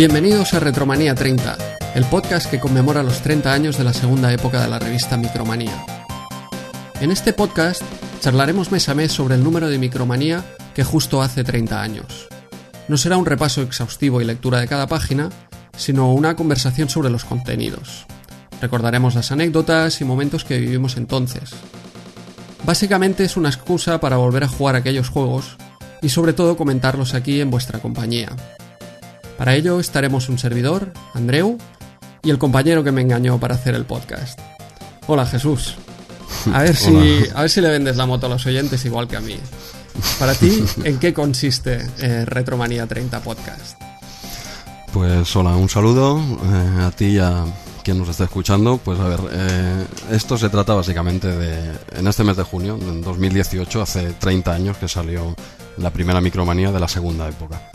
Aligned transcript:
Bienvenidos 0.00 0.54
a 0.54 0.60
Retromanía 0.60 1.14
30, 1.14 1.58
el 1.94 2.06
podcast 2.06 2.50
que 2.50 2.58
conmemora 2.58 3.02
los 3.02 3.20
30 3.20 3.52
años 3.52 3.76
de 3.76 3.84
la 3.84 3.92
segunda 3.92 4.32
época 4.32 4.62
de 4.62 4.68
la 4.68 4.78
revista 4.78 5.18
Micromanía. 5.18 5.84
En 7.02 7.10
este 7.10 7.34
podcast 7.34 7.82
charlaremos 8.22 8.72
mes 8.72 8.88
a 8.88 8.94
mes 8.94 9.12
sobre 9.12 9.34
el 9.34 9.44
número 9.44 9.68
de 9.68 9.76
Micromanía 9.76 10.42
que 10.74 10.84
justo 10.84 11.20
hace 11.20 11.44
30 11.44 11.82
años. 11.82 12.28
No 12.88 12.96
será 12.96 13.18
un 13.18 13.26
repaso 13.26 13.60
exhaustivo 13.60 14.22
y 14.22 14.24
lectura 14.24 14.60
de 14.60 14.68
cada 14.68 14.86
página, 14.86 15.28
sino 15.76 16.14
una 16.14 16.34
conversación 16.34 16.88
sobre 16.88 17.10
los 17.10 17.26
contenidos. 17.26 18.06
Recordaremos 18.62 19.14
las 19.14 19.32
anécdotas 19.32 20.00
y 20.00 20.06
momentos 20.06 20.44
que 20.44 20.60
vivimos 20.60 20.96
entonces. 20.96 21.50
Básicamente 22.64 23.24
es 23.24 23.36
una 23.36 23.50
excusa 23.50 24.00
para 24.00 24.16
volver 24.16 24.44
a 24.44 24.48
jugar 24.48 24.76
aquellos 24.76 25.10
juegos 25.10 25.58
y 26.00 26.08
sobre 26.08 26.32
todo 26.32 26.56
comentarlos 26.56 27.12
aquí 27.12 27.42
en 27.42 27.50
vuestra 27.50 27.80
compañía. 27.80 28.30
Para 29.40 29.54
ello 29.54 29.80
estaremos 29.80 30.28
un 30.28 30.38
servidor, 30.38 30.92
Andreu, 31.14 31.56
y 32.22 32.28
el 32.28 32.36
compañero 32.36 32.84
que 32.84 32.92
me 32.92 33.00
engañó 33.00 33.40
para 33.40 33.54
hacer 33.54 33.74
el 33.74 33.86
podcast. 33.86 34.38
Hola 35.06 35.24
Jesús. 35.24 35.76
A 36.52 36.60
ver 36.60 36.76
si, 36.76 37.24
a 37.34 37.40
ver 37.40 37.48
si 37.48 37.62
le 37.62 37.70
vendes 37.70 37.96
la 37.96 38.04
moto 38.04 38.26
a 38.26 38.28
los 38.28 38.44
oyentes 38.44 38.84
igual 38.84 39.08
que 39.08 39.16
a 39.16 39.20
mí. 39.20 39.38
Para 40.18 40.34
ti, 40.34 40.62
¿en 40.84 40.98
qué 40.98 41.14
consiste 41.14 41.78
eh, 42.00 42.26
Retromanía 42.26 42.86
30 42.86 43.18
Podcast? 43.20 43.80
Pues 44.92 45.34
hola, 45.34 45.56
un 45.56 45.70
saludo 45.70 46.18
eh, 46.20 46.82
a 46.82 46.90
ti 46.90 47.06
y 47.06 47.18
a 47.18 47.46
quien 47.82 47.96
nos 47.96 48.10
está 48.10 48.24
escuchando. 48.24 48.76
Pues 48.76 49.00
a 49.00 49.08
ver, 49.08 49.20
eh, 49.32 49.86
esto 50.10 50.36
se 50.36 50.50
trata 50.50 50.74
básicamente 50.74 51.28
de, 51.28 51.78
en 51.96 52.06
este 52.06 52.24
mes 52.24 52.36
de 52.36 52.42
junio, 52.42 52.78
en 52.78 53.00
2018, 53.00 53.80
hace 53.80 54.12
30 54.12 54.52
años 54.52 54.76
que 54.76 54.86
salió 54.86 55.34
la 55.78 55.90
primera 55.90 56.20
micromanía 56.20 56.70
de 56.72 56.80
la 56.80 56.88
segunda 56.88 57.26
época. 57.26 57.70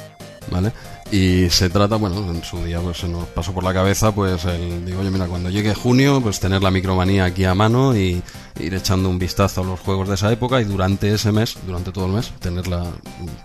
¿Vale? 0.52 0.72
Y 1.12 1.50
se 1.52 1.70
trata, 1.70 1.98
bueno, 1.98 2.18
en 2.32 2.44
su 2.44 2.64
día 2.64 2.80
pues 2.80 2.98
se 2.98 3.08
nos 3.08 3.28
pasó 3.28 3.54
por 3.54 3.64
la 3.64 3.74
cabeza, 3.74 4.14
pues 4.14 4.44
el, 4.46 4.86
digo, 4.86 5.02
oye, 5.02 5.12
mira, 5.12 5.28
cuando 5.28 5.50
llegue 5.50 5.76
junio, 5.76 6.20
pues 6.20 6.40
tener 6.40 6.64
la 6.64 6.72
micromanía 6.72 7.26
aquí 7.26 7.46
a 7.46 7.54
mano 7.54 7.96
y 7.96 8.24
ir 8.60 8.74
echando 8.74 9.10
un 9.10 9.20
vistazo 9.20 9.62
a 9.62 9.64
los 9.64 9.80
juegos 9.80 10.08
de 10.08 10.16
esa 10.16 10.32
época 10.32 10.60
y 10.62 10.64
durante 10.64 11.14
ese 11.14 11.32
mes, 11.32 11.58
durante 11.66 11.92
todo 11.92 12.08
el 12.08 12.14
mes, 12.14 12.32
tenerla, 12.40 12.86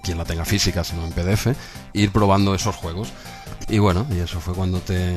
quien 0.02 0.16
la 0.16 0.24
tenga 0.24 0.46
física, 0.46 0.84
sino 0.84 1.04
en 1.04 1.12
PDF, 1.12 1.48
ir 1.92 2.10
probando 2.12 2.54
esos 2.54 2.74
juegos. 2.74 3.12
Y 3.68 3.78
bueno, 3.78 4.06
y 4.10 4.18
eso 4.18 4.40
fue 4.40 4.54
cuando 4.54 4.80
te 4.80 5.16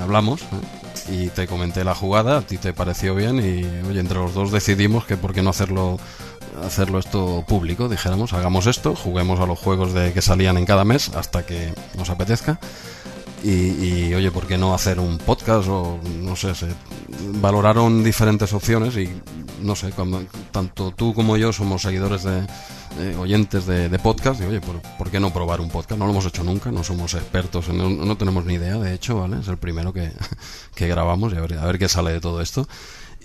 hablamos 0.00 0.40
y 1.08 1.28
te 1.28 1.46
comenté 1.46 1.84
la 1.84 1.94
jugada, 1.94 2.38
a 2.38 2.42
ti 2.42 2.56
te 2.56 2.72
pareció 2.72 3.14
bien 3.14 3.38
y 3.38 3.64
oye, 3.86 4.00
entre 4.00 4.18
los 4.18 4.34
dos 4.34 4.50
decidimos 4.50 5.04
que 5.04 5.16
por 5.16 5.32
qué 5.32 5.42
no 5.42 5.50
hacerlo 5.50 5.98
hacerlo 6.64 6.98
esto 6.98 7.44
público, 7.46 7.88
dijéramos, 7.88 8.32
hagamos 8.32 8.66
esto, 8.66 8.94
juguemos 8.94 9.40
a 9.40 9.46
los 9.46 9.58
juegos 9.58 9.92
de 9.92 10.12
que 10.12 10.22
salían 10.22 10.56
en 10.56 10.66
cada 10.66 10.84
mes 10.84 11.10
hasta 11.14 11.44
que 11.44 11.72
nos 11.96 12.10
apetezca. 12.10 12.58
Y, 13.44 14.12
oye, 14.14 14.32
¿por 14.32 14.46
qué 14.48 14.58
no 14.58 14.74
hacer 14.74 14.98
un 14.98 15.18
podcast? 15.18 15.68
O 15.68 16.00
no 16.20 16.34
sé, 16.34 16.54
se 16.54 16.66
valoraron 17.34 18.02
diferentes 18.02 18.52
opciones 18.52 18.96
y 18.96 19.08
no 19.62 19.76
sé, 19.76 19.90
cuando, 19.90 20.24
tanto 20.50 20.90
tú 20.90 21.14
como 21.14 21.36
yo 21.36 21.52
somos 21.52 21.82
seguidores 21.82 22.24
de 22.24 22.44
oyentes 23.18 23.66
de, 23.66 23.98
podcast. 23.98 24.40
Y 24.40 24.44
oye, 24.44 24.60
¿por, 24.60 25.10
qué 25.10 25.20
no 25.20 25.32
probar 25.32 25.60
un 25.60 25.68
podcast? 25.68 25.98
No 25.98 26.06
lo 26.06 26.12
hemos 26.12 26.26
hecho 26.26 26.42
nunca, 26.42 26.72
no 26.72 26.82
somos 26.82 27.14
expertos, 27.14 27.68
no, 27.68 27.88
no 27.88 28.16
tenemos 28.16 28.44
ni 28.44 28.54
idea, 28.54 28.78
de 28.78 28.94
hecho, 28.94 29.20
¿vale? 29.20 29.38
Es 29.40 29.48
el 29.48 29.58
primero 29.58 29.92
que, 29.92 30.12
que 30.74 30.88
grabamos 30.88 31.32
y 31.32 31.36
a 31.36 31.66
ver 31.66 31.78
qué 31.78 31.88
sale 31.88 32.12
de 32.12 32.20
todo 32.20 32.40
esto. 32.40 32.66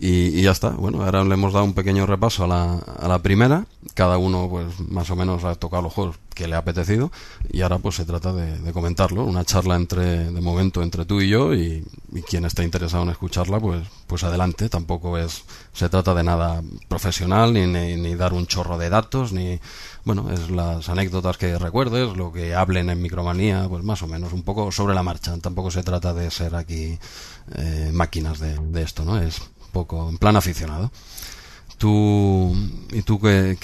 Y, 0.03 0.41
ya 0.41 0.51
está. 0.51 0.69
Bueno, 0.69 1.03
ahora 1.03 1.23
le 1.23 1.33
hemos 1.33 1.53
dado 1.53 1.65
un 1.65 1.73
pequeño 1.73 2.07
repaso 2.07 2.45
a 2.45 2.47
la, 2.47 2.73
a 2.73 3.07
la 3.07 3.19
primera. 3.19 3.65
Cada 3.93 4.17
uno, 4.17 4.47
pues, 4.49 4.79
más 4.89 5.09
o 5.11 5.15
menos 5.15 5.43
ha 5.43 5.53
tocado 5.55 5.83
los 5.83 5.93
juegos 5.93 6.17
que 6.33 6.47
le 6.47 6.55
ha 6.55 6.59
apetecido. 6.59 7.11
Y 7.51 7.61
ahora, 7.61 7.77
pues, 7.77 7.95
se 7.95 8.05
trata 8.05 8.33
de, 8.33 8.71
comentarlo. 8.73 9.23
Una 9.23 9.45
charla 9.45 9.75
entre, 9.75 10.31
de 10.31 10.41
momento, 10.41 10.81
entre 10.81 11.05
tú 11.05 11.21
y 11.21 11.29
yo. 11.29 11.53
Y, 11.53 11.85
quien 12.27 12.45
esté 12.45 12.63
interesado 12.63 13.03
en 13.03 13.09
escucharla, 13.09 13.59
pues, 13.59 13.87
pues 14.07 14.23
adelante. 14.23 14.69
Tampoco 14.69 15.17
es, 15.17 15.43
se 15.71 15.87
trata 15.87 16.15
de 16.15 16.23
nada 16.23 16.63
profesional, 16.87 17.53
ni, 17.53 17.67
ni, 17.67 18.15
dar 18.15 18.33
un 18.33 18.47
chorro 18.47 18.77
de 18.77 18.89
datos, 18.89 19.31
ni, 19.33 19.59
bueno, 20.03 20.31
es 20.31 20.49
las 20.49 20.89
anécdotas 20.89 21.37
que 21.37 21.57
recuerdes, 21.59 22.17
lo 22.17 22.31
que 22.31 22.55
hablen 22.55 22.89
en 22.89 23.01
Micromanía, 23.01 23.67
pues 23.69 23.83
más 23.83 24.01
o 24.01 24.07
menos, 24.07 24.33
un 24.33 24.43
poco 24.43 24.71
sobre 24.71 24.95
la 24.95 25.03
marcha. 25.03 25.37
Tampoco 25.37 25.69
se 25.69 25.83
trata 25.83 26.13
de 26.13 26.31
ser 26.31 26.55
aquí 26.55 26.97
eh, 27.55 27.91
máquinas 27.93 28.39
de, 28.39 28.57
de 28.57 28.81
esto, 28.81 29.05
¿no? 29.05 29.21
Es 29.21 29.41
poco 29.71 30.09
en 30.09 30.17
plan 30.17 30.35
aficionado. 30.35 30.91
¿Tú, 31.77 32.55
¿Y 32.91 33.01
tú 33.01 33.19
qué, 33.19 33.57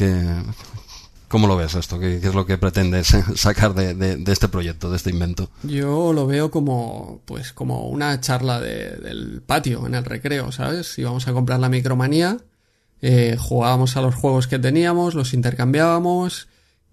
cómo 1.27 1.47
lo 1.47 1.55
ves 1.55 1.75
esto? 1.75 1.99
¿Qué, 1.99 2.17
es 2.17 2.33
lo 2.33 2.45
que 2.45 2.57
pretendes 2.57 3.15
sacar 3.35 3.75
de, 3.75 4.23
este 4.31 4.47
proyecto, 4.47 4.89
de 4.89 4.97
este 4.97 5.11
invento? 5.11 5.49
Yo 5.63 6.13
lo 6.13 6.25
veo 6.25 6.49
como, 6.49 7.21
pues, 7.25 7.53
como 7.53 7.87
una 7.89 8.19
charla 8.19 8.59
del 8.59 9.43
patio, 9.45 9.85
en 9.85 9.95
el 9.95 10.03
recreo, 10.03 10.51
¿sabes? 10.51 10.93
Si 10.93 11.03
vamos 11.03 11.27
a 11.27 11.33
comprar 11.33 11.59
la 11.59 11.69
micromanía, 11.69 12.37
eh, 13.01 13.37
jugábamos 13.39 13.97
a 13.97 14.01
los 14.01 14.15
juegos 14.15 14.47
que 14.47 14.57
teníamos, 14.57 15.13
los 15.13 15.33
intercambiábamos 15.33 16.47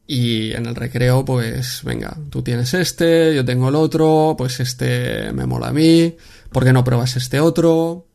y 0.06 0.52
en 0.52 0.66
el 0.66 0.74
recreo, 0.74 1.24
pues, 1.24 1.80
venga, 1.82 2.16
tú 2.28 2.42
tienes 2.42 2.74
este, 2.74 3.34
yo 3.34 3.44
tengo 3.44 3.70
el 3.70 3.74
otro, 3.74 4.34
pues 4.36 4.60
este 4.60 5.32
me 5.32 5.46
mola 5.46 5.68
a 5.68 5.72
mí, 5.72 6.14
¿por 6.52 6.64
qué 6.64 6.72
no 6.74 6.84
pruebas 6.84 7.16
este 7.16 7.40
otro? 7.40 8.06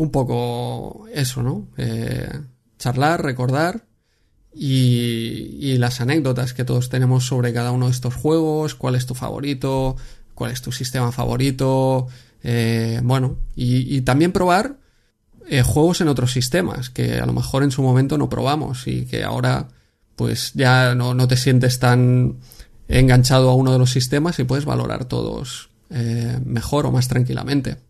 Un 0.00 0.10
poco 0.10 1.04
eso, 1.12 1.42
¿no? 1.42 1.68
Eh, 1.76 2.26
charlar, 2.78 3.22
recordar 3.22 3.84
y, 4.54 5.76
las 5.76 6.00
anécdotas 6.00 6.54
que 6.54 6.64
todos 6.64 6.88
tenemos 6.88 7.26
sobre 7.26 7.52
cada 7.52 7.70
uno 7.70 7.84
de 7.84 7.92
estos 7.92 8.14
juegos, 8.14 8.74
cuál 8.74 8.94
es 8.94 9.04
tu 9.04 9.14
favorito, 9.14 9.96
cuál 10.34 10.52
es 10.52 10.62
tu 10.62 10.72
sistema 10.72 11.12
favorito, 11.12 12.06
eh, 12.42 13.00
bueno, 13.04 13.36
y, 13.54 14.00
también 14.00 14.32
probar 14.32 14.78
eh, 15.46 15.60
juegos 15.62 16.00
en 16.00 16.08
otros 16.08 16.32
sistemas 16.32 16.88
que 16.88 17.18
a 17.18 17.26
lo 17.26 17.34
mejor 17.34 17.62
en 17.62 17.70
su 17.70 17.82
momento 17.82 18.16
no 18.16 18.30
probamos 18.30 18.86
y 18.86 19.04
que 19.04 19.22
ahora 19.22 19.68
pues 20.16 20.52
ya 20.54 20.94
no, 20.94 21.12
no 21.12 21.28
te 21.28 21.36
sientes 21.36 21.78
tan 21.78 22.38
enganchado 22.88 23.50
a 23.50 23.54
uno 23.54 23.72
de 23.72 23.78
los 23.78 23.90
sistemas 23.90 24.38
y 24.38 24.44
puedes 24.44 24.64
valorar 24.64 25.04
todos 25.04 25.68
mejor 25.90 26.86
o 26.86 26.92
más 26.92 27.08
tranquilamente. 27.08 27.89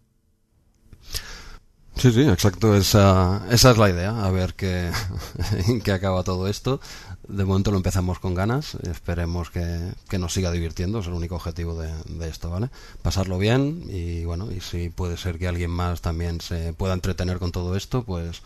Sí, 2.01 2.13
sí, 2.13 2.23
exacto. 2.23 2.75
Esa, 2.75 3.43
esa 3.51 3.73
es 3.73 3.77
la 3.77 3.91
idea. 3.91 4.25
A 4.25 4.31
ver 4.31 4.55
qué, 4.55 4.91
en 5.69 5.83
qué 5.83 5.93
acaba 5.93 6.25
todo 6.25 6.49
esto. 6.49 6.81
De 7.29 7.45
momento 7.45 7.71
lo 7.73 7.77
empezamos 7.77 8.19
con 8.19 8.35
ganas. 8.35 8.75
Esperemos 8.77 9.51
que, 9.51 9.93
que 10.09 10.19
nos 10.19 10.33
siga 10.33 10.51
divirtiendo. 10.51 11.01
Es 11.01 11.09
el 11.09 11.13
único 11.13 11.35
objetivo 11.35 11.79
de, 11.79 11.93
de, 12.09 12.29
esto, 12.29 12.49
¿vale? 12.49 12.71
Pasarlo 13.03 13.37
bien 13.37 13.85
y 13.91 14.25
bueno, 14.25 14.51
y 14.51 14.61
si 14.61 14.89
puede 14.89 15.19
ser 15.19 15.39
que 15.39 15.47
alguien 15.47 15.71
más 15.71 16.01
también 16.01 16.41
se 16.41 16.73
pueda 16.73 16.95
entretener 16.95 17.39
con 17.39 17.53
todo 17.53 17.77
esto, 17.77 18.03
pues 18.03 18.41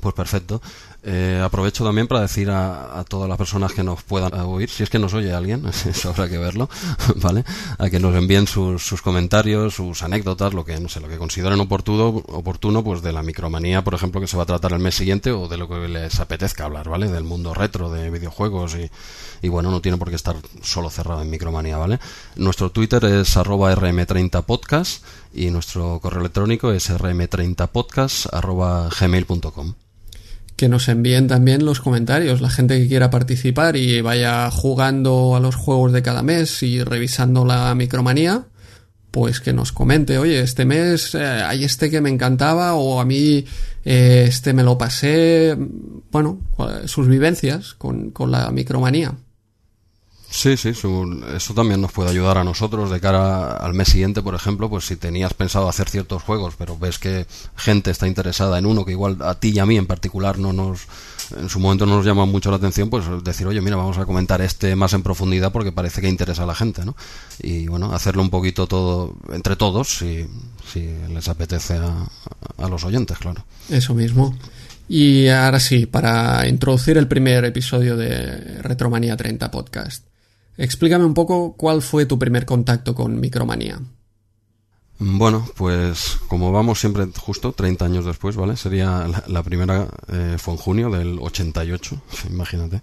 pues 0.00 0.14
perfecto. 0.14 0.60
Eh, 1.08 1.40
aprovecho 1.42 1.84
también 1.84 2.08
para 2.08 2.20
decir 2.20 2.50
a, 2.50 3.04
todas 3.08 3.28
las 3.28 3.38
personas 3.38 3.72
que 3.72 3.84
nos 3.84 4.02
puedan 4.02 4.34
oír, 4.40 4.68
si 4.68 4.82
es 4.82 4.90
que 4.90 4.98
nos 4.98 5.14
oye 5.14 5.32
alguien, 5.32 5.64
eso 5.86 6.08
habrá 6.08 6.28
que 6.28 6.36
verlo, 6.36 6.68
¿vale? 7.16 7.44
A 7.78 7.88
que 7.88 8.00
nos 8.00 8.14
envíen 8.16 8.48
sus, 8.48 8.84
sus, 8.84 9.02
comentarios, 9.02 9.74
sus 9.74 10.02
anécdotas, 10.02 10.52
lo 10.52 10.64
que, 10.64 10.80
no 10.80 10.88
sé, 10.88 10.98
lo 11.00 11.08
que 11.08 11.16
consideren 11.16 11.60
oportuno, 11.60 12.08
oportuno, 12.08 12.82
pues 12.82 13.02
de 13.02 13.12
la 13.12 13.22
micromanía, 13.22 13.84
por 13.84 13.94
ejemplo, 13.94 14.20
que 14.20 14.26
se 14.26 14.36
va 14.36 14.42
a 14.42 14.46
tratar 14.46 14.72
el 14.72 14.80
mes 14.80 14.96
siguiente 14.96 15.30
o 15.30 15.46
de 15.46 15.56
lo 15.56 15.68
que 15.68 15.86
les 15.86 16.18
apetezca 16.18 16.64
hablar, 16.64 16.88
¿vale? 16.88 17.08
Del 17.08 17.22
mundo 17.22 17.54
retro, 17.54 17.90
de 17.90 18.10
videojuegos 18.10 18.74
y, 18.74 18.90
y 19.42 19.48
bueno, 19.48 19.70
no 19.70 19.80
tiene 19.80 19.98
por 19.98 20.10
qué 20.10 20.16
estar 20.16 20.34
solo 20.62 20.90
cerrado 20.90 21.22
en 21.22 21.30
micromanía, 21.30 21.76
¿vale? 21.76 22.00
Nuestro 22.34 22.70
Twitter 22.70 23.04
es 23.04 23.36
arroba 23.36 23.72
rm30podcast 23.74 25.02
y 25.32 25.50
nuestro 25.50 26.00
correo 26.00 26.20
electrónico 26.20 26.72
es 26.72 26.90
rm30podcast 26.90 28.26
arroba 28.32 28.88
gmail.com 28.88 29.85
que 30.56 30.68
nos 30.68 30.88
envíen 30.88 31.28
también 31.28 31.64
los 31.64 31.80
comentarios, 31.80 32.40
la 32.40 32.50
gente 32.50 32.80
que 32.80 32.88
quiera 32.88 33.10
participar 33.10 33.76
y 33.76 34.00
vaya 34.00 34.50
jugando 34.50 35.36
a 35.36 35.40
los 35.40 35.54
juegos 35.54 35.92
de 35.92 36.02
cada 36.02 36.22
mes 36.22 36.62
y 36.62 36.82
revisando 36.82 37.44
la 37.44 37.74
micromanía, 37.74 38.46
pues 39.10 39.40
que 39.40 39.52
nos 39.52 39.72
comente, 39.72 40.18
oye, 40.18 40.40
este 40.40 40.64
mes 40.64 41.14
eh, 41.14 41.24
hay 41.24 41.64
este 41.64 41.90
que 41.90 42.00
me 42.00 42.10
encantaba 42.10 42.74
o 42.74 43.00
a 43.00 43.04
mí 43.04 43.44
eh, 43.84 44.24
este 44.26 44.52
me 44.54 44.62
lo 44.62 44.78
pasé, 44.78 45.56
bueno, 46.10 46.40
sus 46.86 47.06
vivencias 47.06 47.74
con, 47.74 48.10
con 48.10 48.30
la 48.30 48.50
micromanía. 48.50 49.14
Sí, 50.36 50.58
sí, 50.58 50.68
eso 50.68 51.54
también 51.54 51.80
nos 51.80 51.92
puede 51.92 52.10
ayudar 52.10 52.36
a 52.36 52.44
nosotros 52.44 52.90
de 52.90 53.00
cara 53.00 53.56
al 53.56 53.72
mes 53.72 53.88
siguiente, 53.88 54.20
por 54.20 54.34
ejemplo, 54.34 54.68
pues 54.68 54.84
si 54.84 54.94
tenías 54.94 55.32
pensado 55.32 55.66
hacer 55.66 55.88
ciertos 55.88 56.22
juegos, 56.22 56.56
pero 56.58 56.76
ves 56.76 56.98
que 56.98 57.26
gente 57.56 57.90
está 57.90 58.06
interesada 58.06 58.58
en 58.58 58.66
uno 58.66 58.84
que 58.84 58.92
igual 58.92 59.16
a 59.22 59.40
ti 59.40 59.52
y 59.54 59.60
a 59.60 59.64
mí 59.64 59.78
en 59.78 59.86
particular 59.86 60.38
no 60.38 60.52
nos 60.52 60.80
en 61.38 61.48
su 61.48 61.58
momento 61.58 61.86
no 61.86 61.96
nos 61.96 62.04
llama 62.04 62.26
mucho 62.26 62.50
la 62.50 62.58
atención, 62.58 62.90
pues 62.90 63.06
decir, 63.24 63.46
oye, 63.46 63.62
mira, 63.62 63.76
vamos 63.76 63.96
a 63.96 64.04
comentar 64.04 64.42
este 64.42 64.76
más 64.76 64.92
en 64.92 65.02
profundidad 65.02 65.52
porque 65.52 65.72
parece 65.72 66.02
que 66.02 66.08
interesa 66.10 66.42
a 66.42 66.46
la 66.46 66.54
gente, 66.54 66.84
¿no? 66.84 66.94
Y 67.42 67.66
bueno, 67.68 67.94
hacerlo 67.94 68.20
un 68.20 68.28
poquito 68.28 68.66
todo 68.66 69.16
entre 69.32 69.56
todos, 69.56 69.88
si, 69.88 70.26
si 70.70 70.86
les 71.14 71.28
apetece 71.28 71.78
a, 71.78 72.08
a 72.58 72.68
los 72.68 72.84
oyentes, 72.84 73.16
claro. 73.16 73.42
Eso 73.70 73.94
mismo. 73.94 74.36
Y 74.86 75.28
ahora 75.28 75.60
sí, 75.60 75.86
para 75.86 76.46
introducir 76.46 76.98
el 76.98 77.08
primer 77.08 77.46
episodio 77.46 77.96
de 77.96 78.60
Retromanía 78.60 79.16
30 79.16 79.50
Podcast. 79.50 80.04
Explícame 80.58 81.04
un 81.04 81.14
poco 81.14 81.54
cuál 81.56 81.82
fue 81.82 82.06
tu 82.06 82.18
primer 82.18 82.46
contacto 82.46 82.94
con 82.94 83.20
Micromanía. 83.20 83.80
Bueno, 84.98 85.46
pues 85.56 86.18
como 86.28 86.52
vamos 86.52 86.80
siempre 86.80 87.06
justo 87.18 87.52
30 87.52 87.84
años 87.84 88.04
después, 88.06 88.34
¿vale? 88.36 88.56
Sería 88.56 89.06
la, 89.26 89.42
primera, 89.42 89.88
eh, 90.08 90.36
fue 90.38 90.54
en 90.54 90.58
junio 90.58 90.90
del 90.90 91.18
88, 91.20 92.00
imagínate. 92.30 92.80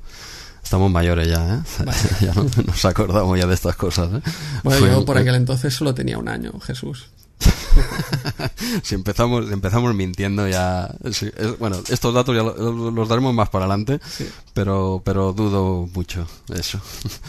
Estamos 0.64 0.92
mayores 0.92 1.28
ya, 1.28 1.56
¿eh? 1.56 1.62
ya 2.22 2.34
no, 2.34 2.46
nos 2.66 2.86
acordamos 2.86 3.38
ya 3.38 3.48
de 3.48 3.54
estas 3.54 3.76
cosas, 3.76 4.14
¿eh? 4.14 4.22
Bueno, 4.64 4.88
yo 4.88 5.06
por 5.06 5.18
aquel 5.18 5.36
entonces 5.36 5.74
solo 5.74 5.94
tenía 5.94 6.18
un 6.18 6.30
año, 6.30 6.54
Jesús. 6.62 7.08
si 8.84 8.96
empezamos, 8.96 9.52
empezamos 9.52 9.94
mintiendo 9.96 10.48
ya. 10.48 10.94
bueno, 11.60 11.78
estos 11.90 12.14
datos 12.14 12.36
ya 12.36 12.44
los, 12.44 13.10
daremos 13.10 13.34
más 13.34 13.50
para 13.50 13.66
adelante, 13.66 14.00
pero, 14.54 15.02
pero 15.04 15.34
dudo 15.34 15.90
mucho 15.94 16.28
eso. 16.54 16.80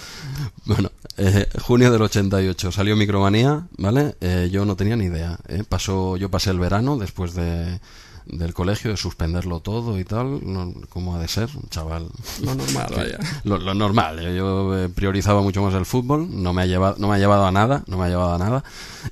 bueno, 0.64 0.90
eh, 1.16 1.48
junio 1.62 1.90
del 1.92 2.02
88 2.02 2.72
salió 2.72 2.96
Micromanía, 2.96 3.66
¿vale? 3.78 4.16
Eh, 4.20 4.48
yo 4.52 4.64
no 4.64 4.76
tenía 4.76 4.96
ni 4.96 5.06
idea. 5.06 5.38
¿eh? 5.48 5.62
Pasó, 5.68 6.16
yo 6.16 6.30
pasé 6.30 6.50
el 6.50 6.58
verano 6.58 6.96
después 6.98 7.34
de 7.34 7.80
del 8.26 8.54
colegio, 8.54 8.90
de 8.90 8.96
suspenderlo 8.96 9.60
todo 9.60 9.98
y 9.98 10.04
tal, 10.04 10.40
como 10.88 11.14
ha 11.14 11.18
de 11.18 11.28
ser, 11.28 11.48
un 11.54 11.68
chaval. 11.68 12.08
Lo 12.42 12.54
normal, 12.54 12.92
vaya. 12.96 13.18
Lo, 13.44 13.74
normal, 13.74 14.18
¿eh? 14.20 14.36
yo 14.36 14.88
priorizaba 14.94 15.42
mucho 15.42 15.62
más 15.62 15.74
el 15.74 15.86
fútbol, 15.86 16.28
no 16.30 16.52
me 16.52 16.62
ha 16.62 16.66
llevado, 16.66 16.96
no 16.98 17.08
me 17.08 17.16
ha 17.16 17.18
llevado 17.18 17.46
a 17.46 17.52
nada, 17.52 17.84
no 17.86 17.98
me 17.98 18.04
ha 18.04 18.08
llevado 18.08 18.34
a 18.34 18.38
nada. 18.38 18.64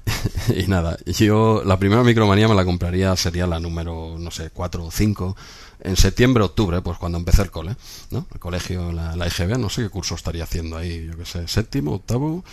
y 0.56 0.66
nada, 0.66 0.96
yo 1.06 1.62
la 1.64 1.78
primera 1.78 2.02
micromanía 2.02 2.48
me 2.48 2.54
la 2.54 2.64
compraría, 2.64 3.14
sería 3.16 3.46
la 3.46 3.60
número, 3.60 4.16
no 4.18 4.30
sé, 4.30 4.50
4 4.50 4.84
o 4.84 4.90
5 4.90 5.36
en 5.84 5.96
septiembre, 5.96 6.44
octubre, 6.44 6.80
pues 6.80 6.98
cuando 6.98 7.18
empecé 7.18 7.42
el 7.42 7.50
cole, 7.50 7.76
¿no? 8.10 8.26
El 8.32 8.38
colegio, 8.38 8.92
la, 8.92 9.16
la 9.16 9.26
IGB, 9.26 9.58
no 9.58 9.68
sé 9.68 9.82
qué 9.82 9.88
curso 9.88 10.14
estaría 10.14 10.44
haciendo 10.44 10.76
ahí, 10.76 11.06
yo 11.06 11.16
qué 11.16 11.24
sé, 11.24 11.48
séptimo, 11.48 11.94
octavo, 11.94 12.44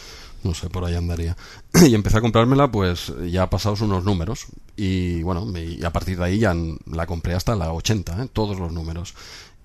no 0.43 0.53
sé, 0.53 0.69
por 0.69 0.85
ahí 0.85 0.95
andaría. 0.95 1.35
y 1.87 1.95
empecé 1.95 2.17
a 2.17 2.21
comprármela, 2.21 2.71
pues 2.71 3.13
ya 3.29 3.49
pasados 3.49 3.81
unos 3.81 4.03
números. 4.03 4.47
Y 4.75 5.21
bueno, 5.23 5.45
y 5.57 5.83
a 5.83 5.91
partir 5.91 6.17
de 6.17 6.25
ahí 6.25 6.39
ya 6.39 6.55
la 6.85 7.05
compré 7.05 7.33
hasta 7.33 7.55
la 7.55 7.73
80, 7.73 8.23
¿eh? 8.23 8.29
todos 8.31 8.57
los 8.57 8.71
números. 8.71 9.13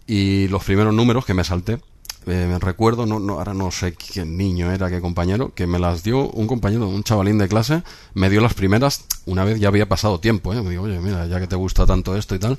Y 0.06 0.48
los 0.48 0.64
primeros 0.64 0.94
números 0.94 1.24
que 1.24 1.34
me 1.34 1.44
salté, 1.44 1.80
eh, 2.26 2.58
recuerdo, 2.60 3.04
no, 3.06 3.18
no, 3.20 3.34
ahora 3.34 3.52
no 3.52 3.70
sé 3.70 3.94
qué 3.94 4.24
niño 4.24 4.72
era, 4.72 4.88
qué 4.88 5.00
compañero, 5.00 5.52
que 5.54 5.66
me 5.66 5.78
las 5.78 6.02
dio 6.02 6.30
un 6.30 6.46
compañero, 6.46 6.88
un 6.88 7.04
chavalín 7.04 7.38
de 7.38 7.48
clase, 7.48 7.82
me 8.14 8.30
dio 8.30 8.40
las 8.40 8.54
primeras, 8.54 9.04
una 9.26 9.44
vez 9.44 9.60
ya 9.60 9.68
había 9.68 9.88
pasado 9.88 10.20
tiempo, 10.20 10.54
¿eh? 10.54 10.62
me 10.62 10.70
digo, 10.70 10.84
oye, 10.84 10.98
mira, 11.00 11.26
ya 11.26 11.38
que 11.38 11.46
te 11.46 11.56
gusta 11.56 11.84
tanto 11.86 12.16
esto 12.16 12.34
y 12.34 12.38
tal, 12.38 12.58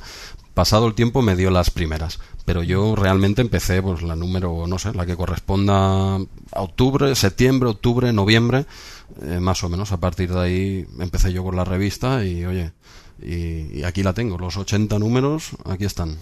pasado 0.56 0.88
el 0.88 0.96
tiempo 0.96 1.22
me 1.22 1.36
dio 1.36 1.52
las 1.52 1.69
primeras 1.69 2.19
pero 2.46 2.63
yo 2.63 2.96
realmente 2.96 3.42
empecé 3.42 3.81
pues 3.81 4.02
la 4.02 4.16
número 4.16 4.66
no 4.66 4.80
sé 4.80 4.94
la 4.94 5.06
que 5.06 5.16
corresponda 5.16 6.16
a 6.16 6.62
octubre 6.62 7.13
septiembre 7.13 7.69
octubre 7.69 8.12
noviembre 8.12 8.66
eh, 9.22 9.40
más 9.40 9.63
o 9.63 9.69
menos 9.69 9.92
a 9.92 9.98
partir 9.98 10.34
de 10.34 10.40
ahí 10.40 10.88
empecé 11.00 11.31
yo 11.31 11.44
con 11.44 11.56
la 11.56 11.66
revista 11.66 12.25
y 12.25 12.46
oye 12.46 12.72
y, 13.22 13.84
aquí 13.84 14.02
la 14.02 14.13
tengo 14.13 14.38
los 14.38 14.57
80 14.57 14.98
números 14.98 15.52
aquí 15.66 15.86
están 15.86 16.18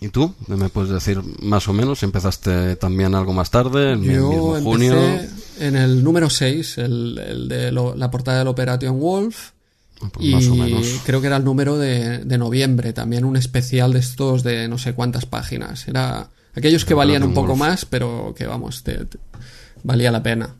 ¿Y 0.00 0.08
tú? 0.08 0.34
¿Me 0.48 0.68
puedes 0.68 0.90
decir 0.90 1.20
más 1.42 1.68
o 1.68 1.72
menos? 1.72 2.02
¿Empezaste 2.02 2.74
también 2.74 3.14
algo 3.14 3.32
más 3.32 3.52
tarde, 3.52 3.92
en 3.92 4.02
el 4.02 4.18
mismo 4.18 4.60
junio? 4.60 4.96
en 5.60 5.76
el 5.76 6.02
número 6.02 6.28
6, 6.28 6.78
el, 6.78 7.18
el 7.18 7.48
de 7.48 7.70
la 7.70 8.10
portada 8.10 8.38
del 8.38 8.48
Operation 8.48 8.98
Wolf, 8.98 9.51
pues 10.10 10.26
y 10.26 10.98
creo 11.04 11.20
que 11.20 11.26
era 11.26 11.36
el 11.36 11.44
número 11.44 11.78
de, 11.78 12.24
noviembre, 12.38 12.92
también 12.92 13.24
un 13.24 13.36
especial 13.36 13.92
de 13.92 14.00
estos 14.00 14.42
de 14.42 14.68
no 14.68 14.78
sé 14.78 14.94
cuántas 14.94 15.26
páginas. 15.26 15.86
Era 15.88 16.30
aquellos 16.54 16.84
que 16.84 16.94
valían 16.94 17.22
un 17.22 17.34
poco 17.34 17.56
más, 17.56 17.84
pero 17.84 18.34
que 18.36 18.46
vamos, 18.46 18.82
valía 19.82 20.10
la 20.10 20.22
pena. 20.22 20.54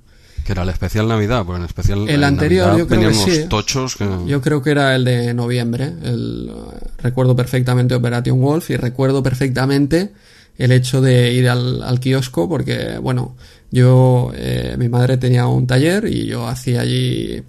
Que 0.45 0.53
era 0.53 0.63
el 0.63 0.71
especial 0.71 1.07
Navidad, 1.07 1.45
pues 1.47 1.59
en 1.59 1.65
especial 1.65 2.09
el 2.09 2.25
anterior 2.25 2.77
yo 2.77 2.89
creo 2.89 3.11
que 3.11 3.15
sí. 3.15 3.45
tochos 3.49 3.97
Yo 4.27 4.41
creo 4.41 4.61
que 4.61 4.71
era 4.71 4.97
el 4.97 5.05
de 5.05 5.35
noviembre. 5.35 5.93
El, 6.03 6.51
recuerdo 6.99 7.37
perfectamente 7.37 7.95
Operation 7.95 8.41
Wolf 8.41 8.71
y 8.71 8.77
recuerdo 8.77 9.23
perfectamente 9.23 10.13
el 10.59 10.73
hecho 10.73 11.01
de 11.01 11.33
ir 11.33 11.49
al, 11.49 12.01
kiosco 12.01 12.49
porque, 12.49 12.99
bueno, 12.99 13.37
yo, 13.71 14.33
eh, 14.35 14.75
mi 14.79 14.89
madre 14.89 15.17
tenía 15.17 15.47
un 15.47 15.67
taller 15.67 16.07
y 16.07 16.27
yo 16.27 16.49
hacía 16.49 16.81
allí 16.81 17.43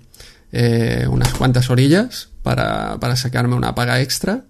eh, 0.54 1.08
unas 1.10 1.34
cuantas 1.34 1.72
orillas 1.72 2.30
para, 2.44 3.00
para 3.00 3.16
sacarme 3.16 3.56
una 3.56 3.76
paga 3.76 4.00
extra. 4.02 4.46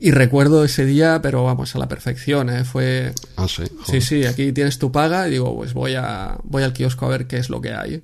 Y 0.00 0.10
recuerdo 0.10 0.64
ese 0.64 0.84
día, 0.84 1.20
pero 1.22 1.44
vamos, 1.44 1.76
a 1.76 1.78
la 1.78 1.86
perfección, 1.86 2.50
¿eh? 2.50 2.64
Fue... 2.64 3.14
Ah, 3.36 3.46
sí. 3.46 3.62
Sí, 3.86 4.00
sí, 4.00 4.24
aquí 4.26 4.50
tienes 4.50 4.80
tu 4.80 4.90
paga 4.90 5.28
y 5.28 5.30
digo, 5.30 5.54
pues 5.54 5.74
voy 5.74 5.94
a 5.94 6.38
voy 6.42 6.64
al 6.64 6.72
kiosco 6.72 7.06
a 7.06 7.10
ver 7.10 7.28
qué 7.28 7.36
es 7.36 7.50
lo 7.50 7.60
que 7.60 7.72
hay. 7.72 8.02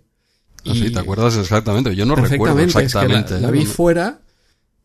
Ah, 0.64 0.74
sí, 0.74 0.92
¿te 0.92 0.98
acuerdas 1.00 1.36
exactamente? 1.36 1.96
Yo 1.96 2.06
no 2.06 2.14
recuerdo 2.14 2.60
exactamente. 2.60 3.40
la, 3.40 3.50
vi 3.50 3.66
fuera 3.66 4.20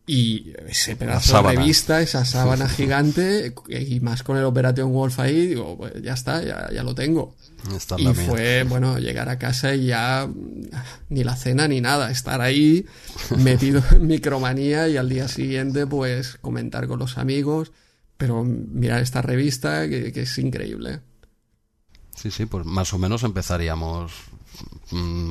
y 0.06 0.54
ese 0.68 0.96
pedazo 0.96 1.42
de 1.42 1.56
revista, 1.56 2.02
esa 2.02 2.26
sábana 2.26 2.68
gigante, 2.68 3.54
y 3.70 4.00
más 4.00 4.24
con 4.24 4.38
el 4.38 4.44
Operation 4.44 4.92
Wolf 4.92 5.20
ahí, 5.20 5.48
digo, 5.48 5.78
pues 5.78 5.94
ya 6.02 6.14
está, 6.14 6.44
ya, 6.44 6.70
ya 6.72 6.84
lo 6.84 6.94
tengo 6.96 7.36
y 7.98 8.14
fue, 8.14 8.64
bueno, 8.64 9.00
llegar 9.00 9.30
a 9.30 9.40
casa 9.40 9.74
y 9.74 9.88
ya 9.88 10.30
ni 11.10 11.24
la 11.24 11.36
cena 11.36 11.68
ni 11.68 11.80
nada, 11.80 12.12
estar 12.12 12.42
ahí 12.42 12.86
metido 13.38 13.82
en 13.92 14.08
micromanía 14.08 14.90
y 14.90 14.98
al 14.98 15.10
día 15.10 15.28
siguiente 15.28 15.88
pues 15.88 16.38
comentar 16.42 16.88
con 16.88 17.00
los 17.00 17.18
amigos, 17.18 17.72
pero 18.18 18.44
mirar 18.44 19.02
esta 19.02 19.22
revista 19.22 19.88
que, 19.88 20.12
que 20.12 20.22
es 20.22 20.38
increíble. 20.38 21.00
Sí, 22.16 22.32
sí, 22.32 22.46
pues 22.46 22.66
más 22.66 22.94
o 22.94 22.98
menos 22.98 23.24
empezaríamos 23.24 24.12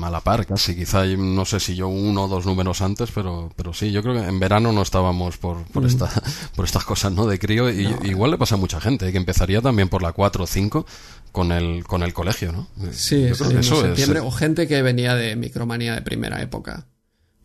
a 0.03 0.09
la 0.09 0.21
par 0.21 0.45
casi, 0.45 0.75
quizá 0.75 1.05
no 1.05 1.45
sé 1.45 1.59
si 1.59 1.75
yo 1.75 1.87
uno 1.87 2.23
o 2.23 2.27
dos 2.27 2.45
números 2.45 2.81
antes, 2.81 3.11
pero, 3.11 3.51
pero 3.55 3.73
sí, 3.73 3.91
yo 3.91 4.01
creo 4.01 4.15
que 4.15 4.27
en 4.27 4.39
verano 4.39 4.71
no 4.71 4.81
estábamos 4.81 5.37
por, 5.37 5.63
por, 5.65 5.85
esta, 5.85 6.09
por 6.55 6.65
estas 6.65 6.83
cosas 6.83 7.13
¿no? 7.13 7.25
de 7.27 7.39
crío 7.39 7.69
y 7.69 7.87
igual 8.03 8.31
le 8.31 8.37
pasa 8.37 8.55
a 8.55 8.57
mucha 8.57 8.81
gente, 8.81 9.11
que 9.11 9.17
empezaría 9.17 9.61
también 9.61 9.89
por 9.89 10.01
la 10.01 10.11
4 10.11 10.43
o 10.43 10.47
5 10.47 10.85
con 11.31 11.51
el, 11.51 11.83
con 11.85 12.03
el 12.03 12.13
colegio, 12.13 12.51
¿no? 12.51 12.67
Sí, 12.91 13.29
septiembre, 13.33 14.19
o 14.19 14.31
gente 14.31 14.67
que 14.67 14.81
venía 14.81 15.15
de 15.15 15.35
micromanía 15.35 15.95
de 15.95 16.01
primera 16.01 16.41
época. 16.41 16.87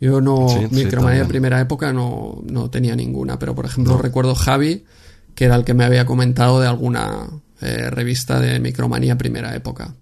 Yo 0.01 0.21
no, 0.21 0.47
micromanía 0.71 1.23
de 1.23 1.29
primera 1.29 1.61
época 1.61 1.93
no, 1.93 2.41
no 2.45 2.71
tenía 2.71 2.95
ninguna, 2.95 3.39
pero 3.39 3.55
por 3.55 3.67
ejemplo 3.67 3.99
recuerdo 3.99 4.35
Javi, 4.35 4.85
que 5.35 5.45
era 5.45 5.57
el 5.57 5.65
que 5.65 5.75
me 5.75 5.85
había 5.85 6.07
comentado 6.07 6.61
de 6.61 6.69
alguna 6.69 7.29
eh, 7.61 7.91
revista 7.91 8.41
de 8.41 8.61
micromanía 8.61 9.19
primera 9.19 9.55
época. 9.55 9.95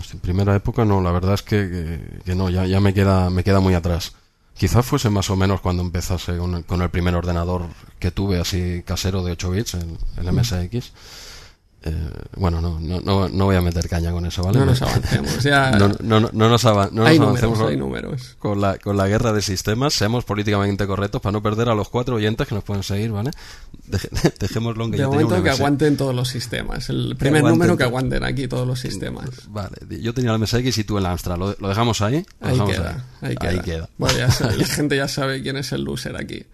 Pues 0.00 0.14
en 0.14 0.20
primera 0.20 0.56
época 0.56 0.86
no, 0.86 1.02
la 1.02 1.12
verdad 1.12 1.34
es 1.34 1.42
que, 1.42 2.00
que, 2.24 2.34
no, 2.34 2.48
ya, 2.48 2.64
ya 2.64 2.80
me, 2.80 2.94
queda, 2.94 3.28
me 3.28 3.44
queda 3.44 3.60
muy 3.60 3.74
atrás. 3.74 4.14
Quizás 4.56 4.86
fuese 4.86 5.10
más 5.10 5.28
o 5.28 5.36
menos 5.36 5.60
cuando 5.60 5.82
empezase 5.82 6.38
con 6.38 6.80
el, 6.80 6.88
primer 6.88 7.14
ordenador 7.14 7.66
que 7.98 8.10
tuve 8.10 8.40
así 8.40 8.82
casero 8.82 9.22
de 9.22 9.32
8 9.32 9.50
bits, 9.50 9.74
el, 9.74 9.98
el 10.16 10.32
MSX. 10.32 10.92
Eh, 11.82 12.10
bueno, 12.36 12.60
no, 12.60 12.78
no, 12.78 13.28
no, 13.28 13.44
voy 13.46 13.56
a 13.56 13.62
meter 13.62 13.88
caña 13.88 14.12
con 14.12 14.26
eso, 14.26 14.42
¿vale? 14.42 14.58
No 14.58 14.66
nos 14.66 14.82
avancemos, 14.82 15.42
ya. 15.42 15.70
No, 15.72 15.88
no, 16.00 16.20
no 16.20 16.48
nos, 16.48 16.64
avancemos 16.66 17.60
hay 17.60 17.76
números. 17.76 18.36
Con, 18.38 18.60
la, 18.60 18.76
con 18.76 18.98
la 18.98 19.08
guerra 19.08 19.32
de 19.32 19.40
sistemas. 19.40 19.94
Seamos 19.94 20.24
políticamente 20.24 20.86
correctos 20.86 21.22
para 21.22 21.32
no 21.32 21.42
perder 21.42 21.70
a 21.70 21.74
los 21.74 21.88
cuatro 21.88 22.16
oyentes 22.16 22.46
que 22.46 22.54
nos 22.54 22.64
pueden 22.64 22.82
seguir, 22.82 23.12
¿vale? 23.12 23.30
dejémoslo 24.40 24.84
en 24.84 24.90
que 24.90 24.98
De 24.98 25.06
momento 25.06 25.42
que 25.42 25.50
aguanten 25.50 25.96
todos 25.96 26.14
los 26.14 26.28
sistemas. 26.28 26.90
El 26.90 27.16
primer 27.16 27.42
número 27.44 27.78
que 27.78 27.84
aguanten 27.84 28.24
aquí 28.24 28.46
todos 28.46 28.66
los 28.66 28.78
sistemas. 28.78 29.48
Vale, 29.48 29.76
yo 30.00 30.12
tenía 30.12 30.32
el 30.32 30.38
MSX 30.38 30.78
y 30.78 30.84
tú 30.84 30.98
el 30.98 31.06
Amstrad. 31.06 31.38
¿Lo, 31.38 31.68
dejamos 31.68 32.02
ahí? 32.02 32.26
ahí, 32.40 32.60
queda, 32.60 33.06
ahí, 33.22 33.60
queda, 33.60 33.88
Bueno, 33.96 34.18
ya 34.18 34.28
la 34.56 34.66
gente 34.66 34.96
ya 34.96 35.08
sabe 35.08 35.42
quién 35.42 35.56
es 35.56 35.72
el 35.72 35.84
loser 35.84 36.16
aquí. 36.16 36.44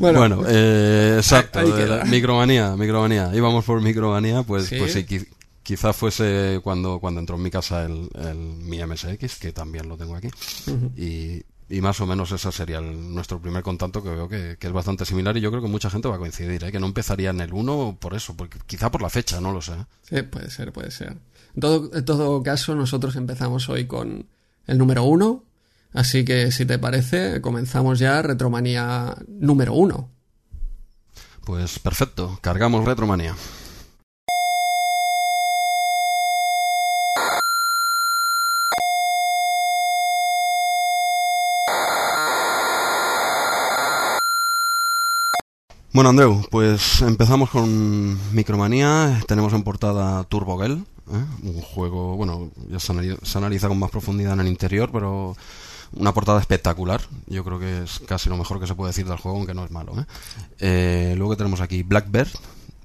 Bueno, 0.00 0.42
eh, 0.48 1.14
exacto. 1.18 1.60
micromanía, 2.06 2.76
micromanía. 2.76 3.30
Íbamos 3.34 3.64
por 3.64 3.80
micromanía, 3.80 4.42
pues 4.42 4.66
sí, 4.66 4.76
pues 4.78 4.94
quizá 5.62 5.92
fuese 5.92 6.60
cuando, 6.64 6.98
cuando 6.98 7.20
entró 7.20 7.36
en 7.36 7.42
mi 7.42 7.50
casa 7.50 7.84
el, 7.84 8.08
mi 8.58 8.82
MSX, 8.84 9.38
que 9.38 9.52
también 9.52 9.88
lo 9.88 9.96
tengo 9.96 10.16
aquí. 10.16 10.28
y, 10.96 11.44
más 11.80 12.00
o 12.00 12.06
menos 12.06 12.32
ese 12.32 12.50
sería 12.50 12.80
nuestro 12.80 13.40
primer 13.40 13.62
contacto 13.62 14.02
que 14.02 14.08
veo 14.08 14.28
que, 14.28 14.56
es 14.60 14.72
bastante 14.72 15.04
similar 15.04 15.36
y 15.36 15.40
yo 15.40 15.50
creo 15.50 15.62
que 15.62 15.68
mucha 15.68 15.88
gente 15.88 16.08
va 16.08 16.16
a 16.16 16.18
coincidir, 16.18 16.64
¿eh? 16.64 16.72
que 16.72 16.80
no 16.80 16.86
empezaría 16.86 17.30
en 17.30 17.40
el 17.40 17.52
1 17.52 17.98
por 18.00 18.14
eso, 18.14 18.36
porque 18.36 18.58
quizá 18.66 18.90
por 18.90 19.02
la 19.02 19.08
fecha, 19.08 19.40
no 19.40 19.52
lo 19.52 19.62
sé. 19.62 19.74
Sí, 20.02 20.22
puede 20.22 20.50
ser, 20.50 20.72
puede 20.72 20.90
ser. 20.90 21.16
En 21.54 21.60
todo, 21.60 21.90
en 21.94 22.04
todo 22.04 22.42
caso, 22.42 22.74
nosotros 22.74 23.14
empezamos 23.14 23.68
hoy 23.68 23.86
con 23.86 24.26
el 24.66 24.78
número 24.78 25.04
1, 25.04 25.44
Así 25.92 26.24
que 26.24 26.52
si 26.52 26.66
te 26.66 26.78
parece, 26.78 27.40
comenzamos 27.40 27.98
ya 27.98 28.22
Retromanía 28.22 29.16
número 29.28 29.74
uno. 29.74 30.08
Pues 31.44 31.78
perfecto, 31.78 32.38
cargamos 32.42 32.84
Retromanía. 32.84 33.34
Bueno, 45.92 46.10
Andreu, 46.10 46.40
pues 46.50 47.02
empezamos 47.02 47.50
con 47.50 48.16
Micromanía. 48.32 49.20
Tenemos 49.26 49.52
en 49.52 49.64
portada 49.64 50.22
Turbo 50.24 50.56
Girl, 50.58 50.86
¿eh? 51.12 51.24
un 51.42 51.60
juego, 51.60 52.16
bueno, 52.16 52.50
ya 52.68 52.78
se 52.78 52.92
analiza, 53.38 53.66
con 53.66 53.78
más 53.78 53.90
profundidad 53.90 54.34
en 54.34 54.40
el 54.40 54.46
interior, 54.46 54.90
pero 54.92 55.36
una 55.94 56.14
portada 56.14 56.40
espectacular. 56.40 57.00
Yo 57.26 57.44
creo 57.44 57.58
que 57.58 57.82
es 57.82 58.00
casi 58.00 58.28
lo 58.28 58.36
mejor 58.36 58.60
que 58.60 58.66
se 58.66 58.74
puede 58.74 58.90
decir 58.90 59.06
del 59.06 59.18
juego, 59.18 59.38
aunque 59.38 59.54
no 59.54 59.64
es 59.64 59.70
malo. 59.70 59.98
¿eh? 60.00 60.04
Eh, 60.60 61.14
luego 61.16 61.36
tenemos 61.36 61.60
aquí 61.60 61.82
Blackbird. 61.82 62.28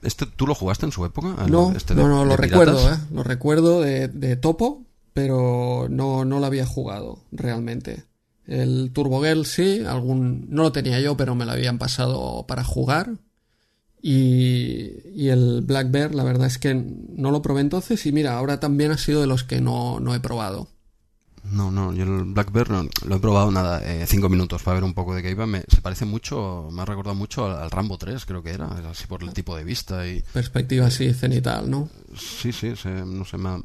Este, 0.01 0.25
¿Tú 0.25 0.45
lo 0.45 0.55
jugaste 0.55 0.85
en 0.85 0.91
su 0.91 1.03
época? 1.05 1.35
no, 1.47 1.71
este 1.75 1.95
no, 1.95 2.07
no, 2.07 2.25
lo 2.25 2.37
recuerdo, 2.37 2.93
¿eh? 2.93 2.97
Lo 3.11 3.23
recuerdo 3.23 3.81
de, 3.81 4.07
de 4.07 4.35
topo, 4.35 4.83
pero 5.13 5.87
no, 5.89 6.25
no 6.25 6.39
lo 6.39 6.45
había 6.45 6.65
jugado 6.65 7.19
realmente. 7.31 8.03
El 8.45 8.91
Turbo 8.93 9.23
Girl 9.23 9.45
sí, 9.45 9.83
algún, 9.85 10.45
no 10.49 10.63
lo 10.63 10.71
tenía 10.71 10.99
yo, 10.99 11.17
pero 11.17 11.33
me 11.33 11.45
lo 11.45 11.51
habían 11.51 11.79
pasado 11.79 12.45
para 12.47 12.63
jugar. 12.63 13.13
Y, 14.01 14.91
y 15.15 15.29
el 15.29 15.61
Black 15.63 15.89
Bear, 15.89 16.13
la 16.13 16.23
verdad 16.23 16.45
es 16.45 16.59
que 16.59 16.75
no 16.75 17.31
lo 17.31 17.41
probé 17.41 17.61
entonces 17.61 18.05
y 18.05 18.11
mira, 18.11 18.37
ahora 18.37 18.59
también 18.59 18.91
ha 18.91 18.99
sido 18.99 19.19
de 19.21 19.25
los 19.25 19.43
que 19.43 19.61
no, 19.61 19.99
no 19.99 20.13
he 20.13 20.19
probado. 20.19 20.67
No, 21.51 21.71
no, 21.71 21.93
yo 21.93 22.03
el 22.03 22.23
Black 22.25 22.51
Bear 22.51 22.69
no, 22.69 22.87
lo 23.05 23.15
he 23.15 23.19
probado 23.19 23.51
nada, 23.51 23.81
eh, 23.83 24.05
cinco 24.07 24.29
minutos 24.29 24.63
para 24.63 24.75
ver 24.75 24.83
un 24.83 24.93
poco 24.93 25.13
de 25.13 25.21
qué 25.21 25.31
iba. 25.31 25.45
Me, 25.45 25.63
se 25.67 25.81
parece 25.81 26.05
mucho, 26.05 26.69
me 26.71 26.81
ha 26.81 26.85
recordado 26.85 27.15
mucho 27.15 27.45
al, 27.45 27.69
Rambo 27.71 27.97
3, 27.97 28.25
creo 28.25 28.41
que 28.41 28.51
era, 28.51 28.67
así 28.89 29.05
por 29.07 29.23
el 29.23 29.33
tipo 29.33 29.55
de 29.55 29.63
vista 29.63 30.07
y... 30.07 30.23
Perspectiva 30.33 30.87
así 30.87 31.13
cenital, 31.13 31.69
¿no? 31.69 31.89
Sí, 32.17 32.51
sí, 32.51 32.73
no 33.05 33.25
sé, 33.25 33.37
nada 33.37 33.61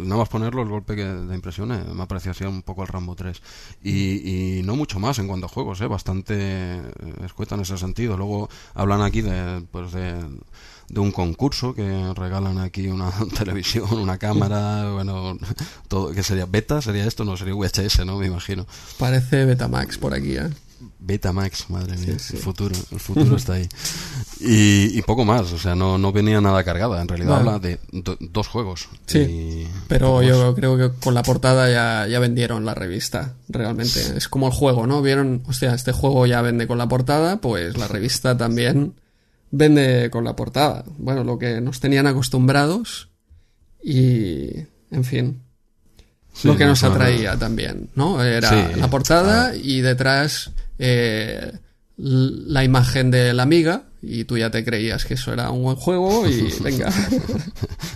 más 0.00 0.28
ponerlo, 0.28 0.62
el 0.62 0.68
golpe 0.68 0.96
que, 0.96 1.04
de 1.04 1.34
impresión 1.34 1.72
eh, 1.72 1.84
me 1.92 2.02
ha 2.02 2.06
parecido 2.06 2.32
así 2.32 2.44
un 2.44 2.62
poco 2.62 2.82
al 2.82 2.88
Rambo 2.88 3.14
3. 3.14 3.42
Y, 3.82 4.58
y, 4.58 4.62
no 4.62 4.76
mucho 4.76 4.98
más 4.98 5.18
en 5.18 5.26
cuanto 5.26 5.46
a 5.46 5.48
juegos, 5.48 5.80
eh, 5.80 5.86
bastante 5.86 6.34
eh, 6.36 6.82
escueta 7.24 7.54
en 7.56 7.62
ese 7.62 7.76
sentido. 7.76 8.16
Luego 8.16 8.48
hablan 8.74 9.02
aquí 9.02 9.20
de, 9.20 9.64
pues 9.70 9.92
de 9.92 10.14
de 10.88 11.00
un 11.00 11.12
concurso 11.12 11.74
que 11.74 12.12
regalan 12.14 12.58
aquí 12.58 12.88
una 12.88 13.12
televisión, 13.38 13.92
una 13.92 14.18
cámara, 14.18 14.90
bueno, 14.92 15.38
todo, 15.88 16.12
que 16.12 16.22
sería 16.22 16.46
beta, 16.46 16.80
sería 16.80 17.06
esto, 17.06 17.24
no 17.24 17.36
sería 17.36 17.54
VHS, 17.54 18.04
¿no? 18.06 18.18
Me 18.18 18.26
imagino. 18.26 18.66
Parece 18.98 19.44
Betamax 19.44 19.98
por 19.98 20.14
aquí, 20.14 20.36
¿eh? 20.36 20.48
Betamax, 21.00 21.70
madre 21.70 21.96
mía, 21.96 22.12
el 22.12 22.38
futuro, 22.38 22.74
el 22.92 23.00
futuro 23.00 23.36
está 23.36 23.54
ahí. 23.54 23.68
Y, 24.40 25.02
poco 25.02 25.24
más, 25.24 25.52
o 25.52 25.58
sea, 25.58 25.74
no, 25.74 25.98
no 25.98 26.12
venía 26.12 26.40
nada 26.40 26.62
cargada, 26.62 27.02
en 27.02 27.08
realidad 27.08 27.38
habla 27.38 27.58
de 27.58 27.80
dos 28.20 28.46
juegos. 28.46 28.88
Sí, 29.06 29.66
pero 29.88 30.22
yo 30.22 30.54
creo 30.54 30.76
que 30.76 30.96
con 31.00 31.14
la 31.14 31.24
portada 31.24 31.68
ya, 31.70 32.06
ya 32.08 32.20
vendieron 32.20 32.64
la 32.64 32.74
revista, 32.74 33.34
realmente. 33.48 34.16
Es 34.16 34.28
como 34.28 34.46
el 34.46 34.52
juego, 34.52 34.86
¿no? 34.86 35.02
Vieron, 35.02 35.42
o 35.46 35.52
sea, 35.52 35.74
este 35.74 35.90
juego 35.90 36.26
ya 36.26 36.42
vende 36.42 36.68
con 36.68 36.78
la 36.78 36.88
portada, 36.88 37.40
pues 37.40 37.76
la 37.76 37.88
revista 37.88 38.36
también 38.36 38.94
vende 39.50 40.10
con 40.10 40.24
la 40.24 40.36
portada. 40.36 40.84
Bueno, 40.98 41.24
lo 41.24 41.38
que 41.38 41.60
nos 41.60 41.80
tenían 41.80 42.06
acostumbrados 42.06 43.08
y, 43.82 44.50
en 44.90 45.04
fin, 45.04 45.42
lo 46.44 46.56
que 46.56 46.66
nos 46.66 46.82
atraía 46.84 47.36
también, 47.36 47.90
¿no? 47.94 48.22
Era 48.22 48.76
la 48.76 48.88
portada 48.88 49.56
y 49.56 49.80
detrás 49.80 50.52
eh, 50.78 51.52
la 51.96 52.64
imagen 52.64 53.10
de 53.10 53.32
la 53.34 53.42
amiga 53.42 53.84
y 54.00 54.24
tú 54.24 54.38
ya 54.38 54.50
te 54.50 54.64
creías 54.64 55.04
que 55.04 55.14
eso 55.14 55.32
era 55.32 55.50
un 55.50 55.64
buen 55.64 55.76
juego 55.76 56.28
y 56.28 56.52
venga. 56.62 56.92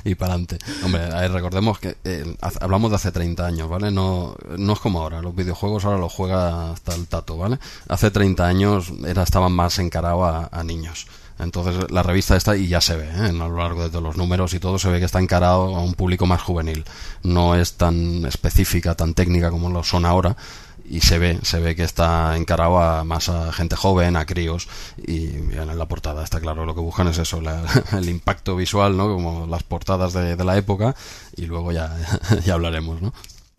y 0.04 0.16
para 0.16 0.32
adelante. 0.32 0.58
Hombre, 0.84 1.28
recordemos 1.28 1.78
que 1.78 1.96
eh, 2.02 2.36
hablamos 2.60 2.90
de 2.90 2.96
hace 2.96 3.12
30 3.12 3.46
años, 3.46 3.68
¿vale? 3.68 3.92
No, 3.92 4.34
no 4.58 4.72
es 4.72 4.80
como 4.80 5.00
ahora, 5.02 5.22
los 5.22 5.36
videojuegos 5.36 5.84
ahora 5.84 5.98
los 5.98 6.12
juega 6.12 6.72
hasta 6.72 6.94
el 6.96 7.06
tato, 7.06 7.36
¿vale? 7.36 7.58
Hace 7.88 8.10
30 8.10 8.44
años 8.44 8.92
era, 9.06 9.22
estaban 9.22 9.52
más 9.52 9.78
encarados 9.78 10.48
a 10.50 10.64
niños. 10.64 11.06
Entonces 11.42 11.90
la 11.90 12.02
revista 12.02 12.36
está 12.36 12.56
y 12.56 12.68
ya 12.68 12.80
se 12.80 12.96
ve, 12.96 13.08
¿eh? 13.08 13.28
a 13.28 13.32
lo 13.32 13.56
largo 13.56 13.82
de 13.82 13.90
todos 13.90 14.02
los 14.02 14.16
números 14.16 14.54
y 14.54 14.60
todo 14.60 14.78
se 14.78 14.88
ve 14.88 14.98
que 14.98 15.06
está 15.06 15.20
encarado 15.20 15.76
a 15.76 15.80
un 15.80 15.94
público 15.94 16.26
más 16.26 16.42
juvenil. 16.42 16.84
No 17.22 17.54
es 17.54 17.74
tan 17.74 18.24
específica, 18.24 18.94
tan 18.94 19.14
técnica 19.14 19.50
como 19.50 19.70
lo 19.70 19.82
son 19.84 20.04
ahora 20.04 20.36
y 20.84 21.00
se 21.00 21.18
ve, 21.18 21.38
se 21.42 21.60
ve 21.60 21.74
que 21.74 21.84
está 21.84 22.36
encarado 22.36 22.78
a 22.78 23.04
más 23.04 23.28
a 23.28 23.52
gente 23.52 23.76
joven, 23.76 24.16
a 24.16 24.26
críos 24.26 24.68
y 25.06 25.26
en 25.26 25.78
la 25.78 25.86
portada 25.86 26.24
está 26.24 26.40
claro 26.40 26.66
lo 26.66 26.74
que 26.74 26.80
buscan 26.80 27.08
es 27.08 27.18
eso, 27.18 27.40
el 27.92 28.08
impacto 28.08 28.56
visual, 28.56 28.96
¿no? 28.96 29.08
Como 29.08 29.46
las 29.46 29.62
portadas 29.62 30.12
de, 30.12 30.42
la 30.42 30.56
época 30.56 30.94
y 31.36 31.46
luego 31.46 31.72
ya, 31.72 31.96
ya 32.44 32.54
hablaremos, 32.54 33.00
¿no? 33.00 33.12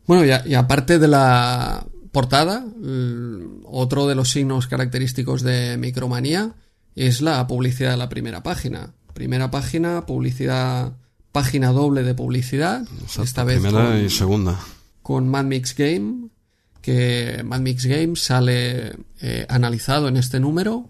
Bueno, 0.06 0.26
y, 0.26 0.52
y 0.52 0.56
aparte 0.56 1.00
de 1.00 1.08
la 1.08 1.86
portada, 2.12 2.64
otro 3.66 4.06
de 4.06 4.16
los 4.16 4.30
signos 4.30 4.68
característicos 4.68 5.42
de 5.42 5.78
Micromanía 5.78 6.52
es 6.96 7.22
la 7.22 7.46
publicidad 7.48 7.92
de 7.92 7.98
la 7.98 8.10
primera 8.10 8.44
página. 8.44 8.94
Primera 9.14 9.52
página, 9.52 10.06
publicidad, 10.06 10.94
página 11.32 11.72
doble 11.72 12.04
de 12.04 12.16
publicidad. 12.16 12.86
esta 13.22 13.44
vez 13.44 13.60
primera 13.60 14.00
y 14.00 14.10
segunda. 14.10 14.60
Con 15.02 15.28
Mad 15.28 15.46
Mix 15.46 15.76
Game, 15.76 16.30
que 16.82 17.42
Mad 17.44 17.60
Mix 17.60 17.86
Game 17.86 18.16
sale 18.16 18.94
eh, 19.22 19.46
analizado 19.50 20.08
en 20.08 20.18
este 20.18 20.40
número. 20.40 20.90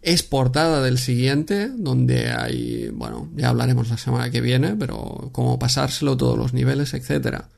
Es 0.00 0.24
portada 0.24 0.82
del 0.82 0.98
siguiente, 0.98 1.68
donde 1.68 2.32
hay, 2.32 2.88
bueno, 2.88 3.28
ya 3.36 3.50
hablaremos 3.50 3.88
la 3.88 3.98
semana 3.98 4.30
que 4.30 4.40
viene, 4.40 4.74
pero 4.74 5.30
cómo 5.30 5.60
pasárselo 5.60 6.16
todos 6.16 6.36
los 6.36 6.52
niveles, 6.52 6.92
etcétera. 6.94 7.48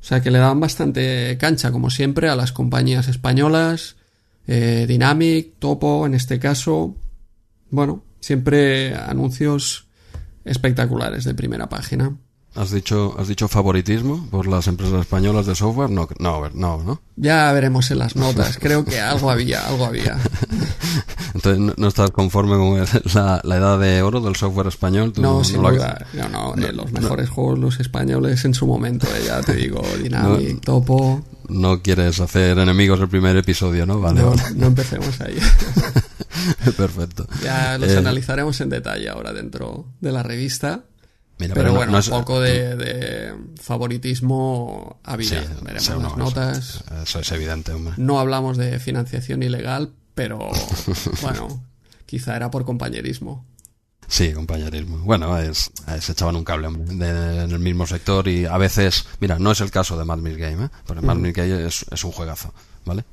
O 0.00 0.04
sea 0.04 0.20
que 0.20 0.32
le 0.32 0.38
dan 0.38 0.58
bastante 0.58 1.38
cancha, 1.38 1.70
como 1.70 1.90
siempre, 1.90 2.28
a 2.28 2.34
las 2.34 2.50
compañías 2.50 3.06
españolas, 3.06 3.94
eh, 4.48 4.84
Dynamic, 4.88 5.60
Topo, 5.60 6.04
en 6.06 6.14
este 6.14 6.40
caso, 6.40 6.96
bueno, 7.72 8.04
siempre 8.20 8.94
anuncios 8.94 9.88
espectaculares 10.44 11.24
de 11.24 11.34
primera 11.34 11.68
página. 11.68 12.16
¿Has 12.54 12.70
dicho, 12.70 13.14
¿Has 13.18 13.28
dicho 13.28 13.48
favoritismo 13.48 14.28
por 14.30 14.46
las 14.46 14.66
empresas 14.66 15.00
españolas 15.00 15.46
de 15.46 15.54
software? 15.54 15.88
No, 15.88 16.06
no, 16.18 16.50
no, 16.52 16.82
¿no? 16.84 17.00
Ya 17.16 17.50
veremos 17.52 17.90
en 17.90 17.98
las 17.98 18.14
notas. 18.14 18.58
Creo 18.58 18.84
que 18.84 19.00
algo 19.00 19.30
había, 19.30 19.66
algo 19.66 19.86
había. 19.86 20.18
Entonces, 21.34 21.74
¿no 21.78 21.88
estás 21.88 22.10
conforme 22.10 22.56
con 22.56 22.78
la, 23.14 23.56
edad 23.56 23.78
de 23.78 24.02
oro 24.02 24.20
del 24.20 24.36
software 24.36 24.66
español? 24.66 25.14
no, 25.16 25.42
sin 25.42 25.62
duda. 25.62 26.06
No, 26.12 26.54
no, 26.54 26.72
los 26.72 26.92
mejores 26.92 27.30
juegos 27.30 27.58
los 27.58 27.80
españoles 27.80 28.44
en 28.44 28.52
su 28.52 28.66
momento, 28.66 29.06
eh, 29.06 29.24
ya 29.28 29.40
te 29.40 29.54
digo, 29.54 29.82
Dynamic, 30.02 30.60
Topo... 30.60 31.24
No 31.52 31.82
quieres 31.82 32.20
hacer 32.20 32.58
enemigos 32.58 33.00
el 33.00 33.08
primer 33.08 33.36
episodio, 33.36 33.86
¿no? 33.86 34.00
Vale, 34.00 34.20
no, 34.20 34.34
no 34.54 34.66
empecemos 34.66 35.20
ahí. 35.20 35.38
Perfecto. 36.76 37.26
Ya 37.42 37.78
los 37.78 37.90
eh, 37.90 37.98
analizaremos 37.98 38.60
en 38.60 38.68
detalle 38.68 39.08
ahora 39.08 39.32
dentro 39.32 39.86
de 40.00 40.12
la 40.12 40.22
revista. 40.22 40.84
pero, 41.36 41.72
bueno, 41.74 41.96
un 41.96 42.10
poco 42.10 42.40
de, 42.40 43.34
favoritismo 43.60 45.00
había. 45.04 45.44
Veremos 45.62 46.02
las 46.02 46.16
notas. 46.16 46.84
Eso, 47.02 47.20
es 47.20 47.32
evidente, 47.32 47.72
hombre. 47.72 47.94
No 47.96 48.18
hablamos 48.18 48.56
de 48.56 48.78
financiación 48.78 49.42
ilegal, 49.42 49.92
pero 50.14 50.50
bueno, 51.22 51.64
quizá 52.06 52.36
era 52.36 52.50
por 52.50 52.64
compañerismo. 52.64 53.46
Sí, 54.06 54.32
compañerismo. 54.32 54.98
Bueno, 54.98 55.38
es, 55.38 55.70
se 56.00 56.12
echaban 56.12 56.36
un 56.36 56.44
cable 56.44 56.68
en 56.68 57.02
el 57.02 57.58
mismo 57.58 57.86
sector 57.86 58.28
y 58.28 58.44
a 58.44 58.58
veces, 58.58 59.06
mira, 59.20 59.38
no 59.38 59.52
es 59.52 59.60
el 59.60 59.70
caso 59.70 59.96
de 59.96 60.04
Mad 60.04 60.18
Mill 60.18 60.36
Game, 60.36 60.66
¿eh? 60.66 60.68
porque 60.86 61.04
Mad 61.04 61.16
Mill 61.16 61.32
Game 61.32 61.66
es, 61.66 61.86
es 61.90 62.04
un 62.04 62.12
juegazo. 62.12 62.52
¿Vale? 62.84 63.04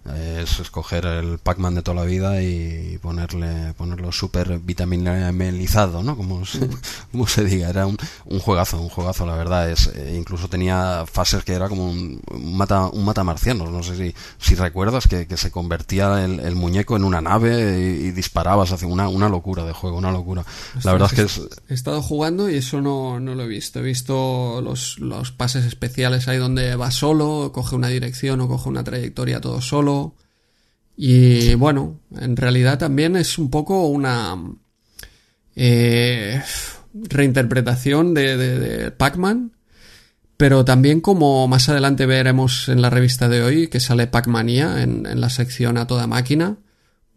Es 0.42 0.60
escoger 0.60 1.06
el 1.06 1.38
Pac-Man 1.38 1.76
de 1.76 1.82
toda 1.82 2.02
la 2.02 2.04
vida 2.04 2.42
y 2.42 2.98
ponerle 3.02 3.74
ponerlo 3.74 4.12
súper 4.12 4.60
vitaminizado, 4.60 6.02
¿no? 6.04 6.18
Como 6.18 6.46
se, 6.46 6.68
como 7.12 7.28
se 7.28 7.44
diga, 7.44 7.70
era 7.70 7.86
un, 7.86 7.98
un, 8.26 8.40
juegazo, 8.40 8.82
un 8.82 8.90
juegazo, 8.90 9.26
la 9.26 9.36
verdad. 9.36 9.70
es 9.70 9.88
eh, 9.88 10.16
Incluso 10.18 10.48
tenía 10.48 11.06
fases 11.12 11.44
que 11.44 11.54
era 11.54 11.70
como 11.70 11.90
un, 11.90 12.22
mata 12.40 12.88
un 12.88 13.06
mata 13.06 13.24
marcianos, 13.24 13.72
no 13.72 13.84
sé 13.84 13.96
si, 13.96 14.16
si 14.40 14.56
recuerdas 14.56 15.08
que, 15.08 15.28
que 15.28 15.38
se 15.38 15.52
convertía 15.52 16.24
el, 16.24 16.40
el, 16.40 16.56
muñeco 16.56 16.96
en 16.96 17.04
una 17.04 17.22
nave 17.22 17.80
y, 17.80 18.10
disparabas 18.12 18.72
hacia 18.72 18.88
una, 18.88 19.08
una 19.08 19.30
locura 19.30 19.64
de 19.64 19.72
juego, 19.72 19.98
una 19.98 20.12
locura. 20.12 20.44
la 20.84 20.92
verdad 20.92 21.10
es 21.12 21.16
que 21.16 21.22
es... 21.22 21.42
He 21.70 21.74
estado 21.74 22.02
jugando 22.02 22.50
y 22.50 22.56
eso 22.56 22.82
no, 22.82 23.20
no 23.20 23.36
lo 23.36 23.44
he 23.44 23.48
visto. 23.48 23.80
He 23.80 23.84
visto 23.84 24.62
los, 24.62 25.00
los 25.00 25.32
pases 25.32 25.66
especiales 25.66 26.28
ahí 26.28 26.38
donde 26.38 26.76
va 26.76 26.92
solo, 26.92 27.52
coge 27.54 27.76
una 27.76 27.88
dirección 27.88 28.42
o 28.42 28.48
coge 28.48 28.68
una 28.68 28.84
trayectoria 28.84 29.40
todo 29.40 29.59
solo. 29.62 30.16
Y 30.96 31.56
bueno, 31.56 32.00
en 32.20 32.36
realidad 32.36 32.78
también 32.78 33.16
es 33.16 33.38
un 33.38 33.50
poco 33.50 33.88
una 33.88 34.36
eh, 35.56 36.42
reinterpretación 36.94 38.14
de, 38.14 38.38
de, 38.38 38.92
Pac-Man, 38.92 39.54
pero 40.38 40.66
también 40.66 41.02
como 41.02 41.48
más 41.48 41.70
adelante 41.70 42.06
veremos 42.06 42.70
en 42.70 42.82
la 42.82 42.90
revista 42.90 43.30
de 43.30 43.44
hoy, 43.44 43.68
que 43.68 43.80
sale 43.80 44.08
Pac-Mania 44.08 44.82
en, 44.84 45.20
la 45.20 45.30
sección 45.30 45.78
a 45.78 45.88
toda 45.88 46.08
máquina, 46.08 46.58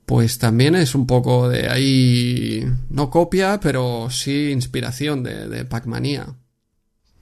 pues 0.06 0.38
también 0.38 0.74
es 0.74 0.94
un 0.94 1.06
poco 1.06 1.48
de 1.48 1.68
ahí, 1.68 2.64
no 2.90 3.10
copia, 3.10 3.60
pero 3.60 4.08
sí 4.10 4.50
inspiración 4.50 5.22
de, 5.22 5.48
de 5.48 5.64
Pac-Mania. 5.64 6.34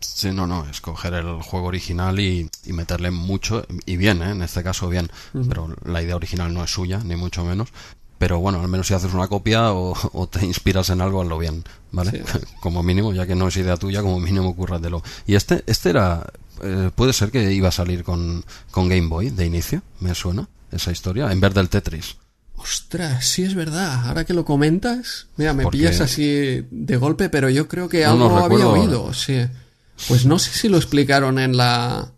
Sí, 0.01 0.31
no, 0.33 0.47
no, 0.47 0.67
escoger 0.69 1.15
el 1.15 1.43
juego 1.43 1.67
original 1.67 2.19
y, 2.21 2.51
meterle 2.67 3.11
mucho, 3.11 3.67
y 3.85 3.97
bien, 3.97 4.23
¿eh? 4.23 4.31
en 4.31 4.43
este 4.43 4.63
caso 4.63 4.89
bien, 4.89 5.11
pero 5.49 5.75
la 5.85 6.03
idea 6.03 6.17
original 6.17 6.53
no 6.53 6.65
es 6.65 6.71
suya, 6.71 7.01
ni 7.05 7.17
mucho 7.17 7.45
menos. 7.45 7.69
pero 8.19 8.39
bueno, 8.39 8.61
al 8.61 8.69
menos 8.69 8.87
si 8.87 8.95
haces 8.95 9.13
una 9.15 9.29
copia 9.29 9.73
o, 9.73 10.29
te 10.31 10.45
inspiras 10.45 10.91
en 10.91 11.01
algo, 11.01 11.23
hazlo 11.23 11.39
bien, 11.39 11.65
¿vale? 11.93 12.25
como 12.61 12.83
mínimo, 12.83 13.13
ya 13.13 13.27
que 13.27 13.35
no 13.35 13.49
es 13.49 13.57
idea 13.57 13.77
tuya, 13.77 14.03
como 14.03 14.21
mínimo 14.21 14.55
cúrratelo. 14.57 15.03
Y 15.27 15.35
este, 15.35 15.65
este 15.67 15.91
era, 15.91 16.27
eh, 16.63 16.91
puede 16.95 17.13
ser 17.13 17.31
que 17.31 17.53
iba 17.53 17.69
a 17.69 17.73
salir 17.73 18.03
con, 18.03 18.45
con 18.71 18.89
Game 18.89 19.09
Boy 19.09 19.31
de 19.31 19.47
inicio, 19.47 19.83
me 20.01 20.15
suena 20.15 20.49
esa 20.73 20.93
historia, 20.93 21.31
en 21.31 21.41
vez 21.41 21.53
del 21.55 21.69
Tetris. 21.69 22.17
Ostras, 22.57 23.27
sí 23.27 23.43
es 23.43 23.55
verdad. 23.55 24.07
Ahora 24.07 24.25
que 24.25 24.35
lo 24.35 24.45
comentas, 24.45 25.29
mira, 25.37 25.55
me 25.55 25.67
pillas 25.67 26.01
así 26.01 26.67
de 26.71 26.97
golpe, 26.97 27.31
pero 27.31 27.49
yo 27.49 27.69
creo 27.69 27.89
que 27.89 28.05
algo 28.05 28.37
había 28.37 28.69
oído, 28.69 29.15
sí. 29.15 29.47
Pues 30.09 30.27
no 30.27 30.39
sé 30.39 30.53
si 30.53 30.69
lo 30.69 30.77
explicaron 30.77 31.39
en 31.39 31.57
la 31.57 32.13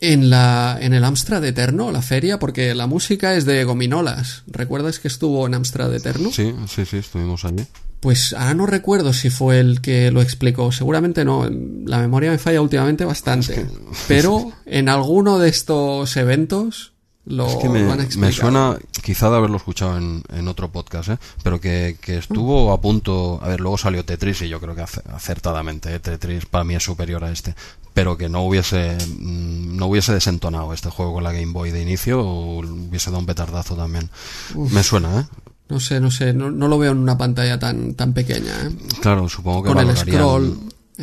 en 0.00 0.30
la 0.30 0.78
en 0.80 0.94
el 0.94 1.04
Amstrad 1.04 1.44
Eterno, 1.44 1.92
la 1.92 2.02
feria, 2.02 2.38
porque 2.38 2.74
la 2.74 2.86
música 2.86 3.34
es 3.34 3.44
de 3.44 3.64
Gominolas. 3.64 4.42
¿Recuerdas 4.46 4.98
que 4.98 5.08
estuvo 5.08 5.46
en 5.46 5.54
Amstrad 5.54 5.94
Eterno? 5.94 6.30
Sí, 6.32 6.54
sí, 6.68 6.84
sí, 6.84 6.98
estuvimos 6.98 7.44
allí. 7.44 7.64
Pues 8.00 8.32
ahora 8.32 8.54
no 8.54 8.66
recuerdo 8.66 9.12
si 9.12 9.30
fue 9.30 9.60
el 9.60 9.80
que 9.80 10.10
lo 10.10 10.22
explicó. 10.22 10.72
Seguramente 10.72 11.24
no. 11.24 11.48
La 11.86 11.98
memoria 11.98 12.32
me 12.32 12.38
falla 12.38 12.60
últimamente 12.60 13.04
bastante. 13.04 13.64
Pero 14.08 14.50
en 14.66 14.88
alguno 14.88 15.38
de 15.38 15.48
estos 15.48 16.16
eventos 16.16 16.91
lo 17.24 17.58
que 17.60 17.68
me, 17.68 18.32
suena 18.32 18.76
quizá 19.02 19.30
de 19.30 19.36
haberlo 19.36 19.56
escuchado 19.56 19.96
en, 19.96 20.24
en 20.30 20.48
otro 20.48 20.72
podcast, 20.72 21.10
¿eh? 21.10 21.18
pero 21.44 21.60
que, 21.60 21.96
que, 22.00 22.18
estuvo 22.18 22.72
a 22.72 22.80
punto. 22.80 23.38
A 23.42 23.48
ver, 23.48 23.60
luego 23.60 23.78
salió 23.78 24.04
Tetris 24.04 24.42
y 24.42 24.48
yo 24.48 24.60
creo 24.60 24.74
que 24.74 24.82
acertadamente 24.82 25.94
¿eh? 25.94 26.00
Tetris 26.00 26.46
para 26.46 26.64
mí 26.64 26.74
es 26.74 26.82
superior 26.82 27.22
a 27.22 27.30
este, 27.30 27.54
pero 27.94 28.16
que 28.16 28.28
no 28.28 28.42
hubiese 28.42 28.96
mm, 28.96 29.76
no 29.76 29.86
hubiese 29.86 30.12
desentonado 30.12 30.72
este 30.72 30.90
juego 30.90 31.14
con 31.14 31.22
la 31.22 31.32
Game 31.32 31.52
Boy 31.52 31.70
de 31.70 31.82
inicio 31.82 32.20
o 32.20 32.58
hubiese 32.58 33.10
dado 33.10 33.20
un 33.20 33.26
petardazo 33.26 33.76
también. 33.76 34.10
Me 34.56 34.82
suena, 34.82 35.20
¿eh? 35.20 35.24
No 35.68 35.78
sé, 35.78 36.00
no 36.00 36.10
sé, 36.10 36.34
no, 36.34 36.50
no, 36.50 36.68
lo 36.68 36.76
veo 36.76 36.92
en 36.92 36.98
una 36.98 37.16
pantalla 37.16 37.58
tan, 37.58 37.94
tan 37.94 38.12
pequeña. 38.12 38.52
¿eh? 38.64 38.70
Claro, 39.00 39.28
supongo 39.28 39.62
que 39.62 39.72
con 39.72 39.88
el 39.88 39.96
scroll 39.96 40.58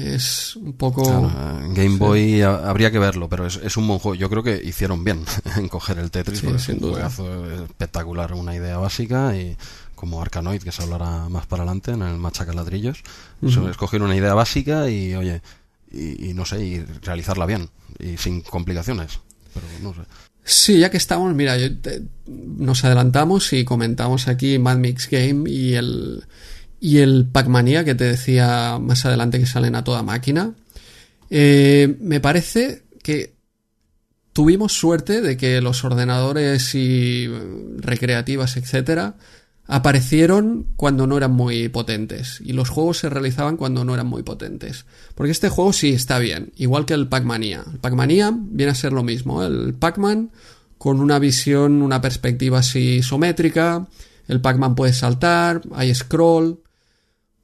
es 0.05 0.55
un 0.55 0.73
poco... 0.73 1.03
Game 1.69 1.97
Boy 1.97 2.41
habría 2.41 2.91
que 2.91 2.99
verlo, 2.99 3.29
pero 3.29 3.45
es, 3.45 3.77
un 3.77 3.87
buen 3.87 3.99
juego. 3.99 4.15
Yo 4.15 4.29
creo 4.29 4.43
que 4.43 4.61
hicieron 4.63 5.03
bien 5.03 5.23
en 5.57 5.67
coger 5.67 5.99
el 5.99 6.11
Tetris, 6.11 6.41
porque 6.41 6.57
es 6.57 6.69
un 6.69 6.79
juegazo 6.79 7.63
espectacular, 7.63 8.33
una 8.33 8.55
idea 8.55 8.77
básica 8.77 9.35
y 9.35 9.57
como 9.95 10.21
Arkanoid, 10.21 10.63
que 10.63 10.71
se 10.71 10.81
hablará 10.81 11.27
más 11.27 11.45
para 11.45 11.63
adelante 11.63 11.91
en 11.91 12.01
el 12.01 12.17
Machaca 12.17 12.53
Ladrillos. 12.53 13.03
Escoger 13.41 14.01
una 14.01 14.15
idea 14.15 14.33
básica 14.33 14.89
y, 14.89 15.13
oye, 15.13 15.41
y, 15.91 16.33
no 16.33 16.45
sé, 16.45 16.63
y 16.63 16.79
realizarla 17.01 17.45
bien 17.45 17.69
y 17.99 18.17
sin 18.17 18.41
complicaciones. 18.41 19.19
Pero 19.53 19.65
no 19.81 19.93
sé. 19.93 20.07
Sí, 20.43 20.79
ya 20.79 20.89
que 20.89 20.97
estamos, 20.97 21.35
mira, 21.35 21.57
nos 22.25 22.85
adelantamos 22.85 23.51
y 23.53 23.65
comentamos 23.65 24.27
aquí 24.27 24.57
Mad 24.57 24.77
Mix 24.77 25.09
Game 25.09 25.49
y 25.49 25.73
el 25.73 26.23
y 26.79 26.99
el 26.99 27.27
Pac-Mania 27.31 27.83
que 27.83 27.95
te 27.95 28.05
decía 28.05 28.79
más 28.79 29.05
adelante 29.05 29.39
que 29.39 29.45
salen 29.45 29.75
a 29.75 29.83
toda 29.83 30.03
máquina. 30.03 30.53
Eh, 31.29 31.97
me 31.99 32.19
parece 32.19 32.83
que 33.03 33.35
tuvimos 34.33 34.73
suerte 34.73 35.21
de 35.21 35.37
que 35.37 35.61
los 35.61 35.83
ordenadores 35.83 36.73
y 36.75 37.27
recreativas, 37.77 38.57
etcétera, 38.57 39.15
aparecieron 39.67 40.65
cuando 40.75 41.05
no 41.05 41.15
eran 41.15 41.31
muy 41.31 41.69
potentes 41.69 42.41
y 42.43 42.53
los 42.53 42.69
juegos 42.69 42.97
se 42.97 43.09
realizaban 43.09 43.55
cuando 43.55 43.85
no 43.85 43.93
eran 43.93 44.07
muy 44.07 44.23
potentes. 44.23 44.85
Porque 45.13 45.31
este 45.31 45.49
juego 45.49 45.73
sí 45.73 45.89
está 45.89 46.17
bien, 46.19 46.51
igual 46.55 46.85
que 46.85 46.95
el 46.95 47.07
Pac-Mania. 47.07 47.65
El 47.71 47.79
Pac-Mania 47.79 48.33
viene 48.35 48.71
a 48.71 48.75
ser 48.75 48.93
lo 48.93 49.03
mismo, 49.03 49.43
el 49.43 49.73
Pac-Man 49.73 50.31
con 50.79 51.01
una 51.01 51.19
visión, 51.19 51.81
una 51.81 52.01
perspectiva 52.01 52.59
así 52.59 52.95
isométrica, 52.95 53.87
el 54.27 54.41
Pac-Man 54.41 54.75
puede 54.75 54.93
saltar, 54.93 55.61
hay 55.73 55.93
scroll, 55.93 56.61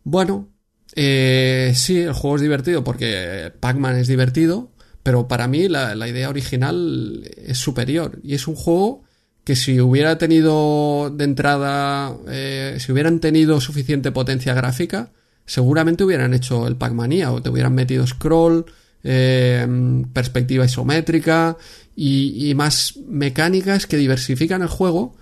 bueno, 0.05 0.49
eh, 0.95 1.73
sí, 1.75 1.99
el 1.99 2.13
juego 2.13 2.37
es 2.37 2.41
divertido 2.43 2.83
porque 2.83 3.51
Pac-Man 3.59 3.97
es 3.97 4.07
divertido, 4.07 4.71
pero 5.03 5.27
para 5.27 5.47
mí 5.47 5.67
la, 5.67 6.07
idea 6.07 6.29
original 6.29 7.29
es 7.35 7.57
superior. 7.57 8.19
Y 8.23 8.35
es 8.35 8.47
un 8.47 8.55
juego 8.55 9.03
que 9.43 9.55
si 9.55 9.81
hubiera 9.81 10.17
tenido 10.17 11.11
de 11.13 11.23
entrada, 11.25 12.15
eh, 12.29 12.77
si 12.79 12.91
hubieran 12.91 13.19
tenido 13.19 13.59
suficiente 13.59 14.11
potencia 14.11 14.53
gráfica, 14.53 15.11
seguramente 15.45 16.03
hubieran 16.03 16.33
hecho 16.33 16.67
el 16.67 16.75
Pac-Mania 16.75 17.31
o 17.31 17.41
te 17.41 17.49
hubieran 17.49 17.73
metido 17.73 18.07
scroll, 18.07 18.65
eh, 19.03 19.67
perspectiva 20.13 20.65
isométrica 20.65 21.57
y, 21.95 22.53
más 22.55 22.97
mecánicas 23.07 23.87
que 23.87 23.97
diversifican 23.97 24.61
el 24.61 24.67
juego 24.67 25.15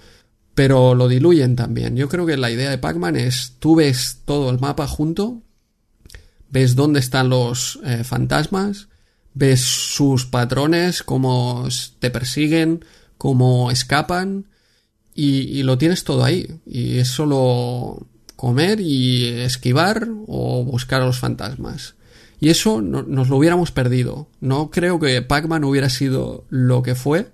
pero 0.56 0.96
lo 0.96 1.08
diluyen 1.08 1.56
también. 1.56 1.96
Yo 1.96 2.10
creo 2.10 2.26
que 2.26 2.38
la 2.38 2.52
idea 2.52 2.70
de 2.70 2.78
Pac-Man 2.78 3.16
es 3.16 3.56
tú 3.60 3.76
ves 3.76 4.20
todo 4.26 4.50
el 4.50 4.60
mapa 4.60 4.88
junto, 4.88 5.42
ves 6.50 6.76
dónde 6.76 7.00
están 7.00 7.30
los 7.30 7.80
eh, 7.84 8.04
fantasmas, 8.04 8.88
ves 9.34 9.62
sus 9.62 10.26
patrones, 10.26 11.04
cómo 11.04 11.68
te 12.00 12.12
persiguen, 12.12 12.86
cómo 13.18 13.72
escapan 13.72 14.48
y, 15.16 15.64
lo 15.64 15.78
tienes 15.78 16.04
todo 16.04 16.24
ahí. 16.24 16.60
Y 16.66 16.98
es 17.00 17.08
solo 17.08 18.08
comer 18.36 18.80
y 18.80 19.28
esquivar 19.28 20.08
o 20.28 20.64
buscar 20.64 21.02
a 21.02 21.06
los 21.06 21.20
fantasmas. 21.20 21.96
Y 22.40 22.50
eso 22.50 22.82
nos 22.82 23.30
lo 23.30 23.38
hubiéramos 23.38 23.72
perdido. 23.72 24.28
No 24.42 24.70
creo 24.70 25.00
que 25.00 25.22
Pac-Man 25.22 25.64
hubiera 25.64 25.90
sido 25.90 26.46
lo 26.50 26.84
que 26.84 26.94
fue 26.94 27.32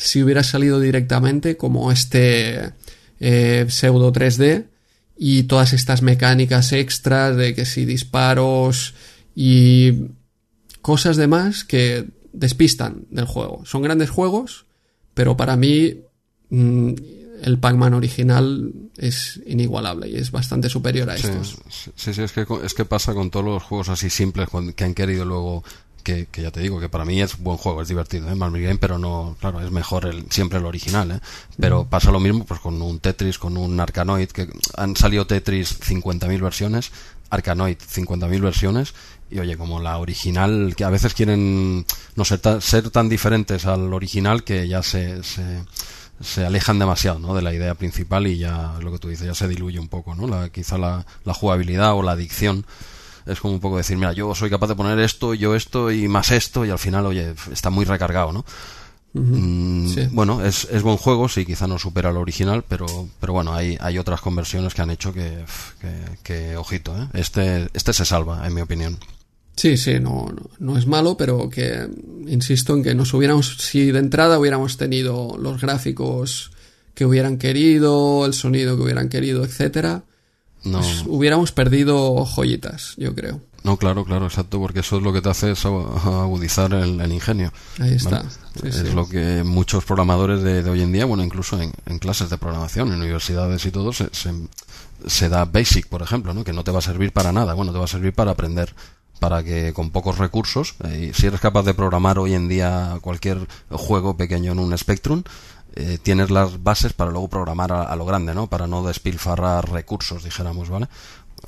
si 0.00 0.22
hubiera 0.22 0.42
salido 0.42 0.80
directamente 0.80 1.58
como 1.58 1.92
este 1.92 2.72
eh, 3.20 3.66
pseudo 3.68 4.10
3D 4.14 4.64
y 5.18 5.42
todas 5.42 5.74
estas 5.74 6.00
mecánicas 6.00 6.72
extras 6.72 7.36
de 7.36 7.54
que 7.54 7.66
si 7.66 7.84
disparos 7.84 8.94
y 9.36 10.06
cosas 10.80 11.18
demás 11.18 11.64
que 11.64 12.08
despistan 12.32 13.04
del 13.10 13.26
juego. 13.26 13.66
Son 13.66 13.82
grandes 13.82 14.08
juegos, 14.08 14.64
pero 15.12 15.36
para 15.36 15.56
mí 15.56 15.98
mm, 16.48 16.92
el 17.42 17.58
Pac-Man 17.58 17.92
original 17.92 18.72
es 18.96 19.38
inigualable 19.44 20.08
y 20.08 20.16
es 20.16 20.30
bastante 20.30 20.70
superior 20.70 21.10
a 21.10 21.16
estos. 21.16 21.58
Sí, 21.94 22.14
sí, 22.14 22.22
es 22.22 22.32
que, 22.32 22.46
es 22.64 22.72
que 22.72 22.86
pasa 22.86 23.12
con 23.12 23.30
todos 23.30 23.44
los 23.44 23.62
juegos 23.62 23.90
así 23.90 24.08
simples 24.08 24.48
que 24.74 24.84
han 24.84 24.94
querido 24.94 25.26
luego 25.26 25.62
que, 26.00 26.26
ya 26.32 26.50
te 26.50 26.60
digo 26.60 26.80
que 26.80 26.88
para 26.88 27.04
mí 27.04 27.20
es 27.20 27.38
buen 27.38 27.56
juego, 27.56 27.82
es 27.82 27.88
divertido, 27.88 28.30
¿eh? 28.30 28.34
Game, 28.36 28.78
pero 28.78 28.98
no, 28.98 29.36
claro, 29.40 29.60
es 29.60 29.70
mejor 29.70 30.06
el, 30.06 30.30
siempre 30.30 30.58
el 30.58 30.66
original, 30.66 31.10
¿eh? 31.12 31.20
Pero 31.58 31.84
pasa 31.84 32.10
lo 32.10 32.20
mismo 32.20 32.44
pues 32.44 32.60
con 32.60 32.80
un 32.80 33.00
Tetris, 33.00 33.38
con 33.38 33.56
un 33.56 33.78
Arkanoid, 33.80 34.28
que 34.28 34.48
han 34.76 34.96
salido 34.96 35.26
Tetris 35.26 35.80
50.000 35.80 36.40
versiones, 36.40 36.90
Arkanoid 37.30 37.76
50.000 37.76 38.40
versiones, 38.40 38.94
y 39.30 39.38
oye, 39.38 39.56
como 39.56 39.80
la 39.80 39.98
original, 39.98 40.74
que 40.76 40.84
a 40.84 40.90
veces 40.90 41.14
quieren 41.14 41.86
no 42.16 42.24
ser, 42.24 42.40
ser 42.60 42.90
tan 42.90 43.08
diferentes 43.08 43.66
al 43.66 43.92
original 43.92 44.42
que 44.42 44.66
ya 44.66 44.82
se, 44.82 45.22
se, 45.22 45.62
se 46.20 46.44
alejan 46.44 46.78
demasiado 46.78 47.18
¿no? 47.18 47.34
de 47.34 47.42
la 47.42 47.54
idea 47.54 47.74
principal 47.74 48.26
y 48.26 48.38
ya, 48.38 48.74
lo 48.80 48.90
que 48.92 48.98
tú 48.98 49.08
dices, 49.08 49.26
ya 49.26 49.34
se 49.34 49.48
diluye 49.48 49.78
un 49.78 49.88
poco, 49.88 50.14
¿no? 50.14 50.26
La, 50.26 50.48
quizá 50.48 50.78
la, 50.78 51.06
la 51.24 51.34
jugabilidad 51.34 51.94
o 51.94 52.02
la 52.02 52.12
adicción 52.12 52.66
es 53.30 53.40
como 53.40 53.54
un 53.54 53.60
poco 53.60 53.76
decir, 53.76 53.96
mira, 53.96 54.12
yo 54.12 54.34
soy 54.34 54.50
capaz 54.50 54.68
de 54.68 54.76
poner 54.76 54.98
esto, 54.98 55.34
yo 55.34 55.54
esto 55.54 55.90
y 55.90 56.08
más 56.08 56.30
esto, 56.30 56.64
y 56.64 56.70
al 56.70 56.78
final, 56.78 57.06
oye, 57.06 57.34
está 57.52 57.70
muy 57.70 57.84
recargado, 57.84 58.32
¿no? 58.32 58.44
Mm, 59.12 60.14
bueno, 60.14 60.44
es, 60.44 60.68
es, 60.70 60.82
buen 60.82 60.96
juego, 60.96 61.28
sí, 61.28 61.44
quizá 61.44 61.66
no 61.66 61.78
supera 61.78 62.12
lo 62.12 62.20
original, 62.20 62.64
pero, 62.68 62.86
pero 63.18 63.32
bueno, 63.32 63.52
hay, 63.52 63.76
hay 63.80 63.98
otras 63.98 64.20
conversiones 64.20 64.72
que 64.72 64.82
han 64.82 64.90
hecho 64.90 65.12
que, 65.12 65.44
que, 66.22 66.56
ojito, 66.56 66.96
¿eh? 66.96 67.08
este, 67.14 67.68
este 67.74 67.92
se 67.92 68.04
salva, 68.04 68.46
en 68.46 68.54
mi 68.54 68.60
opinión. 68.60 68.98
Sí, 69.56 69.76
sí, 69.76 69.98
no, 69.98 70.32
no, 70.58 70.78
es 70.78 70.86
malo, 70.86 71.16
pero 71.16 71.50
que 71.50 71.88
insisto 72.28 72.74
en 72.74 72.84
que 72.84 72.94
nos 72.94 73.12
hubiéramos, 73.12 73.56
si 73.58 73.90
de 73.90 73.98
entrada 73.98 74.38
hubiéramos 74.38 74.76
tenido 74.76 75.36
los 75.38 75.60
gráficos 75.60 76.52
que 76.94 77.04
hubieran 77.04 77.36
querido, 77.36 78.24
el 78.26 78.32
sonido 78.32 78.76
que 78.76 78.82
hubieran 78.82 79.08
querido, 79.08 79.44
etcétera, 79.44 80.04
no. 80.64 80.78
Pues 80.78 81.04
hubiéramos 81.06 81.52
perdido 81.52 82.24
joyitas, 82.24 82.94
yo 82.96 83.14
creo. 83.14 83.40
No, 83.62 83.76
claro, 83.76 84.04
claro, 84.04 84.26
exacto, 84.26 84.58
porque 84.58 84.80
eso 84.80 84.96
es 84.96 85.02
lo 85.02 85.12
que 85.12 85.20
te 85.20 85.28
hace 85.28 85.50
es 85.50 85.66
agudizar 85.66 86.72
el, 86.72 87.12
ingenio. 87.12 87.52
Ahí 87.78 87.94
está. 87.94 88.24
es 88.62 88.94
lo 88.94 89.06
que 89.06 89.42
muchos 89.44 89.84
programadores 89.84 90.42
de, 90.42 90.68
hoy 90.68 90.80
en 90.80 90.92
día, 90.92 91.04
bueno, 91.04 91.22
incluso 91.22 91.60
en, 91.60 91.98
clases 91.98 92.30
de 92.30 92.38
programación, 92.38 92.90
en 92.92 93.00
universidades 93.00 93.66
y 93.66 93.70
todo, 93.70 93.92
se, 93.92 94.08
se, 95.06 95.28
da 95.28 95.44
Basic, 95.44 95.88
por 95.88 96.00
ejemplo, 96.00 96.32
¿no? 96.32 96.42
que 96.42 96.54
no 96.54 96.64
te 96.64 96.70
va 96.70 96.78
a 96.78 96.82
servir 96.82 97.12
para 97.12 97.32
nada, 97.32 97.52
bueno, 97.52 97.72
te 97.72 97.78
va 97.78 97.84
a 97.84 97.88
servir 97.88 98.14
para 98.14 98.30
aprender 98.30 98.74
para 99.20 99.44
que 99.44 99.74
con 99.74 99.90
pocos 99.90 100.16
recursos, 100.16 100.74
eh, 100.84 101.12
si 101.14 101.26
eres 101.26 101.40
capaz 101.40 101.62
de 101.62 101.74
programar 101.74 102.18
hoy 102.18 102.32
en 102.32 102.48
día 102.48 102.98
cualquier 103.02 103.46
juego 103.68 104.16
pequeño 104.16 104.52
en 104.52 104.58
un 104.58 104.76
Spectrum, 104.76 105.22
eh, 105.76 105.98
tienes 106.02 106.30
las 106.30 106.62
bases 106.62 106.92
para 106.92 107.10
luego 107.10 107.28
programar 107.28 107.72
a, 107.72 107.94
lo 107.96 108.04
grande, 108.04 108.34
¿no? 108.34 108.48
Para 108.48 108.66
no 108.66 108.82
despilfarrar 108.82 109.70
recursos, 109.70 110.24
dijéramos, 110.24 110.68
¿vale? 110.68 110.88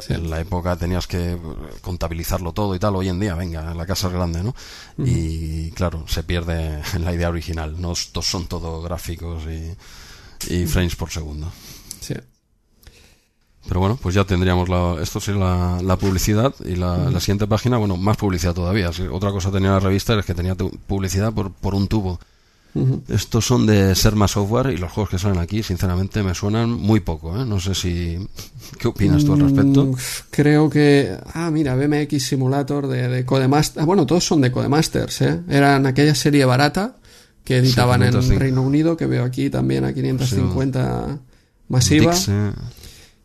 En 0.08 0.30
la 0.30 0.40
época 0.40 0.76
tenías 0.76 1.06
que 1.06 1.37
contabilizarlo 1.82 2.52
todo 2.52 2.74
y 2.74 2.78
tal. 2.78 2.96
Hoy 2.96 3.08
en 3.08 3.20
día, 3.20 3.35
venga, 3.35 3.74
la 3.74 3.85
casa 3.85 4.06
es 4.06 4.14
grande, 4.14 4.42
¿no? 4.42 4.54
Y 4.98 5.70
claro, 5.72 6.04
se 6.08 6.22
pierde 6.22 6.80
en 6.94 7.04
la 7.04 7.12
idea 7.12 7.28
original. 7.28 7.80
No 7.80 7.94
son 7.94 8.46
todo 8.46 8.80
gráficos 8.80 9.44
y, 9.44 10.66
frames 10.66 10.96
por 10.96 11.11
segundo. 11.11 11.52
Sí. 12.00 12.14
Pero 13.68 13.80
bueno, 13.80 13.96
pues 14.00 14.14
ya 14.14 14.24
tendríamos 14.24 14.68
la, 14.68 14.96
esto 15.00 15.20
sí 15.20 15.32
la, 15.32 15.80
la 15.82 15.96
publicidad 15.96 16.52
y 16.64 16.74
la, 16.74 17.11
la 17.11 17.20
siguiente 17.20 17.46
página, 17.46 17.76
bueno, 17.76 17.96
más 17.96 18.16
publicidad 18.16 18.54
todavía. 18.54 18.92
Si 18.92 19.02
otra 19.02 19.30
cosa 19.30 19.52
tenía 19.52 19.70
la 19.70 19.80
revista 19.80 20.18
es 20.18 20.24
que 20.24 20.35
tenía 20.35 20.54
publicidad 20.54 21.32
por, 21.32 21.52
por 21.52 21.74
un 21.74 21.87
tubo. 21.87 22.18
Estos 23.08 23.44
son 23.44 23.66
de 23.66 23.94
Serma 23.94 24.26
Software 24.28 24.72
y 24.72 24.78
los 24.78 24.90
juegos 24.90 25.11
que 25.11 25.18
salen 25.18 25.38
aquí, 25.38 25.62
sinceramente, 25.62 26.22
me 26.22 26.35
suenan 26.35 26.70
muy 26.72 27.00
poco. 27.00 27.38
¿eh? 27.40 27.44
No 27.44 27.61
sé 27.61 27.74
si. 27.74 28.18
¿Qué 28.78 28.88
opinas 28.88 29.24
tú 29.24 29.35
al 29.35 29.40
respecto? 29.40 29.87
Mm, 29.87 29.94
creo 30.30 30.70
que. 30.70 31.14
Ah, 31.35 31.50
mira, 31.50 31.76
BMX 31.76 32.22
Simulator 32.22 32.87
de, 32.87 33.08
de 33.08 33.24
Codemasters. 33.26 33.82
Ah, 33.82 33.87
bueno, 33.87 34.06
todos 34.06 34.24
son 34.24 34.40
de 34.40 34.50
Codemasters, 34.50 35.20
¿eh? 35.20 35.40
Eran 35.48 35.87
aquella 35.87 36.14
serie 36.14 36.44
barata 36.46 36.96
que 37.44 37.58
editaban 37.58 38.02
en 38.02 38.11
505. 38.11 38.40
Reino 38.40 38.62
Unido, 38.62 38.96
que 38.96 39.06
veo 39.06 39.24
aquí 39.24 39.50
también 39.50 39.85
a 39.85 39.92
550 39.92 41.18
masiva. 41.68 42.12
Dix, 42.14 42.28
eh, 42.28 42.52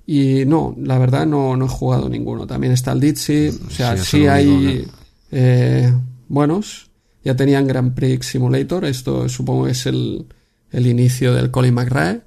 Y 0.08 0.46
no, 0.46 0.76
la 0.78 0.98
verdad 0.98 1.26
no, 1.26 1.56
no 1.56 1.66
he 1.66 1.70
jugado 1.70 2.10
ninguno. 2.10 2.48
También 2.48 2.74
está 2.74 2.92
el 2.92 3.00
Ditsy. 3.00 3.50
O 3.66 3.70
sea, 3.70 3.96
Sí, 3.98 4.04
sí, 4.04 4.28
hay 4.28 4.88
eh, 5.32 5.94
buenos. 6.28 6.87
Ya 7.28 7.36
tenían 7.36 7.68
Grand 7.68 7.94
Prix 7.94 8.26
Simulator. 8.26 8.86
Esto 8.86 9.28
supongo 9.28 9.66
que 9.66 9.72
es 9.72 9.86
el, 9.86 10.28
el 10.72 10.88
inicio 10.88 11.34
del 11.34 11.52
Colin 11.52 11.74
McRae. 11.74 12.22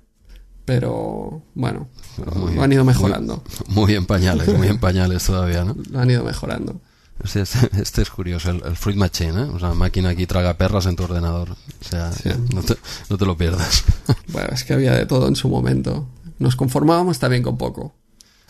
Pero 0.67 1.43
bueno, 1.55 1.89
Muy- 2.37 2.55
lo 2.55 2.63
han 2.63 2.73
ido 2.73 2.85
mejorando. 2.85 3.43
muy 3.69 3.95
en 3.95 4.05
pañales, 4.05 4.47
muy 4.57 4.69
en 4.69 4.79
pañales 4.79 5.25
todavía, 5.25 5.65
¿no? 5.65 5.75
Lo 5.91 6.01
han 6.01 6.11
ido 6.11 6.23
mejorando. 6.23 6.81
Sí, 7.25 7.39
este, 7.41 7.71
este 7.81 8.03
es 8.03 8.11
curioso, 8.11 8.51
el, 8.51 8.63
el 8.65 8.77
Fruit 8.77 8.97
Machine, 8.97 9.41
¿eh? 9.43 9.45
O 9.55 9.59
sea, 9.59 9.73
máquina 9.75 10.11
aquí 10.11 10.27
traga 10.27 10.59
perras 10.59 10.87
en 10.87 10.97
tu 10.97 11.05
ordenador. 11.05 11.51
O 11.53 11.85
sea, 11.89 12.13
Sí. 12.13 12.29
no, 12.55 12.63
te, 12.63 12.77
no 13.09 13.17
te 13.17 13.25
lo 13.27 13.37
pierdas. 13.37 13.85
Bueno, 14.29 14.49
es 14.53 14.65
que 14.65 14.75
había 14.75 14.93
de 14.95 15.07
todo 15.07 15.29
en 15.29 15.35
su 15.37 15.49
momento. 15.49 16.07
Nos 16.39 16.57
conformábamos 16.57 17.19
también 17.19 17.43
con 17.43 17.57
poco. 17.59 17.95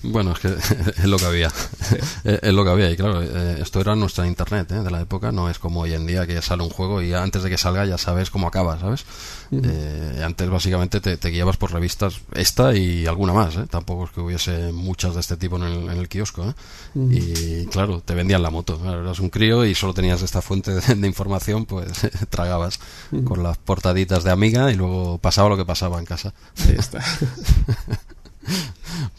Bueno, 0.02 0.32
es 0.32 0.38
que 0.38 0.48
es 0.96 1.04
lo 1.04 1.18
que 1.18 1.26
había. 1.26 1.52
Es 2.24 2.52
lo 2.52 2.64
que 2.64 2.70
había. 2.70 2.90
Y 2.90 2.96
claro, 2.96 3.22
eh, 3.22 3.58
esto 3.60 3.80
era 3.80 3.94
nuestra 3.94 4.26
internet 4.26 4.70
¿eh? 4.72 4.82
de 4.82 4.90
la 4.90 5.00
época. 5.00 5.32
No 5.32 5.50
es 5.50 5.58
como 5.58 5.80
hoy 5.80 5.94
en 5.94 6.06
día 6.06 6.26
que 6.26 6.40
sale 6.42 6.62
un 6.62 6.70
juego 6.70 7.02
y 7.02 7.12
antes 7.12 7.42
de 7.42 7.50
que 7.50 7.58
salga 7.58 7.84
ya 7.84 7.98
sabes 7.98 8.30
cómo 8.30 8.46
acaba, 8.46 8.78
¿sabes? 8.78 9.04
Eh, 9.52 10.22
antes 10.24 10.48
básicamente 10.48 11.00
te, 11.00 11.16
te 11.16 11.28
guiabas 11.30 11.56
por 11.56 11.72
revistas, 11.72 12.20
esta 12.34 12.74
y 12.74 13.06
alguna 13.06 13.32
más. 13.32 13.56
¿eh? 13.56 13.66
Tampoco 13.68 14.04
es 14.04 14.10
que 14.10 14.20
hubiese 14.20 14.72
muchas 14.72 15.14
de 15.14 15.20
este 15.20 15.36
tipo 15.36 15.56
en 15.56 15.64
el, 15.64 15.88
en 15.90 15.98
el 15.98 16.08
kiosco. 16.08 16.44
¿eh? 16.48 16.54
Y 16.94 17.66
claro, 17.66 18.00
te 18.00 18.14
vendían 18.14 18.42
la 18.42 18.50
moto. 18.50 18.78
Claro, 18.78 19.02
eras 19.02 19.18
un 19.18 19.30
crío 19.30 19.64
y 19.64 19.74
solo 19.74 19.92
tenías 19.92 20.22
esta 20.22 20.40
fuente 20.40 20.72
de, 20.72 20.94
de 20.94 21.06
información, 21.06 21.66
pues 21.66 21.88
tragabas 22.30 22.78
con 23.24 23.42
las 23.42 23.58
portaditas 23.58 24.24
de 24.24 24.30
amiga 24.30 24.70
y 24.70 24.76
luego 24.76 25.18
pasaba 25.18 25.48
lo 25.48 25.56
que 25.56 25.64
pasaba 25.64 25.98
en 25.98 26.06
casa. 26.06 26.32
Ahí 26.66 26.76
está. 26.78 27.00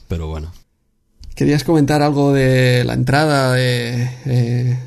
Pero 0.07 0.27
bueno. 0.27 0.51
¿Querías 1.35 1.63
comentar 1.63 2.01
algo 2.01 2.33
de 2.33 2.83
la 2.83 2.93
entrada 2.93 3.53
de 3.53 4.09
eh, 4.25 4.79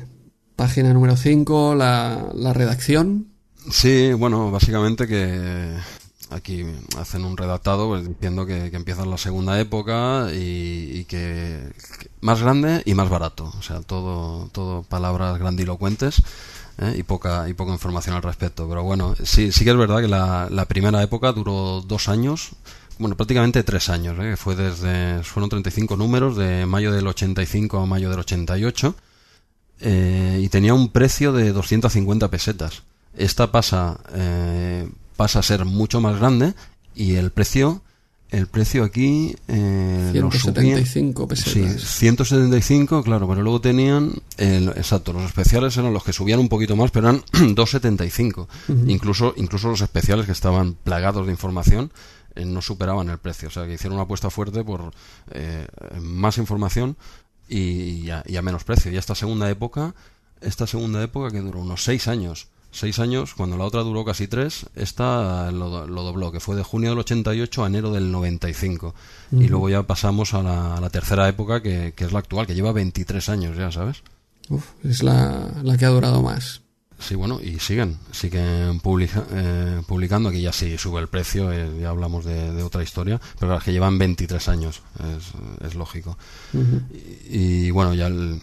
página 0.55 0.93
número 0.93 1.17
5, 1.17 1.75
la, 1.75 2.29
la 2.33 2.53
redacción? 2.53 3.27
Sí, 3.71 4.13
bueno, 4.13 4.51
básicamente 4.51 5.07
que 5.07 5.71
aquí 6.29 6.65
hacen 6.97 7.25
un 7.25 7.37
redactado 7.37 7.87
pues, 7.87 8.07
diciendo 8.07 8.45
que, 8.45 8.67
empieza 8.67 9.05
la 9.05 9.17
segunda 9.17 9.59
época 9.59 10.29
y, 10.33 11.05
que, 11.05 11.73
más 12.21 12.41
grande 12.41 12.81
y 12.85 12.93
más 12.93 13.09
barato. 13.09 13.51
O 13.57 13.61
sea, 13.61 13.81
todo, 13.81 14.49
todo 14.51 14.83
palabras 14.83 15.37
grandilocuentes 15.39 16.21
¿eh? 16.77 16.95
y 16.97 17.03
poca 17.03 17.49
y 17.49 17.53
poca 17.53 17.71
información 17.71 18.15
al 18.15 18.23
respecto. 18.23 18.67
Pero 18.69 18.83
bueno, 18.83 19.15
sí, 19.23 19.51
sí 19.51 19.63
que 19.63 19.71
es 19.71 19.77
verdad 19.77 20.01
que 20.01 20.07
la 20.07 20.65
primera 20.67 21.01
época 21.01 21.31
duró 21.31 21.81
dos 21.81 22.07
años. 22.07 22.51
Bueno, 22.97 23.17
prácticamente 23.17 23.63
tres 23.63 23.89
años, 23.89 24.17
¿eh? 24.21 24.35
fue 24.37 24.55
desde, 24.55 25.21
fueron 25.23 25.49
35 25.49 25.97
números, 25.97 26.37
de 26.37 26.65
mayo 26.65 26.91
del 26.93 27.05
85 27.07 27.79
a 27.79 27.85
mayo 27.85 28.09
del 28.09 28.19
88, 28.19 28.95
eh, 29.81 30.39
y 30.41 30.47
tenía 30.49 30.73
un 30.73 30.89
precio 30.89 31.33
de 31.33 31.51
250 31.51 32.29
pesetas. 32.29 32.83
Esta 33.17 33.51
pasa, 33.51 33.99
eh, 34.13 34.87
pasa 35.17 35.39
a 35.39 35.43
ser 35.43 35.65
mucho 35.65 35.99
más 36.01 36.17
grande 36.19 36.53
y 36.95 37.15
el 37.15 37.31
precio, 37.31 37.81
el 38.31 38.47
precio 38.47 38.83
aquí 38.85 39.35
eh, 39.49 40.11
lo 40.13 40.31
subían- 40.31 40.41
175 40.85 41.27
Sí, 41.35 41.59
pesetas. 41.61 41.81
175, 41.97 43.03
claro, 43.03 43.27
pero 43.27 43.41
luego 43.41 43.59
tenían, 43.61 44.13
el- 44.37 44.69
exacto, 44.69 45.11
los 45.13 45.23
especiales 45.25 45.75
eran 45.77 45.93
los 45.93 46.03
que 46.03 46.13
subían 46.13 46.39
un 46.39 46.49
poquito 46.49 46.75
más, 46.77 46.91
pero 46.91 47.09
eran 47.09 47.23
275. 47.55 48.47
Incluso, 48.87 49.33
incluso 49.37 49.67
los 49.69 49.81
especiales 49.81 50.25
que 50.25 50.31
estaban 50.31 50.75
plagados 50.83 51.25
de 51.25 51.31
información 51.33 51.85
eh, 51.85 51.89
no 52.43 52.61
superaban 52.61 53.09
el 53.09 53.17
precio. 53.17 53.47
O 53.47 53.51
sea, 53.51 53.65
que 53.65 53.73
hicieron 53.73 53.95
una 53.95 54.03
apuesta 54.03 54.29
fuerte 54.29 54.63
por 54.63 54.91
eh, 55.31 55.67
más 56.01 56.37
información 56.37 56.97
y, 57.47 58.09
a, 58.09 58.23
y 58.25 58.35
a 58.35 58.41
menos 58.41 58.63
precio. 58.63 58.91
Y 58.91 58.97
esta 58.97 59.15
segunda 59.15 59.49
época, 59.49 59.93
esta 60.41 60.67
segunda 60.67 61.01
época 61.03 61.31
que 61.31 61.39
duró 61.39 61.59
unos 61.59 61.83
seis 61.83 62.07
años. 62.07 62.47
Seis 62.71 62.99
años, 62.99 63.35
cuando 63.35 63.55
la 63.55 63.63
otra 63.63 63.83
duró 63.83 64.03
casi 64.03 64.27
tres, 64.27 64.65
esta 64.75 65.49
lo, 65.49 65.87
lo 65.87 66.03
dobló, 66.03 66.33
que 66.33 66.41
fue 66.41 66.57
de 66.57 66.63
junio 66.63 66.89
del 66.89 66.99
88 66.99 67.63
a 67.63 67.67
enero 67.67 67.93
del 67.93 68.11
95. 68.11 68.93
Y 69.31 69.47
luego 69.47 69.69
ya 69.69 69.83
pasamos 69.83 70.33
a 70.33 70.43
la, 70.43 70.75
a 70.75 70.81
la 70.81 70.89
tercera 70.89 71.29
época, 71.29 71.61
que, 71.61 71.93
que 71.95 72.03
es 72.03 72.11
la 72.11 72.19
actual, 72.19 72.45
que 72.45 72.53
lleva 72.53 72.73
23 72.73 73.29
años 73.29 73.55
ya, 73.55 73.71
¿sabes? 73.71 74.03
Uf, 74.49 74.71
es 74.83 75.03
la, 75.03 75.51
la 75.63 75.77
que 75.77 75.85
ha 75.85 75.89
durado 75.89 76.21
más. 76.21 76.63
Sí, 76.97 77.13
bueno, 77.15 77.39
y 77.41 77.59
siguen, 77.59 77.97
siguen 78.11 78.79
publica- 78.79 79.25
eh, 79.31 79.81
publicando, 79.85 80.29
aquí 80.29 80.41
ya 80.41 80.53
sí 80.53 80.77
sube 80.77 81.01
el 81.01 81.07
precio, 81.07 81.51
eh, 81.51 81.69
ya 81.81 81.89
hablamos 81.89 82.23
de, 82.25 82.53
de 82.53 82.63
otra 82.63 82.83
historia, 82.83 83.19
pero 83.35 83.47
claro, 83.49 83.57
es 83.57 83.63
que 83.63 83.73
llevan 83.73 83.97
23 83.99 84.47
años, 84.47 84.81
es, 84.99 85.65
es 85.67 85.75
lógico. 85.75 86.17
Y, 87.29 87.67
y 87.67 87.71
bueno, 87.71 87.93
ya 87.93 88.07
el- 88.07 88.41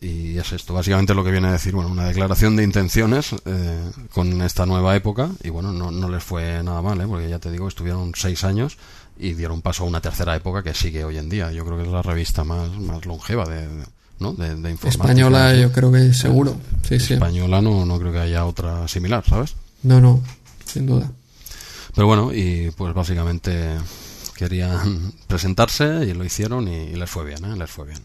y 0.00 0.36
es 0.36 0.52
esto, 0.52 0.74
básicamente 0.74 1.14
lo 1.14 1.24
que 1.24 1.30
viene 1.30 1.48
a 1.48 1.52
decir, 1.52 1.72
bueno, 1.74 1.88
una 1.88 2.04
declaración 2.04 2.56
de 2.56 2.64
intenciones 2.64 3.34
eh, 3.46 3.90
con 4.12 4.42
esta 4.42 4.66
nueva 4.66 4.94
época, 4.96 5.30
y 5.42 5.48
bueno, 5.48 5.72
no, 5.72 5.90
no 5.90 6.08
les 6.10 6.22
fue 6.22 6.62
nada 6.62 6.82
mal, 6.82 7.00
¿eh? 7.00 7.06
porque 7.06 7.30
ya 7.30 7.38
te 7.38 7.50
digo, 7.50 7.68
estuvieron 7.68 8.12
seis 8.14 8.44
años 8.44 8.76
y 9.18 9.32
dieron 9.32 9.62
paso 9.62 9.84
a 9.84 9.86
una 9.86 10.02
tercera 10.02 10.36
época 10.36 10.62
que 10.62 10.74
sigue 10.74 11.04
hoy 11.04 11.16
en 11.16 11.30
día. 11.30 11.52
Yo 11.52 11.64
creo 11.64 11.78
que 11.78 11.84
es 11.84 11.88
la 11.92 12.02
revista 12.02 12.44
más, 12.44 12.68
más 12.76 13.06
longeva 13.06 13.46
de, 13.46 13.66
¿no? 14.18 14.32
de, 14.32 14.48
de 14.56 14.70
informática. 14.70 14.88
Española, 14.88 15.54
yo 15.54 15.72
creo 15.72 15.92
que 15.92 16.12
seguro. 16.14 16.56
Sí, 16.88 16.98
sí. 17.00 17.14
Española 17.14 17.60
no, 17.60 17.84
no 17.84 17.98
creo 17.98 18.12
que 18.12 18.20
haya 18.20 18.44
otra 18.46 18.86
similar, 18.88 19.24
¿sabes? 19.28 19.54
No, 19.82 20.00
no, 20.00 20.20
sin 20.64 20.86
duda. 20.86 21.10
Pero 21.94 22.06
bueno, 22.06 22.32
y 22.32 22.70
pues 22.76 22.92
básicamente 22.94 23.70
querían 24.36 25.12
presentarse 25.26 26.04
y 26.06 26.14
lo 26.14 26.24
hicieron 26.24 26.68
y, 26.68 26.74
y 26.74 26.96
les 26.96 27.08
fue 27.10 27.24
bien, 27.24 27.44
¿eh? 27.44 27.56
Les 27.56 27.70
fue 27.70 27.86
bien. 27.86 28.00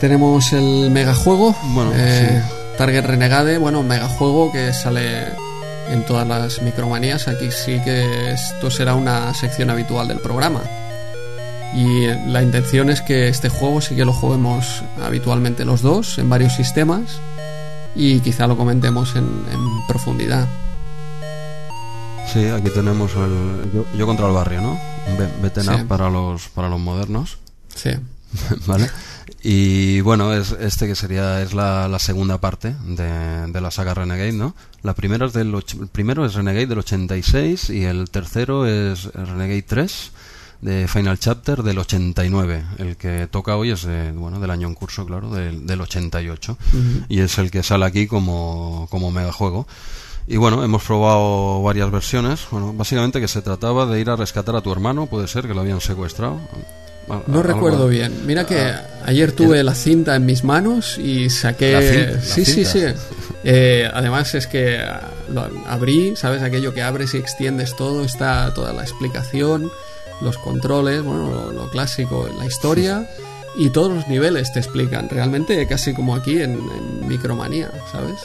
Tenemos 0.00 0.52
el 0.52 0.90
megajuego. 0.90 1.54
Bueno, 1.74 1.92
eh, 1.94 2.42
Target 2.76 3.04
Renegade, 3.06 3.58
bueno, 3.58 3.82
megajuego 3.82 4.50
que 4.50 4.72
sale 4.72 5.26
en 5.90 6.04
todas 6.06 6.26
las 6.26 6.60
micromanías. 6.62 7.28
Aquí 7.28 7.50
sí 7.52 7.80
que 7.84 8.32
esto 8.32 8.70
será 8.70 8.94
una 8.94 9.32
sección 9.34 9.70
habitual 9.70 10.08
del 10.08 10.18
programa. 10.18 10.62
Y 11.74 12.06
la 12.30 12.42
intención 12.42 12.90
es 12.90 13.00
que 13.00 13.28
este 13.28 13.48
juego 13.48 13.80
sí 13.80 13.94
que 13.96 14.04
lo 14.04 14.12
juguemos 14.12 14.82
habitualmente 15.02 15.64
los 15.64 15.80
dos 15.82 16.18
en 16.18 16.28
varios 16.28 16.54
sistemas 16.54 17.18
y 17.94 18.20
quizá 18.20 18.46
lo 18.46 18.56
comentemos 18.58 19.16
en, 19.16 19.24
en 19.50 19.86
profundidad. 19.88 20.46
Sí, 22.32 22.46
aquí 22.46 22.70
tenemos 22.70 23.12
el 23.16 23.70
yo, 23.74 23.84
yo 23.96 24.06
contra 24.06 24.26
el 24.28 24.32
barrio, 24.32 24.60
¿no? 24.62 24.78
Beaten 25.42 25.64
Sí. 25.64 25.70
para 25.88 26.08
los 26.08 26.48
para 26.48 26.68
los 26.68 26.80
modernos, 26.80 27.38
Sí. 27.74 27.90
¿vale? 28.66 28.88
Y 29.42 30.00
bueno, 30.02 30.32
es 30.32 30.52
este 30.60 30.86
que 30.86 30.94
sería 30.94 31.42
es 31.42 31.52
la, 31.52 31.88
la 31.88 31.98
segunda 31.98 32.38
parte 32.38 32.74
de, 32.86 33.46
de 33.48 33.60
la 33.60 33.70
saga 33.70 33.92
Renegade, 33.94 34.32
¿no? 34.32 34.54
La 34.82 34.94
primera 34.94 35.26
es 35.26 35.32
del 35.32 35.52
el 35.54 35.88
primero 35.88 36.24
es 36.24 36.34
Renegade 36.34 36.66
del 36.66 36.78
86 36.78 37.70
y 37.70 37.84
el 37.84 38.08
tercero 38.10 38.66
es 38.66 39.06
Renegade 39.12 39.62
3 39.62 40.12
de 40.62 40.88
Final 40.88 41.18
Chapter 41.18 41.62
del 41.62 41.78
89. 41.78 42.64
El 42.78 42.96
que 42.96 43.26
toca 43.30 43.56
hoy 43.56 43.70
es 43.72 43.82
de, 43.82 44.12
bueno, 44.12 44.40
del 44.40 44.50
año 44.50 44.68
en 44.68 44.74
curso, 44.74 45.04
claro, 45.04 45.28
del, 45.30 45.66
del 45.66 45.80
88 45.82 46.52
Ujú. 46.52 46.80
y 47.08 47.20
es 47.20 47.36
el 47.38 47.50
que 47.50 47.62
sale 47.62 47.84
aquí 47.84 48.06
como, 48.06 48.86
como 48.90 49.10
megajuego. 49.10 49.66
Y 50.26 50.36
bueno, 50.36 50.62
hemos 50.64 50.84
probado 50.84 51.60
varias 51.62 51.90
versiones. 51.90 52.46
Bueno, 52.50 52.72
básicamente 52.72 53.20
que 53.20 53.26
se 53.28 53.42
trataba 53.42 53.86
de 53.86 54.00
ir 54.00 54.08
a 54.08 54.16
rescatar 54.16 54.54
a 54.56 54.60
tu 54.62 54.70
hermano, 54.72 55.06
puede 55.06 55.26
ser 55.28 55.46
que 55.48 55.52
lo 55.54 55.60
habían 55.60 55.80
secuestrado. 55.80 56.38
A- 57.10 57.22
No 57.26 57.40
a- 57.40 57.42
recuerdo 57.42 57.88
bien. 57.88 58.24
Mira 58.24 58.46
que 58.46 58.72
ayer 59.04 59.32
tuve 59.32 59.64
la 59.64 59.74
cinta 59.74 60.14
en 60.14 60.24
mis 60.24 60.44
manos 60.44 60.96
y 60.96 61.28
saqué. 61.28 61.72
La 61.72 61.80
cinta, 61.82 62.12
la 62.12 62.22
sí, 62.22 62.44
sí, 62.44 62.64
sí. 62.64 62.80
Eh, 63.44 63.90
además 63.92 64.36
es 64.36 64.46
que 64.46 64.78
ah, 64.78 65.10
lo 65.28 65.44
abrí, 65.66 66.14
¿sabes? 66.14 66.42
Aquello 66.42 66.72
que 66.72 66.80
abres 66.82 67.12
y 67.14 67.16
extiendes 67.16 67.74
todo, 67.74 68.04
está 68.04 68.54
toda 68.54 68.72
la 68.72 68.82
explicación, 68.82 69.68
los 70.22 70.38
controles, 70.38 71.02
bueno, 71.02 71.30
lo, 71.30 71.52
lo 71.52 71.70
clásico, 71.70 72.28
la 72.38 72.46
historia 72.46 73.08
y 73.54 73.70
todos 73.70 73.92
los 73.92 74.08
niveles 74.08 74.52
te 74.52 74.60
explican. 74.60 75.08
Realmente 75.08 75.66
casi 75.66 75.92
como 75.94 76.14
aquí 76.14 76.40
en, 76.40 76.52
en 76.52 77.08
Micromanía, 77.08 77.70
¿sabes? 77.90 78.20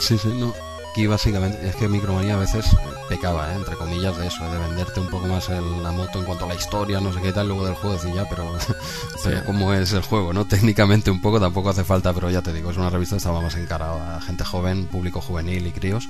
Sí, 0.00 0.16
sí, 0.18 0.28
no. 0.28 0.54
Aquí 0.90 1.06
básicamente 1.06 1.68
es 1.68 1.76
que 1.76 1.88
Micromanía 1.88 2.34
a 2.34 2.38
veces 2.38 2.64
pecaba, 3.08 3.52
¿eh? 3.52 3.56
entre 3.56 3.76
comillas, 3.76 4.16
de 4.18 4.26
eso, 4.26 4.50
de 4.50 4.58
venderte 4.58 4.98
un 4.98 5.08
poco 5.08 5.26
más 5.26 5.48
el, 5.48 5.82
la 5.84 5.92
moto 5.92 6.18
en 6.18 6.24
cuanto 6.24 6.46
a 6.46 6.48
la 6.48 6.54
historia, 6.56 7.00
no 7.00 7.12
sé 7.12 7.20
qué 7.20 7.32
tal, 7.32 7.46
luego 7.46 7.64
del 7.64 7.74
juego 7.74 7.94
decir 7.94 8.12
ya, 8.12 8.28
pero, 8.28 8.56
pero 9.24 9.44
cómo 9.44 9.72
es 9.72 9.92
el 9.92 10.02
juego, 10.02 10.32
¿no? 10.32 10.44
Técnicamente 10.48 11.10
un 11.12 11.20
poco 11.20 11.38
tampoco 11.38 11.70
hace 11.70 11.84
falta, 11.84 12.12
pero 12.12 12.28
ya 12.28 12.42
te 12.42 12.52
digo, 12.52 12.72
es 12.72 12.76
una 12.76 12.90
revista 12.90 13.14
que 13.14 13.18
estaba 13.18 13.40
más 13.40 13.54
encarada 13.54 14.16
a 14.16 14.20
gente 14.20 14.44
joven, 14.44 14.86
público 14.86 15.20
juvenil 15.20 15.64
y 15.64 15.70
críos, 15.70 16.08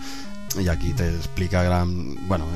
y 0.59 0.69
aquí 0.69 0.95
te 0.95 1.09
explica 1.09 1.63
gran, 1.63 2.17
bueno, 2.27 2.47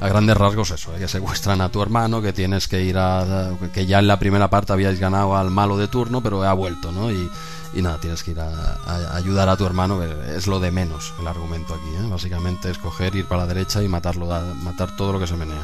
a 0.00 0.08
grandes 0.08 0.36
rasgos 0.36 0.70
eso, 0.70 0.94
¿eh? 0.94 0.98
que 0.98 1.08
secuestran 1.08 1.60
a 1.60 1.70
tu 1.70 1.82
hermano, 1.82 2.22
que 2.22 2.32
tienes 2.32 2.68
que 2.68 2.82
ir 2.82 2.96
a, 2.98 3.50
que 3.72 3.86
ya 3.86 3.98
en 3.98 4.06
la 4.06 4.18
primera 4.18 4.48
parte 4.48 4.72
habíais 4.72 5.00
ganado 5.00 5.36
al 5.36 5.50
malo 5.50 5.76
de 5.76 5.88
turno, 5.88 6.22
pero 6.22 6.42
ha 6.44 6.52
vuelto, 6.52 6.92
¿no? 6.92 7.10
Y, 7.10 7.28
y 7.74 7.82
nada, 7.82 7.98
tienes 7.98 8.22
que 8.22 8.30
ir 8.30 8.40
a, 8.40 9.14
ayudar 9.14 9.48
a 9.48 9.56
tu 9.56 9.66
hermano, 9.66 10.02
es 10.02 10.46
lo 10.46 10.60
de 10.60 10.70
menos 10.70 11.12
el 11.20 11.26
argumento 11.26 11.74
aquí, 11.74 11.88
¿eh? 11.88 12.08
básicamente 12.08 12.70
es 12.70 12.78
coger, 12.78 13.14
ir 13.16 13.24
para 13.24 13.42
la 13.42 13.48
derecha 13.48 13.82
y 13.82 13.88
matarlo, 13.88 14.26
matar 14.62 14.94
todo 14.96 15.12
lo 15.12 15.20
que 15.20 15.26
se 15.26 15.36
menea. 15.36 15.62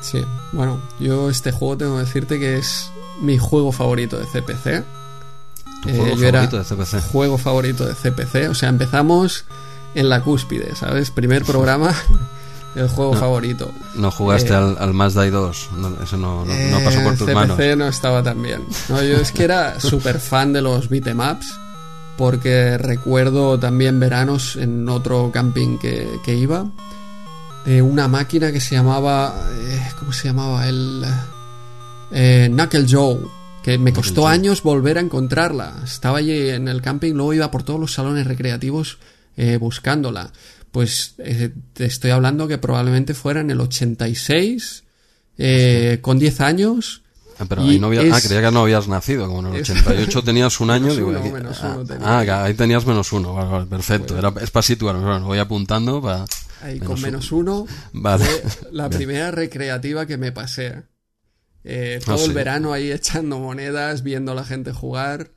Sí, 0.00 0.24
bueno, 0.52 0.80
yo 1.00 1.28
este 1.28 1.52
juego 1.52 1.76
tengo 1.76 1.94
que 1.96 2.04
decirte 2.04 2.38
que 2.38 2.56
es 2.56 2.90
mi 3.20 3.36
juego 3.36 3.72
favorito 3.72 4.16
de 4.18 4.26
CPC. 4.26 4.84
¿Tu 5.82 5.90
juego 5.90 6.06
eh, 6.06 6.32
favorito 6.32 6.58
de 6.58 6.64
CPC? 6.64 7.10
Juego 7.10 7.38
favorito 7.38 7.84
de 7.84 7.94
CPC, 7.94 8.50
o 8.50 8.54
sea, 8.54 8.68
empezamos 8.68 9.44
en 9.94 10.08
la 10.08 10.22
cúspide, 10.22 10.74
¿sabes? 10.74 11.10
Primer 11.10 11.44
programa 11.46 11.94
el 12.74 12.88
juego 12.88 13.14
favorito. 13.14 13.72
¿No 13.94 14.10
jugaste 14.10 14.52
eh, 14.52 14.56
al, 14.56 14.76
al, 14.78 14.94
Mazda 14.94 15.28
2? 15.28 15.68
No, 15.76 16.02
eso 16.02 16.16
no, 16.16 16.44
no, 16.44 16.80
pasó 16.84 17.02
por 17.02 17.16
tus 17.16 17.32
manos. 17.32 17.58
no 17.76 17.88
estaba 17.88 18.22
tan 18.22 18.42
bien. 18.42 18.62
No, 18.88 19.02
yo 19.02 19.16
es 19.16 19.32
que 19.32 19.44
era 19.44 19.80
súper 19.80 20.20
fan 20.20 20.52
de 20.52 20.62
los 20.62 20.88
beatemaps 20.88 21.58
porque 22.16 22.76
recuerdo 22.78 23.58
también 23.60 24.00
veranos 24.00 24.56
en 24.56 24.88
otro 24.88 25.30
camping 25.32 25.78
que, 25.78 26.18
que 26.24 26.34
iba 26.34 26.66
de 27.64 27.80
una 27.80 28.08
máquina 28.08 28.50
que 28.50 28.60
se 28.60 28.74
llamaba 28.74 29.48
eh, 29.52 29.88
¿cómo 30.00 30.12
se 30.12 30.26
llamaba? 30.26 30.66
el 30.66 31.04
eh, 32.10 32.48
Knuckle 32.50 32.86
Joe 32.90 33.20
que 33.62 33.78
me 33.78 33.92
costó 33.92 34.26
años 34.26 34.64
volver 34.64 34.98
a 34.98 35.00
encontrarla 35.00 35.74
estaba 35.84 36.18
allí 36.18 36.50
en 36.50 36.66
el 36.66 36.82
camping 36.82 37.12
luego 37.12 37.34
iba 37.34 37.50
por 37.52 37.62
todos 37.62 37.78
los 37.78 37.92
salones 37.92 38.26
recreativos 38.26 38.98
buscándola 39.60 40.32
pues 40.70 41.14
eh, 41.18 41.50
te 41.72 41.86
estoy 41.86 42.10
hablando 42.10 42.48
que 42.48 42.58
probablemente 42.58 43.14
fuera 43.14 43.40
en 43.40 43.50
el 43.50 43.60
86, 43.60 44.84
eh, 45.38 45.98
con 46.00 46.18
10 46.18 46.40
años. 46.40 47.02
Ah, 47.38 47.46
pero 47.48 47.62
ahí 47.62 47.78
no 47.78 47.86
había, 47.86 48.00
ah, 48.14 48.20
creía 48.20 48.42
que 48.42 48.50
no 48.50 48.62
habías 48.62 48.88
nacido, 48.88 49.28
como 49.28 49.48
en 49.48 49.54
el 49.54 49.60
88 49.62 50.22
tenías 50.22 50.60
un 50.60 50.70
año. 50.70 50.94
digo, 50.94 51.12
ah, 51.62 51.84
ah 52.02 52.44
ahí 52.44 52.54
tenías 52.54 52.84
menos 52.84 53.12
uno, 53.12 53.66
perfecto, 53.70 54.18
era, 54.18 54.32
es 54.40 54.50
para 54.50 54.62
situar, 54.62 54.96
bueno, 54.96 55.26
voy 55.26 55.38
apuntando 55.38 56.02
para... 56.02 56.24
Ahí 56.60 56.80
con 56.80 57.00
menos 57.00 57.30
uno, 57.30 57.66
vale. 57.92 58.26
la 58.72 58.90
primera 58.90 59.30
recreativa 59.30 60.06
que 60.06 60.16
me 60.16 60.32
pasé. 60.32 60.82
Eh, 61.62 62.00
todo 62.04 62.24
el 62.24 62.32
verano 62.32 62.72
ahí 62.72 62.90
echando 62.90 63.38
monedas, 63.38 64.02
viendo 64.02 64.32
a 64.32 64.34
la 64.34 64.44
gente 64.44 64.72
jugar 64.72 65.30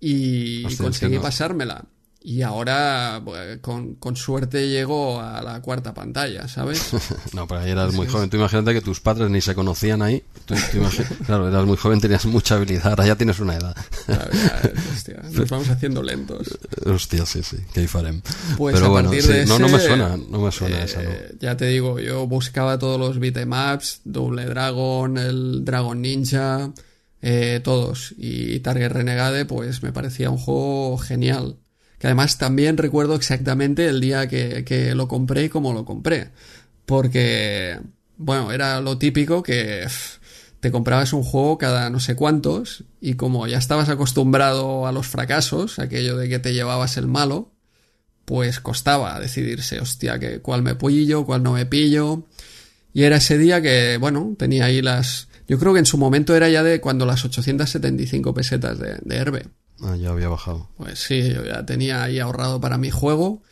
y 0.00 0.64
conseguí 0.76 1.18
pasármela. 1.18 1.84
Y 2.20 2.42
ahora, 2.42 3.22
pues, 3.24 3.58
con, 3.60 3.94
con, 3.94 4.16
suerte, 4.16 4.68
llego 4.68 5.20
a 5.20 5.40
la 5.40 5.62
cuarta 5.62 5.94
pantalla, 5.94 6.48
¿sabes? 6.48 6.90
no, 7.32 7.46
pero 7.46 7.60
ahí 7.60 7.70
eras 7.70 7.94
muy 7.94 8.08
joven. 8.08 8.28
Tú 8.28 8.36
imagínate 8.36 8.74
que 8.74 8.80
tus 8.80 9.00
padres 9.00 9.30
ni 9.30 9.40
se 9.40 9.54
conocían 9.54 10.02
ahí. 10.02 10.24
claro, 11.26 11.48
eras 11.48 11.64
muy 11.64 11.76
joven, 11.76 12.00
tenías 12.00 12.26
mucha 12.26 12.56
habilidad. 12.56 12.88
Ahora 12.88 13.06
ya 13.06 13.14
tienes 13.14 13.38
una 13.38 13.54
edad. 13.54 13.76
hostia, 14.92 15.22
nos 15.30 15.48
vamos 15.50 15.68
haciendo 15.68 16.02
lentos. 16.02 16.58
Hostia, 16.84 17.24
sí, 17.24 17.44
sí, 17.44 17.58
que 17.72 17.86
farem. 17.86 18.20
Pues 18.56 18.74
pero 18.74 18.90
bueno, 18.90 19.12
no, 19.46 19.58
no 19.60 19.68
me 19.68 19.78
suena, 19.78 20.16
no 20.16 20.40
me 20.40 20.50
suena 20.50 20.82
esa, 20.82 21.00
¿no? 21.02 21.10
Eh, 21.10 21.36
ya 21.38 21.56
te 21.56 21.66
digo, 21.66 22.00
yo 22.00 22.26
buscaba 22.26 22.80
todos 22.80 22.98
los 22.98 23.20
beatemaps, 23.20 24.00
Double 24.04 24.44
Dragon, 24.44 25.18
el 25.18 25.64
Dragon 25.64 26.02
Ninja, 26.02 26.72
eh, 27.22 27.60
todos. 27.62 28.12
Y 28.18 28.58
Target 28.58 28.90
Renegade, 28.90 29.44
pues 29.44 29.84
me 29.84 29.92
parecía 29.92 30.30
un 30.30 30.38
juego 30.38 30.98
genial 30.98 31.58
que 31.98 32.06
además 32.06 32.38
también 32.38 32.76
recuerdo 32.76 33.14
exactamente 33.14 33.86
el 33.88 34.00
día 34.00 34.28
que, 34.28 34.92
lo 34.94 35.08
compré 35.08 35.44
y 35.44 35.48
cómo 35.48 35.72
lo 35.72 35.84
compré. 35.84 36.30
Porque, 36.86 37.78
bueno, 38.16 38.52
era 38.52 38.80
lo 38.80 38.98
típico 38.98 39.42
que 39.42 39.86
te 40.60 40.70
comprabas 40.70 41.12
un 41.12 41.22
juego 41.22 41.58
cada 41.58 41.90
no 41.90 42.00
sé 42.00 42.16
cuántos 42.16 42.84
y 43.00 43.14
como 43.14 43.46
ya 43.46 43.58
estabas 43.58 43.88
acostumbrado 43.88 44.86
a 44.86 44.92
los 44.92 45.06
fracasos, 45.06 45.78
aquello 45.78 46.16
de 46.16 46.28
que 46.28 46.38
te 46.38 46.52
llevabas 46.54 46.96
el 46.96 47.08
malo, 47.08 47.52
pues 48.24 48.60
costaba 48.60 49.18
decidirse, 49.20 49.80
hostia, 49.80 50.18
que 50.18 50.40
cuál 50.40 50.62
me 50.62 50.74
pillo, 50.74 51.24
cuál 51.26 51.42
no 51.42 51.52
me 51.52 51.66
pillo. 51.66 52.26
Y 52.92 53.04
era 53.04 53.16
ese 53.16 53.38
día 53.38 53.60
que, 53.60 53.96
bueno, 53.98 54.34
tenía 54.38 54.66
ahí 54.66 54.82
las... 54.82 55.28
Yo 55.46 55.58
creo 55.58 55.72
que 55.72 55.78
en 55.78 55.86
su 55.86 55.98
momento 55.98 56.34
era 56.36 56.48
ya 56.48 56.62
de 56.62 56.80
cuando 56.80 57.06
las 57.06 57.24
875 57.24 58.34
pesetas 58.34 58.78
de, 58.78 58.98
de 59.02 59.16
Herbe. 59.16 59.46
Ah, 59.82 59.96
ya 59.96 60.10
había 60.10 60.28
bajado. 60.28 60.68
Pues 60.76 60.98
sí, 60.98 61.32
yo 61.32 61.44
ya 61.44 61.64
tenía 61.64 62.02
ahí 62.02 62.18
ahorrado 62.18 62.60
para 62.60 62.78
mi 62.78 62.90
juego 62.90 63.42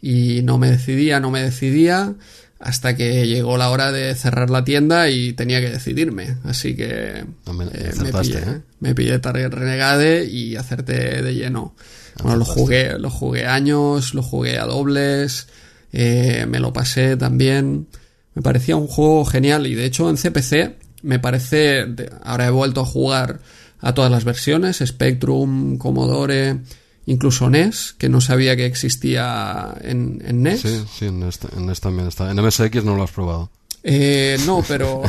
y 0.00 0.42
no 0.42 0.58
me 0.58 0.70
decidía, 0.70 1.20
no 1.20 1.30
me 1.30 1.42
decidía 1.42 2.14
hasta 2.58 2.96
que 2.96 3.26
llegó 3.26 3.58
la 3.58 3.70
hora 3.70 3.92
de 3.92 4.14
cerrar 4.14 4.48
la 4.48 4.64
tienda 4.64 5.10
y 5.10 5.32
tenía 5.34 5.60
que 5.60 5.70
decidirme. 5.70 6.38
Así 6.44 6.74
que 6.74 7.24
me, 7.52 7.64
eh, 7.66 7.92
me, 8.00 8.12
pillé, 8.12 8.38
¿eh? 8.38 8.60
me 8.80 8.94
pillé 8.94 9.18
Target 9.18 9.50
Renegade 9.50 10.24
y 10.24 10.56
hacerte 10.56 11.22
de 11.22 11.34
lleno. 11.34 11.74
Bueno, 12.22 12.38
lo 12.38 12.44
jugué, 12.46 12.98
lo 12.98 13.10
jugué 13.10 13.46
años, 13.46 14.14
lo 14.14 14.22
jugué 14.22 14.58
a 14.58 14.64
dobles, 14.64 15.48
eh, 15.92 16.46
me 16.48 16.60
lo 16.60 16.72
pasé 16.72 17.16
también. 17.16 17.88
Me 18.34 18.42
parecía 18.42 18.76
un 18.76 18.86
juego 18.86 19.24
genial 19.26 19.66
y 19.66 19.74
de 19.74 19.84
hecho 19.84 20.08
en 20.08 20.16
CPC 20.16 20.76
me 21.02 21.18
parece, 21.18 21.86
ahora 22.22 22.46
he 22.46 22.50
vuelto 22.50 22.80
a 22.80 22.86
jugar 22.86 23.40
a 23.80 23.94
todas 23.94 24.10
las 24.10 24.24
versiones, 24.24 24.82
Spectrum, 24.84 25.78
Commodore, 25.78 26.60
incluso 27.06 27.48
NES, 27.50 27.94
que 27.98 28.08
no 28.08 28.20
sabía 28.20 28.56
que 28.56 28.66
existía 28.66 29.74
en, 29.80 30.18
NES. 30.42 30.60
Sí, 30.60 31.06
en 31.06 31.20
NES, 31.20 31.40
en 31.56 31.66
NES 31.66 31.80
también 31.80 32.08
está. 32.08 32.30
En 32.30 32.42
MSX 32.42 32.84
no 32.84 32.96
lo 32.96 33.02
has 33.02 33.12
probado. 33.12 33.50
Eh, 33.88 34.36
no, 34.46 34.64
pero 34.68 35.00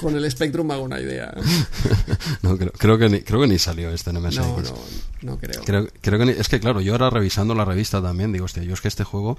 con 0.00 0.16
el 0.16 0.28
Spectrum 0.28 0.68
hago 0.72 0.82
una 0.82 1.00
idea. 1.00 1.32
no, 2.42 2.58
creo, 2.58 2.72
creo, 2.72 2.98
que 2.98 3.08
ni, 3.08 3.20
creo 3.20 3.40
que 3.40 3.46
ni 3.46 3.56
salió 3.56 3.90
este 3.90 4.10
en 4.10 4.20
MSX. 4.20 4.38
No, 4.38 4.58
no, 4.58 4.74
no 5.22 5.38
creo. 5.38 5.62
creo, 5.62 5.88
creo 6.00 6.18
que 6.18 6.40
es 6.40 6.48
que, 6.48 6.58
claro, 6.58 6.80
yo 6.80 6.90
ahora 6.90 7.08
revisando 7.08 7.54
la 7.54 7.64
revista 7.64 8.02
también, 8.02 8.32
digo, 8.32 8.46
hostia, 8.46 8.64
yo 8.64 8.74
es 8.74 8.80
que 8.80 8.88
este 8.88 9.04
juego 9.04 9.38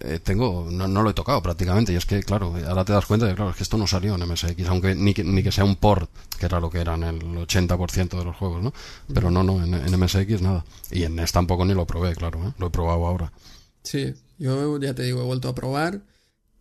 eh, 0.00 0.20
tengo, 0.22 0.68
no, 0.70 0.88
no, 0.88 1.02
lo 1.02 1.08
he 1.08 1.14
tocado 1.14 1.40
prácticamente. 1.42 1.94
Y 1.94 1.96
es 1.96 2.04
que, 2.04 2.22
claro, 2.22 2.54
ahora 2.68 2.84
te 2.84 2.92
das 2.92 3.06
cuenta 3.06 3.24
de 3.24 3.32
que, 3.32 3.36
claro, 3.36 3.52
es 3.52 3.56
que 3.56 3.62
esto 3.62 3.78
no 3.78 3.86
salió 3.86 4.14
en 4.14 4.28
MSX, 4.28 4.66
aunque 4.68 4.94
ni 4.94 5.14
que, 5.14 5.24
ni 5.24 5.42
que 5.42 5.50
sea 5.50 5.64
un 5.64 5.76
port, 5.76 6.10
que 6.38 6.44
era 6.44 6.60
lo 6.60 6.68
que 6.68 6.80
eran 6.80 7.02
el 7.02 7.18
80% 7.18 8.18
de 8.18 8.24
los 8.26 8.36
juegos, 8.36 8.62
¿no? 8.62 8.74
Pero 9.14 9.30
no, 9.30 9.42
no, 9.42 9.64
en, 9.64 9.72
en, 9.72 9.98
MSX 9.98 10.42
nada. 10.42 10.66
Y 10.90 11.04
en 11.04 11.16
NES 11.16 11.32
tampoco 11.32 11.64
ni 11.64 11.72
lo 11.72 11.86
probé, 11.86 12.14
claro, 12.14 12.46
¿eh? 12.46 12.52
lo 12.58 12.66
he 12.66 12.70
probado 12.70 13.06
ahora. 13.06 13.32
Sí, 13.82 14.12
yo 14.38 14.78
ya 14.78 14.92
te 14.92 15.04
digo, 15.04 15.22
he 15.22 15.24
vuelto 15.24 15.48
a 15.48 15.54
probar 15.54 16.02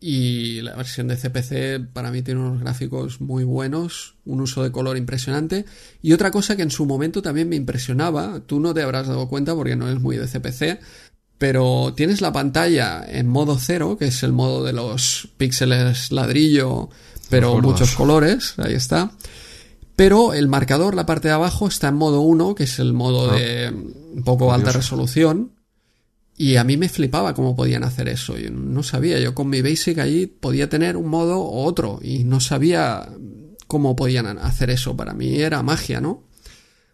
y 0.05 0.59
la 0.59 0.75
versión 0.75 1.07
de 1.07 1.15
CPC 1.15 1.93
para 1.93 2.11
mí 2.11 2.21
tiene 2.21 2.41
unos 2.41 2.59
gráficos 2.59 3.21
muy 3.21 3.45
buenos, 3.45 4.15
un 4.25 4.41
uso 4.41 4.61
de 4.61 4.69
color 4.69 4.97
impresionante 4.97 5.63
y 6.01 6.11
otra 6.11 6.29
cosa 6.29 6.57
que 6.57 6.61
en 6.61 6.71
su 6.71 6.85
momento 6.85 7.21
también 7.21 7.47
me 7.47 7.55
impresionaba, 7.55 8.41
tú 8.45 8.59
no 8.59 8.73
te 8.73 8.81
habrás 8.81 9.07
dado 9.07 9.29
cuenta 9.29 9.55
porque 9.55 9.77
no 9.77 9.87
es 9.87 10.01
muy 10.01 10.17
de 10.17 10.27
CPC, 10.27 10.81
pero 11.37 11.93
tienes 11.95 12.19
la 12.19 12.33
pantalla 12.33 13.01
en 13.07 13.29
modo 13.29 13.57
cero, 13.57 13.95
que 13.97 14.07
es 14.07 14.23
el 14.23 14.33
modo 14.33 14.65
de 14.65 14.73
los 14.73 15.29
píxeles 15.37 16.11
ladrillo, 16.11 16.89
pero 17.29 17.61
muchos 17.61 17.95
colores, 17.95 18.55
ahí 18.57 18.73
está. 18.73 19.13
Pero 19.95 20.33
el 20.33 20.49
marcador, 20.49 20.95
la 20.95 21.05
parte 21.05 21.29
de 21.29 21.35
abajo, 21.35 21.69
está 21.69 21.87
en 21.87 21.95
modo 21.95 22.19
1, 22.19 22.55
que 22.55 22.65
es 22.65 22.77
el 22.79 22.91
modo 22.91 23.31
ah. 23.31 23.35
de 23.35 23.69
un 23.69 24.23
poco 24.25 24.51
alta 24.51 24.73
resolución. 24.73 25.52
Y 26.43 26.57
a 26.57 26.65
mí 26.65 26.75
me 26.75 26.89
flipaba 26.89 27.33
cómo 27.33 27.55
podían 27.55 27.85
hacer 27.85 28.09
eso. 28.09 28.37
Yo 28.37 28.49
no 28.51 28.83
sabía. 28.83 29.17
Yo 29.17 29.33
con 29.33 29.47
mi 29.47 29.61
Basic 29.61 29.97
allí 29.99 30.27
podía 30.27 30.67
tener 30.67 30.97
un 30.97 31.07
modo 31.07 31.39
u 31.39 31.59
otro. 31.59 32.01
Y 32.03 32.25
no 32.25 32.41
sabía 32.41 33.07
cómo 33.65 33.95
podían 33.95 34.25
hacer 34.39 34.69
eso. 34.69 34.97
Para 34.97 35.13
mí 35.13 35.39
era 35.39 35.63
magia, 35.63 36.01
¿no? 36.01 36.25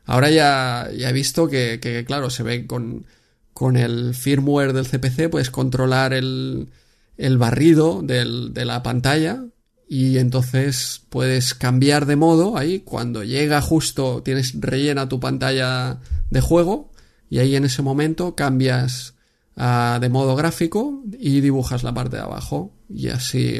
Ahora 0.06 0.30
ya, 0.30 0.92
ya 0.96 1.10
he 1.10 1.14
visto 1.14 1.48
que, 1.48 2.04
claro, 2.06 2.30
se 2.30 2.44
ve 2.44 2.68
con, 2.68 3.08
con 3.52 3.76
el 3.76 4.14
firmware 4.14 4.72
del 4.72 4.86
CPC, 4.86 5.32
puedes 5.32 5.50
controlar 5.50 6.14
el, 6.14 6.70
el 7.18 7.40
barrido 7.40 8.04
del, 8.04 8.54
de 8.54 8.66
la 8.66 8.84
pantalla. 8.84 9.46
Y 9.88 10.20
entonces 10.20 11.02
puedes 11.10 11.56
cambiar 11.56 12.06
de 12.06 12.18
modo 12.18 12.56
ahí. 12.56 12.82
Cuando 12.82 13.24
llega 13.24 13.62
justo, 13.62 14.22
tienes 14.22 14.54
rellena 14.62 15.10
tu 15.10 15.20
pantalla 15.20 16.02
de 16.30 16.40
juego. 16.40 16.92
Y 17.32 17.40
ahí 17.40 17.56
en 17.56 17.66
ese 17.66 17.82
momento 17.82 18.36
cambias 18.36 19.16
de 19.60 20.10
modo 20.10 20.36
gráfico 20.36 21.04
y 21.20 21.42
dibujas 21.42 21.84
la 21.84 21.94
parte 21.94 22.16
de 22.16 22.24
abajo 22.24 22.72
y 22.90 23.10
así 23.10 23.60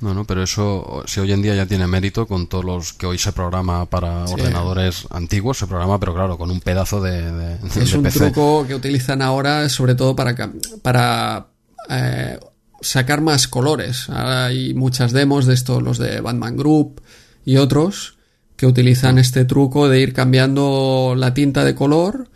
no, 0.00 0.12
no, 0.12 0.26
pero 0.26 0.42
eso, 0.42 1.04
si 1.06 1.20
hoy 1.20 1.32
en 1.32 1.40
día 1.40 1.54
ya 1.54 1.64
tiene 1.64 1.86
mérito 1.86 2.26
con 2.26 2.48
todos 2.48 2.64
los 2.64 2.92
que 2.92 3.06
hoy 3.06 3.16
se 3.16 3.32
programa 3.32 3.86
para 3.86 4.24
ordenadores 4.24 5.06
antiguos, 5.10 5.56
se 5.58 5.66
programa, 5.66 5.98
pero 5.98 6.14
claro, 6.14 6.36
con 6.36 6.50
un 6.50 6.60
pedazo 6.60 7.00
de. 7.00 7.56
es 7.80 7.94
un 7.94 8.04
truco 8.04 8.66
que 8.66 8.74
utilizan 8.74 9.22
ahora, 9.22 9.70
sobre 9.70 9.94
todo 9.94 10.14
para, 10.14 10.34
para 10.82 11.46
eh, 11.88 12.38
sacar 12.82 13.22
más 13.22 13.48
colores. 13.48 14.10
Ahora 14.10 14.46
hay 14.46 14.74
muchas 14.74 15.12
demos 15.12 15.46
de 15.46 15.54
estos, 15.54 15.82
los 15.82 15.96
de 15.96 16.20
Batman 16.20 16.58
Group 16.58 17.00
y 17.46 17.56
otros, 17.56 18.18
que 18.56 18.66
utilizan 18.66 19.18
este 19.18 19.46
truco 19.46 19.88
de 19.88 20.00
ir 20.00 20.12
cambiando 20.12 21.14
la 21.16 21.32
tinta 21.32 21.64
de 21.64 21.74
color 21.74 22.28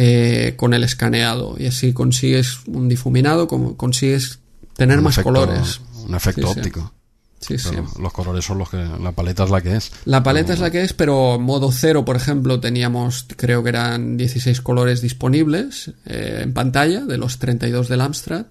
eh, 0.00 0.54
con 0.56 0.74
el 0.74 0.84
escaneado. 0.84 1.56
Y 1.58 1.66
así 1.66 1.92
consigues 1.92 2.58
un 2.68 2.88
difuminado, 2.88 3.48
como 3.48 3.76
consigues 3.76 4.38
tener 4.76 4.98
Un 4.98 5.04
más 5.04 5.14
efecto- 5.18 5.24
colores. 5.32 5.80
Un 6.06 6.14
efecto 6.14 6.52
Sí, 6.52 6.58
óptico. 6.60 6.92
Sí, 7.40 7.58
sí. 7.58 7.70
Los 8.00 8.12
colores 8.12 8.44
son 8.44 8.58
los 8.58 8.68
que. 8.70 8.76
La 8.76 9.10
paleta 9.12 9.42
es 9.44 9.50
la 9.50 9.60
que 9.60 9.76
es. 9.76 9.90
La 10.04 10.22
paleta 10.22 10.52
es 10.52 10.60
la 10.60 10.70
que 10.70 10.82
es, 10.82 10.92
pero 10.92 11.34
en 11.36 11.42
modo 11.42 11.70
cero, 11.72 12.04
por 12.04 12.16
ejemplo, 12.16 12.58
teníamos, 12.60 13.26
creo 13.36 13.62
que 13.62 13.68
eran 13.70 14.16
16 14.16 14.60
colores 14.60 15.00
disponibles 15.02 15.92
eh, 16.06 16.40
en 16.42 16.52
pantalla 16.52 17.00
de 17.04 17.16
los 17.18 17.38
32 17.38 17.88
del 17.88 18.00
Amstrad. 18.00 18.46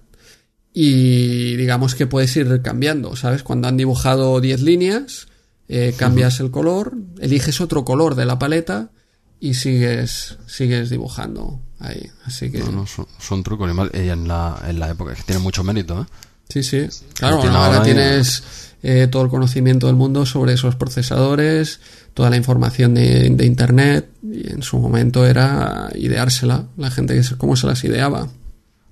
Y 0.72 1.56
digamos 1.56 1.94
que 1.94 2.06
puedes 2.06 2.34
ir 2.36 2.60
cambiando, 2.62 3.16
¿sabes? 3.16 3.42
Cuando 3.42 3.68
han 3.68 3.76
dibujado 3.76 4.40
10 4.40 4.60
líneas, 4.62 5.26
eh, 5.68 5.94
cambias 5.96 6.40
el 6.40 6.50
color, 6.50 6.94
eliges 7.20 7.60
otro 7.60 7.84
color 7.84 8.14
de 8.14 8.26
la 8.26 8.38
paleta 8.38 8.90
y 9.40 9.54
sigues, 9.54 10.38
sigues 10.46 10.90
dibujando 10.90 11.60
ahí. 11.78 12.08
Así 12.24 12.50
que, 12.50 12.58
No, 12.58 12.72
no, 12.72 12.86
son, 12.86 13.06
son 13.18 13.42
trucos 13.42 13.70
y 13.94 13.98
en 14.08 14.26
la, 14.28 14.60
en 14.66 14.78
la 14.80 14.90
época, 14.90 15.14
que 15.14 15.22
tiene 15.22 15.40
mucho 15.40 15.62
mérito, 15.64 16.02
¿eh? 16.02 16.06
sí, 16.48 16.62
sí. 16.62 16.86
Claro, 17.14 17.40
ahora 17.42 17.82
tienes 17.82 18.42
eh, 18.82 19.06
todo 19.10 19.22
el 19.22 19.28
conocimiento 19.28 19.86
del 19.86 19.96
mundo 19.96 20.24
sobre 20.26 20.54
esos 20.54 20.76
procesadores, 20.76 21.80
toda 22.14 22.30
la 22.30 22.36
información 22.36 22.94
de, 22.94 23.28
de 23.30 23.46
Internet, 23.46 24.08
y 24.22 24.50
en 24.52 24.62
su 24.62 24.78
momento 24.78 25.24
era 25.26 25.88
ideársela, 25.94 26.66
la 26.76 26.90
gente 26.90 27.14
que 27.14 27.22
se- 27.22 27.36
cómo 27.36 27.54
se 27.56 27.66
las 27.66 27.82
ideaba. 27.84 28.28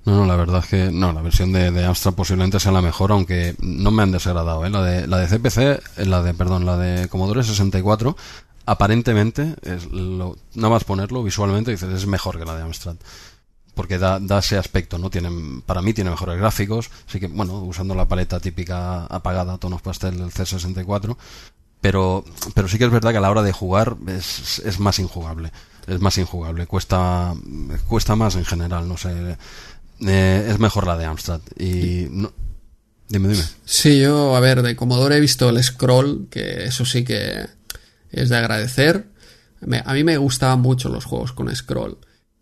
No, 0.04 0.14
no, 0.20 0.26
la 0.26 0.37
verdad 0.37 0.61
es 0.62 0.66
que 0.70 0.90
no, 0.92 1.12
la 1.12 1.20
versión 1.20 1.52
de, 1.52 1.72
de 1.72 1.85
Amstrad 1.85 2.14
posiblemente 2.14 2.61
sea 2.61 2.70
la 2.70 2.80
mejor, 2.80 3.11
aunque 3.11 3.56
no 3.59 3.90
me 3.90 4.04
han 4.04 4.12
desagradado, 4.12 4.64
¿eh? 4.64 4.70
La 4.70 4.82
de, 4.85 5.06
la 5.09 5.18
de 5.18 5.26
CPC, 5.26 5.59
eh, 5.59 5.80
la 6.06 6.22
de, 6.22 6.32
perdón, 6.32 6.64
la 6.64 6.76
de 6.76 7.09
Commodore 7.09 7.42
64, 7.42 8.16
aparentemente, 8.66 9.55
es 9.62 9.87
lo, 9.90 10.37
nada 10.55 10.70
más 10.70 10.85
ponerlo 10.85 11.22
visualmente, 11.22 11.70
dices, 11.70 11.88
es 11.90 12.07
mejor 12.07 12.38
que 12.38 12.44
la 12.44 12.57
de 12.57 12.62
Amstrad. 12.62 12.96
Porque 13.74 13.98
da, 13.98 14.18
da 14.18 14.38
ese 14.38 14.57
aspecto, 14.59 14.98
¿no? 14.98 15.11
Tienen, 15.11 15.61
para 15.62 15.83
mí 15.83 15.92
tiene 15.94 16.11
mejores 16.11 16.38
gráficos, 16.38 16.90
así 17.09 17.20
que, 17.20 17.29
bueno, 17.29 17.55
usando 17.62 17.94
la 17.94 18.09
paleta 18.09 18.40
típica 18.40 19.07
apagada, 19.07 19.59
tonos 19.59 19.83
pastel 19.83 20.18
del 20.18 20.31
C64, 20.31 21.16
pero, 21.81 22.24
pero 22.55 22.68
sí 22.68 22.79
que 22.79 22.85
es 22.85 22.90
verdad 22.90 23.12
que 23.12 23.18
a 23.18 23.20
la 23.20 23.31
hora 23.31 23.42
de 23.42 23.52
jugar 23.52 23.96
es, 24.09 24.61
es 24.61 24.81
más 24.81 24.98
injugable. 24.98 25.52
Es 25.87 26.00
más 26.00 26.18
injugable, 26.18 26.66
cuesta, 26.66 27.33
cuesta 27.87 28.16
más 28.16 28.35
en 28.35 28.44
general, 28.44 28.88
no 28.88 28.96
sé. 28.96 29.37
Eh, 30.00 30.48
es 30.50 30.59
mejor 30.59 30.87
la 30.87 30.96
de 30.96 31.05
Amstrad. 31.05 31.40
Y 31.57 32.09
no, 32.11 32.33
dime, 33.09 33.29
dime. 33.29 33.44
Sí, 33.64 34.00
yo, 34.00 34.35
a 34.35 34.40
ver, 34.40 34.62
de 34.62 34.74
Commodore 34.74 35.18
he 35.18 35.20
visto 35.20 35.48
el 35.48 35.62
scroll, 35.62 36.26
que 36.29 36.64
eso 36.64 36.85
sí 36.85 37.05
que 37.05 37.56
es 38.16 38.29
de 38.29 38.37
agradecer. 38.37 39.09
A 39.85 39.94
mí 39.94 40.05
me 40.05 40.16
gustaban 40.16 40.61
mucho 40.61 40.88
los 40.88 41.05
juegos 41.05 41.33
con 41.33 41.55
scroll 41.55 41.98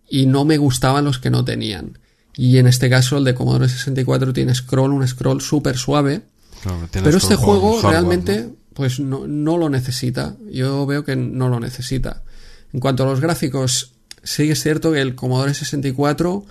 y 0.08 0.26
no 0.26 0.44
me 0.44 0.56
gustaban 0.58 1.04
los 1.04 1.18
que 1.18 1.30
no 1.30 1.44
tenían. 1.44 1.98
Y 2.36 2.58
en 2.58 2.66
este 2.66 2.90
caso 2.90 3.18
el 3.18 3.24
de 3.24 3.34
Commodore 3.34 3.68
64 3.68 4.32
tiene 4.32 4.54
scroll, 4.54 4.92
un 4.92 5.06
scroll 5.06 5.40
súper 5.40 5.76
suave. 5.76 6.22
Claro, 6.62 6.88
Pero 6.90 7.16
este 7.16 7.36
juego 7.36 7.74
hardware, 7.74 7.92
realmente 7.92 8.40
¿no? 8.42 8.56
pues 8.74 8.98
no, 8.98 9.26
no 9.26 9.56
lo 9.56 9.68
necesita. 9.68 10.36
Yo 10.50 10.86
veo 10.86 11.04
que 11.04 11.16
no 11.16 11.48
lo 11.48 11.60
necesita. 11.60 12.22
En 12.72 12.80
cuanto 12.80 13.04
a 13.04 13.06
los 13.06 13.20
gráficos, 13.20 13.92
sí 14.22 14.46
que 14.46 14.52
es 14.52 14.62
cierto 14.62 14.92
que 14.92 15.00
el 15.00 15.14
Commodore 15.14 15.54
64 15.54 16.44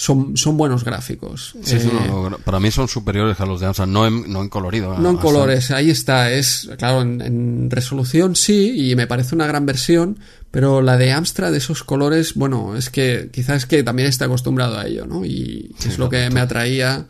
son, 0.00 0.34
son 0.38 0.56
buenos 0.56 0.82
gráficos. 0.82 1.54
Sí, 1.62 1.76
Eh, 1.76 1.90
no, 2.08 2.30
no, 2.30 2.38
para 2.38 2.58
mí 2.58 2.70
son 2.70 2.88
superiores 2.88 3.38
a 3.38 3.44
los 3.44 3.60
de 3.60 3.66
Amstrad, 3.66 3.86
no 3.86 4.06
en, 4.06 4.32
no 4.32 4.40
en 4.40 4.48
colorido. 4.48 4.96
no 4.98 5.10
en 5.10 5.16
colores, 5.18 5.70
ahí 5.72 5.90
está. 5.90 6.32
Es, 6.32 6.70
claro, 6.78 7.02
en, 7.02 7.20
en 7.20 7.70
resolución 7.70 8.34
sí, 8.34 8.90
y 8.90 8.96
me 8.96 9.06
parece 9.06 9.34
una 9.34 9.46
gran 9.46 9.66
versión, 9.66 10.18
pero 10.50 10.80
la 10.80 10.96
de 10.96 11.12
Amstrad, 11.12 11.54
esos 11.54 11.84
colores, 11.84 12.32
bueno, 12.32 12.76
es 12.76 12.88
que 12.88 13.28
quizás 13.30 13.58
es 13.58 13.66
que 13.66 13.82
también 13.82 14.08
está 14.08 14.24
acostumbrado 14.24 14.78
a 14.78 14.86
ello, 14.86 15.04
¿no? 15.04 15.26
Y 15.26 15.74
es 15.86 15.98
lo 15.98 16.08
que 16.08 16.30
me 16.30 16.40
atraía 16.40 17.04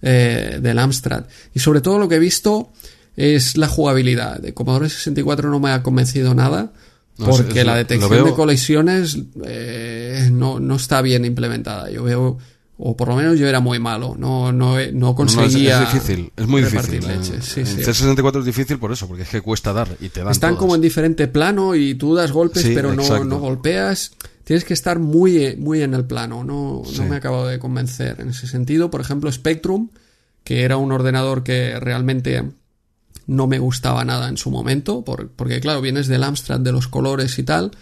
eh, 0.00 0.60
del 0.62 0.78
Amstrad. 0.78 1.24
Y 1.52 1.58
sobre 1.58 1.80
todo 1.80 1.98
lo 1.98 2.08
que 2.08 2.14
he 2.14 2.20
visto 2.20 2.70
es 3.16 3.56
la 3.56 3.66
jugabilidad. 3.66 4.38
De 4.38 4.54
Commodore 4.54 4.88
64 4.88 5.50
no 5.50 5.58
me 5.58 5.70
ha 5.72 5.82
convencido 5.82 6.32
nada. 6.32 6.70
No, 7.18 7.26
Porque 7.26 7.60
es- 7.60 7.66
la 7.66 7.74
detección 7.76 8.10
veo- 8.10 8.24
de 8.26 8.34
colisiones 8.34 9.18
eh, 9.44 10.28
no, 10.32 10.60
no 10.60 10.76
está 10.76 11.00
bien 11.02 11.24
implementada. 11.24 11.90
Yo 11.90 12.02
veo, 12.04 12.36
o 12.78 12.94
por 12.96 13.08
lo 13.08 13.16
menos 13.16 13.38
yo 13.38 13.48
era 13.48 13.60
muy 13.60 13.78
malo, 13.78 14.14
no, 14.18 14.52
no, 14.52 14.78
he- 14.78 14.92
no 14.92 14.98
no, 15.00 15.10
es- 15.10 15.16
conseguía. 15.16 15.82
es, 15.82 15.92
difícil, 15.92 16.30
es 16.36 16.46
muy 16.46 16.62
difícil. 16.62 17.00
leche. 17.06 17.40
Sí, 17.40 17.60
en 17.60 17.66
sí. 17.66 17.82
C64 17.82 18.40
es 18.40 18.44
difícil 18.44 18.78
por 18.78 18.92
eso, 18.92 19.08
porque 19.08 19.22
es 19.22 19.28
que 19.30 19.40
cuesta 19.40 19.72
dar 19.72 19.88
y 20.00 20.10
te 20.10 20.20
dan 20.20 20.30
Están 20.30 20.50
todas. 20.50 20.60
como 20.60 20.74
en 20.74 20.80
diferente 20.82 21.26
plano 21.26 21.74
y 21.74 21.94
tú 21.94 22.14
das 22.14 22.32
golpes, 22.32 22.62
Sí, 22.62 22.72
pero 22.74 22.92
no, 22.94 23.24
no 23.24 23.38
golpeas. 23.38 24.12
Tienes 24.44 24.64
que 24.64 24.74
estar 24.74 24.98
muy, 25.00 25.56
muy 25.56 25.82
en 25.82 25.94
el 25.94 26.04
plano. 26.04 26.44
No, 26.44 26.82
no 26.96 27.04
me 27.04 27.14
ha 27.16 27.18
acabado 27.18 27.46
de 27.48 27.58
convencer 27.58 28.20
en 28.20 28.28
ese 28.28 28.46
sentido. 28.46 28.90
Por 28.90 29.00
ejemplo, 29.00 29.32
Spectrum, 29.32 29.88
que 30.44 30.62
era 30.62 30.76
un 30.76 30.92
ordenador 30.92 31.42
que 31.42 31.80
realmente 31.80 32.44
no 33.26 33.46
me 33.46 33.58
gustaba 33.58 34.04
nada 34.04 34.28
en 34.28 34.36
su 34.36 34.50
momento, 34.50 35.04
por- 35.04 35.30
porque 35.30 35.60
claro, 35.60 35.80
vienes 35.80 36.06
del 36.06 36.22
Amstrad, 36.24 36.60
de 36.60 36.72
los 36.72 36.88
colores 36.88 37.38
y 37.38 37.42
tal, 37.42 37.72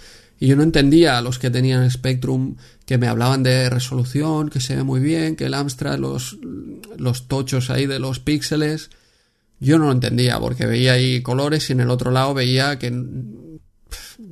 y 0.40 0.48
yo 0.48 0.56
no 0.56 0.62
entendía 0.62 1.16
a 1.18 1.22
los 1.22 1.38
que 1.38 1.50
tenían 1.50 1.88
Spectrum 1.90 2.56
que 2.86 2.98
me 2.98 3.06
hablaban 3.08 3.42
de 3.42 3.70
resolución, 3.70 4.48
que 4.50 4.60
se 4.60 4.76
ve 4.76 4.82
muy 4.82 5.00
bien, 5.00 5.36
que 5.36 5.44
el 5.46 5.54
Amstrad, 5.54 5.98
los, 5.98 6.38
los 6.96 7.28
tochos 7.28 7.70
ahí 7.70 7.86
de 7.86 7.98
los 7.98 8.18
píxeles, 8.20 8.90
yo 9.60 9.78
no 9.78 9.86
lo 9.86 9.92
entendía, 9.92 10.38
porque 10.40 10.66
veía 10.66 10.92
ahí 10.94 11.22
colores 11.22 11.70
y 11.70 11.72
en 11.74 11.80
el 11.80 11.90
otro 11.90 12.10
lado 12.10 12.34
veía 12.34 12.78
que 12.78 12.88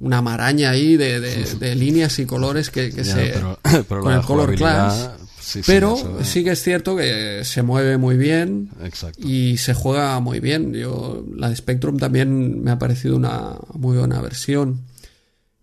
una 0.00 0.22
maraña 0.22 0.70
ahí 0.70 0.96
de, 0.96 1.20
de- 1.20 1.44
de 1.58 1.74
líneas 1.74 2.18
y 2.18 2.26
colores 2.26 2.70
que, 2.70 2.90
que 2.90 3.04
Ya, 3.04 3.14
se... 3.14 3.26
pero, 3.32 3.58
pero 3.88 4.00
con 4.02 4.12
el 4.12 4.22
color 4.22 4.54
class. 4.54 5.10
Sí, 5.42 5.60
pero 5.66 5.96
sí 6.24 6.44
que 6.44 6.50
es 6.52 6.62
cierto 6.62 6.96
que 6.96 7.42
se 7.44 7.62
mueve 7.62 7.98
muy 7.98 8.16
bien, 8.16 8.70
Exacto. 8.82 9.26
y 9.26 9.56
se 9.58 9.74
juega 9.74 10.18
muy 10.20 10.40
bien. 10.40 10.72
Yo, 10.72 11.24
la 11.36 11.48
de 11.50 11.56
Spectrum 11.56 11.98
también 11.98 12.62
me 12.62 12.70
ha 12.70 12.78
parecido 12.78 13.16
una 13.16 13.56
muy 13.74 13.98
buena 13.98 14.20
versión. 14.22 14.82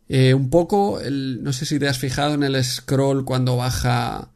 Eh, 0.08 0.34
un 0.34 0.50
poco, 0.50 1.00
el- 1.00 1.44
no 1.44 1.54
sé 1.54 1.66
si 1.66 1.80
te 1.80 1.88
has 1.88 1.98
fijado 2.00 2.34
en 2.34 2.44
el 2.44 2.64
scroll 2.64 3.26
cuando 3.26 3.56
baja, 3.58 4.32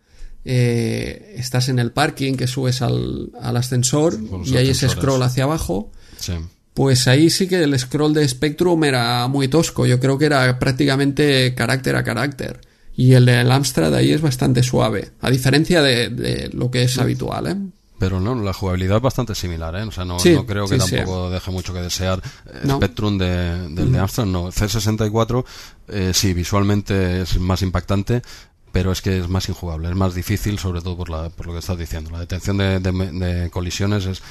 eh, 0.45 1.35
estás 1.37 1.69
en 1.69 1.79
el 1.79 1.91
parking, 1.91 2.35
que 2.35 2.47
subes 2.47 2.81
al, 2.81 3.31
al 3.41 3.57
ascensor 3.57 4.17
y 4.45 4.55
hay 4.57 4.69
ese 4.69 4.87
scroll 4.89 5.21
hacia 5.23 5.45
abajo. 5.45 5.91
Sí. 6.19 6.33
Pues 6.73 7.07
ahí 7.07 7.29
sí 7.29 7.47
que 7.47 7.63
el 7.63 7.77
scroll 7.77 8.13
de 8.13 8.27
Spectrum 8.27 8.83
era 8.83 9.27
muy 9.27 9.47
tosco. 9.47 9.85
Yo 9.85 9.99
creo 9.99 10.17
que 10.17 10.25
era 10.25 10.57
prácticamente 10.59 11.53
carácter 11.55 11.95
a 11.95 12.03
carácter. 12.03 12.61
Y 12.95 13.13
el 13.13 13.25
del 13.25 13.51
Amstrad 13.51 13.93
ahí 13.95 14.11
es 14.11 14.21
bastante 14.21 14.61
suave. 14.63 15.11
A 15.21 15.29
diferencia 15.31 15.81
de, 15.81 16.09
de 16.09 16.49
lo 16.53 16.69
que 16.69 16.83
es 16.83 16.97
habitual, 16.99 17.47
¿eh? 17.47 17.55
Pero 17.99 18.19
no, 18.19 18.35
la 18.35 18.53
jugabilidad 18.53 18.97
es 18.97 19.03
bastante 19.03 19.33
similar, 19.33 19.75
¿eh? 19.77 19.83
O 19.83 19.91
sea, 19.91 20.03
no, 20.03 20.19
Sí, 20.19 20.33
no 20.33 20.45
creo 20.45 20.67
que 20.67 20.79
sí, 20.79 20.87
sí. 20.89 20.95
tampoco 20.97 21.29
deje 21.29 21.51
mucho 21.51 21.73
que 21.73 21.79
desear. 21.81 22.21
Eh, 22.47 22.59
No. 22.65 22.75
Spectrum 22.77 23.17
de, 23.17 23.69
del 23.69 23.91
de 23.91 23.99
Amstrad, 23.99 24.25
no. 24.25 24.51
C64, 24.51 25.45
eh, 25.87 26.11
sí, 26.13 26.33
visualmente 26.33 27.21
es 27.21 27.39
más 27.39 27.61
impactante, 27.61 28.21
pero 28.71 28.91
es 28.91 29.01
que 29.01 29.19
es 29.19 29.29
más 29.29 29.47
injugable, 29.49 29.89
es 29.89 29.95
más 29.95 30.13
difícil, 30.15 30.59
sobre 30.59 30.81
todo 30.81 30.97
por, 30.97 31.09
la, 31.09 31.29
por 31.29 31.45
lo 31.47 31.53
que 31.53 31.59
estás 31.59 31.77
diciendo. 31.77 32.09
La 32.11 32.19
detención 32.19 32.57
de, 32.57 32.79
de- 32.79 32.91
de 33.11 33.49
colisiones 33.49 34.05
es... 34.05 34.21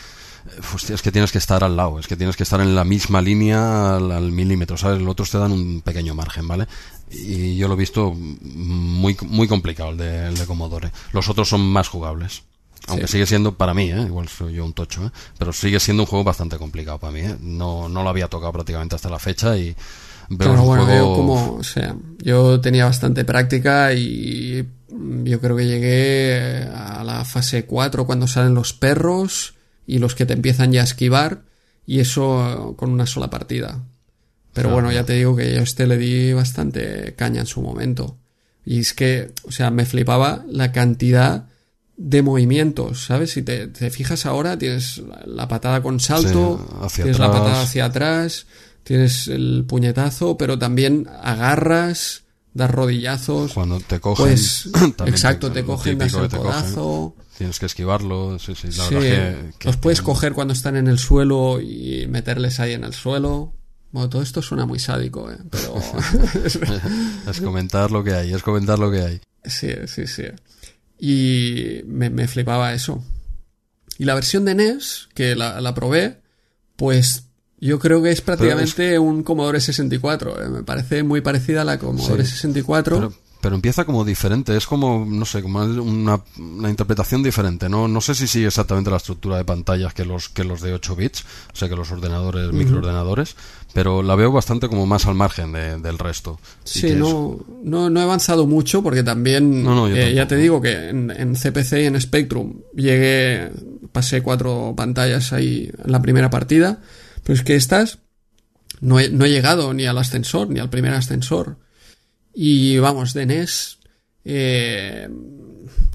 eh, 0.47 0.61
hostia, 0.75 0.95
es 0.95 1.03
que 1.03 1.13
tienes 1.13 1.33
que 1.33 1.39
estar 1.39 1.63
al 1.65 1.77
lado, 1.77 1.99
es 1.99 2.07
que 2.07 2.17
tienes 2.17 2.37
que 2.37 2.43
estar 2.43 2.61
en 2.61 2.75
la 2.75 2.85
misma 2.85 3.21
línea 3.23 3.97
al, 3.97 4.11
al 4.13 4.33
milímetro, 4.33 4.77
¿sabes? 4.77 5.01
Los 5.01 5.11
otros 5.13 5.31
te 5.31 5.39
dan 5.39 5.53
un 5.53 5.81
pequeño 5.83 6.15
margen, 6.15 6.47
¿vale? 6.49 6.67
Y 7.11 7.57
yo 7.57 7.69
lo 7.69 7.75
he 7.75 7.79
visto 7.79 8.13
muy, 8.15 9.17
muy 9.23 9.47
complicado 9.49 9.91
el 9.91 9.97
de, 9.99 10.29
el 10.29 10.37
de 10.37 10.47
Commodore. 10.47 10.91
Los 11.13 11.29
otros 11.29 11.49
son 11.49 11.61
más 11.61 11.89
jugables. 11.89 12.43
Aunque 12.89 13.07
Sí. 13.07 13.13
sigue 13.13 13.27
siendo 13.27 13.55
para 13.57 13.75
mí, 13.75 13.91
¿eh? 13.93 14.01
igual 14.07 14.29
soy 14.29 14.55
yo 14.55 14.65
un 14.65 14.73
tocho, 14.73 15.07
¿eh? 15.07 15.11
pero 15.39 15.53
sigue 15.53 15.79
siendo 15.79 16.03
un 16.03 16.07
juego 16.09 16.25
bastante 16.25 16.57
complicado 16.59 16.99
para 16.99 17.13
mí. 17.13 17.21
¿eh? 17.21 17.37
No, 17.41 17.89
no 17.89 18.03
lo 18.03 18.09
había 18.09 18.27
tocado 18.29 18.53
prácticamente 18.53 18.97
hasta 18.97 19.09
la 19.09 19.21
fecha 19.21 19.57
y 19.57 19.77
veo 20.31 20.49
Claro, 20.49 20.63
un 20.63 20.67
bueno, 20.67 20.85
juego... 20.87 21.11
yo 21.11 21.17
como, 21.17 21.55
o 21.59 21.63
sea, 21.63 21.95
yo 22.19 22.61
tenía 22.61 22.87
bastante 22.87 23.25
práctica 23.25 23.93
y 23.93 24.67
yo 25.23 25.41
creo 25.41 25.57
que 25.57 25.67
llegué 25.67 26.65
a 26.75 27.05
la 27.05 27.25
fase 27.25 27.67
4 27.67 28.05
cuando 28.05 28.27
salen 28.27 28.55
los 28.55 28.73
perros 28.73 29.55
y 29.87 29.99
los 29.99 30.15
que 30.15 30.27
te 30.27 30.33
empiezan 30.35 30.73
ya 30.73 30.81
a 30.83 30.85
esquivar 30.85 31.43
y 31.87 32.01
eso 32.01 32.73
eh, 32.73 32.77
con 32.77 32.91
una 32.91 33.07
sola 33.07 33.29
partida. 33.31 33.83
Pero 34.53 34.69
Claro. 34.69 34.75
bueno, 34.83 34.93
ya 34.93 35.05
te 35.05 35.15
digo 35.15 35.35
que 35.35 35.53
yo 35.55 35.61
a 35.61 35.63
este 35.63 35.87
le 35.87 35.97
di 35.97 36.33
bastante 36.33 37.15
caña 37.17 37.41
en 37.41 37.47
su 37.47 37.63
momento. 37.63 38.19
Y 38.65 38.79
es 38.81 38.93
que, 38.95 39.33
o 39.45 39.51
sea, 39.51 39.71
me 39.71 39.85
flipaba 39.87 40.45
la 40.49 40.71
cantidad 40.73 41.47
de 41.97 42.23
movimientos, 42.23 43.05
¿sabes? 43.07 43.33
Si 43.33 43.43
te, 43.43 43.67
te 43.69 43.91
fijas 43.91 44.25
ahora, 44.27 44.57
tienes 44.59 45.03
la 45.27 45.49
patada 45.49 45.83
con 45.83 46.01
salto, 46.01 46.65
Sí, 46.89 46.97
tienes 46.97 47.19
la 47.19 47.31
patada 47.33 47.63
hacia 47.63 47.87
atrás, 47.87 48.47
tienes 48.85 49.27
el 49.29 49.65
puñetazo, 49.67 50.37
pero 50.37 50.59
también 50.59 51.09
agarras, 51.23 52.23
das 52.55 52.71
rodillazos. 52.71 53.53
Cuando 53.53 53.81
te 53.81 54.01
cogen... 54.01 54.27
Pues, 54.27 54.69
exacto, 55.07 55.51
te- 55.51 55.61
te 55.63 55.67
cogen, 55.67 55.99
das 55.99 56.15
el 56.15 56.29
codazo. 56.29 57.15
Tienes 57.37 57.59
que 57.59 57.67
esquivarlo. 57.67 58.39
Sí, 58.39 58.55
sí, 58.55 58.69
la 58.69 58.73
Sí, 58.89 58.95
verdad 58.95 59.41
que, 59.51 59.59
que 59.59 59.69
los 59.69 59.77
puedes 59.77 59.99
tienen- 59.99 60.05
coger 60.15 60.33
cuando 60.33 60.55
están 60.55 60.77
en 60.77 60.87
el 60.89 60.99
suelo 60.99 61.61
y 61.61 62.07
meterles 62.09 62.61
ahí 62.61 62.73
en 62.73 62.85
el 62.85 62.95
suelo. 62.95 63.53
Bueno, 63.91 64.09
todo 64.09 64.23
esto 64.23 64.41
suena 64.43 64.65
muy 64.65 64.79
sádico, 64.79 65.31
¿eh? 65.31 65.37
pero 65.51 65.75
Es 67.31 67.41
comentar 67.41 67.91
lo 67.91 68.03
que 68.03 68.15
hay, 68.15 68.33
es 68.33 68.43
comentar 68.43 68.79
lo 68.79 68.91
que 68.91 69.01
hay. 69.03 69.21
sí, 69.45 69.69
sí, 69.87 70.07
sí. 70.07 70.25
Y 70.99 71.83
me, 71.87 72.11
me 72.11 72.29
flipaba 72.29 72.73
eso. 72.75 73.05
Y 73.99 74.05
la 74.05 74.15
versión 74.15 74.45
de 74.45 74.55
NES, 74.55 75.09
que 75.15 75.35
la, 75.35 75.61
la 75.61 75.75
probé, 75.75 76.21
pues 76.77 77.25
yo 77.61 77.79
creo 77.79 78.03
que 78.03 78.11
es 78.11 78.21
prácticamente 78.21 78.99
un 78.99 79.23
Commodore 79.23 79.61
64. 79.61 80.43
¿eh? 80.45 80.49
Me 80.49 80.63
parece 80.63 81.03
muy 81.03 81.21
parecida 81.21 81.63
a 81.63 81.65
la 81.65 81.79
Commodore 81.79 82.25
Sí, 82.25 82.33
64. 82.33 82.97
Pero, 82.97 83.15
pero 83.43 83.55
empieza 83.57 83.85
como 83.85 84.05
diferente, 84.05 84.57
es 84.57 84.67
como, 84.67 85.05
no 85.07 85.27
sé, 85.27 85.43
como 85.43 85.59
una, 85.61 86.21
una 86.39 86.71
interpretación 86.71 87.23
diferente. 87.23 87.69
No, 87.69 87.89
no 87.89 88.01
sé 88.01 88.15
si 88.15 88.27
sigue 88.27 88.47
exactamente 88.47 88.91
la 88.91 88.97
estructura 88.97 89.37
de 89.37 89.45
pantallas 89.45 89.93
que 89.93 90.05
los, 90.07 90.29
que 90.31 90.45
los 90.45 90.63
de 90.63 90.73
8 90.73 90.97
bits, 90.97 91.25
o 91.53 91.57
sea 91.57 91.69
que 91.69 91.77
los 91.77 91.91
ordenadores, 91.91 92.51
microordenadores, 92.53 93.37
pero 93.75 94.03
la 94.03 94.15
veo 94.15 94.31
bastante 94.33 94.69
como 94.69 94.87
más 94.87 95.07
al 95.07 95.15
margen 95.17 95.53
de- 95.53 95.79
del 95.79 95.99
resto. 95.99 96.39
Sí, 96.65 96.81
no, 96.95 97.39
no, 97.65 97.91
no 97.91 98.01
he 98.01 98.03
avanzado 98.05 98.47
mucho 98.47 98.83
porque 98.83 99.03
también, 99.03 99.65
No, 99.65 99.75
no, 99.75 99.89
yo 99.89 99.97
eh, 99.97 100.15
ya 100.15 100.29
te 100.29 100.37
digo 100.37 100.61
que 100.63 100.89
en, 100.91 101.11
en 101.11 101.35
CPC 101.35 101.73
y 101.83 101.87
en 101.87 102.01
Spectrum 102.01 102.61
llegué, 102.75 103.51
pasé 103.93 104.23
cuatro 104.23 104.75
pantallas 104.77 105.33
ahí 105.33 105.71
en 105.85 105.91
la 105.91 106.01
primera 106.01 106.31
partida, 106.31 106.81
pero 107.25 107.35
es 107.35 107.43
que 107.43 107.57
estas 107.57 107.99
no 108.81 109.01
he, 109.01 109.09
no 109.09 109.25
he 109.25 109.31
llegado 109.31 109.75
ni 109.75 109.87
al 109.87 109.99
ascensor, 109.99 110.49
ni 110.49 110.61
al 110.61 110.71
primer 110.71 110.93
ascensor. 110.95 111.57
Y 112.35 112.79
vamos, 112.79 113.13
de 113.15 113.27
NES, 113.27 113.79
eh, 114.25 115.09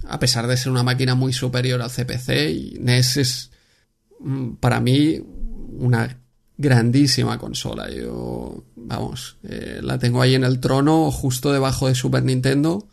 a 0.08 0.20
pesar 0.20 0.48
de 0.48 0.58
ser 0.58 0.72
una 0.72 0.84
máquina 0.84 1.16
muy 1.16 1.34
superior 1.34 1.82
al 1.82 1.92
CPC, 1.92 2.80
NES 2.80 3.18
es 3.18 3.52
mm, 4.20 4.54
para 4.56 4.80
mí 4.80 5.22
una 5.80 6.20
grandísima 6.58 7.38
consola. 7.38 7.90
Yo, 7.90 8.64
vamos, 8.76 9.38
eh, 9.44 9.80
la 9.82 10.00
tengo 10.00 10.22
ahí 10.22 10.36
en 10.36 10.44
el 10.44 10.60
trono, 10.60 11.12
justo 11.12 11.52
debajo 11.52 11.88
de 11.88 11.96
Super 11.96 12.24
Nintendo, 12.24 12.88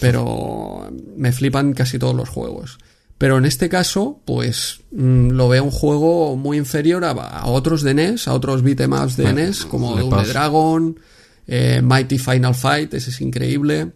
pero 0.00 0.92
me 1.16 1.32
flipan 1.32 1.72
casi 1.72 1.98
todos 1.98 2.14
los 2.14 2.28
juegos. 2.28 2.78
Pero 3.18 3.36
en 3.36 3.46
este 3.46 3.68
caso, 3.68 4.20
pues 4.24 4.80
mm, 4.92 5.30
lo 5.30 5.48
veo 5.48 5.64
un 5.64 5.72
juego 5.72 6.36
muy 6.36 6.56
inferior 6.56 7.04
a, 7.04 7.10
a 7.10 7.46
otros 7.46 7.82
de 7.82 7.94
NES, 7.94 8.28
a 8.28 8.34
otros 8.34 8.62
beatemaps 8.62 9.16
de 9.16 9.32
NES, 9.32 9.64
como 9.64 10.08
pasa. 10.08 10.32
Dragon, 10.32 11.00
eh, 11.48 11.80
Mighty 11.82 12.18
Final 12.18 12.54
Fight, 12.54 12.94
ese 12.94 13.10
es 13.10 13.20
increíble. 13.20 13.90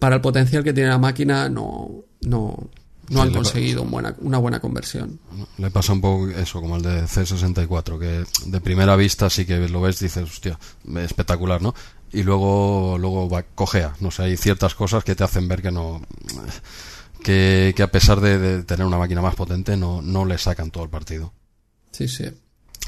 Para 0.00 0.16
el 0.16 0.20
potencial 0.20 0.64
que 0.64 0.72
tiene 0.72 0.88
la 0.88 0.98
máquina, 0.98 1.48
no, 1.48 2.04
no, 2.22 2.70
no 3.10 3.22
han 3.22 3.28
conseguido 3.36 3.82
un 3.82 3.90
buena- 3.92 4.16
una 4.20 4.38
buena 4.38 4.58
conversión. 4.58 5.20
Le 5.58 5.70
pasa 5.70 5.92
un 5.92 6.00
poco 6.00 6.28
eso, 6.30 6.60
como 6.60 6.76
el 6.76 6.82
de 6.82 7.02
C64, 7.06 7.98
que 8.00 8.24
de 8.50 8.60
primera 8.60 8.96
vista 8.96 9.30
sí 9.30 9.44
que 9.46 9.68
lo 9.68 9.80
ves, 9.80 10.00
dices, 10.00 10.24
hostia, 10.24 10.58
espectacular, 10.96 11.62
¿no? 11.62 11.72
Y 12.12 12.24
luego, 12.24 12.96
luego 12.98 13.28
va, 13.28 13.42
cojea, 13.44 13.94
no 14.00 14.10
sé, 14.10 14.24
hay 14.24 14.36
ciertas 14.36 14.74
cosas 14.74 15.04
que 15.04 15.14
te 15.14 15.22
hacen 15.24 15.46
ver 15.48 15.62
que 15.62 15.70
no, 15.70 16.02
que, 17.22 17.72
que 17.76 17.82
a 17.82 17.90
pesar 17.90 18.20
de, 18.20 18.38
de 18.38 18.64
tener 18.64 18.86
una 18.86 18.98
máquina 18.98 19.22
más 19.22 19.34
potente, 19.34 19.76
no, 19.76 20.02
no 20.02 20.24
le 20.24 20.36
sacan 20.38 20.70
todo 20.70 20.84
el 20.84 20.90
partido. 20.90 21.32
Sí, 21.92 22.08
sí. 22.08 22.24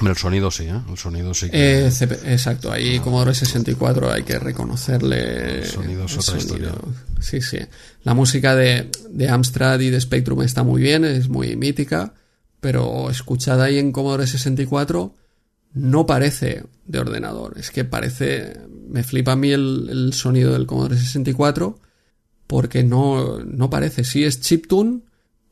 El 0.03 0.17
sonido 0.17 0.51
sí, 0.51 0.65
¿eh? 0.65 0.81
El 0.91 0.99
sonido 0.99 1.35
sí 1.35 1.51
que... 1.51 1.87
Eh, 1.87 1.87
exacto, 1.87 2.73
ahí 2.73 2.99
Commodore 2.99 3.35
64 3.35 4.13
hay 4.13 4.25
que 4.25 4.39
reconocerle. 4.39 5.61
El 5.61 5.67
sonido 5.67 6.05
es 6.07 6.19
otra 6.19 6.39
historia. 6.39 6.73
Sí, 7.21 7.41
sí. 7.41 7.59
La 8.03 8.13
música 8.13 8.57
de, 8.57 8.91
de 9.11 9.29
Amstrad 9.29 9.79
y 9.81 9.91
de 9.91 10.01
Spectrum 10.01 10.43
está 10.43 10.65
muy 10.65 10.83
bien, 10.83 11.05
es 11.05 11.29
muy 11.29 11.57
mítica, 11.57 12.13
pero 12.61 13.09
escuchada 13.09 13.65
ahí 13.65 13.79
en 13.79 13.93
Commodore 13.93 14.27
64 14.27 15.15
no 15.75 16.07
parece 16.07 16.65
de 16.87 16.99
ordenador. 16.99 17.59
Es 17.59 17.71
que 17.71 17.85
parece. 17.85 18.61
Me 18.89 19.05
flipa 19.05 19.33
a 19.33 19.37
mí 19.37 19.51
el, 19.51 19.89
el 19.91 20.13
sonido 20.13 20.53
del 20.53 20.67
Commodore 20.67 20.97
64 20.97 21.79
porque 22.47 22.85
no, 22.85 23.39
no 23.41 23.71
parece. 23.71 24.05
Sí 24.05 24.25
es 24.25 24.41
chiptune, 24.41 25.03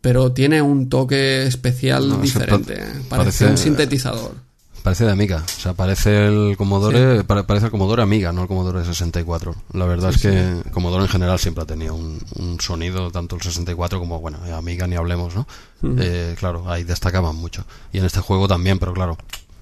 pero 0.03 0.33
tiene 0.33 0.61
un 0.61 0.91
toque 0.91 1.47
especial 1.47 2.07
No, 2.11 2.19
diferente. 2.19 2.75
pa- 2.77 2.83
Parece, 2.83 3.09
parece- 3.09 3.47
un 3.47 3.57
sintetizador. 3.57 4.35
Parece 4.83 5.05
de 5.05 5.13
Amiga, 5.13 5.45
o 5.47 5.61
sea, 5.61 5.75
parece 5.75 6.27
el 6.27 6.57
Commodore, 6.57 7.23
pare- 7.23 7.45
parece 7.45 7.67
el 7.67 7.71
Commodore 7.71 8.03
Amiga, 8.03 8.33
no 8.33 8.43
el 8.43 8.49
Commodore 8.49 8.85
64. 8.85 9.55
La 9.75 9.85
verdad 9.87 10.11
es 10.13 10.21
que 10.21 10.71
Commodore 10.73 11.05
en 11.05 11.09
general 11.09 11.39
siempre 11.39 11.63
ha 11.63 11.67
tenido 11.67 11.95
un, 11.95 12.19
un 12.35 12.61
sonido, 12.61 13.13
tanto 13.13 13.37
el 13.37 13.43
64 13.43 14.01
como, 14.01 14.21
bueno, 14.21 14.39
eh, 14.45 14.53
Amiga 14.53 14.89
ni 14.89 14.97
hablemos, 14.97 15.37
¿no? 15.37 15.47
Eh, 16.01 16.35
claro, 16.37 16.69
ahí 16.69 16.83
destacaban 16.83 17.37
mucho. 17.37 17.65
Y 17.93 17.99
en 17.99 18.07
este 18.07 18.19
juego 18.19 18.49
también, 18.49 18.81
pero 18.81 18.93
claro, 18.93 19.17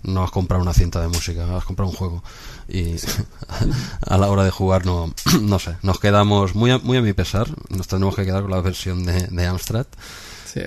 no 0.04 0.24
has 0.24 0.30
comprado 0.30 0.62
una 0.62 0.72
cinta 0.72 1.02
de 1.02 1.08
música, 1.08 1.54
has 1.54 1.64
comprado 1.66 1.90
un 1.90 1.96
juego. 1.98 2.24
Y 2.66 2.94
a 4.06 4.16
la 4.16 4.26
hora 4.30 4.42
de 4.44 4.50
jugar 4.50 4.86
no, 4.86 5.12
no 5.42 5.58
sé, 5.58 5.76
nos 5.82 6.00
quedamos, 6.00 6.54
muy 6.54 6.70
a, 6.70 6.78
muy 6.78 6.96
a 6.96 7.02
mi 7.02 7.12
pesar, 7.12 7.46
nos 7.68 7.88
tenemos 7.88 8.16
que 8.16 8.24
quedar 8.24 8.40
con 8.40 8.52
la 8.52 8.62
versión 8.62 9.04
de, 9.04 9.26
de 9.26 9.46
Amstrad. 9.46 9.84
Sí. 10.52 10.60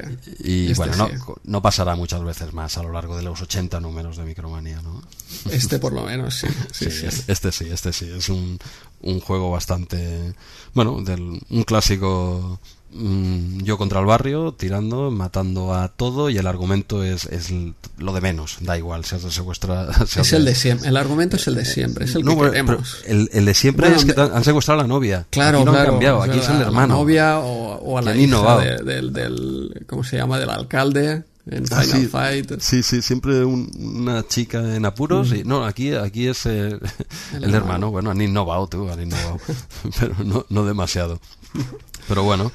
Y 0.43 0.71
Este 0.71 0.75
bueno, 0.75 0.95
no, 0.95 1.07
sí. 1.07 1.13
no 1.43 1.61
pasará 1.61 1.95
muchas 1.95 2.23
veces 2.23 2.53
más 2.53 2.77
a 2.77 2.84
lo 2.84 2.91
largo 2.91 3.17
de 3.17 3.23
los 3.23 3.41
80 3.41 3.79
números 3.79 4.17
de 4.17 4.23
Micromanía, 4.23 4.81
¿no? 4.81 5.01
Este 5.51 5.79
por 5.79 5.93
lo 5.93 6.03
menos, 6.03 6.36
sí. 6.39 6.47
Sí, 6.71 6.86
Sí, 6.86 6.91
sí. 6.91 7.05
es- 7.07 7.23
Este 7.27 7.51
sí, 7.51 7.65
este 7.71 7.91
sí. 7.93 8.09
Es 8.15 8.29
un, 8.29 8.59
un 9.01 9.19
juego 9.19 9.51
bastante. 9.51 10.34
Bueno, 10.73 11.01
del, 11.01 11.41
un 11.49 11.63
clásico. 11.63 12.59
Mm, 12.93 13.63
yo 13.63 13.77
contra 13.77 13.99
el 13.99 14.05
barrio, 14.05 14.53
tirando, 14.53 15.11
matando 15.11 15.73
a 15.73 15.87
todo, 15.89 16.29
y 16.29 16.37
el 16.37 16.47
argumento 16.47 17.03
es, 17.03 17.25
es 17.25 17.49
lo 17.97 18.13
de 18.13 18.21
menos. 18.21 18.57
Da 18.61 18.77
igual, 18.77 19.05
si 19.05 19.15
has 19.15 19.23
de 19.23 19.31
secuestrar. 19.31 19.93
si 20.07 20.19
has 20.19 20.27
Es 20.27 20.33
el 20.33 20.45
de 20.45 20.55
siempre. 20.55 20.89
El 20.89 20.97
argumento 20.97 21.35
es 21.37 21.47
el 21.47 21.55
de 21.55 21.65
siempre. 21.65 22.05
Es 22.05 22.15
el 22.15 22.23
No, 22.23 22.37
que 22.37 22.49
queremos. 22.51 22.97
el, 23.05 23.29
el 23.33 23.45
de 23.45 23.53
siempre 23.53 23.89
Bueno, 23.89 24.01
es 24.01 24.13
que 24.13 24.21
han 24.21 24.43
secuestrado 24.43 24.79
a 24.79 24.83
la 24.83 24.87
novia. 24.87 25.25
Claro, 25.29 25.57
aquí 25.59 25.65
lo 25.65 25.71
claro. 25.71 25.87
han 25.87 25.93
cambiado, 25.93 26.21
aquí 26.23 26.39
es 26.39 26.45
el 26.49 26.55
a 26.55 26.59
la 26.59 26.65
hermano. 26.65 26.95
novia 26.95 27.39
o, 27.39 27.75
o 27.75 27.97
a 27.97 28.01
la 28.01 28.15
hija 28.15 28.57
de- 28.59 28.83
del, 28.83 29.13
del. 29.13 29.85
¿Cómo 29.87 30.03
se 30.03 30.17
llama? 30.17 30.37
Del 30.39 30.49
alcalde 30.49 31.23
en 31.45 31.65
Ah, 31.71 31.81
Final 31.81 31.99
sí. 32.01 32.07
Fight. 32.07 32.51
Sí, 32.61 32.83
sí, 32.83 33.01
siempre 33.01 33.43
un- 33.43 33.69
una 33.77 34.25
chica 34.25 34.75
en 34.75 34.85
apuros. 34.85 35.33
Y, 35.33 35.43
no, 35.43 35.65
aquí, 35.65 35.93
aquí 35.93 36.27
es 36.27 36.45
eh, 36.45 36.67
el, 36.69 36.79
hermano. 37.43 37.57
hermano. 37.57 37.91
Bueno, 37.91 38.11
han 38.11 38.21
innovado, 38.21 38.67
tú, 38.67 38.89
han 38.89 39.01
innovado. 39.03 39.39
pero 39.99 40.15
no, 40.23 40.45
no 40.49 40.65
demasiado. 40.65 41.19
Pero 42.07 42.23
bueno. 42.23 42.51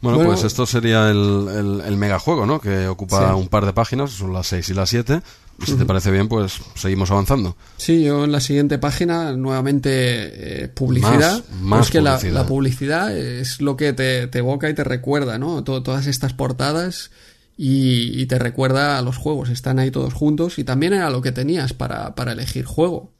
Bueno, 0.00 0.18
Bueno. 0.18 0.32
pues 0.32 0.44
esto 0.44 0.66
sería 0.66 1.10
el, 1.10 1.46
el, 1.50 1.80
el 1.86 1.96
megajuego, 1.96 2.46
¿no? 2.46 2.60
Que 2.60 2.86
ocupa 2.88 3.28
Sí. 3.28 3.34
un 3.40 3.48
par 3.48 3.66
de 3.66 3.72
páginas, 3.72 4.10
son 4.12 4.32
las 4.32 4.46
6 4.48 4.68
y 4.70 4.74
las 4.74 4.88
7. 4.90 5.20
Y 5.62 5.66
si 5.66 5.74
te 5.76 5.84
parece 5.84 6.10
bien, 6.10 6.26
pues 6.28 6.54
seguimos 6.74 7.12
avanzando. 7.12 7.56
Sí, 7.76 8.02
yo 8.02 8.24
en 8.24 8.32
la 8.32 8.40
siguiente 8.40 8.78
página 8.78 9.32
nuevamente 9.36 10.64
eh, 10.64 10.68
publicidad. 10.68 11.44
Más- 11.52 11.60
más 11.60 11.86
es 11.86 11.92
que 11.92 12.00
la- 12.00 12.12
publicidad. 12.16 12.34
La, 12.42 12.46
publicidad 12.46 13.16
es 13.16 13.60
lo 13.60 13.76
que 13.76 13.92
te, 13.92 14.26
te 14.26 14.38
evoca 14.40 14.68
y 14.68 14.74
te 14.74 14.82
recuerda, 14.82 15.38
¿no? 15.38 15.62
To- 15.62 15.82
todas 15.82 16.06
estas 16.08 16.32
portadas 16.32 17.12
y, 17.56 18.20
y 18.20 18.26
te 18.26 18.38
recuerda 18.40 18.98
a 18.98 19.02
los 19.02 19.16
juegos. 19.16 19.48
Están 19.48 19.78
ahí 19.78 19.92
todos 19.92 20.12
juntos 20.12 20.58
y 20.58 20.64
también 20.64 20.92
era 20.92 21.08
lo 21.10 21.22
que 21.22 21.30
tenías 21.30 21.72
para, 21.72 22.16
para 22.16 22.32
elegir 22.32 22.64
juego. 22.64 23.12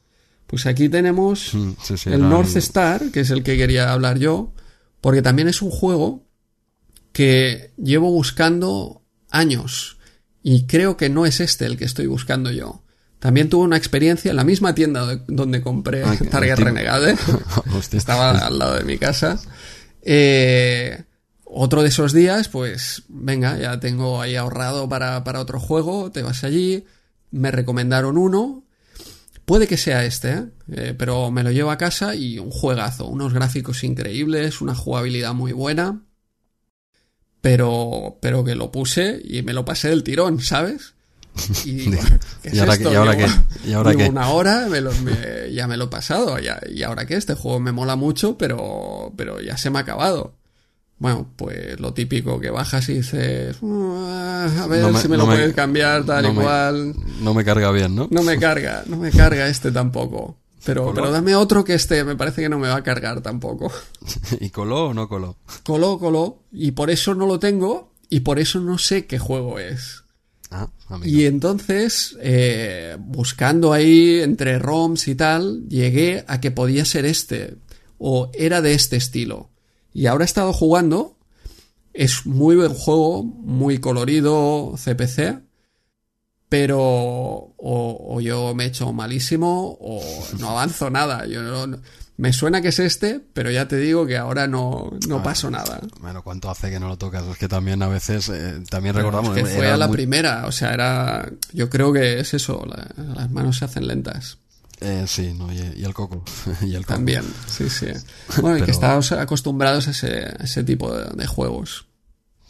Pues 0.49 0.67
aquí 0.67 0.89
tenemos 0.89 1.55
Mm, 1.55 1.71
sí, 1.83 1.97
sí, 1.97 2.11
el 2.11 2.29
North 2.29 2.57
Star, 2.57 3.11
que 3.13 3.21
es 3.21 3.31
el 3.31 3.43
que 3.45 3.57
quería 3.57 3.93
hablar 3.93 4.19
yo, 4.19 4.53
porque 5.01 5.23
también 5.23 5.47
es 5.47 5.63
un 5.63 5.71
juego 5.71 6.25
que 7.15 7.73
llevo 7.79 8.11
buscando 8.11 9.01
años 9.31 9.97
y 10.43 10.67
creo 10.67 10.99
que 10.99 11.09
no 11.09 11.25
es 11.25 11.41
este 11.41 11.65
el 11.65 11.79
que 11.79 11.87
estoy 11.87 12.07
buscando 12.07 12.51
yo. 12.51 12.83
También 13.19 13.49
tuve 13.49 13.65
una 13.65 13.79
experiencia 13.79 14.31
en 14.31 14.37
la 14.37 14.45
misma 14.45 14.75
tienda 14.75 15.07
de- 15.07 15.23
donde 15.29 15.63
compré 15.63 16.05
Ah, 16.05 16.15
que- 16.19 16.27
Target 16.27 16.57
Renegade. 16.59 17.17
Hostia. 17.75 17.97
Estaba 17.97 18.33
al 18.33 18.59
lado 18.59 18.75
de 18.75 18.85
mi 18.85 18.99
casa. 18.99 19.41
Eh, 20.03 21.05
otro 21.45 21.83
de 21.83 21.89
esos 21.89 22.13
días, 22.13 22.49
pues 22.49 23.05
venga, 23.09 23.57
ya 23.59 23.81
tengo 23.81 24.21
ahí 24.21 24.37
ahorrado 24.37 24.89
para, 24.89 25.25
para 25.25 25.41
otro 25.41 25.59
juego, 25.61 26.11
te 26.11 26.23
vas 26.23 26.45
allí, 26.45 26.85
me 27.31 27.51
recomendaron 27.51 28.19
uno, 28.19 28.65
puede 29.45 29.67
que 29.69 29.77
sea 29.77 30.05
este, 30.05 30.31
¿eh? 30.33 30.45
Eh, 30.73 30.95
pero 30.99 31.31
me 31.31 31.43
lo 31.45 31.51
llevo 31.53 31.71
a 31.71 31.79
casa 31.79 32.15
y 32.17 32.39
un 32.39 32.51
juegazo, 32.51 33.07
unos 33.07 33.33
gráficos 33.33 33.85
increíbles, 33.85 34.61
una 34.61 34.75
jugabilidad 34.75 35.33
muy 35.33 35.53
buena, 35.53 36.03
pero, 37.45 38.17
pero 38.23 38.43
que 38.43 38.55
lo 38.55 38.73
puse 38.73 39.21
y 39.23 39.43
me 39.43 39.53
lo 39.53 39.67
pasé 39.67 39.91
del 39.91 40.03
tirón, 40.03 40.41
¿sabes? 40.41 40.95
Y 41.67 41.73
digo, 41.73 42.01
¿qué 42.43 42.49
es 42.49 42.55
¿Y 42.55 42.59
ahora 42.61 42.73
esto? 42.73 42.89
qué- 42.89 42.95
y 43.69 43.73
ahora 43.75 43.95
qué? 43.95 44.09
una 44.09 44.29
hora, 44.31 44.67
me 44.71 44.81
lo- 44.81 44.93
me- 45.03 45.53
ya 45.53 45.67
me 45.67 45.77
lo 45.77 45.85
he 45.85 45.89
pasado. 45.89 46.39
Ya, 46.39 46.59
¿Y 46.71 46.83
ahora 46.85 47.05
qué? 47.05 47.17
Este 47.17 47.35
juego 47.35 47.61
me 47.61 47.71
mola 47.71 47.97
mucho, 47.97 48.39
pero, 48.39 49.13
pero 49.15 49.43
ya 49.43 49.59
se 49.59 49.69
me 49.69 49.77
ha 49.79 49.83
acabado. 49.83 50.33
Bueno, 50.99 51.29
pues 51.37 51.79
lo 51.81 51.93
típico 51.93 52.41
que 52.41 52.49
bajas 52.49 52.89
y 52.89 52.95
dices, 52.95 53.57
"Ah, 53.63 54.49
a 54.63 54.67
ver 54.69 54.81
No 54.81 54.93
me- 54.93 55.01
si 55.01 55.09
me 55.09 55.19
no 55.19 55.25
lo 55.27 55.31
puedes 55.33 55.53
cambiar 55.53 56.07
tal 56.07 56.23
no 56.23 56.33
y 56.33 56.35
cual. 56.45 56.95
No 57.21 57.35
me 57.35 57.45
carga 57.45 57.71
bien, 57.73 57.95
¿no? 57.95 58.09
No 58.11 58.23
me 58.23 58.39
carga, 58.39 58.85
no 58.87 58.97
me 58.97 59.11
carga 59.11 59.49
este 59.49 59.71
tampoco. 59.71 60.39
Pero, 60.65 60.93
pero 60.95 61.11
dame 61.11 61.35
otro 61.35 61.65
que 61.65 61.75
este 61.75 62.05
me 62.05 62.17
parece 62.17 62.43
que 62.43 62.49
no 62.49 62.59
me 62.59 62.69
va 62.69 62.77
a 62.77 62.83
cargar 62.83 63.21
tampoco. 63.21 63.71
¿Y 64.41 64.51
coló 64.51 64.87
o 64.89 64.95
no 64.95 65.09
coló? 65.09 65.37
Coló, 65.65 65.99
coló. 65.99 66.43
Y 66.53 66.73
por 66.73 66.91
eso 66.91 67.15
no 67.15 67.27
lo 67.27 67.39
tengo 67.39 67.93
y 68.09 68.21
por 68.21 68.39
eso 68.39 68.61
no 68.61 68.79
sé 68.79 69.07
qué 69.07 69.19
juego 69.19 69.59
es. 69.59 70.05
Ah. 70.51 70.69
Y 71.03 71.25
entonces, 71.25 72.17
eh, 72.21 72.97
buscando 72.99 73.73
ahí 73.73 74.21
entre 74.21 74.59
ROMs 74.59 75.09
y 75.09 75.15
tal, 75.15 75.69
llegué 75.69 76.25
a 76.29 76.41
que 76.41 76.51
podía 76.51 76.85
ser 76.85 77.07
este. 77.07 77.57
O 77.99 78.31
era 78.35 78.61
de 78.61 78.75
este 78.75 78.97
estilo. 78.97 79.51
Y 79.93 80.07
ahora 80.07 80.25
he 80.25 80.27
estado 80.27 80.53
jugando. 80.53 81.17
Es 81.93 82.27
muy 82.27 82.57
buen 82.57 82.75
juego, 82.75 83.23
muy 83.23 83.79
colorido, 83.79 84.75
CPC. 84.77 85.41
Pero 86.55 86.79
o, 86.81 87.51
o 87.59 88.21
yo 88.21 88.55
me 88.55 88.63
he 88.63 88.67
hecho 88.69 88.93
malísimo 88.93 89.77
o 89.81 90.01
no 90.39 90.51
avanzo 90.51 90.89
nada. 90.89 91.27
Yo 91.27 91.43
no- 91.43 91.67
no- 91.67 91.79
me 92.17 92.33
suena 92.33 92.63
que 92.63 92.69
es 92.69 92.79
este, 92.79 93.21
pero 93.33 93.51
ya 93.51 93.67
te 93.67 93.77
digo 93.77 94.07
que 94.07 94.17
ahora 94.17 94.47
no, 94.47 94.93
no 95.09 95.17
Ah, 95.19 95.23
paso 95.25 95.51
nada. 95.51 95.81
Bueno, 96.01 96.23
¿cuánto 96.23 96.49
hace 96.49 96.71
que 96.71 96.79
no 96.79 96.87
lo 96.87 96.97
tocas? 96.97 97.25
Es 97.27 97.39
que 97.39 97.49
también 97.49 97.83
a 97.83 97.89
veces, 97.89 98.29
eh, 98.29 98.63
también 98.71 98.95
recordamos... 98.95 99.35
que 99.35 99.41
eh, 99.41 99.45
fue 99.47 99.67
a 99.69 99.77
la 99.77 99.89
muy- 99.89 99.97
primera, 99.97 100.47
o 100.47 100.53
sea, 100.53 100.73
era. 100.75 101.29
Yo 101.53 101.69
creo 101.69 101.93
que 101.93 102.21
es 102.21 102.33
eso, 102.35 102.65
la- 102.69 102.89
las 103.17 103.29
manos 103.33 103.59
se 103.59 103.65
hacen 103.65 103.89
lentas. 103.89 104.39
Eh, 104.81 105.07
sí, 105.09 105.35
no, 105.37 105.53
y, 105.53 105.57
y 105.77 105.85
el 105.85 105.93
coco. 105.93 106.23
y 106.63 106.77
el 106.77 106.83
coco. 106.87 106.95
También, 106.95 107.25
sí, 107.49 107.69
sí. 107.69 107.89
Bueno, 108.41 108.59
y 108.59 108.63
que 108.63 108.71
estamos 108.71 109.11
acostumbrados 109.11 109.89
a 109.89 109.91
ese, 109.91 110.21
a 110.39 110.45
ese 110.45 110.63
tipo 110.63 110.97
de, 110.97 111.07
de 111.17 111.27
juegos. 111.27 111.87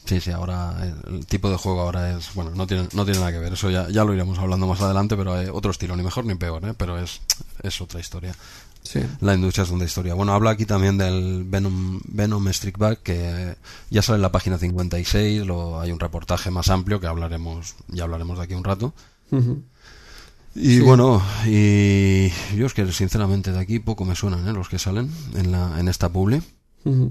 Sí, 0.04 0.20
sí, 0.20 0.30
ahora 0.30 0.76
el, 1.06 1.24
tipo 1.26 1.48
de 1.48 1.56
juego 1.56 1.80
ahora 1.80 2.16
es, 2.18 2.34
bueno, 2.34 2.50
no 2.54 2.66
tiene, 2.66 2.88
no 2.92 3.04
tiene 3.04 3.20
nada 3.20 3.32
que 3.32 3.38
ver, 3.38 3.54
eso 3.54 3.70
ya, 3.70 3.88
ya 3.88 4.04
lo 4.04 4.12
iremos 4.12 4.38
hablando 4.38 4.66
más 4.66 4.80
adelante, 4.82 5.16
pero 5.16 5.32
hay 5.32 5.48
otro 5.50 5.70
estilo, 5.70 5.96
ni 5.96 6.02
mejor 6.02 6.26
ni 6.26 6.34
peor, 6.34 6.62
¿eh? 6.66 6.74
pero 6.76 6.98
es, 6.98 7.22
es 7.62 7.80
otra 7.80 8.00
historia. 8.00 8.34
Sí. 8.82 9.00
La 9.22 9.32
industria 9.34 9.64
es 9.64 9.70
otra 9.70 9.86
historia. 9.86 10.12
Bueno, 10.12 10.34
habla 10.34 10.50
aquí 10.50 10.66
también 10.66 10.98
del 10.98 11.44
Venom, 11.46 12.00
Venom 12.06 12.46
Strike 12.48 12.76
Back, 12.76 13.02
que 13.02 13.56
ya 13.88 14.02
sale 14.02 14.16
en 14.16 14.22
la 14.22 14.30
página 14.30 14.58
56, 14.58 15.46
lo, 15.46 15.80
hay 15.80 15.90
un 15.90 15.98
reportaje 15.98 16.50
más 16.50 16.68
amplio 16.68 17.00
que 17.00 17.06
hablaremos, 17.06 17.74
ya 17.88 18.04
hablaremos 18.04 18.36
de 18.36 18.44
aquí 18.44 18.52
un 18.52 18.64
rato. 18.64 18.92
Y 20.54 20.76
Sí. 20.76 20.80
bueno, 20.80 21.22
y 21.46 22.28
yo 22.54 22.66
es 22.66 22.74
que 22.74 22.92
sinceramente 22.92 23.52
de 23.52 23.58
aquí 23.58 23.78
poco 23.78 24.04
me 24.04 24.14
suenan 24.14 24.46
¿eh? 24.46 24.52
los 24.52 24.68
que 24.68 24.78
salen 24.78 25.10
en, 25.34 25.50
la, 25.50 25.80
en 25.80 25.88
esta 25.88 26.10
publi. 26.10 26.42
Ujú. 26.84 27.10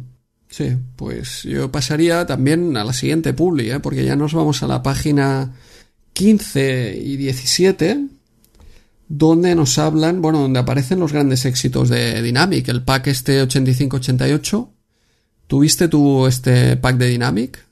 Sí, 0.53 0.77
pues 0.97 1.41
yo 1.41 1.71
pasaría 1.71 2.27
también 2.27 2.77
a 2.77 2.83
la 2.83 2.93
siguiente 2.93 3.33
publi, 3.33 3.71
¿eh? 3.71 3.79
porque 3.79 4.05
ya 4.05 4.15
nos 4.15 4.35
vamos 4.35 4.61
a 4.61 4.67
la 4.67 4.83
página 4.83 5.51
15 6.13 6.95
y 7.03 7.17
17, 7.17 8.05
donde 9.07 9.55
nos 9.55 9.79
hablan, 9.79 10.21
bueno, 10.21 10.41
donde 10.41 10.59
aparecen 10.59 10.99
los 10.99 11.11
grandes 11.11 11.45
éxitos 11.45 11.89
de 11.89 12.21
Dynamic, 12.21 12.67
el 12.67 12.83
pack 12.83 13.07
este 13.07 13.41
85-88. 13.43 14.69
¿Tuviste 15.47 15.87
tú 15.87 16.27
este 16.27 16.77
pack 16.77 16.97
de 16.97 17.07
Dynamic? 17.07 17.65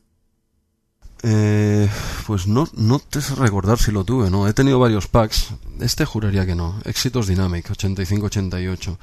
Eh, 1.22 1.88
pues 2.26 2.48
no, 2.48 2.68
no 2.74 2.98
te 2.98 3.22
sé 3.22 3.36
recordar 3.36 3.78
si 3.78 3.92
lo 3.92 4.04
tuve, 4.06 4.32
¿no? 4.32 4.48
He 4.48 4.54
tenido 4.54 4.80
varios 4.80 5.08
packs. 5.08 5.50
Este 5.82 6.04
juraría 6.04 6.48
que 6.48 6.56
no. 6.56 6.82
Éxitos 6.84 7.28
Dynamic, 7.28 7.70
85-88. 7.70 8.98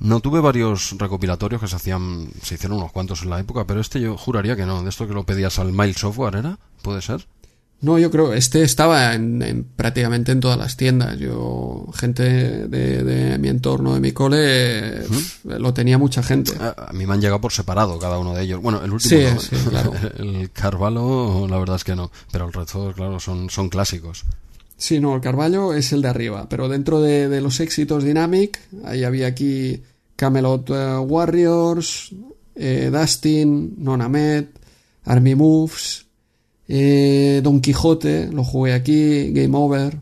No 0.00 0.20
tuve 0.20 0.40
varios 0.40 0.96
recopilatorios 0.98 1.60
que 1.60 1.68
se 1.68 1.76
hacían, 1.76 2.28
se 2.42 2.56
hicieron 2.56 2.78
unos 2.78 2.92
cuantos 2.92 3.22
en 3.22 3.30
la 3.30 3.40
época, 3.40 3.66
pero 3.66 3.80
este 3.80 4.00
yo 4.00 4.16
juraría 4.16 4.56
que 4.56 4.66
no. 4.66 4.82
De 4.82 4.90
esto 4.90 5.06
que 5.06 5.14
lo 5.14 5.24
pedías 5.24 5.58
al 5.58 5.72
Mail 5.72 5.94
Software, 5.94 6.36
¿era? 6.36 6.58
¿Puede 6.82 7.00
ser? 7.00 7.26
No, 7.80 7.98
yo 7.98 8.10
creo, 8.10 8.32
este 8.32 8.62
estaba 8.62 9.14
en, 9.14 9.42
en 9.42 9.64
prácticamente 9.64 10.32
en 10.32 10.40
todas 10.40 10.56
las 10.56 10.76
tiendas. 10.76 11.18
Yo, 11.18 11.86
gente 11.94 12.22
de, 12.66 13.04
de 13.04 13.38
mi 13.38 13.48
entorno, 13.48 13.92
de 13.92 14.00
mi 14.00 14.12
cole, 14.12 15.02
lo 15.44 15.74
tenía 15.74 15.98
mucha 15.98 16.22
gente. 16.22 16.52
A, 16.60 16.88
a 16.88 16.92
mí 16.94 17.06
me 17.06 17.12
han 17.12 17.20
llegado 17.20 17.42
por 17.42 17.52
separado 17.52 17.98
cada 17.98 18.18
uno 18.18 18.34
de 18.34 18.42
ellos. 18.42 18.62
Bueno, 18.62 18.82
el 18.82 18.90
último 18.92 19.20
Sí, 19.20 19.26
no. 19.34 19.40
sí, 19.40 19.56
claro. 19.68 19.92
El 20.18 20.50
Carvalho, 20.50 21.46
la 21.46 21.58
verdad 21.58 21.76
es 21.76 21.84
que 21.84 21.94
no. 21.94 22.10
Pero 22.32 22.46
el 22.46 22.52
resto, 22.54 22.90
claro, 22.94 23.20
son, 23.20 23.50
son 23.50 23.68
clásicos. 23.68 24.24
Sí, 24.76 25.00
no, 25.00 25.14
el 25.14 25.20
Carballo 25.20 25.72
es 25.72 25.92
el 25.92 26.02
de 26.02 26.08
arriba, 26.08 26.48
pero 26.48 26.68
dentro 26.68 27.00
de, 27.00 27.28
de 27.28 27.40
los 27.40 27.60
éxitos 27.60 28.04
Dynamic, 28.04 28.58
ahí 28.84 29.04
había 29.04 29.28
aquí 29.28 29.82
Camelot 30.16 30.68
eh, 30.70 30.96
Warriors, 30.98 32.10
eh, 32.56 32.90
Dustin, 32.92 33.74
Nonamed, 33.78 34.46
Army 35.04 35.34
Moves, 35.34 36.06
eh, 36.68 37.40
Don 37.42 37.60
Quijote, 37.60 38.28
lo 38.32 38.42
jugué 38.44 38.72
aquí, 38.74 39.30
Game 39.32 39.56
Over. 39.56 39.98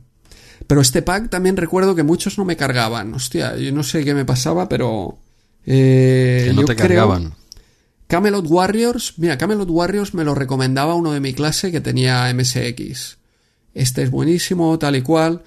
Pero 0.66 0.80
este 0.80 1.02
pack 1.02 1.28
también 1.28 1.56
recuerdo 1.56 1.94
que 1.94 2.02
muchos 2.02 2.38
no 2.38 2.44
me 2.44 2.56
cargaban. 2.56 3.12
Hostia, 3.14 3.56
yo 3.56 3.72
no 3.72 3.82
sé 3.82 4.04
qué 4.04 4.14
me 4.14 4.24
pasaba, 4.24 4.68
pero... 4.68 5.18
eh, 5.66 6.44
Que 6.48 6.54
no 6.54 6.62
yo 6.62 6.66
te 6.66 6.76
creo- 6.76 6.88
cargaban. 6.88 7.34
Camelot 8.06 8.46
Warriors, 8.48 9.14
mira, 9.18 9.38
Camelot 9.38 9.68
Warriors 9.70 10.12
me 10.14 10.24
lo 10.24 10.34
recomendaba 10.34 10.94
uno 10.94 11.12
de 11.12 11.20
mi 11.20 11.32
clase 11.34 11.72
que 11.72 11.80
tenía 11.80 12.32
MSX. 12.34 13.18
Este 13.74 14.02
es 14.02 14.10
buenísimo, 14.10 14.78
tal 14.78 14.96
y 14.96 15.02
cual. 15.02 15.42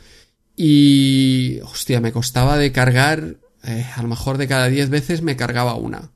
Y, 0.56 1.60
hostia, 1.62 2.00
me 2.02 2.12
costaba 2.12 2.58
de 2.58 2.72
cargar, 2.72 3.38
eh, 3.64 3.86
a 3.96 4.02
lo 4.02 4.08
mejor 4.08 4.38
de 4.38 4.48
cada 4.48 4.68
10 4.68 4.90
veces 4.90 5.22
me 5.22 5.36
cargaba 5.36 5.76
una. 5.76 6.12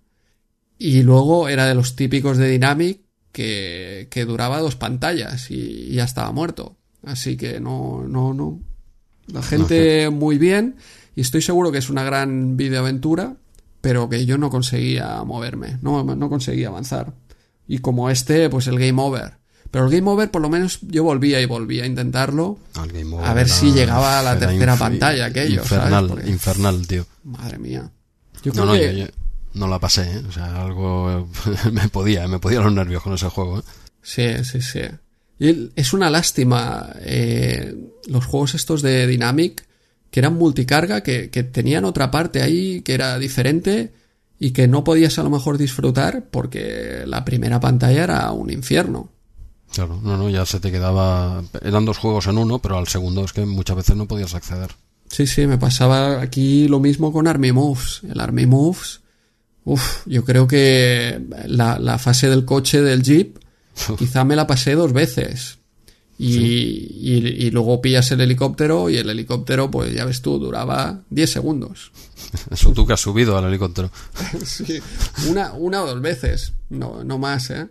Y 0.77 1.03
luego 1.03 1.49
era 1.49 1.65
de 1.65 1.75
los 1.75 1.95
típicos 1.95 2.37
de 2.37 2.49
Dynamic 2.49 3.01
que, 3.31 4.07
que 4.09 4.25
duraba 4.25 4.59
dos 4.59 4.75
pantallas 4.75 5.51
y, 5.51 5.55
y 5.55 5.93
ya 5.95 6.05
estaba 6.05 6.31
muerto. 6.31 6.77
Así 7.03 7.37
que 7.37 7.59
no, 7.59 8.05
no, 8.07 8.33
no. 8.33 8.59
La 9.27 9.43
gente 9.43 10.09
muy 10.09 10.37
bien 10.37 10.77
y 11.15 11.21
estoy 11.21 11.41
seguro 11.41 11.71
que 11.71 11.77
es 11.77 11.89
una 11.89 12.03
gran 12.03 12.57
videoaventura, 12.57 13.35
pero 13.81 14.09
que 14.09 14.25
yo 14.25 14.37
no 14.37 14.49
conseguía 14.49 15.23
moverme, 15.23 15.77
no, 15.81 16.03
no 16.03 16.29
conseguía 16.29 16.69
avanzar. 16.69 17.13
Y 17.67 17.79
como 17.79 18.09
este, 18.09 18.49
pues 18.49 18.67
el 18.67 18.79
Game 18.79 19.01
Over. 19.01 19.38
Pero 19.71 19.85
el 19.85 19.91
Game 19.91 20.09
Over 20.09 20.31
por 20.31 20.41
lo 20.41 20.49
menos 20.49 20.79
yo 20.81 21.03
volvía 21.03 21.39
y 21.41 21.45
volvía 21.45 21.83
a 21.83 21.87
intentarlo. 21.87 22.57
Al 22.75 22.91
Game 22.91 23.15
Over 23.15 23.25
A 23.27 23.33
ver 23.33 23.45
era- 23.45 23.55
si 23.55 23.71
llegaba 23.71 24.19
a 24.19 24.23
la 24.23 24.31
era 24.31 24.47
tercera 24.47 24.75
pantalla 24.75 25.25
aquello, 25.25 25.63
¿sabes? 25.63 25.71
Infernal, 25.85 26.07
Porque- 26.07 26.29
infernal, 26.29 26.87
tío. 26.87 27.05
Madre 27.23 27.57
mía. 27.59 27.91
Yo 28.43 28.51
No, 28.53 28.63
creo 28.63 28.65
no, 28.65 28.73
que... 28.73 28.97
yo, 28.99 29.05
yo 29.05 29.11
no 29.53 29.67
la 29.67 29.79
pasé, 29.79 30.03
¿eh? 30.03 30.21
O 30.27 30.31
sea, 30.31 30.61
algo 30.63 31.29
me 31.71 31.87
podía, 31.89 32.27
me 32.27 32.39
podía 32.39 32.61
los 32.61 32.73
nervios 32.73 33.03
con 33.03 33.13
ese 33.13 33.27
juego, 33.29 33.59
¿eh? 33.59 33.63
Sí, 34.01 34.43
sí, 34.43 34.61
sí. 34.61 34.81
Y 35.39 35.71
es 35.75 35.93
una 35.93 36.09
lástima 36.09 36.89
eh, 37.01 37.73
los 38.07 38.25
juegos 38.25 38.55
estos 38.55 38.81
de 38.81 39.05
Dynamic 39.07 39.65
que 40.11 40.19
eran 40.19 40.33
multicarga, 40.33 41.01
que, 41.01 41.29
que 41.29 41.43
tenían 41.43 41.85
otra 41.85 42.09
parte 42.11 42.41
ahí 42.41 42.81
que 42.81 42.93
era 42.95 43.17
diferente 43.19 43.93
y 44.39 44.51
que 44.51 44.67
no 44.67 44.83
podías 44.83 45.19
a 45.19 45.23
lo 45.23 45.29
mejor 45.29 45.57
disfrutar 45.57 46.25
porque 46.31 47.03
la 47.05 47.23
primera 47.23 47.59
pantalla 47.59 48.03
era 48.03 48.31
un 48.31 48.49
infierno. 48.51 49.11
Claro, 49.73 49.99
no, 50.03 50.17
no, 50.17 50.29
ya 50.29 50.45
se 50.45 50.59
te 50.59 50.71
quedaba... 50.71 51.43
Eran 51.61 51.85
dos 51.85 51.97
juegos 51.97 52.27
en 52.27 52.37
uno, 52.37 52.59
pero 52.59 52.77
al 52.77 52.87
segundo 52.87 53.23
es 53.23 53.33
que 53.33 53.45
muchas 53.45 53.75
veces 53.77 53.95
no 53.95 54.07
podías 54.07 54.33
acceder. 54.33 54.71
Sí, 55.09 55.27
sí, 55.27 55.47
me 55.47 55.57
pasaba 55.57 56.21
aquí 56.21 56.67
lo 56.67 56.79
mismo 56.79 57.11
con 57.11 57.27
Army 57.27 57.51
Moves. 57.51 58.01
El 58.09 58.19
Army 58.19 58.45
Moves, 58.45 59.01
uff, 59.65 60.05
yo 60.05 60.23
creo 60.23 60.47
que 60.47 61.21
la, 61.45 61.79
la 61.79 61.97
fase 61.97 62.29
del 62.29 62.45
coche 62.45 62.81
del 62.81 63.03
Jeep 63.03 63.37
quizá 63.97 64.23
me 64.23 64.35
la 64.35 64.47
pasé 64.47 64.73
dos 64.73 64.93
veces. 64.93 65.57
Y, 66.17 66.35
y, 66.35 67.45
y 67.45 67.51
luego 67.51 67.81
pillas 67.81 68.11
el 68.11 68.19
helicóptero 68.19 68.89
y 68.89 68.97
el 68.97 69.09
helicóptero, 69.09 69.71
pues 69.71 69.93
ya 69.93 70.03
ves 70.03 70.21
tú, 70.21 70.37
duraba 70.37 71.01
10 71.09 71.31
segundos. 71.31 71.91
Eso 72.51 72.73
tú 72.73 72.85
que 72.85 72.93
has 72.93 72.99
subido 72.99 73.37
al 73.37 73.45
helicóptero. 73.45 73.89
Sí, 74.45 74.79
una, 75.29 75.53
una 75.53 75.81
o 75.83 75.87
dos 75.87 76.01
veces, 76.01 76.53
no, 76.69 77.03
no 77.05 77.17
más, 77.17 77.49
¿eh? 77.51 77.69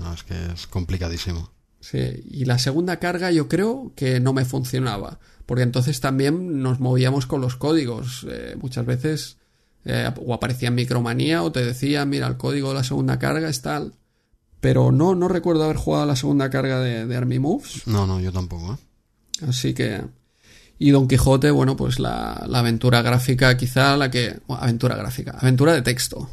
No, 0.00 0.12
es 0.12 0.22
que 0.22 0.34
es 0.52 0.66
complicadísimo. 0.66 1.50
Sí, 1.80 1.98
y 2.30 2.46
la 2.46 2.58
segunda 2.58 2.98
carga 2.98 3.30
yo 3.30 3.46
creo 3.48 3.92
que 3.94 4.18
no 4.18 4.32
me 4.32 4.46
funcionaba, 4.46 5.18
porque 5.44 5.64
entonces 5.64 6.00
también 6.00 6.62
nos 6.62 6.80
movíamos 6.80 7.26
con 7.26 7.40
los 7.40 7.56
códigos. 7.56 8.26
Eh, 8.28 8.56
muchas 8.58 8.86
veces 8.86 9.36
eh, 9.84 10.10
o 10.24 10.32
aparecía 10.32 10.68
en 10.68 10.76
Micromanía 10.76 11.42
o 11.42 11.52
te 11.52 11.64
decía, 11.64 12.04
mira, 12.06 12.26
el 12.26 12.36
código 12.36 12.70
de 12.70 12.76
la 12.76 12.84
segunda 12.84 13.18
carga 13.18 13.48
es 13.48 13.60
tal. 13.60 13.92
Pero 14.60 14.92
no, 14.92 15.14
no 15.14 15.28
recuerdo 15.28 15.64
haber 15.64 15.76
jugado 15.76 16.06
la 16.06 16.16
segunda 16.16 16.48
carga 16.48 16.80
de, 16.80 17.06
de 17.06 17.16
Army 17.16 17.38
Moves, 17.38 17.86
No, 17.86 18.06
no, 18.06 18.18
yo 18.18 18.32
tampoco, 18.32 18.74
¿eh? 18.74 19.46
así 19.48 19.74
que... 19.74 20.02
Y 20.78 20.90
Don 20.90 21.06
Quijote, 21.06 21.50
bueno, 21.50 21.76
pues 21.76 21.98
la, 21.98 22.46
la 22.48 22.58
aventura 22.60 23.02
gráfica 23.02 23.56
quizá 23.56 23.96
la 23.96 24.10
que... 24.10 24.40
bueno, 24.46 24.62
aventura 24.62 24.96
gráfica, 24.96 25.32
aventura 25.32 25.74
de 25.74 25.82
texto. 25.82 26.30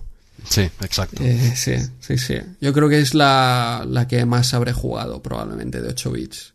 Sí, 0.49 0.61
exacto. 0.81 1.23
Eh, 1.23 1.53
sí, 1.55 1.73
sí, 1.99 2.17
sí. 2.17 2.35
Yo 2.59 2.73
creo 2.73 2.89
que 2.89 2.99
es 2.99 3.13
la, 3.13 3.85
la 3.87 4.07
que 4.07 4.25
más 4.25 4.53
habré 4.53 4.73
jugado, 4.73 5.21
probablemente, 5.21 5.81
de 5.81 5.89
8 5.89 6.11
bits. 6.11 6.53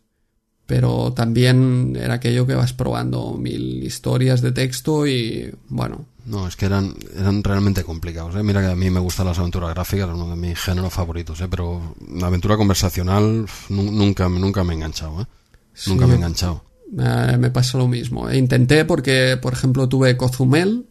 Pero 0.65 1.13
también 1.13 1.97
era 1.99 2.15
aquello 2.15 2.45
que 2.45 2.53
vas 2.53 2.73
probando 2.73 3.33
mil 3.37 3.81
historias 3.83 4.41
de 4.41 4.51
texto 4.51 5.07
y, 5.07 5.49
bueno, 5.69 6.05
No, 6.25 6.45
es 6.45 6.57
que 6.57 6.65
eran, 6.65 6.93
eran 7.15 7.41
realmente 7.41 7.85
complicados. 7.85 8.35
¿eh? 8.35 8.43
Mira 8.43 8.59
que 8.59 8.67
a 8.67 8.75
mí 8.75 8.89
me 8.89 8.99
gustan 8.99 9.27
las 9.27 9.39
aventuras 9.39 9.69
gráficas, 9.73 10.09
uno 10.13 10.29
de 10.29 10.35
mis 10.35 10.59
géneros 10.59 10.93
favoritos, 10.93 11.39
¿eh? 11.39 11.47
pero 11.49 11.95
la 12.13 12.27
aventura 12.27 12.57
conversacional 12.57 13.45
nunca, 13.69 14.27
nunca 14.27 14.65
me 14.65 14.73
he 14.73 14.75
enganchado. 14.75 15.21
¿eh? 15.21 15.25
Sí, 15.73 15.89
nunca 15.89 16.05
me 16.05 16.13
he 16.13 16.17
enganchado. 16.17 16.65
eh, 16.99 17.37
me 17.39 17.49
pasa 17.49 17.77
lo 17.77 17.87
mismo. 17.87 18.29
E 18.29 18.37
intenté 18.37 18.83
porque, 18.83 19.37
por 19.41 19.53
ejemplo, 19.53 19.87
tuve 19.87 20.17
Cozumel, 20.17 20.85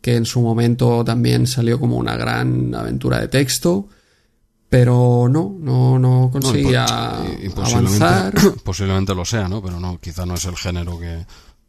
que 0.00 0.16
en 0.16 0.24
su 0.24 0.40
momento 0.40 1.04
también 1.04 1.46
salió 1.46 1.78
como 1.80 1.96
una 1.96 2.16
gran 2.16 2.74
aventura 2.74 3.20
de 3.20 3.28
texto, 3.28 3.88
pero 4.68 5.28
no, 5.30 5.56
no, 5.58 5.98
no 5.98 6.30
conseguía 6.32 6.84
avanzar. 6.84 8.34
Posiblemente 8.64 9.14
lo 9.14 9.24
sea, 9.24 9.48
¿no? 9.48 9.62
Pero 9.62 9.80
no, 9.80 9.98
quizá 9.98 10.26
no 10.26 10.34
es 10.34 10.44
el 10.44 10.56
género 10.56 10.98
que... 10.98 11.24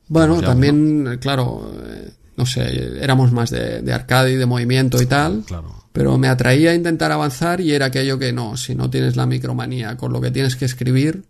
Bueno, 0.07 0.41
también, 0.41 1.19
claro, 1.21 1.71
eh, 1.85 2.11
no 2.35 2.45
sé, 2.45 2.97
éramos 3.01 3.31
más 3.31 3.51
de, 3.51 3.81
de, 3.81 3.93
arcade 3.93 4.33
y 4.33 4.35
de 4.37 4.45
movimiento 4.45 4.99
y 5.01 5.05
tal. 5.05 5.43
Claro. 5.45 5.85
Pero 5.91 6.17
me 6.17 6.27
atraía 6.27 6.71
a 6.71 6.75
intentar 6.75 7.11
avanzar 7.11 7.61
y 7.61 7.73
era 7.73 7.87
aquello 7.87 8.17
que 8.17 8.33
no, 8.33 8.57
si 8.57 8.75
no 8.75 8.89
tienes 8.89 9.15
la 9.15 9.25
micromanía 9.25 9.97
con 9.97 10.11
lo 10.11 10.19
que 10.19 10.31
tienes 10.31 10.55
que 10.55 10.65
escribir, 10.65 11.25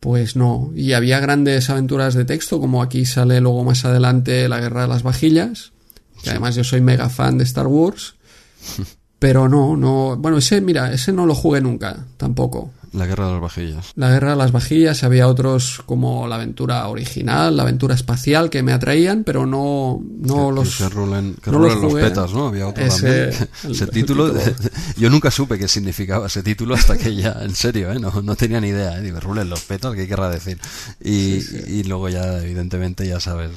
pues 0.00 0.34
no. 0.36 0.72
Y 0.74 0.94
había 0.94 1.20
grandes 1.20 1.70
aventuras 1.70 2.14
de 2.14 2.24
texto, 2.24 2.60
como 2.60 2.82
aquí 2.82 3.04
sale 3.04 3.40
luego 3.40 3.62
más 3.64 3.84
adelante 3.84 4.48
La 4.48 4.60
Guerra 4.60 4.82
de 4.82 4.88
las 4.88 5.02
Vajillas, 5.02 5.72
que 6.22 6.30
además 6.30 6.54
yo 6.54 6.64
soy 6.64 6.80
mega 6.80 7.08
fan 7.08 7.38
de 7.38 7.44
Star 7.44 7.66
Wars. 7.66 8.14
Pero 9.18 9.48
no, 9.48 9.76
no. 9.76 10.16
Bueno, 10.16 10.38
ese, 10.38 10.60
mira, 10.60 10.92
ese 10.92 11.12
no 11.12 11.26
lo 11.26 11.34
jugué 11.34 11.60
nunca, 11.60 12.06
tampoco. 12.16 12.72
La 12.92 13.06
guerra 13.06 13.26
de 13.26 13.32
las 13.34 13.40
vajillas. 13.40 13.92
La 13.94 14.10
guerra 14.10 14.30
de 14.30 14.36
las 14.36 14.50
vajillas, 14.50 15.04
había 15.04 15.28
otros 15.28 15.80
como 15.86 16.26
la 16.26 16.34
aventura 16.34 16.88
original, 16.88 17.56
la 17.56 17.62
aventura 17.62 17.94
espacial 17.94 18.50
que 18.50 18.64
me 18.64 18.72
atraían, 18.72 19.22
pero 19.22 19.46
no, 19.46 20.00
no 20.18 20.48
que, 20.48 20.54
los. 20.54 20.76
Que 20.76 20.88
rulen, 20.88 21.34
que 21.40 21.52
no 21.52 21.58
rulen 21.58 21.80
los, 21.82 21.92
los, 21.92 22.02
petas, 22.02 22.32
¿no? 22.32 22.48
Había 22.48 22.66
otro 22.66 22.84
ese, 22.84 23.26
también. 23.28 23.48
El, 23.64 23.70
ese 23.70 23.86
título, 23.86 24.32
título. 24.32 24.70
yo 24.96 25.08
nunca 25.08 25.30
supe 25.30 25.56
qué 25.56 25.68
significaba 25.68 26.26
ese 26.26 26.42
título 26.42 26.74
hasta 26.74 26.98
que 26.98 27.14
ya, 27.14 27.36
en 27.42 27.54
serio, 27.54 27.92
¿eh? 27.92 28.00
No, 28.00 28.10
no 28.22 28.34
tenía 28.34 28.60
ni 28.60 28.68
idea, 28.68 28.98
¿eh? 28.98 29.02
Digo, 29.02 29.20
rulen 29.20 29.48
los 29.48 29.60
petas, 29.62 29.94
¿qué 29.94 30.08
querrá 30.08 30.28
decir? 30.28 30.58
Y, 31.00 31.40
Sí, 31.40 31.42
sí. 31.42 31.56
y 31.68 31.82
luego 31.84 32.08
ya, 32.08 32.38
evidentemente, 32.42 33.06
ya 33.06 33.20
sabes 33.20 33.50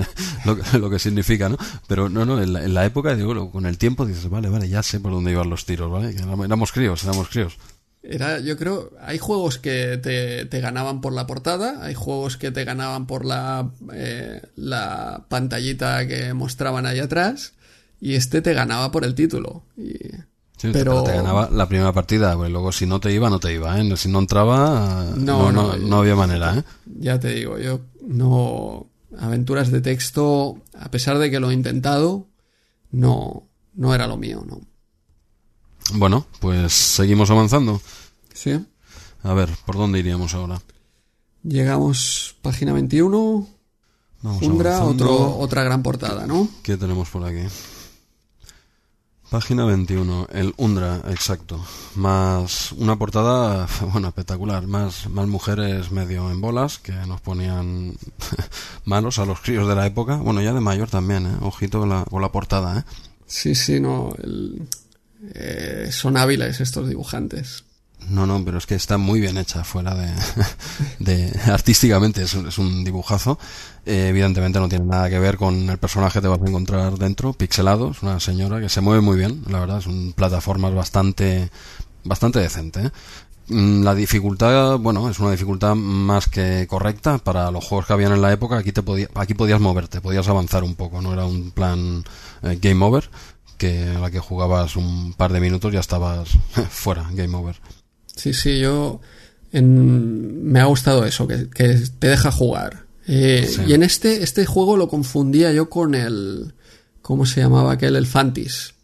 lo, 0.44 0.56
que- 0.56 0.78
lo 0.78 0.90
que 0.90 0.98
significa, 0.98 1.48
¿no? 1.48 1.56
Pero 1.86 2.08
no, 2.08 2.24
no, 2.26 2.40
en 2.42 2.52
la, 2.52 2.64
en 2.64 2.74
la 2.74 2.84
época, 2.84 3.14
digo, 3.14 3.50
con 3.52 3.66
el 3.66 3.78
tiempo 3.78 4.04
dices, 4.04 4.28
vale, 4.28 4.48
vale, 4.48 4.68
ya 4.68 4.82
sé 4.82 4.98
por 4.98 5.12
dónde 5.12 5.30
iban 5.30 5.48
los 5.48 5.64
tiros, 5.64 5.90
¿vale? 5.92 6.12
Éramos 6.44 6.72
críos, 6.72 7.04
éramos 7.04 7.28
críos. 7.28 7.56
Era, 8.02 8.40
yo 8.40 8.56
creo, 8.56 8.92
hay 9.02 9.18
juegos 9.18 9.58
que 9.58 9.98
te, 9.98 10.46
te 10.46 10.60
ganaban 10.60 11.00
por 11.02 11.12
la 11.12 11.26
portada, 11.26 11.84
hay 11.84 11.94
juegos 11.94 12.36
que 12.38 12.50
te 12.50 12.64
ganaban 12.64 13.06
por 13.06 13.26
la, 13.26 13.70
eh, 13.92 14.40
la 14.56 15.26
pantallita 15.28 16.06
que 16.08 16.32
mostraban 16.32 16.86
ahí 16.86 16.98
atrás, 16.98 17.52
y 18.00 18.14
este 18.14 18.40
te 18.40 18.54
ganaba 18.54 18.90
por 18.90 19.04
el 19.04 19.14
título. 19.14 19.64
Y, 19.76 19.96
Sí, 20.56 20.68
Pero- 20.74 21.04
te 21.04 21.12
ganaba 21.14 21.48
la 21.50 21.66
primera 21.70 21.90
partida, 21.94 22.36
pues 22.36 22.50
luego 22.50 22.70
si 22.70 22.84
no 22.84 23.00
te 23.00 23.10
iba, 23.14 23.30
no 23.30 23.38
te 23.40 23.50
iba, 23.54 23.80
¿eh? 23.80 23.96
Si 23.96 24.10
no 24.10 24.18
entraba, 24.18 25.06
no, 25.16 25.50
No, 25.50 25.52
no, 25.52 25.68
no, 25.68 25.76
no 25.78 25.96
había 26.00 26.14
manera, 26.14 26.54
¿eh? 26.58 26.62
ya 26.98 27.18
te 27.18 27.30
digo, 27.30 27.58
yo 27.58 27.80
no. 28.06 28.86
Aventuras 29.18 29.70
de 29.70 29.80
texto, 29.80 30.58
a 30.78 30.90
pesar 30.90 31.16
de 31.18 31.30
que 31.30 31.40
lo 31.40 31.50
he 31.50 31.54
intentado, 31.54 32.26
no, 32.90 33.46
no 33.74 33.94
era 33.94 34.06
lo 34.06 34.18
mío, 34.18 34.44
¿no? 34.46 34.60
Bueno, 35.94 36.26
pues 36.40 36.72
seguimos 36.72 37.30
avanzando. 37.30 37.80
Sí. 38.34 38.64
A 39.22 39.34
ver, 39.34 39.50
¿por 39.66 39.76
dónde 39.76 39.98
iríamos 39.98 40.34
ahora? 40.34 40.60
Llegamos, 41.42 42.36
página 42.42 42.72
21, 42.72 43.46
Vamos 44.22 44.42
otro, 44.82 45.38
otra 45.38 45.62
gran 45.64 45.82
portada, 45.82 46.26
¿no? 46.26 46.46
¿Qué 46.62 46.76
tenemos 46.76 47.08
por 47.08 47.24
aquí? 47.24 47.46
Página 49.30 49.64
21, 49.64 50.26
el 50.32 50.52
Undra, 50.56 51.02
exacto. 51.08 51.64
Más 51.94 52.72
una 52.72 52.96
portada, 52.98 53.68
bueno, 53.92 54.08
espectacular. 54.08 54.66
Más, 54.66 55.08
más 55.08 55.28
mujeres 55.28 55.92
medio 55.92 56.30
en 56.30 56.40
bolas 56.40 56.78
que 56.78 56.92
nos 56.92 57.20
ponían 57.20 57.94
malos 58.84 59.18
a 59.20 59.24
los 59.26 59.40
críos 59.40 59.68
de 59.68 59.76
la 59.76 59.86
época. 59.86 60.16
Bueno, 60.16 60.42
ya 60.42 60.52
de 60.52 60.60
mayor 60.60 60.90
también, 60.90 61.26
¿eh? 61.26 61.36
Ojito 61.42 61.78
con 61.78 61.88
la, 61.90 62.04
con 62.04 62.20
la 62.20 62.32
portada, 62.32 62.80
¿eh? 62.80 62.84
Sí, 63.26 63.54
sí, 63.54 63.78
no. 63.78 64.12
el- 64.18 64.66
eh, 65.34 65.88
son 65.92 66.16
hábiles 66.16 66.60
estos 66.60 66.88
dibujantes. 66.88 67.64
No, 68.08 68.26
no, 68.26 68.42
pero 68.44 68.58
es 68.58 68.66
que 68.66 68.74
está 68.74 68.96
muy 68.96 69.20
bien 69.20 69.36
hecha 69.36 69.62
fuera 69.62 69.94
de, 69.94 70.10
de 70.98 71.40
artísticamente 71.50 72.22
es 72.22 72.34
un, 72.34 72.48
es 72.48 72.58
un 72.58 72.82
dibujazo. 72.82 73.38
Eh, 73.84 74.08
evidentemente 74.08 74.58
no 74.58 74.68
tiene 74.68 74.86
nada 74.86 75.10
que 75.10 75.18
ver 75.18 75.36
con 75.36 75.68
el 75.68 75.78
personaje 75.78 76.14
que 76.14 76.22
te 76.22 76.28
vas 76.28 76.40
a 76.40 76.46
encontrar 76.46 76.98
dentro, 76.98 77.32
pixelado, 77.32 77.90
es 77.90 78.02
una 78.02 78.18
señora 78.20 78.60
que 78.60 78.68
se 78.68 78.80
mueve 78.80 79.00
muy 79.00 79.16
bien, 79.16 79.42
la 79.48 79.60
verdad, 79.60 79.78
es 79.78 79.86
un 79.86 80.12
plataformas 80.12 80.74
bastante 80.74 81.50
bastante 82.04 82.40
decente. 82.40 82.86
¿eh? 82.86 82.90
Mm, 83.48 83.82
La 83.84 83.94
dificultad, 83.94 84.78
bueno, 84.78 85.08
es 85.10 85.18
una 85.18 85.32
dificultad 85.32 85.74
más 85.74 86.26
que 86.28 86.66
correcta 86.68 87.18
para 87.18 87.50
los 87.50 87.64
juegos 87.64 87.86
que 87.86 87.92
habían 87.92 88.12
en 88.12 88.22
la 88.22 88.32
época. 88.32 88.56
Aquí 88.58 88.72
te 88.72 88.82
podía, 88.82 89.08
aquí 89.14 89.34
podías 89.34 89.60
moverte, 89.60 90.00
podías 90.00 90.28
avanzar 90.28 90.64
un 90.64 90.74
poco, 90.74 91.02
no 91.02 91.12
era 91.12 91.26
un 91.26 91.50
plan 91.50 92.04
game 92.42 92.84
over 92.84 93.10
que 93.60 93.84
a 93.84 93.98
la 94.00 94.10
que 94.10 94.18
jugabas 94.18 94.74
un 94.76 95.12
par 95.12 95.32
de 95.32 95.40
minutos 95.40 95.70
ya 95.72 95.80
estabas 95.80 96.30
fuera, 96.70 97.06
game 97.12 97.36
over. 97.36 97.56
Sí, 98.16 98.32
sí, 98.32 98.58
yo 98.58 99.00
en- 99.52 100.50
me 100.50 100.60
ha 100.60 100.64
gustado 100.64 101.04
eso, 101.04 101.26
que, 101.28 101.48
que 101.50 101.78
te 101.98 102.08
deja 102.08 102.32
jugar. 102.32 102.84
Eh, 103.06 103.46
Sí. 103.54 103.62
Y 103.68 103.74
en 103.74 103.82
este, 103.82 104.22
este 104.22 104.46
juego 104.46 104.76
lo 104.76 104.88
confundía 104.88 105.52
yo 105.52 105.68
con 105.70 105.94
el... 105.94 106.54
¿Cómo 107.02 107.26
se 107.26 107.40
llamaba 107.40 107.72
aquel? 107.72 107.96
El 107.96 108.06
Fantis. 108.06 108.74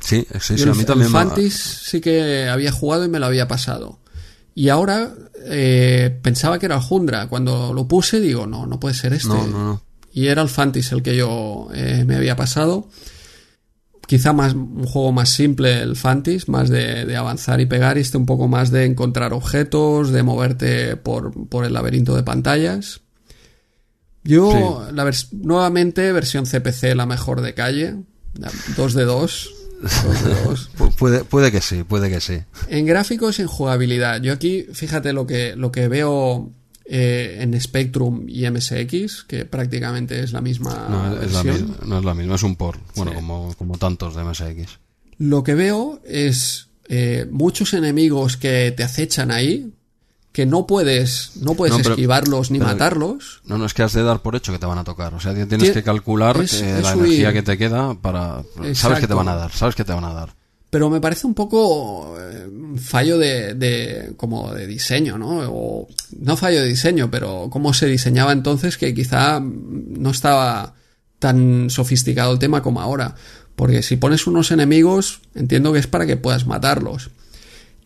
Sí, 0.00 0.26
sí, 0.40 0.56
sí, 0.56 0.62
el, 0.64 0.70
a 0.70 0.74
mí 0.74 0.84
también 0.84 1.06
el 1.08 1.12
me- 1.12 1.18
Fantis 1.18 1.54
sí 1.54 2.00
que 2.00 2.48
había 2.48 2.72
jugado 2.72 3.04
y 3.04 3.08
me 3.08 3.18
lo 3.18 3.26
había 3.26 3.46
pasado. 3.48 3.98
Y 4.54 4.70
ahora 4.70 5.12
eh, 5.44 6.18
pensaba 6.22 6.58
que 6.58 6.66
era 6.66 6.76
el 6.76 6.80
Jundra. 6.82 7.28
Cuando 7.28 7.72
lo 7.74 7.86
puse 7.86 8.18
digo, 8.20 8.46
no, 8.46 8.66
no 8.66 8.80
puede 8.80 8.94
ser 8.94 9.12
este. 9.12 9.28
No, 9.28 9.46
no, 9.46 9.64
no. 9.64 9.82
Y 10.12 10.26
era 10.28 10.40
el 10.42 10.48
Fantis 10.48 10.90
el 10.92 11.02
que 11.02 11.14
yo 11.16 11.68
eh, 11.74 12.04
me 12.06 12.16
había 12.16 12.34
pasado. 12.36 12.88
Quizá 14.06 14.32
más 14.32 14.54
un 14.54 14.84
juego 14.86 15.10
más 15.12 15.30
simple 15.30 15.80
el 15.82 15.96
Fantis, 15.96 16.48
más 16.48 16.68
de, 16.68 17.04
de 17.04 17.16
avanzar 17.16 17.60
y 17.60 17.66
pegar, 17.66 17.98
y 17.98 18.02
este 18.02 18.16
un 18.18 18.26
poco 18.26 18.46
más 18.48 18.70
de 18.70 18.84
encontrar 18.84 19.32
objetos, 19.32 20.12
de 20.12 20.22
moverte 20.22 20.96
por, 20.96 21.48
por 21.48 21.64
el 21.64 21.72
laberinto 21.72 22.14
de 22.14 22.22
pantallas. 22.22 23.00
Yo, 24.24 24.88
la 24.92 25.04
vers- 25.04 25.28
nuevamente, 25.32 26.12
versión 26.12 26.46
CPC, 26.46 26.94
la 26.94 27.06
mejor 27.06 27.40
de 27.42 27.54
calle. 27.54 27.94
2 28.76 28.94
de 28.94 29.04
2. 29.04 29.50
de 30.24 30.34
2. 30.44 30.70
Pu- 30.78 30.94
Puede, 30.96 31.24
puede 31.24 31.52
que 31.52 31.60
sí, 31.60 31.84
puede 31.84 32.08
que 32.10 32.20
sí. 32.20 32.40
En 32.68 32.86
gráficos 32.86 33.38
y 33.38 33.42
en 33.42 33.48
jugabilidad. 33.48 34.20
Yo 34.22 34.32
aquí, 34.32 34.66
fíjate 34.72 35.12
lo 35.12 35.26
que, 35.26 35.54
lo 35.56 35.70
que 35.72 35.88
veo 35.88 36.50
eh, 36.88 37.38
en 37.40 37.60
Spectrum 37.60 38.24
y 38.28 38.48
MSX, 38.48 39.24
que 39.24 39.44
prácticamente 39.44 40.20
es 40.20 40.32
la 40.32 40.40
misma 40.40 40.86
No, 40.88 41.20
es 41.20 41.32
la 41.32 41.42
versión. 41.42 41.68
misma, 41.70 41.84
no 41.86 41.98
es 41.98 42.04
la 42.04 42.14
misma, 42.14 42.34
es 42.36 42.42
un 42.42 42.56
por. 42.56 42.78
Bueno, 42.94 43.10
Sí. 43.12 43.16
como, 43.16 43.54
como 43.58 43.76
tantos 43.78 44.14
de 44.14 44.22
MSX. 44.24 44.78
Lo 45.18 45.42
que 45.42 45.54
veo 45.54 46.00
es 46.04 46.68
eh, 46.88 47.26
muchos 47.30 47.74
enemigos 47.74 48.36
que 48.36 48.72
te 48.76 48.84
acechan 48.84 49.32
ahí, 49.32 49.72
que 50.30 50.46
no 50.46 50.66
puedes, 50.68 51.32
no 51.40 51.54
puedes 51.54 51.72
No, 51.72 51.78
pero- 51.82 51.94
esquivarlos 51.94 52.50
ni 52.52 52.58
pero- 52.60 52.70
matarlos. 52.70 53.40
No, 53.46 53.58
no 53.58 53.64
es 53.66 53.74
que 53.74 53.82
has 53.82 53.92
de 53.94 54.02
dar 54.04 54.22
por 54.22 54.36
hecho 54.36 54.52
que 54.52 54.58
te 54.60 54.66
van 54.66 54.78
a 54.78 54.84
tocar. 54.84 55.12
O 55.14 55.18
sea, 55.18 55.32
tienes 55.34 55.70
Tie- 55.70 55.72
que 55.72 55.82
calcular 55.82 56.40
es- 56.40 56.52
que 56.60 56.76
es 56.76 56.82
la 56.84 56.94
huir. 56.94 57.06
energía 57.06 57.32
que 57.32 57.42
te 57.42 57.58
queda 57.58 57.94
para. 57.94 58.44
Sabes 58.74 59.00
que 59.00 59.08
te 59.08 59.14
van 59.14 59.26
a 59.28 59.34
dar, 59.34 59.50
sabes 59.50 59.74
que 59.74 59.84
te 59.84 59.92
van 59.92 60.04
a 60.04 60.12
dar. 60.12 60.35
Pero 60.76 60.90
me 60.90 61.00
parece 61.00 61.26
un 61.26 61.32
poco 61.32 62.18
eh, 62.20 62.50
fallo 62.76 63.16
de, 63.16 63.54
de 63.54 64.12
como 64.18 64.52
de 64.52 64.66
diseño, 64.66 65.16
¿no? 65.16 65.38
O 65.50 65.88
no 66.20 66.36
fallo 66.36 66.60
de 66.60 66.68
diseño, 66.68 67.10
pero 67.10 67.48
cómo 67.50 67.72
se 67.72 67.86
diseñaba 67.86 68.30
entonces 68.32 68.76
que 68.76 68.92
quizá 68.92 69.40
no 69.40 70.10
estaba 70.10 70.74
tan 71.18 71.70
sofisticado 71.70 72.30
el 72.34 72.38
tema 72.38 72.62
como 72.62 72.82
ahora. 72.82 73.14
Porque 73.54 73.82
si 73.82 73.96
pones 73.96 74.26
unos 74.26 74.50
enemigos, 74.50 75.22
entiendo 75.34 75.72
que 75.72 75.78
es 75.78 75.86
para 75.86 76.04
que 76.04 76.18
puedas 76.18 76.46
matarlos. 76.46 77.08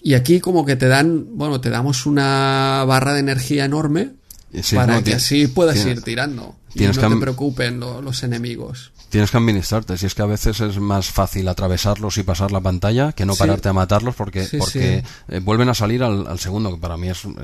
Y 0.03 0.15
aquí 0.15 0.41
como 0.41 0.67
que 0.67 0.75
te 0.75 0.89
dan, 0.89 1.27
bueno, 1.39 1.61
te 1.61 1.71
damos 1.71 2.07
una 2.07 2.83
barra 2.89 3.15
de 3.15 3.21
energía 3.21 3.67
enorme 3.67 4.15
sí, 4.63 4.75
para 4.75 4.95
no, 4.97 5.05
que 5.05 5.15
así 5.15 5.47
puedas 5.47 5.77
tienes- 5.77 5.99
ir 5.99 6.03
tirando. 6.03 6.57
Y 6.75 6.81
no 6.81 6.93
te 7.15 7.21
preocupen 7.21 7.79
lo- 7.79 8.03
los 8.03 8.25
enemigos. 8.25 8.91
Tienes 9.11 9.31
que 9.31 9.37
administrarte. 9.37 9.99
Si 9.99 10.07
es 10.07 10.15
que 10.15 10.23
a 10.23 10.27
veces 10.27 10.61
es 10.61 10.79
más 10.79 11.11
fácil 11.11 11.47
atravesarlos 11.49 12.17
y 12.19 12.23
pasar 12.23 12.53
la 12.53 12.61
pantalla 12.61 13.13
que 13.13 13.27
no 13.27 13.35
Sí. 13.35 13.41
pararte 13.41 13.69
a 13.69 13.73
matarlos 13.73 14.15
porque, 14.15 14.47
Sí, 14.47 14.57
porque 14.59 15.05
eh, 15.29 15.41
vuelven 15.41 15.69
a 15.69 15.75
salir 15.75 16.03
al, 16.03 16.27
al 16.27 16.39
segundo, 16.39 16.73
que 16.73 16.81
para 16.81 16.97
mí 16.97 17.09
es, 17.11 17.25
un 17.25 17.37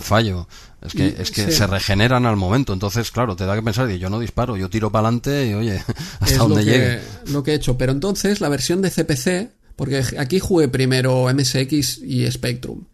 fallo. 0.00 0.46
Es 0.80 0.92
que, 0.94 1.08
Y- 1.08 1.14
es 1.18 1.30
que 1.30 1.46
sí. 1.46 1.52
se 1.52 1.66
regeneran 1.66 2.24
al 2.26 2.36
momento. 2.36 2.72
Entonces, 2.72 3.10
claro, 3.10 3.36
te 3.36 3.44
da 3.44 3.54
que 3.56 3.62
pensar, 3.62 3.88
yo 3.90 4.08
no 4.08 4.18
disparo, 4.20 4.56
yo 4.56 4.70
tiro 4.70 4.90
para 4.90 5.08
adelante 5.08 5.48
y 5.48 5.54
oye, 5.54 5.82
hasta 6.20 6.26
es 6.32 6.38
donde 6.38 6.60
lo 6.60 6.64
que, 6.64 6.70
llegue. 6.70 7.00
lo 7.26 7.42
que 7.42 7.50
he 7.50 7.54
hecho. 7.54 7.76
Pero 7.76 7.92
entonces 7.92 8.40
la 8.40 8.48
versión 8.48 8.80
de 8.80 8.90
CPC, 8.90 9.50
porque 9.76 10.04
aquí 10.18 10.38
jugué 10.38 10.68
primero 10.68 11.26
MSX 11.34 11.98
y 11.98 12.30
Spectrum. 12.30 12.84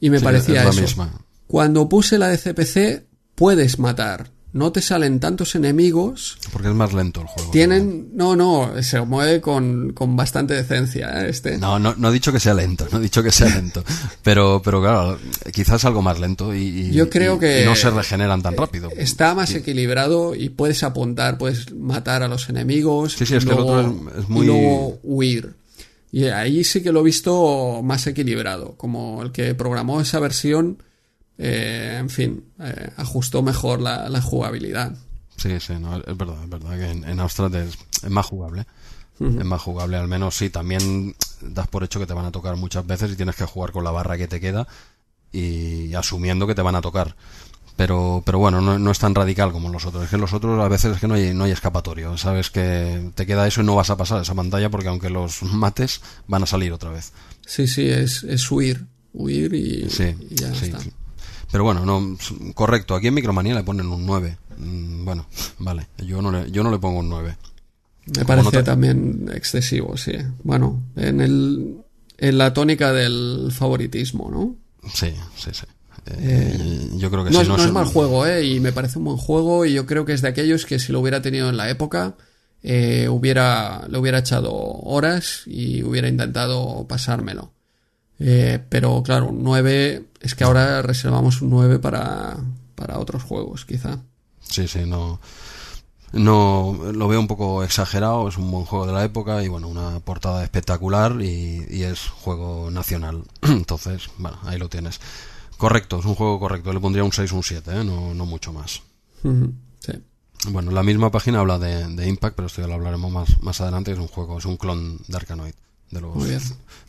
Y 0.00 0.10
me 0.10 0.20
parecía 0.20 0.60
es 0.60 0.64
la 0.64 0.70
eso. 0.72 0.80
misma. 0.80 1.12
Cuando 1.46 1.88
puse 1.88 2.18
la 2.18 2.26
de 2.28 2.38
CPC, 2.38 3.06
puedes 3.36 3.78
matar. 3.78 4.30
No 4.52 4.70
te 4.72 4.82
salen 4.82 5.18
tantos 5.18 5.54
enemigos. 5.54 6.36
Porque 6.52 6.68
es 6.68 6.74
más 6.74 6.92
lento 6.92 7.20
el 7.22 7.26
juego. 7.26 7.50
Tienen, 7.50 8.10
no, 8.14 8.36
no, 8.36 8.70
se 8.82 9.00
mueve 9.00 9.40
con, 9.40 9.92
con 9.94 10.14
bastante 10.14 10.52
decencia, 10.54 11.24
¿eh? 11.24 11.30
este. 11.30 11.56
No, 11.58 11.78
no, 11.78 11.94
no 11.96 12.10
he 12.10 12.12
dicho 12.12 12.32
que 12.32 12.40
sea 12.40 12.52
lento, 12.54 12.86
no 12.92 12.98
he 12.98 13.00
dicho 13.02 13.22
que 13.22 13.30
sea 13.32 13.48
lento. 13.48 13.82
pero, 14.22 14.60
pero 14.64 14.80
claro, 14.82 15.18
quizás 15.52 15.84
algo 15.86 16.02
más 16.02 16.20
lento 16.20 16.54
y, 16.54 16.90
Yo 16.92 17.08
creo 17.08 17.36
y- 17.36 17.38
que 17.38 17.62
y 17.62 17.64
no 17.64 17.74
se 17.74 17.90
regeneran 17.90 18.42
tan 18.42 18.56
rápido. 18.56 18.90
Está 18.96 19.34
más 19.34 19.54
equilibrado 19.54 20.34
y 20.34 20.50
puedes 20.50 20.82
apuntar, 20.82 21.38
puedes 21.38 21.72
matar 21.72 22.22
a 22.22 22.28
los 22.28 22.48
enemigos. 22.48 23.14
Sí, 23.14 23.24
sí, 23.26 23.34
es 23.36 23.44
que 23.44 23.52
el 23.52 23.58
otro 23.58 23.80
es- 23.80 24.18
es 24.22 24.28
muy- 24.28 24.44
Y 24.44 24.46
luego 24.48 24.98
huir. 25.02 25.54
Y 26.14 26.24
ahí 26.26 26.62
sí 26.62 26.82
que 26.82 26.92
lo 26.92 27.00
he 27.00 27.04
visto 27.04 27.80
más 27.82 28.06
equilibrado. 28.06 28.74
Como 28.76 29.22
el 29.22 29.32
que 29.32 29.54
programó 29.54 29.98
esa 29.98 30.20
versión, 30.20 30.82
eh, 31.38 31.96
en 31.98 32.10
fin, 32.10 32.44
eh, 32.60 32.90
ajustó 32.96 33.42
mejor 33.42 33.80
la, 33.80 34.08
la 34.08 34.20
jugabilidad. 34.22 34.94
Sí, 35.36 35.58
sí, 35.60 35.74
no, 35.80 35.96
es 35.96 36.16
verdad, 36.16 36.42
es 36.44 36.48
verdad 36.50 36.78
que 36.78 36.90
en, 36.90 37.04
en 37.04 37.20
Amstrad 37.20 37.54
es, 37.56 37.76
es 38.02 38.10
más 38.10 38.26
jugable. 38.26 38.66
Es 39.20 39.44
más 39.44 39.62
jugable, 39.62 39.96
al 39.98 40.08
menos 40.08 40.34
sí, 40.34 40.50
también 40.50 41.14
das 41.42 41.68
por 41.68 41.84
hecho 41.84 42.00
que 42.00 42.06
te 42.06 42.14
van 42.14 42.24
a 42.24 42.32
tocar 42.32 42.56
muchas 42.56 42.84
veces 42.84 43.12
y 43.12 43.16
tienes 43.16 43.36
que 43.36 43.44
jugar 43.44 43.70
con 43.70 43.84
la 43.84 43.92
barra 43.92 44.18
que 44.18 44.26
te 44.26 44.40
queda 44.40 44.66
y 45.30 45.94
asumiendo 45.94 46.46
que 46.46 46.56
te 46.56 46.62
van 46.62 46.74
a 46.74 46.80
tocar. 46.80 47.14
Pero, 47.76 48.22
pero 48.26 48.38
bueno, 48.38 48.60
no, 48.60 48.78
no 48.80 48.90
es 48.90 48.98
tan 48.98 49.14
radical 49.14 49.52
como 49.52 49.68
los 49.68 49.86
otros. 49.86 50.04
Es 50.04 50.10
que 50.10 50.18
los 50.18 50.32
otros 50.32 50.60
a 50.60 50.66
veces 50.68 50.94
es 50.96 51.00
que 51.00 51.06
no 51.06 51.14
hay, 51.14 51.32
no 51.34 51.44
hay 51.44 51.52
escapatorio. 51.52 52.18
Sabes 52.18 52.50
que 52.50 53.12
te 53.14 53.24
queda 53.24 53.46
eso 53.46 53.60
y 53.62 53.64
no 53.64 53.76
vas 53.76 53.90
a 53.90 53.96
pasar 53.96 54.20
esa 54.22 54.34
pantalla 54.34 54.70
porque 54.70 54.88
aunque 54.88 55.08
los 55.08 55.42
mates 55.44 56.00
van 56.26 56.42
a 56.42 56.46
salir 56.46 56.72
otra 56.72 56.90
vez. 56.90 57.12
Sí, 57.46 57.66
sí, 57.68 57.88
es, 57.88 58.24
es 58.24 58.50
huir. 58.50 58.86
Huir 59.14 59.54
y, 59.54 59.88
Sí, 59.88 60.14
y 60.30 60.34
ya 60.34 60.52
sí. 60.54 60.66
está. 60.66 60.78
Pero 61.52 61.64
bueno, 61.64 61.84
no, 61.86 62.16
correcto. 62.54 62.94
Aquí 62.94 63.06
en 63.08 63.14
Micromanía 63.14 63.54
le 63.54 63.62
ponen 63.62 63.86
un 63.86 64.04
9. 64.06 64.36
Mm, 64.58 65.04
Bueno, 65.04 65.26
vale. 65.58 65.86
Yo 65.98 66.20
no 66.22 66.32
le, 66.32 66.50
yo 66.50 66.62
no 66.64 66.70
le 66.70 66.78
pongo 66.78 66.98
un 67.00 67.08
9. 67.10 67.36
Me 68.16 68.24
parece 68.24 68.44
nota- 68.46 68.64
también 68.64 69.30
excesivo, 69.32 69.96
sí. 69.96 70.12
Bueno, 70.42 70.82
en, 70.96 71.20
el, 71.20 71.76
en 72.18 72.38
la 72.38 72.52
tónica 72.52 72.92
del 72.92 73.50
favoritismo, 73.52 74.28
¿no? 74.30 74.56
Sí, 74.92 75.12
sí, 75.36 75.50
sí. 75.52 75.66
Eh, 76.06 76.88
yo 76.96 77.10
creo 77.12 77.24
que 77.24 77.30
No, 77.30 77.36
sí. 77.38 77.42
es, 77.42 77.48
no 77.48 77.58
sé- 77.58 77.66
es 77.66 77.72
mal 77.72 77.84
juego, 77.84 78.26
¿eh? 78.26 78.44
Y 78.44 78.58
me 78.58 78.72
parece 78.72 78.98
un 78.98 79.04
buen 79.04 79.16
juego 79.18 79.64
y 79.64 79.72
yo 79.74 79.86
creo 79.86 80.04
que 80.04 80.14
es 80.14 80.22
de 80.22 80.28
aquellos 80.28 80.66
que 80.66 80.78
si 80.80 80.90
lo 80.90 80.98
hubiera 81.00 81.22
tenido 81.22 81.48
en 81.48 81.56
la 81.56 81.70
época, 81.70 82.16
eh, 82.64 83.08
hubiera, 83.08 83.86
le 83.88 83.98
hubiera 83.98 84.18
echado 84.18 84.52
horas 84.52 85.42
y 85.46 85.82
hubiera 85.84 86.08
intentado 86.08 86.86
pasármelo. 86.88 87.52
Eh, 88.24 88.60
pero 88.68 89.02
claro, 89.02 89.26
un 89.30 89.42
9, 89.42 90.04
es 90.20 90.34
que 90.36 90.44
ahora 90.44 90.80
reservamos 90.80 91.42
un 91.42 91.50
9 91.50 91.80
para, 91.80 92.36
para 92.76 93.00
otros 93.00 93.24
juegos, 93.24 93.64
quizá. 93.64 93.98
Sí, 94.40 94.68
sí, 94.68 94.86
no. 94.86 95.20
No, 96.12 96.78
lo 96.92 97.08
veo 97.08 97.18
un 97.18 97.26
poco 97.26 97.64
exagerado, 97.64 98.28
es 98.28 98.36
un 98.36 98.48
buen 98.50 98.64
juego 98.64 98.86
de 98.86 98.92
la 98.92 99.02
época 99.02 99.42
y 99.42 99.48
bueno, 99.48 99.66
una 99.66 99.98
portada 100.00 100.44
espectacular 100.44 101.20
y, 101.20 101.66
y 101.68 101.82
es 101.82 102.08
juego 102.10 102.70
nacional. 102.70 103.24
Entonces, 103.42 104.08
bueno, 104.18 104.38
ahí 104.44 104.56
lo 104.56 104.68
tienes. 104.68 105.00
Correcto, 105.56 105.98
es 105.98 106.04
un 106.04 106.14
juego 106.14 106.38
correcto, 106.38 106.72
le 106.72 106.80
pondría 106.80 107.02
un 107.02 107.12
6 107.12 107.32
un 107.32 107.42
7, 107.42 107.70
¿eh? 107.72 107.84
no, 107.84 108.14
no 108.14 108.24
mucho 108.24 108.52
más. 108.52 108.82
Sí. 109.80 109.92
Bueno, 110.50 110.70
la 110.70 110.84
misma 110.84 111.10
página 111.10 111.40
habla 111.40 111.58
de, 111.58 111.88
de 111.88 112.08
Impact, 112.08 112.36
pero 112.36 112.46
esto 112.46 112.60
ya 112.60 112.68
lo 112.68 112.74
hablaremos 112.74 113.10
más, 113.10 113.42
más 113.42 113.60
adelante. 113.60 113.92
Es 113.92 113.98
un 113.98 114.08
juego, 114.08 114.38
es 114.38 114.44
un 114.44 114.56
clon 114.56 114.98
de 115.08 115.16
Arkanoid, 115.16 115.54
de 115.92 116.00
los 116.00 116.14
Muy 116.16 116.28
bien. 116.30 116.40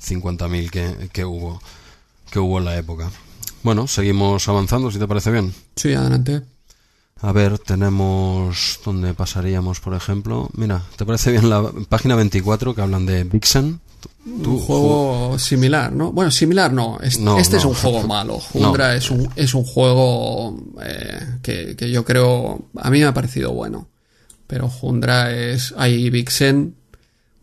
50.000 0.04 0.70
que, 0.72 1.10
que 1.14 1.24
hubo 1.26 1.62
que 2.32 2.39
hubo 2.39 2.58
en 2.58 2.66
la 2.66 2.76
época. 2.78 3.12
Bueno, 3.62 3.88
seguimos 3.88 4.49
avanzando, 4.49 4.89
si 4.91 4.97
te 4.97 5.08
parece 5.08 5.30
bien. 5.32 5.54
Sí, 5.76 5.93
adelante. 5.93 6.41
A 7.22 7.32
ver, 7.32 7.60
tenemos 7.60 8.80
dónde 8.84 9.14
pasaríamos, 9.14 9.80
por 9.80 9.93
ejemplo. 9.93 10.49
Mira, 10.56 10.82
¿te 10.97 11.06
parece 11.06 11.32
bien 11.32 11.49
la 11.49 11.64
página 11.88 12.16
24 12.16 12.74
que 12.76 12.82
hablan 12.82 13.06
de 13.06 13.24
Vixen? 13.24 13.80
un 14.26 14.60
juego 14.60 15.38
similar, 15.39 15.91
¿no? 15.93 16.12
Bueno, 16.12 16.32
similar 16.32 16.74
no. 16.74 16.97
Es- 17.01 17.20
No, 17.20 17.38
este 17.38 17.58
es 17.58 17.66
un 17.66 17.74
juego 17.76 18.04
malo. 18.08 18.39
Jundra 18.39 18.89
No. 18.89 18.93
es, 18.95 19.12
un, 19.12 19.30
es 19.36 19.54
un 19.54 19.64
juego 19.64 20.58
eh, 20.84 21.38
que, 21.41 21.76
que 21.78 21.89
yo 21.91 22.04
creo. 22.04 22.66
A 22.78 22.89
mí 22.89 22.99
me 22.99 23.06
ha 23.06 23.14
parecido 23.14 23.54
bueno. 23.54 23.88
Pero 24.47 24.68
Jundra 24.70 25.32
es. 25.32 25.74
Hay 25.78 26.10
Vixen. 26.10 26.76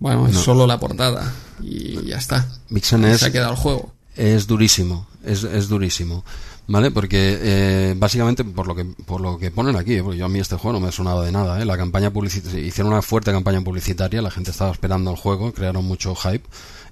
Bueno, 0.00 0.26
es 0.26 0.34
No. 0.34 0.40
solo 0.42 0.66
la 0.66 0.80
portada. 0.80 1.32
Y 1.62 2.04
ya 2.06 2.16
está. 2.16 2.48
Vixen 2.70 3.04
es, 3.04 3.20
Se 3.20 3.26
ha 3.26 3.32
quedado 3.32 3.52
el 3.52 3.56
juego. 3.58 3.92
es 4.16 4.46
durísimo, 4.48 5.06
es, 5.24 5.44
es 5.44 5.68
durísimo. 5.68 6.24
¿Vale? 6.66 6.92
Porque 6.92 7.38
eh, 7.42 7.94
básicamente 7.96 8.44
por 8.44 8.68
lo 8.68 8.76
que 8.76 8.84
por 8.84 9.20
lo 9.20 9.38
que 9.38 9.50
ponen 9.50 9.74
aquí, 9.74 10.00
porque 10.02 10.18
yo 10.18 10.26
a 10.26 10.28
mí 10.28 10.38
este 10.38 10.54
juego 10.56 10.78
no 10.78 10.86
me 10.86 10.92
sonaba 10.92 11.24
de 11.24 11.32
nada, 11.32 11.60
¿eh? 11.60 11.64
La 11.64 11.76
campaña 11.76 12.12
publicitaria, 12.12 12.60
hicieron 12.60 12.92
una 12.92 13.02
fuerte 13.02 13.32
campaña 13.32 13.60
publicitaria, 13.60 14.22
la 14.22 14.30
gente 14.30 14.52
estaba 14.52 14.70
esperando 14.70 15.10
el 15.10 15.16
juego, 15.16 15.52
crearon 15.52 15.84
mucho 15.84 16.14
hype 16.14 16.44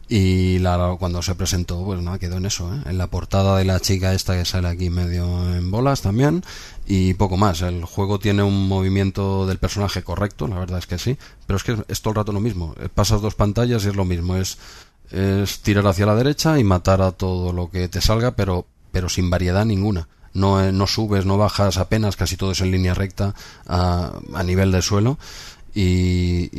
y 0.09 0.59
la, 0.59 0.97
cuando 0.99 1.23
se 1.23 1.35
presentó, 1.35 1.85
pues 1.85 2.01
nada, 2.01 2.19
quedó 2.19 2.39
en 2.39 2.47
eso, 2.47 2.73
¿eh? 2.75 2.81
En 2.87 2.99
la 2.99 3.09
portada 3.09 3.59
de 3.59 3.65
la 3.65 3.81
chica 3.81 4.15
esta 4.15 4.35
que 4.39 4.45
sale 4.45 4.69
aquí 4.69 4.89
medio 4.89 5.55
en 5.55 5.71
bolas 5.71 6.01
también 6.01 6.43
y 6.87 7.15
poco 7.15 7.37
más. 7.37 7.61
El 7.63 7.85
juego 7.85 8.19
tiene 8.19 8.43
un 8.43 8.69
movimiento 8.69 9.47
del 9.47 9.59
personaje 9.59 10.03
correcto, 10.03 10.49
la 10.49 10.59
verdad 10.59 10.79
es 10.79 10.87
que 10.87 10.99
sí, 10.99 11.19
pero 11.47 11.59
es 11.59 11.65
que 11.65 11.77
es, 11.89 12.01
todo 12.01 12.13
el 12.13 12.17
rato 12.17 12.33
lo 12.33 12.41
mismo. 12.41 12.75
Pasas 12.95 13.21
dos 13.21 13.35
pantallas 13.35 13.85
y 13.85 13.89
es 13.89 13.97
lo 13.97 14.05
mismo, 14.05 14.37
es 14.37 14.59
es 15.11 15.61
tirar 15.61 15.87
hacia 15.87 16.07
la 16.07 16.15
derecha 16.15 16.59
y 16.59 16.65
matar 16.65 17.03
a 17.03 17.13
todo 17.13 17.53
lo 17.53 17.71
que 17.71 17.89
te 17.89 18.01
salga, 18.01 18.33
pero, 18.33 18.67
pero 18.93 19.09
sin 19.09 19.31
variedad 19.31 19.65
ninguna. 19.65 20.09
No, 20.35 20.63
eh, 20.63 20.73
no 20.73 20.87
subes, 20.87 21.25
no 21.25 21.39
bajas 21.39 21.79
apenas, 21.79 22.17
casi 22.17 22.37
todo 22.37 22.53
es 22.53 22.61
en 22.61 22.71
línea 22.71 22.95
recta 22.95 23.35
a, 23.67 24.13
a 24.35 24.43
nivel 24.43 24.73
del 24.73 24.83
suelo. 24.83 25.19
Y, 25.81 26.51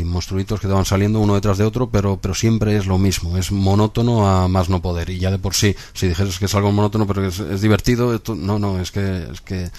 y 0.00 0.02
monstruitos 0.04 0.58
que 0.58 0.66
te 0.66 0.72
van 0.72 0.86
saliendo 0.86 1.20
uno 1.20 1.34
detrás 1.34 1.58
de 1.58 1.64
otro, 1.64 1.90
pero, 1.90 2.18
pero 2.22 2.32
siempre 2.34 2.74
es 2.78 2.86
lo 2.86 2.96
mismo, 2.96 3.36
es 3.36 3.52
monótono 3.52 4.26
a 4.26 4.48
más 4.48 4.70
no 4.70 4.80
poder. 4.80 5.10
Y 5.10 5.18
ya 5.18 5.30
de 5.30 5.38
por 5.38 5.54
sí, 5.54 5.76
si 5.92 6.08
dijeras 6.08 6.38
que 6.38 6.46
es 6.46 6.54
algo 6.54 6.72
monótono, 6.72 7.06
pero 7.06 7.20
que 7.20 7.28
es, 7.28 7.38
es 7.38 7.60
divertido, 7.60 8.14
esto, 8.14 8.34
no, 8.34 8.58
no, 8.58 8.80
es 8.80 8.90
que, 8.90 9.26
es 9.30 9.42
que 9.42 9.70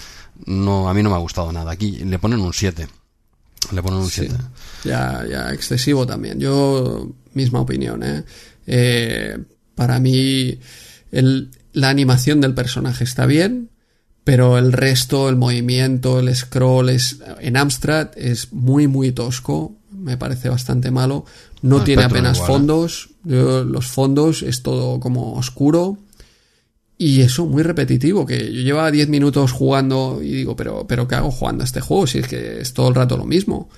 no, 0.46 0.88
a 0.88 0.94
mí 0.94 1.02
no 1.02 1.10
me 1.10 1.16
ha 1.16 1.18
gustado 1.18 1.50
nada. 1.50 1.72
Aquí 1.72 1.90
le 2.04 2.20
ponen 2.20 2.38
un 2.40 2.52
7. 2.52 2.86
Le 3.72 3.82
ponen 3.82 3.98
un 3.98 4.08
Sí. 4.08 4.26
7. 4.28 4.36
Ya, 4.84 5.24
ya 5.28 5.52
excesivo 5.52 6.06
también. 6.06 6.38
Yo, 6.38 7.08
misma 7.32 7.60
opinión, 7.62 8.00
¿eh? 8.04 8.22
Eh, 8.66 9.38
para 9.74 9.98
mí, 9.98 10.56
el, 11.10 11.50
la 11.72 11.88
animación 11.88 12.40
del 12.40 12.54
personaje 12.54 13.02
está 13.02 13.26
bien, 13.26 13.70
pero 14.24 14.56
el 14.58 14.72
resto, 14.72 15.28
el 15.28 15.36
movimiento, 15.36 16.18
el 16.18 16.34
scroll, 16.34 16.88
es, 16.88 17.18
en 17.40 17.56
Amstrad 17.56 18.08
es 18.16 18.52
muy, 18.52 18.88
muy 18.88 19.12
tosco. 19.12 19.76
Me 19.90 20.16
parece 20.16 20.48
bastante 20.48 20.90
malo. 20.90 21.24
No 21.62 21.78
Ah, 21.78 21.84
tiene 21.84 22.02
apenas 22.04 22.36
igual, 22.38 22.50
¿eh? 22.50 22.52
fondos. 22.54 23.10
Yo- 23.24 23.64
los 23.64 23.86
fondos 23.86 24.42
es 24.42 24.62
todo 24.62 24.98
como 25.00 25.34
oscuro. 25.34 25.98
Y 26.96 27.22
eso, 27.22 27.44
muy 27.46 27.62
repetitivo, 27.62 28.24
que 28.24 28.38
yo 28.52 28.60
llevaba 28.60 28.90
10 28.90 29.08
minutos 29.08 29.50
jugando 29.52 30.20
y 30.22 30.30
digo, 30.30 30.54
pero, 30.56 30.86
pero 30.86 31.08
¿qué 31.08 31.16
hago 31.16 31.30
jugando 31.32 31.62
a 31.62 31.66
este 31.66 31.80
juego? 31.80 32.06
Si 32.06 32.18
es 32.18 32.28
que 32.28 32.60
es 32.60 32.72
todo 32.72 32.88
el 32.88 32.94
rato 32.94 33.16
lo 33.16 33.24
mismo. 33.26 33.68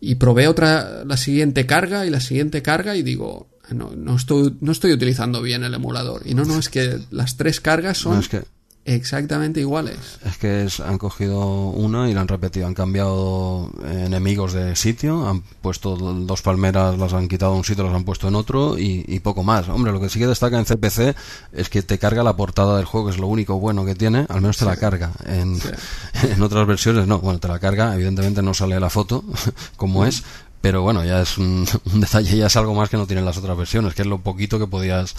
Y 0.00 0.14
probé 0.16 0.48
otra, 0.48 1.04
la 1.04 1.16
siguiente 1.16 1.66
carga 1.66 2.06
y 2.06 2.10
la 2.10 2.20
siguiente 2.20 2.62
carga 2.62 2.96
y 2.96 3.02
digo, 3.02 3.50
"Ah, 3.68 3.74
no, 3.74 3.92
no 3.94 4.16
estoy, 4.16 4.56
no 4.60 4.72
estoy 4.72 4.92
utilizando 4.92 5.42
bien 5.42 5.62
el 5.64 5.74
emulador. 5.74 6.22
Y 6.24 6.34
no, 6.34 6.44
no, 6.44 6.58
es 6.58 6.70
que 6.70 6.98
las 7.10 7.36
tres 7.36 7.60
cargas 7.60 7.98
son 7.98 8.14
No, 8.14 8.20
es 8.20 8.28
que 8.28 8.42
exactamente 8.84 9.60
iguales. 9.60 10.18
Es 10.24 10.36
que 10.38 10.64
es- 10.64 10.80
han 10.80 10.98
cogido 10.98 11.40
una 11.70 12.08
y 12.10 12.14
la 12.14 12.22
han 12.22 12.28
repetido. 12.28 12.66
Han 12.66 12.74
cambiado 12.74 13.70
enemigos 13.84 14.52
de 14.52 14.74
sitio, 14.76 15.28
han 15.28 15.42
puesto 15.60 15.96
do- 15.96 16.12
dos 16.14 16.42
palmeras, 16.42 16.98
las 16.98 17.12
han 17.12 17.28
quitado 17.28 17.52
de 17.52 17.58
un 17.58 17.64
sitio, 17.64 17.84
las 17.84 17.94
han 17.94 18.04
puesto 18.04 18.28
en 18.28 18.34
otro 18.34 18.78
y, 18.78 19.04
y 19.06 19.20
poco 19.20 19.42
más. 19.42 19.68
Hombre, 19.68 19.92
lo 19.92 20.00
que 20.00 20.08
sí 20.08 20.18
que 20.18 20.26
destaca 20.26 20.58
en 20.58 20.64
CPC 20.64 21.14
es 21.52 21.68
que 21.68 21.82
te 21.82 21.98
carga 21.98 22.22
la 22.22 22.36
portada 22.36 22.76
del 22.76 22.84
juego, 22.86 23.06
que 23.06 23.12
es 23.14 23.18
lo 23.20 23.28
único 23.28 23.58
bueno 23.60 23.84
que 23.84 23.94
tiene. 23.94 24.26
Al 24.28 24.40
menos 24.40 24.56
te 24.56 24.64
la 24.64 24.76
carga. 24.76 25.12
En, 25.26 25.58
en 26.34 26.42
otras 26.42 26.66
versiones 26.66 27.06
no. 27.06 27.20
Bueno, 27.20 27.38
te 27.38 27.48
la 27.48 27.58
carga, 27.58 27.94
evidentemente 27.94 28.42
no 28.42 28.52
sale 28.54 28.78
la 28.80 28.90
foto 28.90 29.24
como 29.76 30.04
es. 30.06 30.22
Pero 30.60 30.82
bueno, 30.82 31.04
ya 31.04 31.20
es 31.22 31.38
un, 31.38 31.66
un 31.92 32.00
detalle, 32.00 32.36
ya 32.36 32.46
es 32.46 32.56
algo 32.56 32.72
más 32.72 32.88
que 32.88 32.96
no 32.96 33.06
tienen 33.06 33.24
las 33.24 33.36
otras 33.36 33.56
versiones, 33.58 33.94
que 33.94 34.02
es 34.02 34.08
lo 34.08 34.18
poquito 34.18 34.60
que 34.60 34.68
podías 34.68 35.14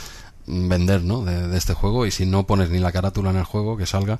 vender 0.48 1.04
¿no? 1.04 1.24
de, 1.24 1.48
de 1.48 1.58
este 1.58 1.74
juego 1.74 2.06
y 2.06 2.12
si 2.12 2.26
no 2.26 2.46
pones 2.46 2.70
ni 2.70 2.80
la 2.80 2.92
carátula 2.92 3.30
en 3.30 3.38
el 3.38 3.44
juego 3.44 3.78
que 3.78 3.86
salga 3.86 4.20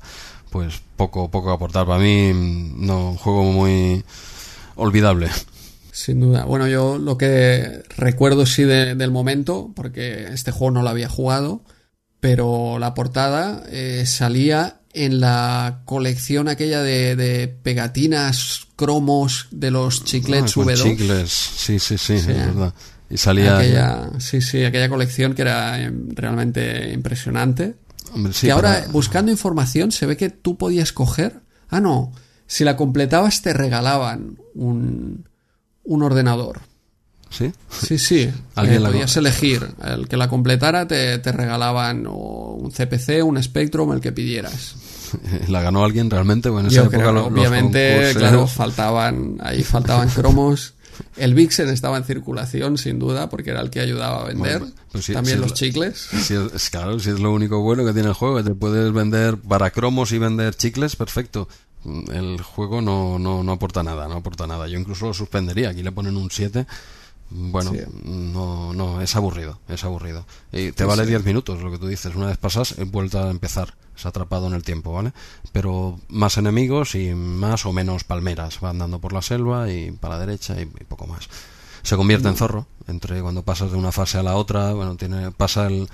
pues 0.50 0.80
poco 0.96 1.30
poco 1.30 1.50
aportar 1.52 1.86
para 1.86 1.98
mí 2.02 2.32
mm, 2.32 2.86
no 2.86 3.10
un 3.10 3.16
juego 3.16 3.44
muy 3.44 4.04
olvidable 4.76 5.28
Sin 5.92 6.18
duda. 6.20 6.44
Bueno, 6.44 6.66
yo 6.66 6.98
lo 6.98 7.16
que 7.18 7.82
recuerdo 7.96 8.46
sí 8.46 8.64
de- 8.64 8.94
del 8.96 9.10
momento, 9.12 9.70
porque 9.76 10.24
este 10.32 10.50
juego 10.50 10.72
no 10.72 10.82
lo 10.82 10.88
había 10.90 11.08
jugado, 11.08 11.62
pero 12.20 12.78
la 12.80 12.94
portada 12.94 13.62
eh, 13.68 14.04
salía 14.06 14.80
en 14.92 15.20
la 15.20 15.82
colección 15.84 16.48
aquella 16.48 16.80
de, 16.82 17.14
de 17.16 17.48
pegatinas 17.48 18.66
cromos 18.76 19.46
de 19.52 19.70
los 19.70 20.04
chiclets 20.04 20.52
Ah, 20.52 20.54
con 20.54 20.66
V2. 20.68 20.82
chicles 20.82 21.30
sí 21.32 21.78
sí 21.78 21.98
sí, 21.98 22.18
Sí. 22.18 22.30
es 22.30 22.36
verdad 22.36 22.72
y 23.14 23.18
salía 23.18 23.56
Aquella, 23.58 24.10
sí, 24.18 24.40
sí, 24.42 24.64
aquella 24.64 24.88
colección 24.88 25.34
que 25.34 25.42
era 25.42 25.80
eh, 25.80 25.90
realmente 26.08 26.92
impresionante. 26.92 27.76
hombre, 28.12 28.32
sí, 28.32 28.46
que 28.48 28.52
ahora, 28.52 28.84
buscando 28.90 29.30
información, 29.30 29.92
se 29.92 30.04
ve 30.06 30.16
que 30.16 30.30
tú 30.30 30.58
podías 30.58 30.92
coger. 30.92 31.40
Ah, 31.70 31.80
no. 31.80 32.12
si 32.46 32.62
la 32.64 32.76
completabas 32.76 33.40
te 33.42 33.52
regalaban 33.54 34.36
un, 34.54 35.28
un 35.84 36.02
ordenador. 36.02 36.60
¿Sí? 37.30 37.52
Sí, 37.70 37.98
sí. 37.98 38.30
Alguien 38.54 38.76
Eh, 38.76 38.80
la- 38.80 38.90
podías 38.90 39.16
elegir. 39.16 39.66
El 39.84 40.06
que 40.08 40.16
la 40.16 40.28
completara 40.28 40.86
te, 40.86 41.18
te 41.18 41.32
regalaban 41.32 42.04
o 42.06 42.54
un 42.60 42.70
CPC, 42.70 43.24
un 43.24 43.42
Spectrum, 43.42 43.92
el 43.92 44.00
que 44.00 44.12
pidieras. 44.12 44.74
¿La 45.48 45.62
ganó 45.62 45.84
alguien 45.84 46.10
realmente? 46.10 46.48
Bueno, 46.48 46.68
en 46.68 46.72
esa 46.72 46.82
Yo 46.82 46.88
época 46.88 46.98
creo, 46.98 47.12
lo- 47.12 47.30
los 47.30 47.32
obviamente, 47.38 48.12
claro, 48.14 48.46
faltaban, 48.46 49.36
ahí 49.40 49.62
faltaban 49.64 50.08
cromos. 50.10 50.73
El 51.16 51.34
Vixen 51.34 51.68
estaba 51.68 51.96
en 51.96 52.04
circulación, 52.04 52.78
sin 52.78 52.98
duda, 52.98 53.28
porque 53.28 53.50
era 53.50 53.60
el 53.60 53.70
que 53.70 53.80
ayudaba 53.80 54.22
a 54.22 54.24
vender. 54.24 54.60
Bueno, 54.60 54.74
pues 54.92 55.04
sí, 55.04 55.12
También 55.12 55.40
los 55.40 55.54
chicles. 55.54 55.98
Si 55.98 56.34
es, 56.34 56.52
es 56.54 56.70
claro, 56.70 56.98
si 56.98 57.10
es 57.10 57.20
lo 57.20 57.32
único 57.32 57.60
bueno 57.60 57.84
que 57.84 57.92
tiene 57.92 58.08
el 58.08 58.14
juego, 58.14 58.36
que 58.36 58.44
te 58.44 58.54
puedes 58.54 58.92
vender 58.92 59.36
para 59.36 59.70
cromos 59.70 60.12
y 60.12 60.18
vender 60.18 60.54
chicles, 60.54 60.96
perfecto. 60.96 61.48
El 62.12 62.40
juego 62.40 62.80
no, 62.80 63.18
no, 63.18 63.42
no 63.42 63.52
aporta 63.52 63.82
nada, 63.82 64.08
no 64.08 64.14
aporta 64.14 64.46
nada. 64.46 64.66
Yo 64.68 64.78
incluso 64.78 65.06
lo 65.06 65.14
suspendería. 65.14 65.70
Aquí 65.70 65.82
le 65.82 65.92
ponen 65.92 66.16
un 66.16 66.30
7. 66.30 66.66
Bueno, 67.36 67.72
Sí. 67.72 67.80
no, 68.04 68.72
no, 68.72 69.00
es 69.00 69.16
aburrido, 69.16 69.58
es 69.68 69.82
aburrido. 69.82 70.24
Y 70.52 70.70
te 70.70 70.84
vale 70.84 71.04
10 71.04 71.24
minutos, 71.24 71.60
lo 71.62 71.70
que 71.72 71.78
tú 71.78 71.88
dices. 71.88 72.14
Una 72.14 72.26
vez 72.26 72.38
pasas, 72.38 72.78
he 72.78 72.84
vuelto 72.84 73.18
a 73.18 73.30
empezar. 73.30 73.74
Se 73.96 74.06
ha 74.06 74.10
atrapado 74.10 74.46
en 74.46 74.54
el 74.54 74.62
tiempo, 74.62 74.92
¿vale? 74.92 75.12
Pero 75.52 75.98
más 76.08 76.36
enemigos 76.38 76.94
y 76.94 77.12
más 77.14 77.66
o 77.66 77.72
menos 77.72 78.04
palmeras. 78.04 78.58
Va 78.62 78.70
andando 78.70 79.00
por 79.00 79.12
la 79.12 79.20
selva 79.22 79.70
y 79.70 79.90
para 79.90 80.14
la 80.14 80.20
derecha 80.26 80.60
y, 80.60 80.62
y 80.62 80.84
poco 80.84 81.06
más. 81.08 81.28
Se 81.82 81.96
convierte 81.96 82.28
en 82.28 82.36
zorro. 82.36 82.66
Entre 82.86 83.20
cuando 83.20 83.42
pasas 83.42 83.72
de 83.72 83.78
una 83.78 83.90
fase 83.92 84.18
a 84.18 84.22
la 84.22 84.36
otra, 84.36 84.72
bueno, 84.72 84.96
tiene, 84.96 85.30
pasa 85.32 85.66
el, 85.66 85.88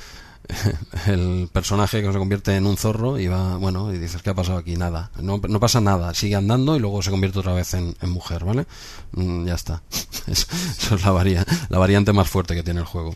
el 1.06 1.48
personaje 1.52 2.02
que 2.02 2.12
se 2.12 2.18
convierte 2.18 2.56
en 2.56 2.66
un 2.66 2.76
zorro 2.76 3.18
y 3.18 3.26
va, 3.26 3.56
bueno, 3.56 3.92
y 3.94 3.98
dices, 3.98 4.22
¿qué 4.22 4.30
ha 4.30 4.34
pasado 4.34 4.58
aquí? 4.58 4.76
Nada. 4.76 5.10
No, 5.22 5.40
no 5.48 5.60
pasa 5.60 5.80
nada. 5.80 6.12
Sigue 6.14 6.36
andando 6.36 6.76
y 6.76 6.80
luego 6.80 7.02
se 7.02 7.10
convierte 7.10 7.38
otra 7.38 7.52
vez 7.54 7.74
en, 7.74 7.94
en 8.00 8.10
mujer, 8.10 8.44
¿vale? 8.44 8.66
Mm, 9.12 9.46
ya 9.46 9.54
está. 9.54 9.82
Es- 10.26 10.46
Eso 10.78 10.94
es 10.96 11.04
la, 11.04 11.10
varia- 11.12 11.46
la 11.68 11.78
variante 11.78 12.12
más 12.12 12.28
fuerte 12.28 12.54
que 12.54 12.62
tiene 12.62 12.80
el 12.80 12.86
juego. 12.86 13.14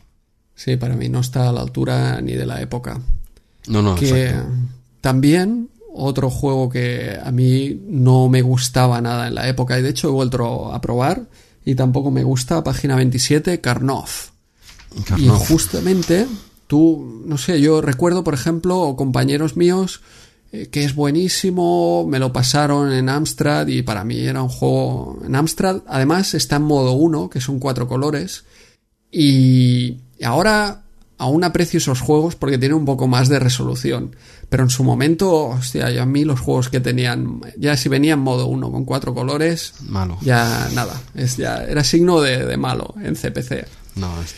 Sí, 0.55 0.77
para 0.77 0.97
mí 0.97 1.09
no 1.09 1.21
está 1.21 1.49
a 1.49 1.53
la 1.53 1.61
altura 1.61 2.21
ni 2.21 2.33
de 2.33 2.47
la 2.47 2.61
época. 2.61 3.01
No, 3.67 3.83
no, 3.83 3.95
que 3.97 4.27
exacto. 4.29 4.51
también 5.01 5.71
otro 5.97 6.29
juego 6.31 6.69
que 6.69 7.19
a 7.23 7.31
mí 7.31 7.81
no 7.89 8.29
me 8.29 8.43
gustaba 8.43 9.01
nada 9.01 9.29
en 9.29 9.35
la 9.37 9.49
época 9.49 9.79
y 9.79 9.83
de 9.83 9.91
hecho 9.91 10.09
he 10.09 10.13
vuelto 10.13 10.73
a 10.73 10.81
probar 10.81 11.23
y 11.65 11.75
tampoco 11.77 12.11
me 12.11 12.25
gusta 12.25 12.63
página 12.65 12.97
27 12.97 13.61
Karnov 13.61 14.09
Karnov. 15.07 15.21
y 15.25 15.29
justamente 15.47 16.27
tú 16.67 17.23
no 17.27 17.37
sé 17.39 17.61
yo 17.61 17.81
recuerdo 17.81 18.25
por 18.25 18.35
ejemplo 18.35 18.95
compañeros 18.97 19.57
míos 19.57 20.01
eh, 20.53 20.69
que 20.71 20.85
es 20.85 20.95
buenísimo 20.95 22.07
me 22.09 22.19
lo 22.19 22.33
pasaron 22.33 22.93
en 22.93 23.09
Amstrad 23.09 23.67
y 23.69 23.83
para 23.83 24.05
mí 24.05 24.19
era 24.21 24.43
un 24.43 24.49
juego 24.49 25.19
en 25.27 25.35
Amstrad 25.37 25.83
además 25.87 26.35
está 26.35 26.57
en 26.57 26.63
modo 26.63 26.93
1 26.93 27.29
que 27.31 27.41
son 27.41 27.59
cuatro 27.59 27.87
colores 27.89 28.45
y 29.11 29.99
ahora 30.23 30.83
aún 31.19 31.45
aprecio 31.45 31.79
esos 31.79 32.01
juegos 32.01 32.35
porque 32.35 32.59
tienen 32.59 32.77
un 32.77 32.85
poco 32.85 33.07
más 33.07 33.29
de 33.29 33.39
resolución. 33.39 34.17
Pero 34.49 34.65
en 34.65 34.71
su 34.71 34.83
momento, 34.85 35.47
hostia, 35.47 35.91
yo 35.91 36.03
a 36.03 36.07
mí 36.07 36.25
los 36.25 36.41
juegos 36.41 36.69
que 36.69 36.81
tenían, 36.81 37.41
ya 37.57 37.77
si 37.77 37.89
venía 37.89 38.15
en 38.15 38.19
modo 38.21 38.47
1 38.47 38.71
con 38.73 38.85
cuatro 38.85 39.15
colores, 39.15 39.75
Malo. 39.89 40.19
ya 40.23 40.69
nada, 40.75 41.01
es 41.15 41.37
ya 41.37 41.65
era 41.65 41.85
signo 41.85 42.21
de, 42.21 42.45
de 42.45 42.57
malo 42.57 42.95
en 43.03 43.15
CPC. 43.15 43.67
No, 43.97 44.09
es- 44.23 44.35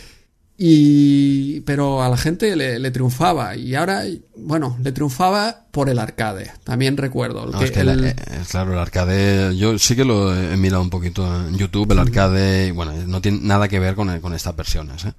Y 0.58 1.60
pero 1.60 2.02
a 2.02 2.08
la 2.08 2.16
gente 2.16 2.56
le, 2.56 2.78
le 2.78 2.90
triunfaba 2.90 3.56
y 3.56 3.74
ahora, 3.74 4.04
bueno, 4.36 4.78
le 4.82 4.90
triunfaba 4.92 5.66
por 5.70 5.90
el 5.90 5.98
arcade. 5.98 6.50
También 6.64 6.96
recuerdo 6.96 7.46
no, 7.46 7.58
que 7.58 7.66
es 7.66 7.70
que 7.72 7.80
el- 7.80 7.88
el- 7.90 8.04
eh, 8.06 8.14
claro, 8.50 8.72
el 8.72 8.78
arcade, 8.78 9.54
yo 9.56 9.78
sí 9.78 9.94
que 9.94 10.04
lo 10.06 10.34
he 10.34 10.56
mirado 10.56 10.80
un 10.82 10.88
poquito 10.90 11.26
en 11.46 11.58
YouTube, 11.58 11.92
el 11.92 11.98
arcade, 11.98 12.72
bueno, 12.72 12.92
no 13.06 13.20
tiene 13.20 13.40
nada 13.42 13.68
que 13.68 13.78
ver 13.80 13.94
con, 13.94 14.18
con 14.20 14.32
estas 14.32 14.56
versiones, 14.56 15.04
¿eh? 15.04 15.12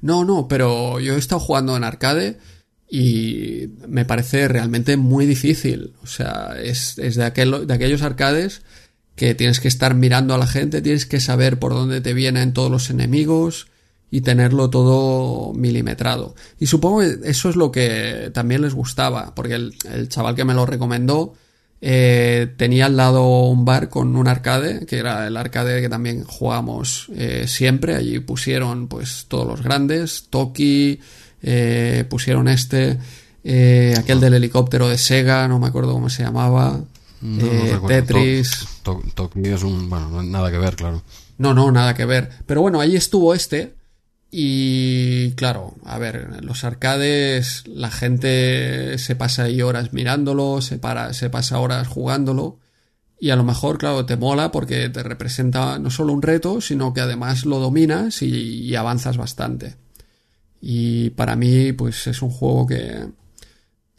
No, 0.00 0.24
no, 0.24 0.48
pero 0.48 0.98
yo 1.00 1.14
he 1.14 1.18
estado 1.18 1.40
jugando 1.40 1.76
en 1.76 1.84
arcade 1.84 2.38
y 2.90 3.68
me 3.88 4.04
parece 4.04 4.48
realmente 4.48 4.96
muy 4.96 5.24
difícil. 5.24 5.94
O 6.02 6.06
sea, 6.06 6.56
es, 6.62 6.98
es 6.98 7.14
de, 7.14 7.24
aquel, 7.24 7.66
de 7.66 7.72
aquellos 7.74 8.02
arcades 8.02 8.62
que 9.14 9.34
tienes 9.34 9.60
que 9.60 9.68
estar 9.68 9.94
mirando 9.94 10.34
a 10.34 10.38
la 10.38 10.46
gente, 10.46 10.82
tienes 10.82 11.06
que 11.06 11.20
saber 11.20 11.58
por 11.58 11.72
dónde 11.72 12.00
te 12.00 12.12
vienen 12.12 12.52
todos 12.52 12.70
los 12.70 12.90
enemigos 12.90 13.68
y 14.14 14.20
tenerlo 14.20 14.70
todo 14.70 15.52
milimetrado. 15.54 16.36
Y 16.60 16.66
supongo 16.66 17.00
que 17.00 17.18
eso 17.24 17.48
es 17.50 17.56
lo 17.56 17.72
que 17.72 18.30
también 18.32 18.62
les 18.62 18.72
gustaba, 18.72 19.34
porque 19.34 19.54
el, 19.54 19.74
el 19.92 20.08
chaval 20.08 20.36
que 20.36 20.44
me 20.44 20.54
lo 20.54 20.66
recomendó 20.66 21.34
eh, 21.80 22.46
tenía 22.56 22.86
al 22.86 22.96
lado 22.96 23.26
un 23.48 23.64
bar 23.64 23.88
con 23.88 24.14
un 24.14 24.28
arcade, 24.28 24.86
que 24.86 24.98
era 24.98 25.26
el 25.26 25.36
arcade 25.36 25.80
que 25.82 25.88
también 25.88 26.22
jugamos 26.22 27.08
eh, 27.16 27.46
siempre. 27.48 27.96
Allí 27.96 28.20
pusieron 28.20 28.86
pues 28.86 29.26
todos 29.26 29.48
los 29.48 29.62
grandes, 29.62 30.26
Toki, 30.30 31.00
eh, 31.42 32.04
pusieron 32.08 32.46
este, 32.46 32.98
aquel 33.98 34.20
del 34.20 34.34
helicóptero 34.34 34.88
de 34.88 34.96
Sega, 34.96 35.48
no 35.48 35.58
me 35.58 35.66
acuerdo 35.66 35.92
cómo 35.92 36.08
se 36.08 36.22
llamaba, 36.22 36.80
No, 37.20 37.46
no 37.46 37.64
recuerdo. 37.64 37.86
Tetris. 37.88 38.64
To- 38.84 39.02
to- 39.02 39.28
Toki 39.28 39.48
es 39.48 39.64
un, 39.64 39.90
bueno, 39.90 40.08
no 40.08 40.20
hay 40.20 40.28
nada 40.28 40.52
que 40.52 40.58
ver, 40.58 40.76
claro. 40.76 41.02
No, 41.36 41.52
no, 41.52 41.72
nada 41.72 41.94
que 41.94 42.04
ver. 42.04 42.30
Pero 42.46 42.60
bueno, 42.60 42.80
ahí 42.80 42.94
estuvo 42.94 43.34
este. 43.34 43.74
Y 44.36 45.30
claro, 45.36 45.76
a 45.84 45.96
ver, 45.96 46.42
los 46.44 46.64
arcades 46.64 47.62
la 47.68 47.88
gente 47.92 48.98
se 48.98 49.14
pasa 49.14 49.44
ahí 49.44 49.62
horas 49.62 49.92
mirándolo, 49.92 50.60
se, 50.60 50.78
para, 50.78 51.12
se 51.12 51.30
pasa 51.30 51.60
horas 51.60 51.86
jugándolo. 51.86 52.58
Y 53.20 53.30
a 53.30 53.36
lo 53.36 53.44
mejor, 53.44 53.78
claro, 53.78 54.04
te 54.06 54.16
mola 54.16 54.50
porque 54.50 54.88
te 54.88 55.04
representa 55.04 55.78
no 55.78 55.88
solo 55.88 56.12
un 56.12 56.20
reto, 56.20 56.60
sino 56.60 56.92
que 56.92 57.00
además 57.00 57.46
lo 57.46 57.60
dominas 57.60 58.22
y, 58.22 58.26
y 58.64 58.74
avanzas 58.74 59.16
bastante. 59.16 59.76
Y 60.60 61.10
para 61.10 61.36
mí, 61.36 61.72
pues 61.72 62.08
es 62.08 62.20
un 62.20 62.30
juego 62.30 62.66
que... 62.66 63.06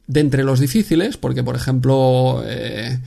De 0.08 0.20
entre 0.20 0.44
los 0.44 0.60
difíciles, 0.60 1.16
porque 1.16 1.44
por 1.46 1.56
ejemplo, 1.56 2.44
eh, 2.46 3.00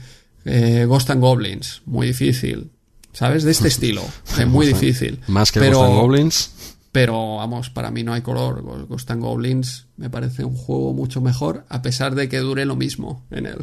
eh, 0.45 0.85
Ghost 0.87 1.11
and 1.11 1.21
Goblins, 1.21 1.83
muy 1.85 2.07
difícil. 2.07 2.71
¿Sabes? 3.13 3.43
De 3.43 3.51
este 3.51 3.67
estilo. 3.75 4.03
eh, 4.39 4.45
muy 4.47 4.65
difícil. 4.65 5.19
Más 5.27 5.51
que 5.51 5.59
Pero- 5.59 5.77
Ghost 5.77 5.89
and 5.91 5.99
Goblins, 6.01 6.51
Pero 6.91 7.37
vamos, 7.37 7.69
para 7.69 7.91
mí 7.91 8.03
no 8.03 8.13
hay 8.13 8.21
color. 8.21 8.61
Ghost 8.87 9.11
and 9.11 9.21
Goblins 9.21 9.87
me 9.97 10.09
parece 10.09 10.43
un 10.43 10.55
juego 10.55 10.93
mucho 10.93 11.21
mejor, 11.21 11.65
a 11.69 11.81
pesar 11.81 12.15
de 12.15 12.27
que 12.29 12.39
dure 12.39 12.65
lo 12.65 12.75
mismo 12.75 13.23
en 13.29 13.45
él. 13.45 13.57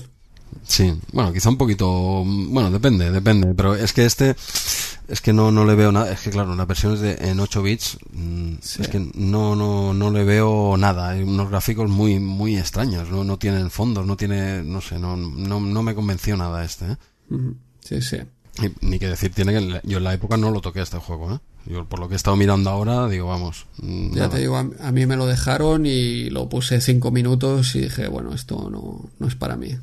sí. 0.63 0.95
Bueno, 1.13 1.33
quizá 1.33 1.49
un 1.49 1.57
poquito, 1.59 2.23
bueno, 2.25 2.71
depende, 2.71 3.11
depende, 3.11 3.53
pero 3.55 3.75
es 3.75 3.93
que 3.93 4.05
este, 4.07 4.37
es 5.09 5.21
que 5.21 5.33
no, 5.33 5.51
no 5.51 5.65
le 5.65 5.75
veo 5.75 5.91
nada, 5.91 6.13
es 6.13 6.21
que 6.21 6.31
claro, 6.31 6.55
las 6.55 6.67
versiones 6.69 7.01
de, 7.01 7.15
en 7.21 7.41
8 7.41 7.63
bits, 7.63 7.99
mm, 8.13 8.55
Sí. 8.61 8.83
es 8.83 8.89
que 8.89 9.11
no, 9.15 9.57
no, 9.57 9.93
no 9.93 10.11
le 10.13 10.23
veo 10.25 10.77
nada, 10.77 11.11
hay 11.11 11.23
unos 11.25 11.51
gráficos 11.51 11.91
muy, 11.91 12.21
muy 12.21 12.57
extraños, 12.57 13.11
no, 13.11 13.25
no 13.25 13.39
tienen 13.39 13.71
fondos, 13.71 14.07
no 14.07 14.17
tiene, 14.17 14.63
no 14.63 14.81
sé, 14.81 14.99
no, 15.01 15.17
no, 15.17 15.59
no 15.61 15.83
me 15.83 15.95
convenció 15.97 16.37
nada 16.37 16.65
este, 16.65 16.93
¿eh? 16.93 16.97
Sí, 17.81 18.01
sí. 18.03 18.19
Y 18.63 18.87
ni 18.87 18.99
que 19.01 19.09
decir 19.09 19.33
tiene 19.35 19.53
que 19.53 19.81
yo 19.85 19.99
en 19.99 20.05
la 20.05 20.15
época 20.15 20.37
no 20.37 20.51
lo 20.51 20.61
toqué 20.61 20.81
este 20.81 20.99
juego, 20.99 21.35
¿eh? 21.35 21.39
Yo 21.67 21.85
por 21.85 21.99
lo 21.99 22.09
que 22.09 22.15
he 22.15 22.17
estado 22.17 22.37
mirando 22.37 22.71
ahora, 22.71 23.09
digo, 23.09 23.27
vamos. 23.29 23.67
mm, 23.83 24.15
Ya 24.15 24.29
te 24.29 24.39
digo, 24.39 24.57
a, 24.57 24.69
a 24.81 24.93
mí 24.93 25.05
me 25.07 25.17
lo 25.17 25.27
dejaron 25.27 25.85
y 25.87 26.31
lo 26.31 26.49
puse 26.49 26.81
cinco 26.81 27.11
minutos 27.11 27.75
y 27.75 27.81
dije, 27.83 28.09
bueno, 28.09 28.33
esto 28.35 28.69
no, 28.71 29.09
no 29.19 29.27
es 29.27 29.35
para 29.35 29.57
mí. 29.57 29.77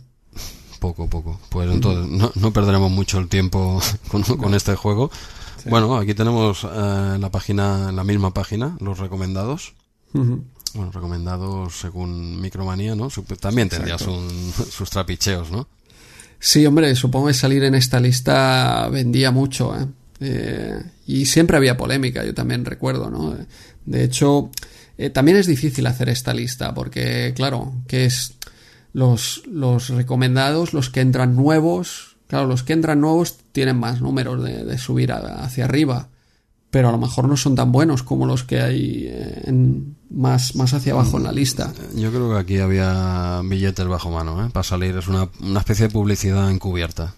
Poco, 0.80 1.08
poco. 1.10 1.40
Pues 1.50 1.70
entonces 1.72 2.10
no, 2.12 2.32
no 2.36 2.52
perderemos 2.54 2.92
mucho 2.92 3.20
el 3.20 3.28
tiempo 3.30 3.82
con, 4.10 4.24
con 4.24 4.54
este 4.54 4.76
juego. 4.76 5.12
Sí. 5.62 5.70
Bueno, 5.70 5.96
aquí 5.96 6.14
tenemos 6.14 6.66
eh, 6.70 7.18
la 7.20 7.30
página, 7.32 7.92
la 7.92 8.04
misma 8.04 8.34
página, 8.34 8.76
los 8.80 9.00
recomendados. 9.00 9.74
Bueno, 10.14 10.92
recomendados 10.92 11.76
según 11.80 12.40
Micromanía, 12.42 12.96
¿no? 12.96 13.08
También 13.40 13.70
tendrías 13.70 14.02
Exacto. 14.02 14.20
un- 14.20 14.54
sus 14.72 14.90
trapicheos, 14.90 15.52
¿no? 15.52 15.68
Sí, 16.40 16.66
hombre, 16.66 16.94
supongo 16.96 17.28
que 17.28 17.34
salir 17.34 17.64
en 17.64 17.76
esta 17.76 18.00
lista 18.00 18.90
vendía 18.92 19.32
mucho, 19.32 19.74
¿eh? 19.80 19.86
Eh, 20.26 20.82
y 21.06 21.26
siempre 21.26 21.58
había 21.58 21.76
polémica, 21.76 22.24
yo 22.24 22.34
también 22.34 22.64
recuerdo, 22.64 23.10
¿no? 23.10 23.36
De 23.86 24.04
hecho, 24.04 24.52
eh, 24.98 25.10
también 25.10 25.38
es 25.38 25.48
difícil 25.48 25.86
hacer 25.88 26.08
esta 26.08 26.34
lista, 26.34 26.74
porque, 26.74 27.34
claro, 27.36 27.74
que 27.88 28.06
es 28.06 28.36
los, 28.94 29.44
los 29.48 29.90
recomendados, 29.90 30.74
los 30.74 30.90
que 30.90 31.02
entran 31.02 31.36
nuevos, 31.36 32.16
claro, 32.28 32.48
los 32.48 32.64
que 32.64 32.74
entran 32.74 33.02
nuevos 33.02 33.38
tienen 33.52 33.78
más 33.78 34.02
números 34.02 34.42
de, 34.42 34.78
subir 34.78 35.12
hacia 35.12 35.66
arriba, 35.66 36.08
pero 36.70 36.88
a 36.88 36.92
lo 36.92 36.98
mejor 36.98 37.28
no 37.28 37.36
son 37.36 37.56
tan 37.56 37.72
buenos 37.72 38.02
como 38.02 38.26
los 38.26 38.44
que 38.44 38.62
hay 38.62 39.08
eh, 39.08 39.42
en, 39.46 39.98
más, 40.10 40.56
más 40.56 40.74
hacia 40.74 40.94
abajo 40.94 41.18
en 41.18 41.24
la 41.24 41.32
lista. 41.32 41.74
Yo 41.96 42.12
creo 42.12 42.32
que 42.32 42.40
aquí 42.40 42.60
había 42.60 43.42
billetes 43.44 43.86
bajo 43.88 44.10
mano, 44.10 44.46
¿eh? 44.46 44.50
Para 44.52 44.64
salir 44.64 44.96
es 44.96 45.08
una, 45.08 45.28
una 45.42 45.60
especie 45.60 45.88
de 45.88 45.94
publicidad 45.94 46.50
encubierta. 46.50 47.16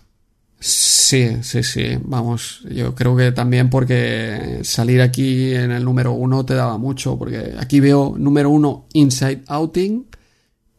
Sí, 0.67 1.37
sí, 1.43 1.61
sí. 1.61 1.99
Vamos, 2.03 2.61
yo 2.71 2.95
creo 2.95 3.15
que 3.15 3.31
también 3.31 3.69
porque 3.69 4.61
salir 4.63 4.99
aquí 5.01 5.53
en 5.53 5.69
el 5.69 5.83
número 5.83 6.13
uno 6.13 6.43
te 6.43 6.55
daba 6.55 6.79
mucho, 6.79 7.19
porque 7.19 7.53
aquí 7.59 7.79
veo 7.79 8.15
número 8.17 8.49
uno 8.49 8.87
Inside 8.93 9.43
Outing, 9.47 10.07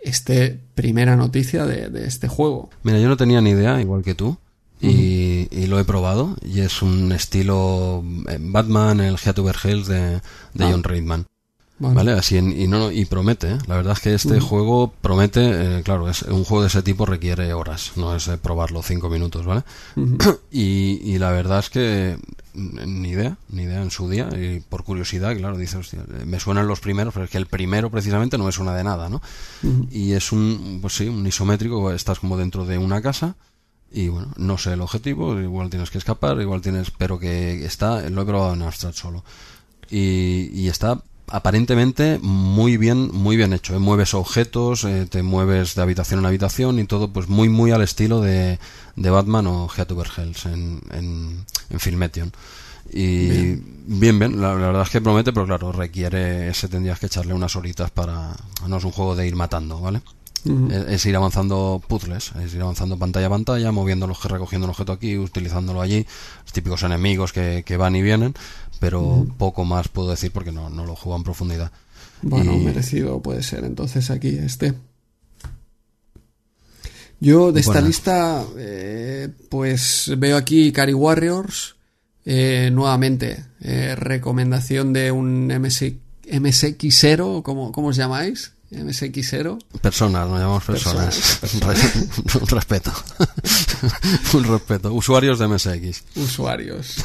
este 0.01 0.59
primera 0.75 1.15
noticia 1.15 1.67
de, 1.67 1.89
de 1.89 2.05
este 2.09 2.27
juego. 2.27 2.69
Mira, 2.83 2.99
yo 2.99 3.07
no 3.09 3.17
tenía 3.17 3.41
ni 3.41 3.51
idea, 3.51 3.81
igual 3.81 4.03
que 4.03 4.17
tú, 4.17 4.37
y, 4.81 5.47
y 5.53 5.67
lo 5.69 5.79
he 5.79 5.85
probado 5.85 6.37
y 6.45 6.61
es 6.61 6.83
un 6.83 7.13
estilo 7.13 8.03
eh, 8.29 8.39
Batman, 8.41 8.99
el 9.01 9.19
Heat 9.19 9.39
Over 9.39 9.57
Hills 9.63 9.87
de, 9.87 10.01
de 10.55 10.65
Ah. 10.65 10.69
John 10.73 10.83
Reitman. 10.83 11.27
Vale. 11.79 11.95
¿Vale? 11.95 12.13
Así 12.13 12.39
en- 12.39 12.59
y 12.59 12.67
no 12.69 12.91
y 12.91 13.05
promete, 13.05 13.51
¿eh? 13.53 13.59
la 13.67 13.77
verdad 13.77 13.93
es 13.93 14.01
que 14.01 14.15
este 14.15 14.41
juego 14.41 14.95
promete, 15.03 15.41
eh, 15.79 15.83
claro, 15.83 16.09
es 16.09 16.23
un 16.23 16.43
juego 16.45 16.63
de 16.63 16.69
ese 16.69 16.83
tipo 16.83 17.05
requiere 17.05 17.53
horas, 17.53 17.93
no 17.97 18.17
es 18.17 18.29
eh, 18.29 18.39
probarlo 18.39 18.83
cinco 18.83 19.11
minutos, 19.11 19.45
¿vale? 19.45 19.63
y, 20.51 21.01
y 21.05 21.19
la 21.19 21.33
verdad 21.33 21.59
es 21.59 21.69
que 21.69 22.19
mm, 22.55 23.03
ni 23.03 23.11
idea, 23.11 23.37
ni 23.51 23.65
idea 23.65 23.83
en 23.83 23.91
su 23.91 24.09
día, 24.09 24.31
y 24.41 24.61
por 24.61 24.85
curiosidad, 24.85 25.37
claro, 25.37 25.59
dice, 25.59 25.77
hostia, 25.77 26.01
eh, 26.19 26.25
me 26.25 26.41
suenan 26.41 26.67
los 26.67 26.81
primeros, 26.81 27.13
pero 27.13 27.25
es 27.27 27.31
que 27.31 27.37
el 27.37 27.47
primero 27.47 27.91
precisamente 27.91 28.39
no 28.39 28.45
me 28.45 28.53
suena 28.53 28.75
de 28.75 28.83
nada, 28.83 29.11
¿no? 29.11 29.21
Y 29.91 30.13
es 30.13 30.33
un, 30.33 30.79
pues 30.81 30.95
sí, 30.97 31.09
un 31.09 31.27
isométrico, 31.27 31.93
estás 31.93 32.21
como 32.21 32.39
dentro 32.39 32.65
de 32.65 32.79
una 32.79 33.03
casa, 33.03 33.37
y 33.93 34.09
bueno, 34.09 34.33
no 34.39 34.57
sé 34.57 34.73
el 34.73 34.81
objetivo, 34.81 35.39
igual 35.39 35.69
tienes 35.69 35.91
que 35.91 35.99
escapar, 35.99 36.41
igual 36.41 36.63
tienes, 36.63 36.91
pero 36.91 37.19
que 37.19 37.67
está, 37.67 38.09
lo 38.09 38.23
he 38.23 38.25
probado 38.25 38.55
en 38.55 38.63
Amstrad 38.63 38.93
solo. 38.95 39.25
Y, 39.91 40.51
y 40.55 40.69
está 40.69 41.03
aparentemente 41.29 42.19
muy 42.23 42.77
bien, 42.77 43.11
muy 43.13 43.37
bien 43.37 43.53
hecho. 43.53 43.75
¿eh? 43.75 43.79
Mueves 43.79 44.15
objetos, 44.15 44.85
eh, 44.85 45.07
te 45.09 45.23
mueves 45.23 45.75
de 45.75 45.83
habitación 45.83 46.21
en 46.21 46.27
habitación 46.27 46.79
y 46.79 46.85
todo, 46.85 47.13
pues 47.13 47.29
muy, 47.29 47.49
muy 47.49 47.71
al 47.71 47.83
estilo 47.83 48.21
de, 48.21 48.59
de 48.97 49.11
Batman 49.11 49.47
o 49.47 49.69
Heat 49.69 49.91
Over 49.93 50.09
Hells 50.17 50.47
en, 50.47 50.81
en, 50.93 51.45
en 51.71 51.81
Filmation. 51.81 52.33
Y 52.93 53.57
bien, 53.87 54.19
bien, 54.19 54.41
la, 54.41 54.55
la 54.55 54.67
verdad 54.69 54.83
es 54.83 54.91
que 54.91 55.01
promete, 55.01 55.33
pero 55.33 55.45
claro, 55.47 55.73
requiere, 55.73 56.49
ese 56.49 56.69
tendrías 56.69 57.01
que 57.01 57.07
echarle 57.07 57.35
unas 57.35 57.57
horitas 57.57 57.91
para, 57.91 58.37
no 58.69 58.77
es 58.77 58.85
un 58.85 58.93
juego 58.93 59.17
de 59.17 59.27
ir 59.27 59.35
matando, 59.35 59.81
¿vale? 59.81 60.03
Es 60.89 61.05
ir 61.07 61.17
avanzando 61.17 61.83
puzzles, 61.89 62.31
es 62.37 62.55
ir 62.55 62.63
avanzando 62.63 62.97
pantalla 62.97 63.27
a 63.27 63.31
pantalla, 63.31 63.73
moviendo 63.73 64.07
los 64.07 64.23
recogiendo 64.23 64.67
un 64.67 64.71
objeto 64.71 64.93
aquí, 64.93 65.19
utilizándolo 65.19 65.83
allí, 65.83 66.07
los 66.45 66.53
típicos 66.53 66.85
enemigos 66.85 67.33
que, 67.33 67.65
que 67.67 67.77
van 67.77 67.97
y 67.97 68.03
vienen, 68.03 68.33
pero 68.81 69.27
poco 69.39 69.65
más 69.65 69.89
puedo 69.89 70.11
decir 70.11 70.31
porque 70.33 70.53
no, 70.53 70.71
no 70.71 70.85
lo 70.87 70.95
juego 70.97 71.17
en 71.17 71.25
profundidad. 71.25 71.71
Bueno, 72.23 72.55
Y- 72.55 72.61
merecido 72.65 73.21
puede 73.21 73.43
ser 73.43 73.65
entonces 73.65 74.11
aquí 74.11 74.29
este. 74.29 74.75
Yo 77.19 77.51
de 77.53 77.61
esta 77.61 77.73
Bueno. 77.73 77.87
lista, 77.89 78.45
eh, 78.59 79.29
pues 79.49 80.13
veo 80.19 80.37
aquí 80.37 80.71
Cari 80.71 80.93
Warriors, 80.93 81.77
eh, 82.27 82.69
nuevamente, 82.73 83.45
eh, 83.61 83.95
recomendación 83.97 84.93
de 84.93 85.11
un 85.13 85.51
MS, 85.51 85.95
MSX0, 86.31 87.43
¿cómo, 87.43 87.73
¿cómo 87.73 87.89
os 87.89 87.97
llamáis? 87.97 88.53
MSX0. 88.71 89.59
Personas, 89.81 90.29
nos 90.29 90.41
llamamos 90.41 90.65
personas. 90.65 91.41
un 92.41 92.49
respeto. 92.49 92.93
un 94.35 94.45
respeto. 94.45 94.93
Usuarios 94.93 95.39
de 95.39 95.47
MSX. 95.49 96.03
Usuarios. 96.17 96.97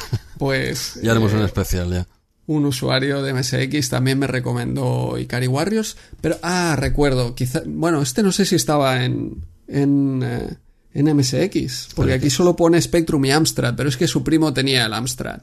Pues 0.42 0.98
Ya 1.00 1.12
haremos 1.12 1.32
eh, 1.32 1.36
un 1.36 1.42
especial 1.44 1.88
ya. 1.92 2.08
un 2.48 2.66
usuario 2.66 3.22
de 3.22 3.32
MSX 3.32 3.88
también 3.88 4.18
me 4.18 4.26
recomendó 4.26 5.16
Ikari 5.16 5.46
Warriors, 5.46 5.96
pero 6.20 6.36
ah, 6.42 6.74
recuerdo, 6.76 7.36
quizá, 7.36 7.62
bueno, 7.64 8.02
este 8.02 8.24
no 8.24 8.32
sé 8.32 8.44
si 8.44 8.56
estaba 8.56 9.04
en 9.04 9.36
en, 9.68 10.20
eh, 10.24 10.56
en 10.94 11.16
MSX, 11.16 11.90
porque 11.94 12.14
aquí 12.14 12.28
solo 12.28 12.56
pone 12.56 12.82
Spectrum 12.82 13.24
y 13.24 13.30
Amstrad, 13.30 13.76
pero 13.76 13.88
es 13.88 13.96
que 13.96 14.08
su 14.08 14.24
primo 14.24 14.52
tenía 14.52 14.84
el 14.84 14.94
Amstrad 14.94 15.42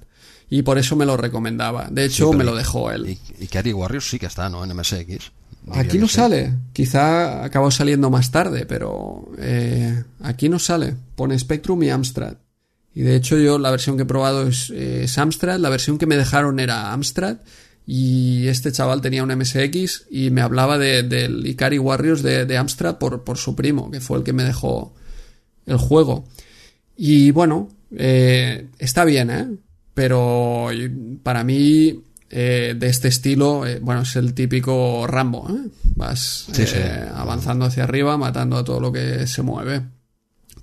y 0.49 0.63
por 0.63 0.77
eso 0.77 0.97
me 0.97 1.05
lo 1.05 1.15
recomendaba. 1.15 1.87
De 1.89 2.03
hecho, 2.03 2.33
me 2.33 2.43
lo 2.43 2.53
dejó 2.53 2.91
él. 2.91 3.17
Y, 3.39 3.47
Cari 3.47 3.71
Warriors 3.71 4.09
sí 4.09 4.19
que 4.19 4.25
está, 4.25 4.49
¿no? 4.49 4.65
En 4.65 4.75
MSX. 4.75 5.31
Aquí 5.71 5.97
no 5.97 6.09
sale, 6.09 6.55
quizá 6.73 7.45
acabó 7.45 7.71
saliendo 7.71 8.09
más 8.09 8.31
tarde, 8.31 8.65
pero 8.65 9.31
eh, 9.37 10.03
aquí 10.19 10.49
no 10.49 10.59
sale. 10.59 10.93
Pone 11.15 11.39
Spectrum 11.39 11.83
y 11.83 11.89
Amstrad. 11.89 12.35
Y 12.95 13.01
de 13.01 13.15
hecho 13.15 13.37
yo 13.37 13.59
la 13.59 13.71
versión 13.71 13.95
que 13.97 14.03
he 14.03 14.05
probado 14.05 14.47
es, 14.47 14.69
eh, 14.71 15.03
es 15.03 15.17
Amstrad, 15.17 15.59
la 15.59 15.69
versión 15.69 15.97
que 15.97 16.05
me 16.07 16.17
dejaron 16.17 16.59
era 16.59 16.91
Amstrad 16.91 17.37
y 17.85 18.47
este 18.47 18.71
chaval 18.71 19.01
tenía 19.01 19.23
un 19.23 19.31
MSX 19.31 20.05
y 20.11 20.29
me 20.31 20.41
hablaba 20.41 20.77
de- 20.77 21.03
del 21.03 21.45
Ikari 21.45 21.79
Warriors 21.79 22.21
de, 22.23 22.45
de 22.45 22.57
Amstrad 22.57 22.97
por, 22.97 23.23
por 23.23 23.37
su 23.37 23.55
primo, 23.55 23.89
que 23.91 23.99
fue 24.01 24.17
el 24.17 24.23
que 24.23 24.33
me 24.33 24.43
dejó 24.43 24.93
el 25.65 25.77
juego. 25.77 26.27
Y 26.97 27.31
bueno, 27.31 27.69
eh, 27.95 28.67
está 28.79 29.05
bien, 29.05 29.29
¿eh? 29.29 29.47
Pero 29.93 30.67
para 31.23 31.43
mí, 31.43 32.03
eh, 32.29 32.75
de 32.77 32.87
este 32.87 33.07
estilo, 33.07 33.65
eh, 33.65 33.79
bueno, 33.81 34.01
es 34.01 34.15
el 34.15 34.33
típico 34.33 35.05
Rambo, 35.07 35.47
¿eh? 35.49 35.69
Vas 35.95 36.47
Sí, 36.51 36.63
eh, 36.63 36.67
sí. 36.67 36.77
avanzando 37.13 37.65
hacia 37.65 37.83
arriba, 37.83 38.17
matando 38.17 38.57
a 38.57 38.63
todo 38.63 38.79
lo 38.79 38.91
que 38.91 39.25
se 39.27 39.41
mueve 39.41 39.81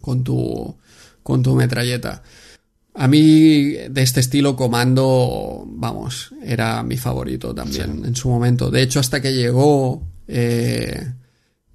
con 0.00 0.22
tu, 0.22 0.76
con 1.26 1.42
tu 1.42 1.56
metralleta. 1.56 2.22
A 2.94 3.08
mí, 3.08 3.72
de 3.90 4.00
este 4.02 4.20
estilo, 4.20 4.54
Comando, 4.54 5.64
vamos, 5.66 6.32
era 6.40 6.84
mi 6.84 6.96
favorito 6.96 7.52
también 7.52 8.04
en 8.04 8.14
su 8.14 8.28
momento. 8.28 8.70
De 8.70 8.80
hecho, 8.80 9.00
hasta 9.00 9.20
que 9.20 9.34
llegó 9.34 10.06
eh, 10.28 11.12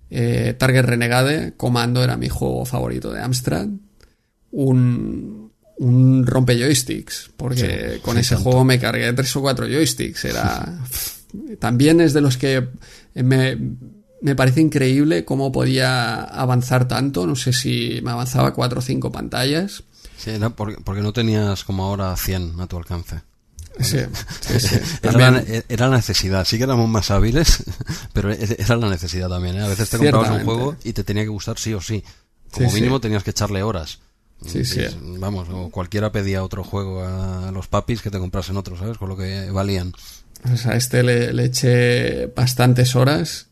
eh, 0.09 0.55
Target 0.57 0.85
Renegade, 0.85 1.53
Comando 1.57 2.01
era 2.01 2.15
mi 2.15 2.29
juego 2.29 2.63
favorito 2.63 3.11
de 3.11 3.19
Amstrad. 3.21 3.67
Un, 4.51 5.51
un 5.79 6.25
rompe 6.25 6.57
joysticks, 6.57 7.29
porque 7.35 7.95
Sí, 7.95 7.99
con 8.01 8.15
sí, 8.15 8.21
ese 8.21 8.35
tanto. 8.35 8.49
juego 8.49 8.63
me 8.63 8.79
cargué 8.79 9.11
tres 9.11 9.35
o 9.35 9.41
cuatro 9.41 9.67
joysticks. 9.67 10.23
Era. 10.23 10.79
También 11.59 11.99
es 11.99 12.13
de 12.13 12.21
los 12.21 12.37
que 12.37 12.69
me, 13.15 13.57
me 14.21 14.35
parece 14.35 14.61
increíble 14.61 15.25
cómo 15.25 15.51
podía 15.51 16.23
avanzar 16.23 16.87
tanto. 16.87 17.25
No 17.27 17.35
sé 17.35 17.53
si 17.53 17.99
me 18.03 18.11
avanzaba 18.11 18.53
cuatro 18.53 18.79
o 18.79 18.81
cinco 18.81 19.11
pantallas. 19.11 19.83
Sí, 20.17 20.29
era 20.31 20.49
porque, 20.51 20.77
porque 20.83 21.01
no 21.01 21.13
tenías 21.13 21.63
como 21.63 21.83
ahora 21.83 22.15
100 22.15 22.59
a 22.59 22.67
tu 22.67 22.77
alcance. 22.77 23.21
Sí, 23.79 23.97
sí, 24.41 24.59
sí. 24.59 24.75
Era 25.01 25.11
También- 25.13 25.33
la, 25.47 25.63
era 25.69 25.87
la 25.87 25.95
necesidad. 25.95 26.45
Sí 26.45 26.57
que 26.57 26.65
éramos 26.65 26.89
más 26.89 27.09
hábiles, 27.09 27.63
pero 28.13 28.31
e- 28.31 28.55
era 28.59 28.75
la 28.75 28.89
necesidad 28.89 29.29
también. 29.29 29.55
¿eh? 29.55 29.63
A 29.63 29.67
veces 29.69 29.89
te 29.89 29.97
comprabas 29.97 30.29
un 30.31 30.43
juego 30.43 30.75
y 30.83 30.93
te 30.93 31.03
tenía 31.03 31.23
que 31.23 31.29
gustar 31.29 31.57
sí 31.57 31.73
o 31.73 31.81
sí. 31.81 32.03
Como 32.51 32.69
mínimo 32.71 32.99
tenías 32.99 33.23
que 33.23 33.29
echarle 33.31 33.63
horas. 33.63 33.99
Sí, 34.45 34.65
sí. 34.65 34.81
Vamos, 35.19 35.47
o 35.51 35.69
cualquiera 35.69 36.11
pedía 36.11 36.43
otro 36.43 36.63
juego 36.63 37.03
a 37.05 37.51
los 37.51 37.67
papis 37.67 38.01
que 38.01 38.09
te 38.11 38.19
comprasen 38.19 38.57
otro, 38.57 38.77
¿sabes? 38.77 38.97
Con 38.97 39.07
lo 39.07 39.15
que 39.15 39.49
valían. 39.51 39.93
O 40.51 40.57
sea, 40.57 40.71
a 40.71 40.75
este 40.75 41.01
le, 41.03 41.31
le 41.31 41.45
eché 41.45 42.25
bastantes 42.35 42.95
horas 42.95 43.47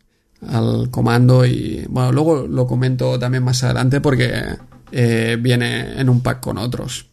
al 0.47 0.89
comando 0.89 1.45
y 1.45 1.85
bueno, 1.89 2.11
luego 2.11 2.47
lo 2.47 2.65
comento 2.67 3.17
también 3.19 3.43
más 3.43 3.63
adelante 3.63 3.99
porque 4.01 4.31
eh, 4.91 5.37
viene 5.39 5.99
en 5.99 6.09
un 6.09 6.21
pack 6.21 6.39
con 6.39 6.57
otros. 6.57 7.05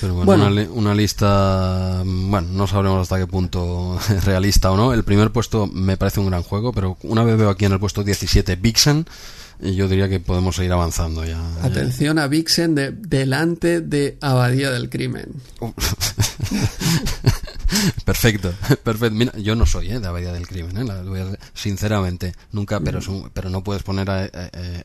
Pero 0.00 0.14
bueno, 0.14 0.26
Bueno. 0.26 0.46
Una, 0.46 0.60
li- 0.62 0.68
una 0.72 0.94
lista, 0.94 2.02
mm, 2.04 2.30
bueno, 2.30 2.48
no 2.52 2.66
sabremos 2.68 3.02
hasta 3.02 3.18
qué 3.18 3.26
punto 3.26 3.98
es 4.10 4.24
realista 4.26 4.70
o 4.70 4.76
no. 4.76 4.92
El 4.92 5.02
primer 5.02 5.32
puesto 5.32 5.66
me 5.66 5.96
parece 5.96 6.20
un 6.20 6.26
gran 6.26 6.42
juego, 6.44 6.72
pero 6.72 6.96
una 7.02 7.24
vez 7.24 7.36
veo 7.36 7.50
aquí 7.50 7.64
en 7.64 7.72
el 7.72 7.80
puesto 7.80 8.04
17 8.04 8.54
Vixen, 8.56 9.06
y 9.60 9.74
yo 9.74 9.88
diría 9.88 10.08
que 10.08 10.20
podemos 10.20 10.54
seguir 10.54 10.70
avanzando 10.72 11.24
ya. 11.24 11.40
Atención 11.64 12.20
a 12.20 12.28
Vixen 12.28 12.76
de, 12.76 12.92
delante 12.92 13.80
de 13.80 14.16
Abadía 14.20 14.70
del 14.70 14.88
Crimen. 14.88 15.30
Perfecto, 18.04 18.52
perfecto. 18.84 19.14
Mira, 19.14 19.32
yo 19.38 19.54
no 19.54 19.66
soy 19.66 19.90
¿eh? 19.90 20.00
de 20.00 20.06
Abadía 20.06 20.32
del 20.32 20.46
Crimen, 20.46 20.76
¿eh? 20.78 20.84
La 20.84 21.02
sinceramente, 21.54 22.34
nunca, 22.52 22.80
pero, 22.80 22.98
es 22.98 23.08
un- 23.08 23.30
pero 23.32 23.50
no 23.50 23.62
puedes 23.62 23.82
poner 23.82 24.08
a, 24.10 24.24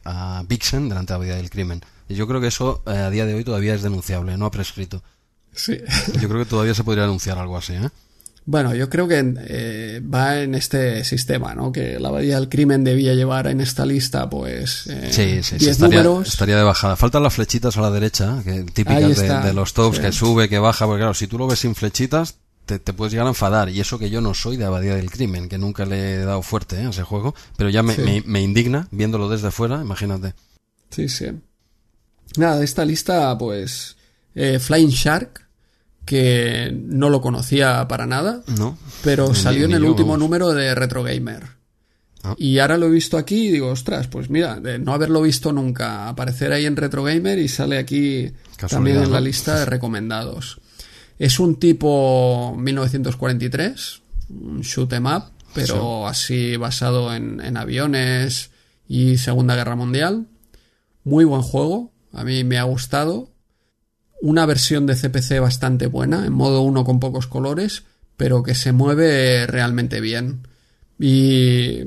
a, 0.06 0.40
a 0.40 0.44
Vixen 0.44 0.90
delante 0.90 1.14
de 1.14 1.16
Abadía 1.16 1.36
del 1.36 1.50
Crimen. 1.50 1.82
Y 2.10 2.16
yo 2.16 2.28
creo 2.28 2.42
que 2.42 2.48
eso 2.48 2.84
eh, 2.86 2.92
a 2.92 3.10
día 3.10 3.26
de 3.26 3.34
hoy 3.34 3.44
todavía 3.44 3.74
es 3.74 3.82
denunciable, 3.82 4.38
no 4.38 4.46
ha 4.46 4.52
prescrito. 4.52 5.02
Sí. 5.56 5.78
Yo 6.22 6.28
creo 6.28 6.40
que 6.44 6.50
todavía 6.50 6.74
se 6.74 6.84
podría 6.84 7.04
denunciar 7.04 7.38
algo 7.38 7.56
así, 7.58 7.74
¿eh? 7.74 7.90
Bueno, 8.46 8.76
yo 8.76 8.90
creo 8.90 9.08
que 9.08 9.34
eh, 9.48 10.02
va 10.04 10.42
en 10.42 10.54
este 10.54 11.06
sistema, 11.06 11.56
¿no? 11.56 11.72
Que 11.72 11.98
la 11.98 12.10
Abadía 12.10 12.36
del 12.36 12.50
Crimen 12.50 12.84
debía 12.84 13.14
llevar 13.14 13.48
en 13.48 13.62
esta 13.62 13.86
lista, 13.86 14.30
pues, 14.30 14.86
eh, 14.88 15.10
Sí, 15.14 15.44
sí, 15.44 15.58
sí, 15.60 15.66
10 15.66 15.72
estaría, 15.72 16.04
números. 16.04 16.28
estaría 16.28 16.58
de 16.58 16.64
bajada. 16.64 16.98
Faltan 16.98 17.24
las 17.24 17.34
flechitas 17.36 17.78
a 17.78 17.82
la 17.82 17.90
derecha, 17.90 18.42
que 18.44 18.64
típicas 18.64 19.16
de, 19.18 19.30
de 19.40 19.54
los 19.54 19.72
tops, 19.74 20.00
que 20.00 20.12
sube, 20.12 20.50
que 20.50 20.60
baja, 20.60 20.86
porque 20.86 21.00
claro, 21.00 21.14
si 21.14 21.28
tú 21.28 21.38
lo 21.38 21.48
ves 21.48 21.60
sin 21.60 21.74
flechitas, 21.74 22.36
te, 22.66 22.80
te 22.80 22.94
puedes 22.94 23.12
llegar 23.12 23.28
a 23.28 23.32
enfadar. 23.32 23.70
Y 23.70 23.80
eso 23.80 23.98
que 24.00 24.10
yo 24.10 24.22
no 24.22 24.34
soy 24.34 24.58
de 24.58 24.66
Abadía 24.66 24.96
del 24.96 25.12
Crimen, 25.12 25.50
que 25.50 25.58
nunca 25.58 25.86
le 25.86 26.16
he 26.16 26.26
dado 26.26 26.42
fuerte 26.42 26.82
¿eh? 26.82 26.86
a 26.86 26.90
ese 26.90 27.04
juego, 27.04 27.36
pero 27.58 27.70
ya 27.70 27.84
me, 27.84 27.96
Sí. 27.96 28.02
me, 28.02 28.24
me 28.26 28.42
indigna 28.42 28.88
viéndolo 28.92 29.30
desde 29.30 29.52
fuera, 29.52 29.82
imagínate. 29.82 30.34
Sí, 30.90 31.10
sí. 31.10 31.26
Nada, 32.38 32.58
de 32.60 32.66
esta 32.66 32.86
lista, 32.86 33.38
pues, 33.38 33.96
eh, 34.36 34.60
Flying 34.60 34.90
Shark, 34.90 35.48
que 36.06 36.72
no 36.76 37.10
lo 37.10 37.22
conocía 37.22 37.88
para 37.88 38.06
nada, 38.06 38.44
¿No? 38.58 38.78
pero 39.04 39.30
Ni- 39.30 39.36
salió 39.36 39.66
en 39.66 39.74
el 39.74 39.84
yo, 39.84 39.90
último 39.90 40.10
vamos. 40.14 40.20
número 40.20 40.50
de 40.54 40.76
Retro 40.76 41.04
Gamer. 41.04 41.44
Ah. 42.24 42.36
Y 42.38 42.60
ahora 42.60 42.78
lo 42.78 42.88
he 42.88 42.90
visto 42.90 43.18
aquí 43.18 43.48
y 43.48 43.52
digo, 43.52 43.70
ostras, 43.70 44.08
pues 44.08 44.30
mira, 44.30 44.60
de 44.60 44.80
no 44.80 44.94
haberlo 44.94 45.22
visto 45.22 45.52
nunca, 45.52 46.08
aparecer 46.08 46.52
ahí 46.54 46.66
en 46.66 46.76
Retro 46.78 47.04
Gamer 47.04 47.38
y 47.40 47.48
sale 47.50 47.78
aquí 47.78 48.32
Casualidad, 48.58 48.70
también 48.70 48.98
en 49.04 49.12
la 49.12 49.20
¿no? 49.20 49.26
lista 49.26 49.60
de 49.60 49.66
recomendados. 49.68 50.60
Es 51.20 51.40
un 51.40 51.56
tipo 51.60 52.56
1943, 52.58 54.02
un 54.30 54.62
shoot 54.62 54.92
'em 54.94 55.06
up, 55.06 55.24
pero 55.54 56.08
así 56.08 56.58
basado 56.58 57.14
en, 57.14 57.40
en 57.40 57.58
aviones 57.58 58.52
y 58.88 59.18
Segunda 59.18 59.56
Guerra 59.56 59.76
Mundial. 59.76 60.28
Muy 61.04 61.26
buen 61.26 61.42
juego, 61.42 61.92
a 62.12 62.24
mí 62.24 62.44
me 62.44 62.58
ha 62.58 62.64
gustado. 62.64 63.30
una 64.22 64.46
versión 64.46 64.86
de 64.86 64.96
CPC 64.96 65.40
bastante 65.42 65.88
buena, 65.88 66.26
en 66.26 66.32
modo 66.34 66.62
1 66.62 66.86
con 66.86 67.00
pocos 67.02 67.28
colores, 67.28 67.84
pero 68.16 68.42
que 68.42 68.56
se 68.56 68.72
mueve 68.72 69.46
realmente 69.48 70.00
bien. 70.00 70.48
Y 70.98 71.82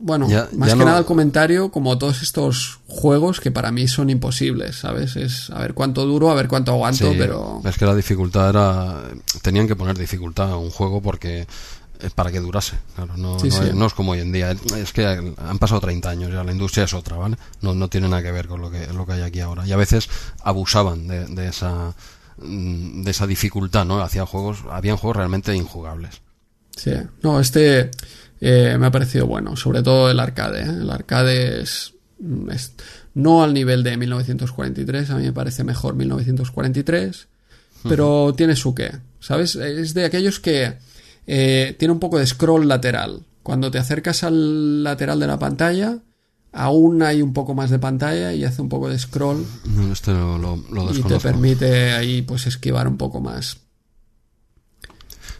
bueno, 0.00 0.26
más 0.56 0.74
que 0.74 0.84
nada 0.84 0.98
el 0.98 1.04
comentario, 1.04 1.70
como 1.70 1.98
todos 1.98 2.22
estos 2.22 2.80
juegos 2.88 3.40
que 3.40 3.50
para 3.50 3.70
mí 3.70 3.86
son 3.86 4.10
imposibles, 4.10 4.76
¿sabes? 4.76 5.16
Es 5.16 5.50
a 5.50 5.60
ver 5.60 5.74
cuánto 5.74 6.06
duro, 6.06 6.30
a 6.30 6.34
ver 6.34 6.48
cuánto 6.48 6.72
aguanto, 6.72 7.12
pero... 7.16 7.60
Es 7.64 7.76
que 7.76 7.86
la 7.86 7.94
dificultad 7.94 8.48
era... 8.50 9.02
Tenían 9.42 9.68
que 9.68 9.76
poner 9.76 9.98
dificultad 9.98 10.50
a 10.50 10.56
un 10.56 10.70
juego 10.70 11.00
porque 11.00 11.46
para 12.14 12.32
que 12.32 12.40
durase. 12.40 12.78
Claro, 12.94 13.16
no, 13.16 13.36
no, 13.74 13.86
es 13.86 13.94
como 13.94 14.12
hoy 14.12 14.20
en 14.20 14.32
día. 14.32 14.50
Es 14.50 14.92
que 14.92 15.06
han 15.06 15.58
pasado 15.58 15.80
30 15.80 16.08
años, 16.08 16.32
ya 16.32 16.42
la 16.42 16.52
industria 16.52 16.84
es 16.84 16.94
otra, 16.94 17.16
¿vale? 17.16 17.36
No, 17.60 17.74
no 17.74 17.88
tiene 17.88 18.08
nada 18.08 18.22
que 18.22 18.32
ver 18.32 18.48
con 18.48 18.60
lo 18.60 18.70
que, 18.70 18.86
lo 18.92 19.06
que 19.06 19.12
hay 19.12 19.22
aquí 19.22 19.40
ahora. 19.40 19.66
Y 19.66 19.72
a 19.72 19.76
veces 19.76 20.08
abusaban 20.42 21.06
de, 21.06 21.26
de 21.26 21.48
esa 21.48 21.94
mm, 22.38 23.02
de 23.02 23.10
esa 23.10 23.26
dificultad, 23.26 23.84
¿no? 23.84 24.00
Hacía 24.00 24.24
juegos, 24.24 24.60
habían 24.70 24.96
juegos 24.96 25.16
realmente 25.16 25.54
injugables. 25.54 26.22
Sí, 26.76 26.92
no, 27.22 27.40
este 27.40 27.90
eh, 28.40 28.76
me 28.78 28.86
ha 28.86 28.90
parecido 28.90 29.26
bueno, 29.26 29.56
sobre 29.56 29.82
todo 29.82 30.10
el 30.10 30.18
arcade. 30.18 30.62
¿eh? 30.62 30.68
El 30.80 30.90
arcade 30.90 31.60
es, 31.60 31.94
no 33.14 33.42
al 33.42 33.54
nivel 33.54 33.82
de 33.82 33.96
1943, 33.96 35.10
a 35.10 35.16
mí 35.16 35.24
me 35.24 35.32
parece 35.32 35.64
mejor 35.64 35.94
1943, 35.94 37.28
pero 37.88 38.34
tiene 38.34 38.56
su 38.56 38.74
qué, 38.74 38.92
¿sabes? 39.20 39.56
Es 39.56 39.94
de 39.94 40.04
aquellos 40.04 40.40
que 40.40 40.74
eh, 41.26 41.76
tiene 41.78 41.92
un 41.92 42.00
poco 42.00 42.18
de 42.18 42.26
scroll 42.26 42.68
lateral. 42.68 43.24
Cuando 43.42 43.70
te 43.70 43.78
acercas 43.78 44.22
al 44.22 44.84
lateral 44.84 45.18
de 45.20 45.26
la 45.26 45.38
pantalla, 45.38 45.98
aún 46.52 47.02
hay 47.02 47.22
un 47.22 47.32
poco 47.32 47.54
más 47.54 47.70
de 47.70 47.78
pantalla 47.78 48.32
y 48.32 48.44
hace 48.44 48.62
un 48.62 48.68
poco 48.68 48.88
de 48.88 48.98
scroll. 48.98 49.46
este 49.92 50.12
lo, 50.12 50.58
y 50.92 51.02
te 51.02 51.18
permite 51.18 51.92
ahí 51.92 52.22
pues 52.22 52.46
esquivar 52.46 52.88
un 52.88 52.96
poco 52.96 53.20
más. 53.20 53.58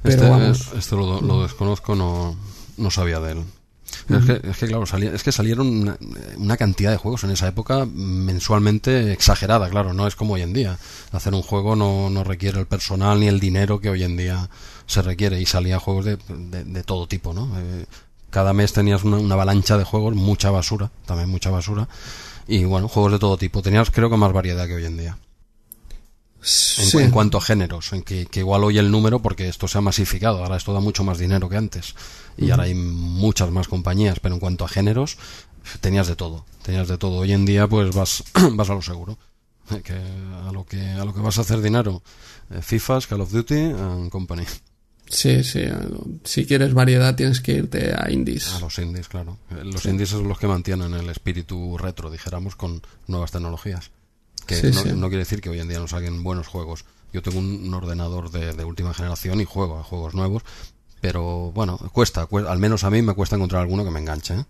Pero 0.02 0.50
este, 0.50 0.78
este 0.78 0.96
lo, 0.96 1.42
desconozco, 1.42 1.94
no, 1.94 2.36
no 2.80 2.90
sabía 2.90 3.20
de 3.20 3.32
él. 3.32 3.44
es, 4.08 4.24
que, 4.24 4.48
es, 4.48 4.56
que, 4.56 4.66
claro, 4.66 4.84
es 4.84 5.22
que 5.22 5.32
salieron 5.32 5.96
una, 6.36 6.56
cantidad 6.56 6.90
de 6.90 6.96
juegos 6.96 7.24
en 7.24 7.30
esa 7.30 7.48
época 7.48 7.86
mensualmente 7.86 9.12
exagerada, 9.12 9.68
claro, 9.68 9.92
no 9.92 10.06
es 10.06 10.16
como 10.16 10.34
hoy 10.34 10.42
en 10.42 10.52
día. 10.52 10.78
Hacer 11.12 11.34
un 11.34 11.42
juego 11.42 11.76
no, 11.76 12.10
no 12.10 12.24
requiere 12.24 12.60
el 12.60 12.66
personal 12.66 13.20
ni 13.20 13.28
el 13.28 13.40
dinero 13.40 13.80
que 13.80 13.90
hoy 13.90 14.04
en 14.04 14.16
día 14.16 14.48
se 14.86 15.02
requiere 15.02 15.40
y 15.40 15.46
salían 15.46 15.80
juegos 15.80 16.04
de, 16.04 16.16
de, 16.16 16.82
todo 16.82 17.06
tipo, 17.06 17.32
¿no? 17.32 17.48
Eh, 17.58 17.86
cada 18.30 18.52
mes 18.52 18.72
tenías 18.72 19.04
una, 19.04 19.34
avalancha 19.34 19.76
de 19.76 19.84
juegos, 19.84 20.14
mucha 20.14 20.50
basura, 20.50 20.90
también 21.06 21.28
mucha 21.28 21.50
basura, 21.50 21.88
y 22.46 22.64
bueno, 22.64 22.88
juegos 22.88 23.12
de 23.12 23.18
todo 23.18 23.36
tipo. 23.36 23.62
Tenías 23.62 23.90
creo 23.90 24.10
que 24.10 24.16
más 24.16 24.32
variedad 24.32 24.66
que 24.66 24.74
hoy 24.74 24.84
en 24.84 24.96
día. 24.96 25.18
En, 26.94 27.10
cuanto 27.10 27.36
a 27.36 27.40
géneros, 27.42 27.92
en 27.92 28.02
que, 28.02 28.26
igual 28.34 28.64
hoy 28.64 28.78
el 28.78 28.90
número, 28.90 29.20
porque 29.20 29.48
esto 29.48 29.68
se 29.68 29.76
ha 29.76 29.82
masificado, 29.82 30.38
ahora 30.38 30.56
esto 30.56 30.72
da 30.72 30.80
mucho 30.80 31.04
más 31.04 31.18
dinero 31.18 31.50
que 31.50 31.56
antes, 31.56 31.94
y 32.38 32.50
ahora 32.50 32.64
hay 32.64 32.74
muchas 32.74 33.50
más 33.50 33.68
compañías, 33.68 34.20
pero 34.20 34.34
en 34.34 34.40
cuanto 34.40 34.64
a 34.64 34.68
géneros, 34.68 35.18
tenías 35.80 36.08
de 36.08 36.16
todo, 36.16 36.46
tenías 36.62 36.88
de 36.88 36.96
todo. 36.96 37.18
Hoy 37.18 37.32
en 37.32 37.44
día, 37.44 37.66
pues 37.66 37.94
vas, 37.94 38.24
vas 38.52 38.70
a 38.70 38.74
lo 38.74 38.80
seguro, 38.82 39.18
que 39.84 39.92
a 39.92 40.50
lo 40.50 40.64
que 40.64 40.80
a 40.80 41.04
lo 41.04 41.14
que 41.14 41.20
vas 41.20 41.36
a 41.36 41.42
hacer 41.42 41.60
dinero, 41.60 42.02
eh, 42.50 42.62
FIFA, 42.62 43.00
Call 43.02 43.20
of 43.20 43.32
Duty 43.32 43.54
and 43.54 44.10
Company. 44.10 44.44
Sí, 45.10 45.42
sí. 45.42 45.64
Si 46.24 46.46
quieres 46.46 46.72
variedad 46.72 47.16
tienes 47.16 47.40
que 47.40 47.52
irte 47.52 47.92
a 47.96 48.10
indies. 48.10 48.54
A 48.54 48.60
los 48.60 48.78
indies, 48.78 49.08
claro. 49.08 49.38
Los 49.64 49.84
indies 49.84 50.10
son 50.10 50.28
los 50.28 50.38
que 50.38 50.46
mantienen 50.46 50.94
el 50.94 51.08
espíritu 51.10 51.76
retro, 51.76 52.10
dijéramos, 52.10 52.54
con 52.54 52.80
nuevas 53.08 53.32
tecnologías. 53.32 53.90
Que 54.46 54.62
no, 54.62 54.84
no, 54.84 55.08
quiere 55.08 55.24
decir 55.24 55.40
que 55.40 55.50
hoy 55.50 55.60
en 55.60 55.68
día 55.68 55.78
no 55.78 55.88
salgan 55.88 56.22
buenos 56.22 56.48
juegos. 56.48 56.84
Yo 57.12 57.22
tengo 57.22 57.38
un 57.38 57.72
ordenador 57.74 58.30
de, 58.30 58.64
última 58.64 58.94
generación 58.94 59.40
y 59.40 59.44
juego 59.44 59.78
a 59.78 59.82
juegos 59.82 60.14
nuevos, 60.14 60.42
pero 61.00 61.50
bueno, 61.52 61.78
cuesta, 61.92 62.28
al 62.48 62.58
menos 62.58 62.84
a 62.84 62.90
mí 62.90 63.02
me 63.02 63.14
cuesta 63.14 63.36
encontrar 63.36 63.62
alguno 63.62 63.84
que 63.84 63.90
me 63.90 64.00
enganche. 64.00 64.34
¿eh? 64.34 64.44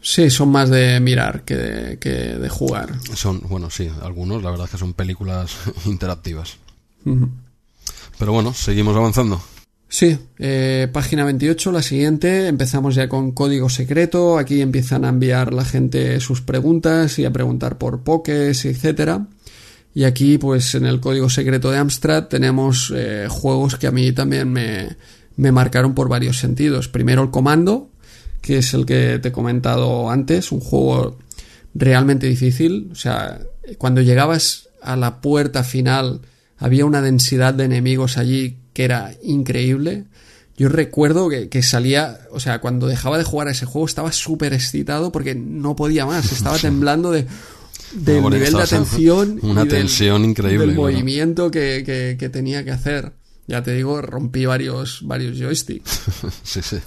Sí, 0.00 0.30
son 0.30 0.50
más 0.50 0.70
de 0.70 1.00
mirar 1.00 1.44
que 1.44 1.56
de, 1.56 1.98
que 1.98 2.10
de 2.10 2.48
jugar. 2.48 2.92
Son, 3.14 3.40
bueno, 3.48 3.70
sí, 3.70 3.90
algunos, 4.02 4.42
la 4.42 4.50
verdad 4.50 4.66
es 4.66 4.72
que 4.72 4.78
son 4.78 4.92
películas 4.92 5.56
interactivas. 5.86 6.56
Pero 8.18 8.32
bueno, 8.32 8.54
seguimos 8.54 8.96
avanzando. 8.96 9.42
Sí, 9.94 10.18
eh, 10.40 10.88
página 10.92 11.24
28, 11.24 11.70
la 11.70 11.80
siguiente, 11.80 12.48
empezamos 12.48 12.96
ya 12.96 13.08
con 13.08 13.30
código 13.30 13.68
secreto, 13.68 14.38
aquí 14.38 14.60
empiezan 14.60 15.04
a 15.04 15.10
enviar 15.10 15.54
la 15.54 15.64
gente 15.64 16.18
sus 16.18 16.40
preguntas 16.40 17.16
y 17.20 17.24
a 17.24 17.32
preguntar 17.32 17.78
por 17.78 18.02
pokés, 18.02 18.64
etcétera. 18.64 19.28
Y 19.94 20.02
aquí, 20.02 20.36
pues 20.36 20.74
en 20.74 20.84
el 20.86 20.98
código 20.98 21.30
secreto 21.30 21.70
de 21.70 21.78
Amstrad 21.78 22.24
tenemos 22.24 22.92
eh, 22.92 23.28
juegos 23.30 23.76
que 23.76 23.86
a 23.86 23.92
mí 23.92 24.10
también 24.10 24.52
me, 24.52 24.96
me 25.36 25.52
marcaron 25.52 25.94
por 25.94 26.08
varios 26.08 26.38
sentidos. 26.38 26.88
Primero 26.88 27.22
el 27.22 27.30
comando, 27.30 27.88
que 28.40 28.58
es 28.58 28.74
el 28.74 28.86
que 28.86 29.20
te 29.20 29.28
he 29.28 29.32
comentado 29.32 30.10
antes, 30.10 30.50
un 30.50 30.58
juego 30.58 31.18
realmente 31.72 32.26
difícil. 32.26 32.88
O 32.90 32.96
sea, 32.96 33.42
cuando 33.78 34.00
llegabas 34.00 34.70
a 34.82 34.96
la 34.96 35.20
puerta 35.20 35.62
final 35.62 36.22
había 36.58 36.84
una 36.84 37.00
densidad 37.00 37.54
de 37.54 37.66
enemigos 37.66 38.18
allí 38.18 38.58
que 38.74 38.84
era 38.84 39.14
increíble. 39.22 40.04
Yo 40.56 40.68
recuerdo 40.68 41.28
que, 41.28 41.62
salía, 41.62 42.20
o 42.30 42.38
sea, 42.38 42.60
cuando 42.60 42.86
dejaba 42.86 43.18
de 43.18 43.24
jugar 43.24 43.48
a 43.48 43.52
ese 43.52 43.64
juego 43.64 43.86
estaba 43.86 44.12
súper 44.12 44.52
excitado 44.52 45.10
porque 45.10 45.34
no 45.34 45.74
podía 45.74 46.04
más, 46.04 46.30
estaba 46.32 46.58
temblando 46.58 47.10
de 47.10 47.26
del 47.92 48.22
nivel 48.24 48.52
de 48.52 48.62
atención 48.62 49.38
una 49.42 49.66
tensión 49.66 50.24
increíble 50.24 50.66
del 50.66 50.74
movimiento 50.74 51.50
que, 51.50 52.16
que, 52.18 52.28
tenía 52.28 52.64
que 52.64 52.72
hacer. 52.72 53.12
Ya 53.46 53.62
te 53.62 53.72
digo 53.72 54.02
rompí 54.02 54.46
varios 54.46 55.00
varios 55.02 55.38
joysticks. 55.38 56.00
Sí 56.42 56.60
sí. 56.62 56.78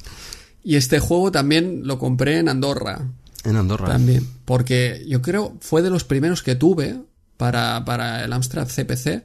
Y 0.63 0.75
este 0.75 0.99
juego 0.99 1.31
también 1.31 1.81
lo 1.85 1.97
compré 1.97 2.39
en 2.39 2.49
Andorra. 2.49 3.07
En 3.45 3.55
Andorra. 3.55 3.87
También 3.87 4.27
porque 4.43 5.03
yo 5.07 5.21
creo 5.21 5.55
fue 5.61 5.81
de 5.81 5.89
los 5.89 6.03
primeros 6.03 6.43
que 6.43 6.55
tuve 6.55 6.99
para, 7.37 7.85
para 7.85 8.25
el 8.25 8.33
Amstrad 8.33 8.67
CPC 8.67 9.23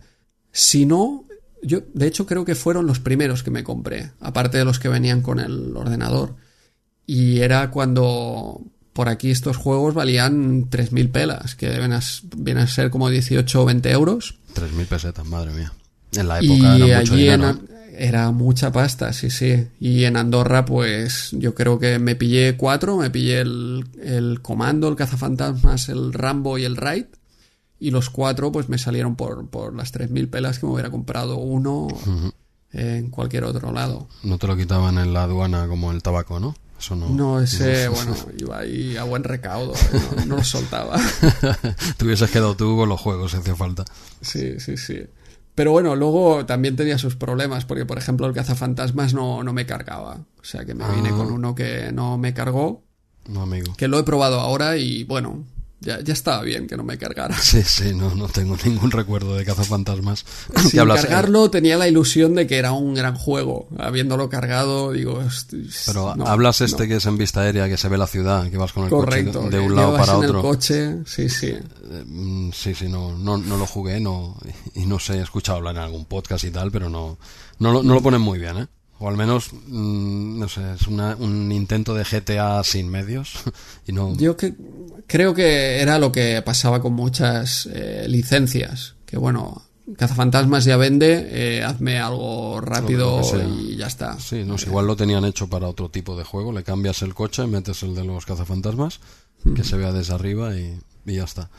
si 0.52 0.84
no, 0.84 1.24
yo 1.62 1.80
de 1.94 2.06
hecho 2.06 2.26
creo 2.26 2.44
que 2.44 2.54
fueron 2.54 2.86
los 2.86 2.98
primeros 2.98 3.42
que 3.42 3.50
me 3.50 3.64
compré, 3.64 4.10
aparte 4.20 4.58
de 4.58 4.64
los 4.64 4.78
que 4.78 4.88
venían 4.88 5.22
con 5.22 5.40
el 5.40 5.76
ordenador. 5.76 6.36
Y 7.06 7.40
era 7.40 7.70
cuando 7.70 8.62
por 8.92 9.08
aquí 9.08 9.30
estos 9.30 9.56
juegos 9.56 9.94
valían 9.94 10.68
3.000 10.68 11.10
pelas, 11.10 11.54
que 11.54 11.68
deben 11.68 11.98
vienen 12.36 12.64
a 12.64 12.66
ser 12.66 12.90
como 12.90 13.08
18 13.08 13.62
o 13.62 13.64
20 13.64 13.90
euros. 13.90 14.36
3.000 14.54 14.86
pesetas, 14.86 15.26
madre 15.26 15.52
mía. 15.52 15.72
En 16.14 16.28
la 16.28 16.40
época 16.40 16.76
era 16.76 16.98
mucho 17.00 17.16
dinero. 17.16 17.58
era 17.96 18.30
mucha 18.32 18.70
pasta, 18.70 19.12
sí, 19.12 19.30
sí. 19.30 19.68
Y 19.80 20.04
en 20.04 20.16
Andorra, 20.16 20.64
pues 20.64 21.30
yo 21.32 21.54
creo 21.54 21.78
que 21.78 21.98
me 21.98 22.16
pillé 22.16 22.56
cuatro, 22.56 22.98
me 22.98 23.10
pillé 23.10 23.40
el, 23.40 23.84
el 24.02 24.42
Comando, 24.42 24.88
el 24.88 24.96
Cazafantasmas, 24.96 25.88
el 25.88 26.12
Rambo 26.12 26.58
y 26.58 26.64
el 26.64 26.76
Raid 26.76 27.06
y 27.82 27.90
los 27.90 28.10
cuatro 28.10 28.52
pues 28.52 28.68
me 28.68 28.78
salieron 28.78 29.16
por, 29.16 29.48
por 29.48 29.74
las 29.74 29.92
3.000 29.92 30.30
pelas 30.30 30.60
que 30.60 30.66
me 30.66 30.72
hubiera 30.72 30.90
comprado 30.90 31.36
uno 31.38 31.88
en 32.72 33.10
cualquier 33.10 33.42
otro 33.42 33.72
lado. 33.72 34.06
No 34.22 34.38
te 34.38 34.46
lo 34.46 34.56
quitaban 34.56 34.98
en 34.98 35.12
la 35.12 35.24
aduana 35.24 35.66
como 35.66 35.90
el 35.90 36.00
tabaco, 36.00 36.38
¿no? 36.38 36.54
Eso 36.78 36.94
no, 36.94 37.08
no, 37.08 37.40
ese, 37.40 37.88
bueno, 37.88 38.14
iba 38.38 38.58
ahí 38.58 38.96
a 38.96 39.02
buen 39.02 39.24
recaudo, 39.24 39.72
¿eh? 39.74 40.24
no, 40.26 40.36
lo 40.36 40.44
soltaba. 40.44 40.96
te 41.96 42.04
hubieses 42.04 42.30
quedado 42.30 42.56
tú 42.56 42.76
con 42.76 42.88
los 42.88 43.00
juegos, 43.00 43.32
si 43.32 43.38
hacía 43.38 43.56
falta. 43.56 43.84
Sí, 44.20 44.60
sí, 44.60 44.76
sí. 44.76 45.00
Pero 45.56 45.72
bueno, 45.72 45.96
luego 45.96 46.46
también 46.46 46.76
tenía 46.76 46.98
sus 46.98 47.16
problemas, 47.16 47.64
porque 47.64 47.84
por 47.84 47.98
ejemplo 47.98 48.28
el 48.28 48.32
cazafantasmas 48.32 49.12
no, 49.12 49.42
no 49.42 49.52
me 49.52 49.66
cargaba. 49.66 50.24
O 50.40 50.44
sea 50.44 50.64
que 50.64 50.74
me 50.74 50.88
vine 50.94 51.08
ah. 51.08 51.16
con 51.16 51.32
uno 51.32 51.56
que 51.56 51.90
no 51.92 52.16
me 52.16 52.32
cargó. 52.32 52.84
No, 53.28 53.42
amigo. 53.42 53.74
Que 53.76 53.88
lo 53.88 53.98
he 53.98 54.04
probado 54.04 54.38
ahora 54.38 54.76
y 54.76 55.04
bueno, 55.04 55.44
ya, 55.82 56.00
ya 56.00 56.12
estaba 56.12 56.42
bien 56.42 56.66
que 56.66 56.76
no 56.76 56.84
me 56.84 56.96
cargara. 56.96 57.36
Sí, 57.36 57.62
sí, 57.62 57.94
no, 57.94 58.14
no 58.14 58.28
tengo 58.28 58.56
ningún 58.64 58.90
recuerdo 58.90 59.34
de 59.36 59.44
cazafantasmas. 59.44 60.24
Sin 60.68 60.86
cargarlo 60.86 61.50
tenía 61.50 61.76
la 61.76 61.88
ilusión 61.88 62.34
de 62.34 62.46
que 62.46 62.56
era 62.56 62.72
un 62.72 62.94
gran 62.94 63.14
juego. 63.16 63.68
Habiéndolo 63.78 64.28
cargado, 64.28 64.92
digo... 64.92 65.22
Pero 65.86 66.14
hablas 66.26 66.60
este 66.60 66.88
que 66.88 66.96
es 66.96 67.06
en 67.06 67.18
vista 67.18 67.40
aérea, 67.40 67.68
que 67.68 67.76
se 67.76 67.88
ve 67.88 67.98
la 67.98 68.06
ciudad, 68.06 68.48
que 68.48 68.56
vas 68.56 68.72
con 68.72 68.84
el 68.84 68.90
coche 68.90 69.24
de 69.24 69.58
un 69.58 69.74
lado 69.74 69.96
para 69.96 70.16
otro. 70.16 70.36
el 70.38 70.42
coche, 70.42 70.96
sí, 71.04 71.28
sí. 71.28 71.48
Eh, 71.48 72.04
mm, 72.06 72.50
sí, 72.52 72.74
sí, 72.74 72.88
no, 72.88 73.16
no, 73.16 73.36
no 73.36 73.56
lo 73.56 73.66
jugué 73.66 74.00
no, 74.00 74.36
y 74.74 74.86
no 74.86 74.98
sé, 74.98 75.14
he 75.14 75.22
escuchado 75.22 75.58
hablar 75.58 75.76
en 75.76 75.82
algún 75.82 76.04
podcast 76.04 76.44
y 76.44 76.50
tal, 76.50 76.70
pero 76.70 76.88
no, 76.88 77.18
no, 77.58 77.72
lo, 77.72 77.82
no 77.82 77.94
lo 77.94 78.02
ponen 78.02 78.20
muy 78.20 78.38
bien, 78.38 78.58
¿eh? 78.58 78.66
O 79.02 79.08
al 79.08 79.16
menos 79.16 79.52
mm, 79.52 80.38
no 80.38 80.48
sé 80.48 80.74
es 80.74 80.86
un 80.86 81.50
intento 81.50 81.92
de 81.92 82.04
GTA 82.04 82.62
sin 82.62 82.88
medios 82.88 83.32
y 83.86 83.92
no 83.92 84.16
yo 84.16 84.36
que 84.36 84.54
creo 85.06 85.34
que 85.34 85.80
era 85.80 85.98
lo 85.98 86.12
que 86.12 86.40
pasaba 86.42 86.80
con 86.80 86.92
muchas 86.92 87.68
eh, 87.72 88.06
licencias 88.08 88.94
que 89.04 89.18
bueno 89.18 89.62
Cazafantasmas 89.98 90.64
ya 90.64 90.76
vende, 90.76 91.28
eh, 91.32 91.64
hazme 91.64 91.98
algo 91.98 92.60
rápido 92.60 93.20
y 93.48 93.76
ya 93.76 93.88
está. 93.88 94.18
Sí, 94.18 94.44
no, 94.44 94.54
igual 94.54 94.86
lo 94.86 94.94
tenían 94.94 95.24
hecho 95.24 95.48
para 95.48 95.68
otro 95.68 95.90
tipo 95.90 96.16
de 96.16 96.22
juego, 96.22 96.52
le 96.52 96.62
cambias 96.62 97.02
el 97.02 97.14
coche, 97.14 97.46
metes 97.48 97.82
el 97.82 97.94
de 97.96 98.04
los 98.04 98.24
cazafantasmas, 98.24 99.00
que 99.56 99.64
se 99.64 99.76
vea 99.76 99.92
desde 99.92 100.14
arriba 100.14 100.56
y, 100.56 100.78
y 101.04 101.16
ya 101.16 101.24
está. 101.24 101.50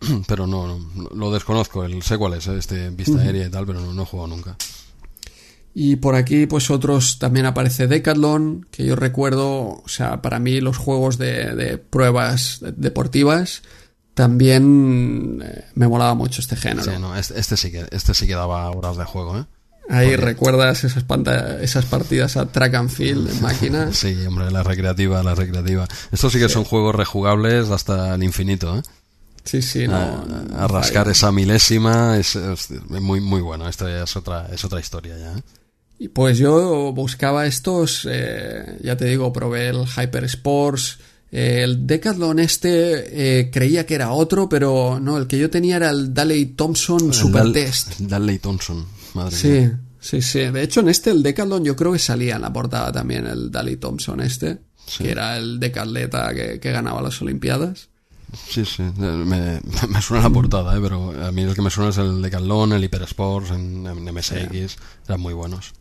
pero 0.26 0.46
no, 0.46 0.78
no, 0.94 1.08
lo 1.14 1.30
desconozco. 1.30 1.84
El, 1.84 2.02
sé 2.02 2.18
cuál 2.18 2.34
es, 2.34 2.46
¿eh? 2.48 2.58
este 2.58 2.90
vista 2.90 3.20
aérea 3.20 3.46
y 3.46 3.50
tal, 3.50 3.64
pero 3.64 3.80
no, 3.80 3.92
no 3.92 4.02
he 4.02 4.06
jugado 4.06 4.28
nunca. 4.28 4.56
Y 5.80 5.94
por 5.94 6.16
aquí, 6.16 6.46
pues 6.46 6.72
otros 6.72 7.20
también 7.20 7.46
aparece 7.46 7.86
Decathlon, 7.86 8.66
que 8.72 8.84
yo 8.84 8.96
recuerdo, 8.96 9.80
o 9.80 9.84
sea, 9.86 10.20
para 10.22 10.40
mí 10.40 10.60
los 10.60 10.76
juegos 10.76 11.18
de, 11.18 11.54
de 11.54 11.78
pruebas 11.78 12.58
deportivas 12.76 13.62
también 14.12 15.40
eh, 15.40 15.66
me 15.74 15.86
molaba 15.86 16.14
mucho 16.14 16.40
este 16.40 16.56
género. 16.56 16.82
Sí, 16.82 16.98
no, 16.98 17.14
este, 17.14 17.38
este 17.38 17.56
sí 17.56 17.70
que 17.70 17.86
este 17.92 18.12
sí 18.12 18.26
que 18.26 18.34
daba 18.34 18.68
horas 18.72 18.96
de 18.96 19.04
juego, 19.04 19.38
¿eh? 19.38 19.44
Ahí 19.88 20.16
recuerdas 20.16 20.82
esas, 20.82 21.04
esas 21.60 21.84
partidas 21.84 22.36
a 22.36 22.46
track 22.46 22.74
and 22.74 22.90
field 22.90 23.30
en 23.30 23.40
máquina. 23.40 23.92
Sí, 23.92 24.16
hombre, 24.26 24.50
la 24.50 24.64
recreativa, 24.64 25.22
la 25.22 25.36
recreativa. 25.36 25.86
Estos 26.10 26.32
sí 26.32 26.40
que 26.40 26.48
son 26.48 26.64
juegos 26.64 26.92
rejugables 26.92 27.70
hasta 27.70 28.16
el 28.16 28.24
infinito, 28.24 28.78
¿eh? 28.78 28.82
Sí, 29.44 29.62
sí, 29.62 29.86
no. 29.86 29.94
A, 29.94 30.64
a 30.64 30.66
rascar 30.66 31.06
esa 31.08 31.30
milésima 31.30 32.18
es, 32.18 32.34
es, 32.34 32.68
muy, 32.88 33.20
muy 33.20 33.42
bueno. 33.42 33.68
Esto 33.68 33.88
ya 33.88 34.02
es 34.02 34.16
otra, 34.16 34.48
es 34.52 34.64
otra 34.64 34.80
historia 34.80 35.16
ya. 35.16 35.38
¿eh? 35.38 35.42
Y 35.98 36.08
pues 36.08 36.38
yo 36.38 36.92
buscaba 36.94 37.46
estos, 37.46 38.06
eh, 38.08 38.78
ya 38.82 38.96
te 38.96 39.06
digo, 39.06 39.32
probé 39.32 39.68
el 39.68 39.84
Hyper 39.86 40.24
Sports. 40.24 40.98
Eh, 41.32 41.62
el 41.64 41.86
Decathlon 41.86 42.38
este 42.38 43.40
eh, 43.40 43.50
creía 43.50 43.84
que 43.84 43.94
era 43.96 44.12
otro, 44.12 44.48
pero 44.48 44.98
no, 45.00 45.18
el 45.18 45.26
que 45.26 45.38
yo 45.38 45.50
tenía 45.50 45.76
era 45.76 45.90
el 45.90 46.14
Daley 46.14 46.46
Thompson 46.46 47.12
Super 47.12 47.42
Dal 47.42 47.52
Test. 47.52 47.98
Daley 48.00 48.38
Thompson, 48.38 48.86
madre 49.14 49.36
Sí, 49.36 49.48
mía. 49.48 49.80
sí, 50.00 50.22
sí. 50.22 50.38
De 50.38 50.62
hecho, 50.62 50.80
en 50.80 50.88
este, 50.88 51.10
el 51.10 51.22
Decathlon, 51.22 51.64
yo 51.64 51.74
creo 51.76 51.92
que 51.92 51.98
salía 51.98 52.36
en 52.36 52.42
la 52.42 52.52
portada 52.52 52.92
también 52.92 53.26
el 53.26 53.50
Daley 53.50 53.76
Thompson 53.76 54.20
este, 54.20 54.58
Sí. 54.86 55.04
que 55.04 55.10
era 55.10 55.36
el 55.36 55.58
decatleta 55.60 56.32
que, 56.32 56.60
que 56.60 56.70
ganaba 56.72 57.02
las 57.02 57.20
Olimpiadas. 57.20 57.88
Sí, 58.48 58.64
sí, 58.64 58.82
me, 58.96 59.60
me 59.88 60.00
suena 60.02 60.22
la 60.24 60.30
portada, 60.30 60.76
¿eh? 60.76 60.80
pero 60.82 61.12
a 61.26 61.32
mí 61.32 61.42
el 61.42 61.54
que 61.54 61.60
me 61.62 61.70
suena 61.70 61.90
es 61.90 61.98
el 61.98 62.22
Decathlon, 62.22 62.72
el 62.72 62.84
Hyper 62.84 63.02
Sports, 63.02 63.50
en, 63.50 63.86
en 63.86 64.04
MSX, 64.14 64.76
eran 65.06 65.20
muy 65.20 65.34
buenos. 65.34 65.72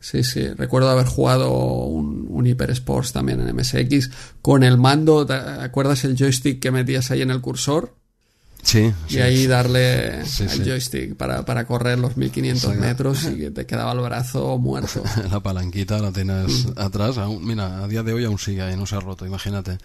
Sí, 0.00 0.22
sí, 0.22 0.46
recuerdo 0.54 0.88
haber 0.90 1.06
jugado 1.06 1.52
un, 1.52 2.26
un 2.28 2.46
Hyper 2.46 2.70
Sports 2.70 3.12
también 3.12 3.40
en 3.40 3.54
MSX 3.56 4.10
con 4.42 4.62
el 4.62 4.78
mando, 4.78 5.26
¿te 5.26 5.34
acuerdas 5.34 6.04
el 6.04 6.16
joystick 6.16 6.60
que 6.60 6.70
metías 6.70 7.10
ahí 7.10 7.22
en 7.22 7.30
el 7.32 7.40
cursor? 7.40 7.94
Sí, 8.60 8.92
Y 9.08 9.12
sí. 9.14 9.20
ahí 9.20 9.46
darle 9.46 10.24
Sí, 10.26 10.42
al 10.42 10.50
sí. 10.50 10.62
joystick 10.64 11.14
para, 11.16 11.44
para 11.44 11.64
correr 11.66 11.98
los 11.98 12.16
1500 12.16 12.72
Sí. 12.72 12.78
metros 12.78 13.24
y 13.24 13.36
que 13.38 13.50
te 13.52 13.66
quedaba 13.66 13.92
el 13.92 14.00
brazo 14.00 14.58
muerto. 14.58 15.02
La 15.30 15.40
palanquita 15.40 15.98
la 16.00 16.10
tienes 16.12 16.66
Mm. 16.66 16.72
atrás. 16.78 17.18
Aún, 17.18 17.46
mira, 17.46 17.82
a 17.84 17.88
día 17.88 18.02
de 18.02 18.12
hoy 18.12 18.24
aún 18.24 18.38
sigue 18.38 18.62
ahí, 18.62 18.76
no 18.76 18.84
se 18.84 18.96
ha 18.96 19.00
roto, 19.00 19.24
imagínate. 19.26 19.78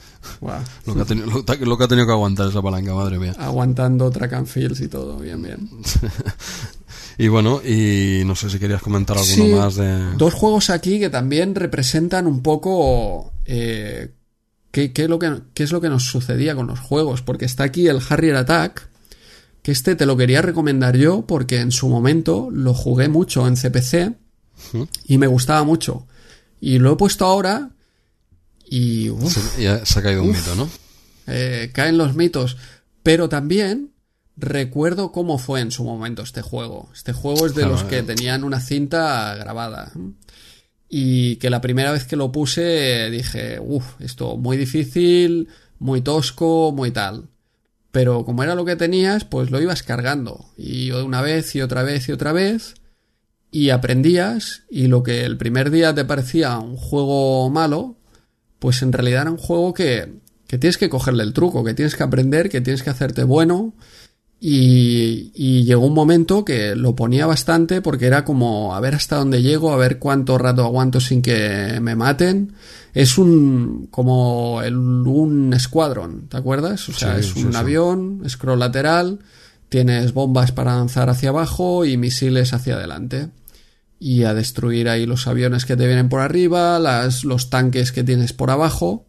Lo 0.85 0.95
que, 0.95 1.01
ha 1.01 1.05
tenido, 1.05 1.27
lo, 1.27 1.43
lo 1.65 1.77
que 1.77 1.83
ha 1.83 1.87
tenido 1.87 2.07
que 2.07 2.13
aguantar 2.13 2.49
esa 2.49 2.61
palanca, 2.63 2.93
madre 2.95 3.19
mía. 3.19 3.35
Aguantando 3.37 4.09
track 4.09 4.33
and 4.33 4.47
fields 4.47 4.81
y 4.81 4.87
todo, 4.87 5.17
bien, 5.17 5.41
bien. 5.41 5.69
Y 7.17 7.27
bueno, 7.27 7.61
y 7.63 8.23
no 8.25 8.35
sé 8.35 8.49
si 8.49 8.59
querías 8.59 8.81
comentar 8.81 9.17
alguno 9.17 9.45
Sí, 9.45 9.51
más 9.53 9.75
de... 9.75 10.13
Dos 10.17 10.33
juegos 10.33 10.69
aquí 10.69 10.99
que 10.99 11.09
también 11.09 11.53
representan 11.55 12.25
un 12.27 12.41
poco 12.41 13.33
eh, 13.45 14.11
qué, 14.71 14.91
lo 15.07 15.19
que, 15.19 15.41
qué 15.53 15.63
es 15.63 15.71
lo 15.71 15.79
que 15.81 15.89
nos 15.89 16.05
sucedía 16.05 16.55
con 16.55 16.67
los 16.67 16.79
juegos. 16.79 17.21
Porque 17.21 17.45
está 17.45 17.63
aquí 17.65 17.87
el 17.87 17.99
Harrier 18.09 18.35
Attack, 18.35 18.89
que 19.61 19.71
este 19.71 19.95
te 19.95 20.05
lo 20.05 20.17
quería 20.17 20.41
recomendar 20.41 20.97
yo 20.97 21.25
porque 21.27 21.59
en 21.59 21.71
su 21.71 21.87
momento 21.87 22.49
lo 22.51 22.73
jugué 22.73 23.07
mucho 23.09 23.47
en 23.47 23.55
CPC 23.55 24.13
y 25.05 25.17
me 25.17 25.27
gustaba 25.27 25.63
mucho. 25.63 26.07
Y 26.59 26.79
lo 26.79 26.93
he 26.93 26.95
puesto 26.95 27.25
ahora 27.25 27.69
y 28.65 29.09
uf, 29.09 29.31
Se, 29.31 29.61
ya 29.63 29.85
se 29.85 29.99
ha 29.99 30.01
caído 30.01 30.23
un 30.23 30.31
mito, 30.31 30.55
¿no? 30.55 30.67
eh, 31.27 31.69
caen 31.73 31.97
los 31.97 32.15
mitos. 32.15 32.57
Pero 33.03 33.29
también 33.29 33.92
recuerdo 34.35 35.11
cómo 35.11 35.37
fue 35.37 35.61
en 35.61 35.71
su 35.71 35.83
momento 35.83 36.21
este 36.21 36.41
juego. 36.41 36.89
Este 36.93 37.13
juego 37.13 37.45
es 37.45 37.55
de 37.55 37.61
Claro, 37.61 37.73
los 37.73 37.83
que 37.83 38.03
tenían 38.03 38.43
una 38.43 38.59
cinta 38.59 39.35
grabada. 39.35 39.91
Y 40.89 41.37
que 41.37 41.49
la 41.49 41.61
primera 41.61 41.91
vez 41.91 42.05
que 42.05 42.15
lo 42.15 42.31
puse 42.31 43.09
dije, 43.09 43.59
uff, 43.59 43.99
esto 43.99 44.37
muy 44.37 44.57
difícil, 44.57 45.49
muy 45.79 46.01
tosco, 46.01 46.71
muy 46.71 46.91
tal. 46.91 47.29
Pero 47.91 48.25
como 48.25 48.43
era 48.43 48.55
lo 48.55 48.65
que 48.65 48.75
tenías, 48.75 49.23
pues 49.23 49.51
lo 49.51 49.61
ibas 49.61 49.83
cargando. 49.83 50.45
Y 50.57 50.91
una 50.91 51.21
vez 51.21 51.55
y 51.55 51.61
otra 51.61 51.83
vez 51.83 52.09
y 52.09 52.11
otra 52.11 52.31
vez. 52.31 52.75
Y 53.51 53.69
aprendías. 53.69 54.63
Y 54.69 54.87
lo 54.87 55.03
que 55.03 55.25
el 55.25 55.37
primer 55.37 55.69
día 55.69 55.93
te 55.93 56.05
parecía 56.05 56.57
un 56.57 56.75
juego 56.75 57.49
malo, 57.49 57.97
pues 58.59 58.81
en 58.81 58.93
realidad 58.93 59.23
era 59.23 59.31
un 59.31 59.37
juego 59.37 59.73
que, 59.73 60.21
que 60.47 60.57
tienes 60.57 60.77
que 60.77 60.89
cogerle 60.89 61.23
el 61.23 61.33
truco, 61.33 61.63
que 61.63 61.73
tienes 61.73 61.95
que 61.95 62.03
aprender, 62.03 62.49
que 62.49 62.61
tienes 62.61 62.81
que 62.81 62.89
hacerte 62.89 63.23
bueno. 63.23 63.73
Y, 64.45 65.31
y 65.35 65.63
llegó 65.63 65.85
un 65.85 65.93
momento 65.93 66.43
que 66.43 66.75
lo 66.75 66.97
ponía 66.97 67.25
bastante 67.25 67.81
porque 67.81 68.07
era 68.07 68.25
como 68.25 68.75
a 68.75 68.81
ver 68.81 68.93
hasta 68.93 69.15
dónde 69.15 69.41
llego, 69.41 69.71
a 69.71 69.77
ver 69.77 69.99
cuánto 69.99 70.37
rato 70.37 70.65
aguanto 70.65 70.99
sin 70.99 71.21
que 71.21 71.79
me 71.81 71.95
maten. 71.95 72.51
Es 72.93 73.17
un 73.17 73.87
como 73.89 74.61
el, 74.61 74.75
un 74.75 75.53
escuadrón, 75.53 76.27
¿te 76.27 76.35
acuerdas? 76.35 76.89
O 76.89 76.93
sea, 76.93 77.13
Sí, 77.13 77.19
es 77.21 77.27
sí, 77.27 77.43
un 77.45 77.53
sí. 77.53 77.57
avión, 77.57 78.21
scroll 78.27 78.59
lateral, 78.59 79.19
tienes 79.69 80.13
bombas 80.13 80.51
para 80.51 80.75
lanzar 80.75 81.09
hacia 81.09 81.29
abajo 81.29 81.85
y 81.85 81.95
misiles 81.95 82.51
hacia 82.51 82.75
adelante. 82.75 83.29
Y 83.97 84.23
a 84.23 84.33
destruir 84.33 84.89
ahí 84.89 85.05
los 85.05 85.25
aviones 85.25 85.63
que 85.63 85.77
te 85.77 85.87
vienen 85.87 86.09
por 86.09 86.19
arriba, 86.19 86.77
las, 86.79 87.23
los 87.23 87.49
tanques 87.49 87.93
que 87.93 88.03
tienes 88.03 88.33
por 88.33 88.51
abajo. 88.51 89.05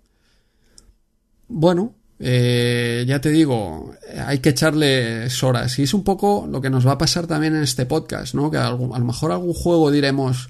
Bueno, 1.49 1.97
eh, 2.21 3.05
ya 3.07 3.21
te 3.21 3.31
digo, 3.31 3.93
hay 4.27 4.39
que 4.39 4.51
echarle 4.51 5.29
horas. 5.43 5.79
Y 5.79 5.83
es 5.83 5.95
un 5.95 6.05
poco 6.05 6.47
lo 6.51 6.61
que 6.61 6.71
nos 6.71 6.87
va 6.87 6.93
a 6.93 6.99
pasar 6.99 7.27
también 7.27 7.55
en 7.57 7.63
este 7.63 7.87
podcast, 7.87 8.35
¿no? 8.35 8.51
Que 8.51 8.59
a, 8.59 8.71
lo 8.71 9.05
mejor 9.05 9.33
algún 9.33 9.53
juego 9.53 9.91
diremos, 9.91 10.49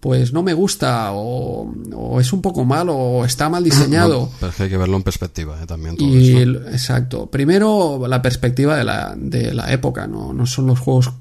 pues 0.00 0.32
no 0.32 0.42
me 0.42 0.54
gusta, 0.54 1.12
o, 1.12 1.72
o 1.94 2.20
es 2.20 2.32
un 2.32 2.42
poco 2.42 2.64
malo, 2.64 2.94
o 2.94 3.24
está 3.24 3.48
mal 3.48 3.64
diseñado. 3.64 4.22
No, 4.22 4.32
pero 4.40 4.50
es 4.50 4.56
que 4.56 4.62
hay 4.64 4.70
que 4.70 4.76
verlo 4.76 4.96
en 4.96 5.02
perspectiva, 5.02 5.60
¿eh? 5.62 5.66
También 5.66 5.96
todo 5.96 6.08
Y 6.08 6.36
exacto. 6.72 7.26
Primero, 7.30 8.06
la 8.08 8.20
perspectiva 8.20 8.76
de 8.76 8.84
la, 8.84 9.14
de 9.16 9.54
la 9.54 9.72
época, 9.72 10.06
¿no? 10.06 10.32
No 10.32 10.46
son 10.46 10.66
los 10.66 10.80
juegos 10.80 11.12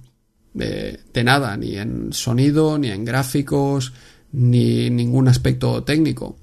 de, 0.53 0.99
de 1.13 1.23
nada, 1.23 1.55
ni 1.55 1.77
en 1.77 2.13
sonido, 2.13 2.77
ni 2.79 2.89
en 2.89 3.05
gráficos, 3.05 3.93
ni 4.31 4.89
ningún 4.89 5.27
aspecto 5.27 5.83
técnico. 5.83 6.37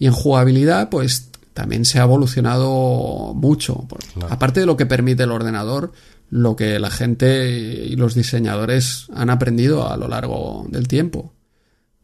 Y 0.00 0.06
en 0.06 0.12
jugabilidad, 0.12 0.90
pues 0.90 1.28
también 1.58 1.84
se 1.84 1.98
ha 1.98 2.04
evolucionado 2.04 3.34
mucho. 3.34 3.88
Claro. 4.14 4.32
Aparte 4.32 4.60
de 4.60 4.66
lo 4.66 4.76
que 4.76 4.86
permite 4.86 5.24
el 5.24 5.32
ordenador, 5.32 5.92
lo 6.30 6.54
que 6.54 6.78
la 6.78 6.88
gente 6.88 7.50
y 7.50 7.96
los 7.96 8.14
diseñadores 8.14 9.08
han 9.12 9.28
aprendido 9.28 9.90
a 9.90 9.96
lo 9.96 10.06
largo 10.06 10.68
del 10.70 10.86
tiempo. 10.86 11.34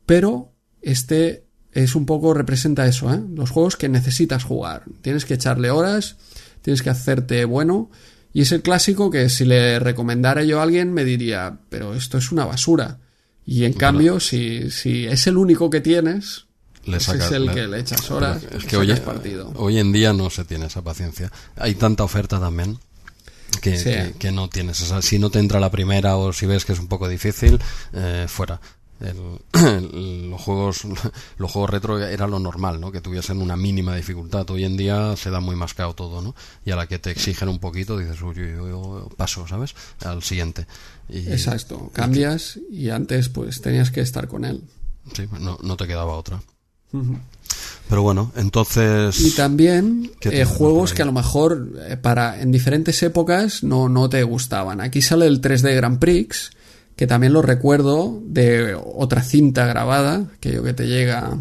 Pero 0.06 0.50
este 0.82 1.44
es 1.70 1.94
un 1.94 2.04
poco 2.04 2.34
representa 2.34 2.84
eso, 2.88 3.14
¿eh? 3.14 3.22
Los 3.32 3.50
juegos 3.50 3.76
que 3.76 3.88
necesitas 3.88 4.42
jugar. 4.42 4.82
Tienes 5.02 5.24
que 5.24 5.34
echarle 5.34 5.70
horas, 5.70 6.16
tienes 6.60 6.82
que 6.82 6.90
hacerte 6.90 7.44
bueno. 7.44 7.92
Y 8.32 8.40
es 8.40 8.50
el 8.50 8.62
clásico 8.62 9.08
que 9.08 9.28
si 9.28 9.44
le 9.44 9.78
recomendara 9.78 10.42
yo 10.42 10.58
a 10.58 10.64
alguien 10.64 10.92
me 10.92 11.04
diría, 11.04 11.60
pero 11.68 11.94
esto 11.94 12.18
es 12.18 12.32
una 12.32 12.44
basura. 12.44 12.98
Y 13.46 13.66
en 13.66 13.74
cambio, 13.74 14.18
si, 14.18 14.68
si 14.72 15.06
es 15.06 15.28
el 15.28 15.36
único 15.36 15.70
que 15.70 15.80
tienes, 15.80 16.46
Le 16.86 16.96
ese 16.98 17.06
sacas- 17.12 17.26
es 17.26 17.32
el 17.32 17.46
le- 17.46 17.54
que 17.54 17.66
le 17.66 17.80
echas 17.80 18.10
horas, 18.10 18.42
es 18.50 18.64
que 18.64 18.76
hoy, 18.76 18.94
partido. 18.96 19.52
hoy 19.56 19.78
en 19.78 19.92
día 19.92 20.12
no 20.12 20.30
se 20.30 20.44
tiene 20.44 20.66
esa 20.66 20.82
paciencia. 20.82 21.30
Hay 21.56 21.74
tanta 21.74 22.04
oferta 22.04 22.38
también 22.40 22.78
que, 23.60 23.78
Sí. 23.78 23.84
que, 23.84 24.14
que 24.18 24.32
no 24.32 24.48
tienes 24.48 24.80
esa. 24.80 25.00
Si 25.02 25.18
no 25.18 25.30
te 25.30 25.38
entra 25.38 25.60
la 25.60 25.70
primera 25.70 26.16
o 26.16 26.32
si 26.32 26.46
ves 26.46 26.64
que 26.64 26.72
es 26.72 26.78
un 26.78 26.88
poco 26.88 27.08
difícil, 27.08 27.58
eh, 27.92 28.26
fuera. 28.28 28.60
El- 29.00 29.38
el- 29.60 30.30
los 30.30 30.40
juegos 30.40 30.82
los 31.38 31.50
juegos 31.50 31.68
retro 31.70 31.98
era 31.98 32.26
lo 32.28 32.38
normal, 32.38 32.80
¿no? 32.80 32.92
Que 32.92 33.00
tuviesen 33.00 33.42
una 33.42 33.56
mínima 33.56 33.94
dificultad. 33.96 34.48
Hoy 34.50 34.64
en 34.64 34.76
día 34.76 35.16
se 35.16 35.30
da 35.30 35.40
muy 35.40 35.56
mascado 35.56 35.94
todo, 35.94 36.22
¿no? 36.22 36.34
Y 36.64 36.70
a 36.70 36.76
la 36.76 36.86
que 36.86 36.98
te 37.00 37.10
exigen 37.10 37.48
un 37.48 37.58
poquito 37.58 37.98
dices, 37.98 38.22
uy, 38.22 38.38
uy, 38.40 38.54
uy, 38.60 38.72
uy, 38.72 39.02
paso, 39.16 39.46
¿sabes? 39.48 39.74
Al 40.04 40.22
siguiente. 40.22 40.66
Y, 41.08 41.28
Exacto, 41.28 41.90
cambias 41.92 42.58
y 42.70 42.90
antes 42.90 43.28
pues 43.28 43.60
tenías 43.60 43.90
que 43.90 44.00
estar 44.00 44.28
con 44.28 44.44
él. 44.44 44.62
Sí, 45.14 45.28
no, 45.40 45.58
no 45.60 45.76
te 45.76 45.86
quedaba 45.86 46.14
otra. 46.14 46.40
Pero 47.88 48.02
bueno, 48.02 48.32
entonces... 48.36 49.20
Y 49.20 49.32
también 49.32 50.10
¿Qué 50.20 50.40
eh, 50.40 50.44
juegos 50.44 50.94
que 50.94 51.02
a 51.02 51.04
lo 51.04 51.12
mejor 51.12 51.68
eh, 51.86 51.96
para 51.96 52.40
en 52.40 52.50
diferentes 52.50 53.02
épocas 53.02 53.62
no, 53.62 53.88
no 53.88 54.08
te 54.08 54.22
gustaban. 54.22 54.80
Aquí 54.80 55.02
sale 55.02 55.26
el 55.26 55.40
3D 55.40 55.76
Grand 55.76 55.98
Prix, 55.98 56.50
que 56.96 57.06
también 57.06 57.32
lo 57.32 57.42
recuerdo 57.42 58.20
de 58.24 58.74
otra 58.74 59.22
cinta 59.22 59.66
grabada, 59.66 60.26
que 60.40 60.52
yo 60.52 60.62
que 60.62 60.72
te 60.72 60.86
llega 60.86 61.38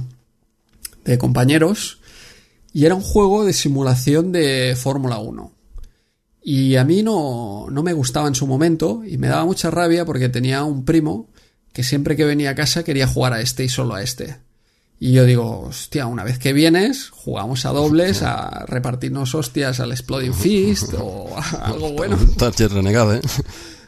de 1.06 1.18
compañeros, 1.18 2.00
y 2.74 2.86
era 2.86 2.96
un 2.96 3.02
juego 3.02 3.46
de 3.46 3.54
simulación 3.54 4.32
de 4.32 4.76
Fórmula 4.78 5.20
1. 5.20 5.52
Y 6.44 6.76
a 6.76 6.84
mí 6.84 7.04
no, 7.04 7.68
no 7.72 7.84
me 7.84 7.94
gustaba 7.94 8.28
en 8.28 8.36
su 8.36 8.48
momento 8.48 9.04
y 9.06 9.18
me 9.18 9.28
daba 9.28 9.46
mucha 9.46 9.72
rabia 9.72 10.04
porque 10.04 10.28
tenía 10.28 10.66
un 10.66 10.84
primo 10.84 11.30
que 11.72 11.84
siempre 11.84 12.18
que 12.18 12.26
venía 12.26 12.50
a 12.50 12.56
casa 12.56 12.84
quería 12.84 13.08
jugar 13.08 13.34
a 13.34 13.40
este 13.40 13.64
y 13.64 13.70
solo 13.70 13.96
a 13.96 14.04
este. 14.04 14.36
Y 15.04 15.12
yo 15.12 15.26
digo, 15.26 15.60
hostia, 15.68 16.08
una 16.08 16.24
vez 16.24 16.40
que 16.40 16.54
vienes, 16.54 17.10
jugamos 17.10 17.66
a 17.66 17.74
dobles, 17.74 18.24
a 18.24 18.64
repartirnos 18.66 19.36
hostias 19.36 19.82
al 19.82 19.92
Exploding 19.92 20.34
Fist 20.34 20.94
o 20.98 21.30
algo 21.62 21.92
bueno. 21.92 22.18
Target 22.38 22.72
renegado, 22.72 23.14
¿eh? 23.14 23.22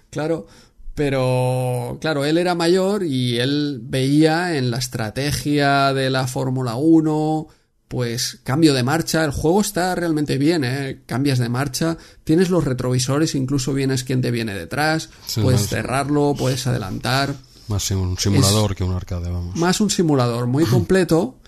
Claro, 0.10 0.46
pero 0.94 2.00
claro, 2.02 2.26
él 2.26 2.38
era 2.38 2.54
mayor 2.54 3.04
y 3.06 3.40
él 3.40 3.80
veía 3.82 4.58
en 4.58 4.70
la 4.70 4.78
estrategia 4.78 5.94
de 5.94 6.10
la 6.10 6.28
Fórmula 6.28 6.76
1, 6.76 7.48
pues 7.88 8.42
cambio 8.44 8.74
de 8.74 8.84
marcha, 8.84 9.24
el 9.24 9.32
juego 9.32 9.62
está 9.62 9.96
realmente 9.96 10.38
bien, 10.38 10.66
¿eh? 10.66 11.04
cambias 11.06 11.40
de 11.40 11.48
marcha, 11.48 11.98
tienes 12.26 12.50
los 12.50 12.66
retrovisores, 12.66 13.36
incluso 13.36 13.74
vienes 13.74 14.04
quien 14.04 14.22
te 14.22 14.32
viene 14.32 14.54
detrás, 14.54 15.12
puedes 15.42 15.70
cerrarlo, 15.70 16.36
puedes 16.38 16.68
adelantar. 16.68 17.36
Más 17.68 17.90
un 17.92 18.18
simulador 18.18 18.76
que 18.76 18.84
un 18.84 18.94
arcade, 18.94 19.30
vamos. 19.30 19.56
Más 19.56 19.82
un 19.82 19.90
simulador 19.90 20.48
muy 20.48 20.66
completo. 20.76 21.40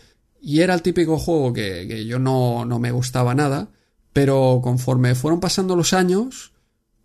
y 0.41 0.61
era 0.61 0.73
el 0.73 0.81
típico 0.81 1.18
juego 1.18 1.53
que, 1.53 2.06
yo 2.06 2.19
no, 2.19 2.65
no, 2.65 2.80
me 2.80 2.91
gustaba 2.91 3.35
nada. 3.35 3.69
Pero 4.14 4.61
conforme 4.64 5.14
fueron 5.14 5.39
pasando 5.39 5.76
los 5.76 5.94
años, 5.94 6.52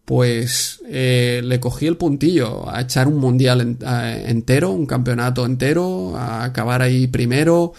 pues 0.04 0.80
eh, 0.88 1.42
le 1.44 1.60
cogí 1.60 1.86
el 1.86 1.98
puntillo 1.98 2.68
a 2.68 2.80
echar 2.80 3.06
un 3.06 3.18
mundial 3.18 3.76
entero, 4.26 4.70
un 4.70 4.86
campeonato 4.86 5.44
entero, 5.44 6.16
a 6.16 6.44
acabar 6.44 6.80
ahí 6.80 7.06
primero, 7.08 7.74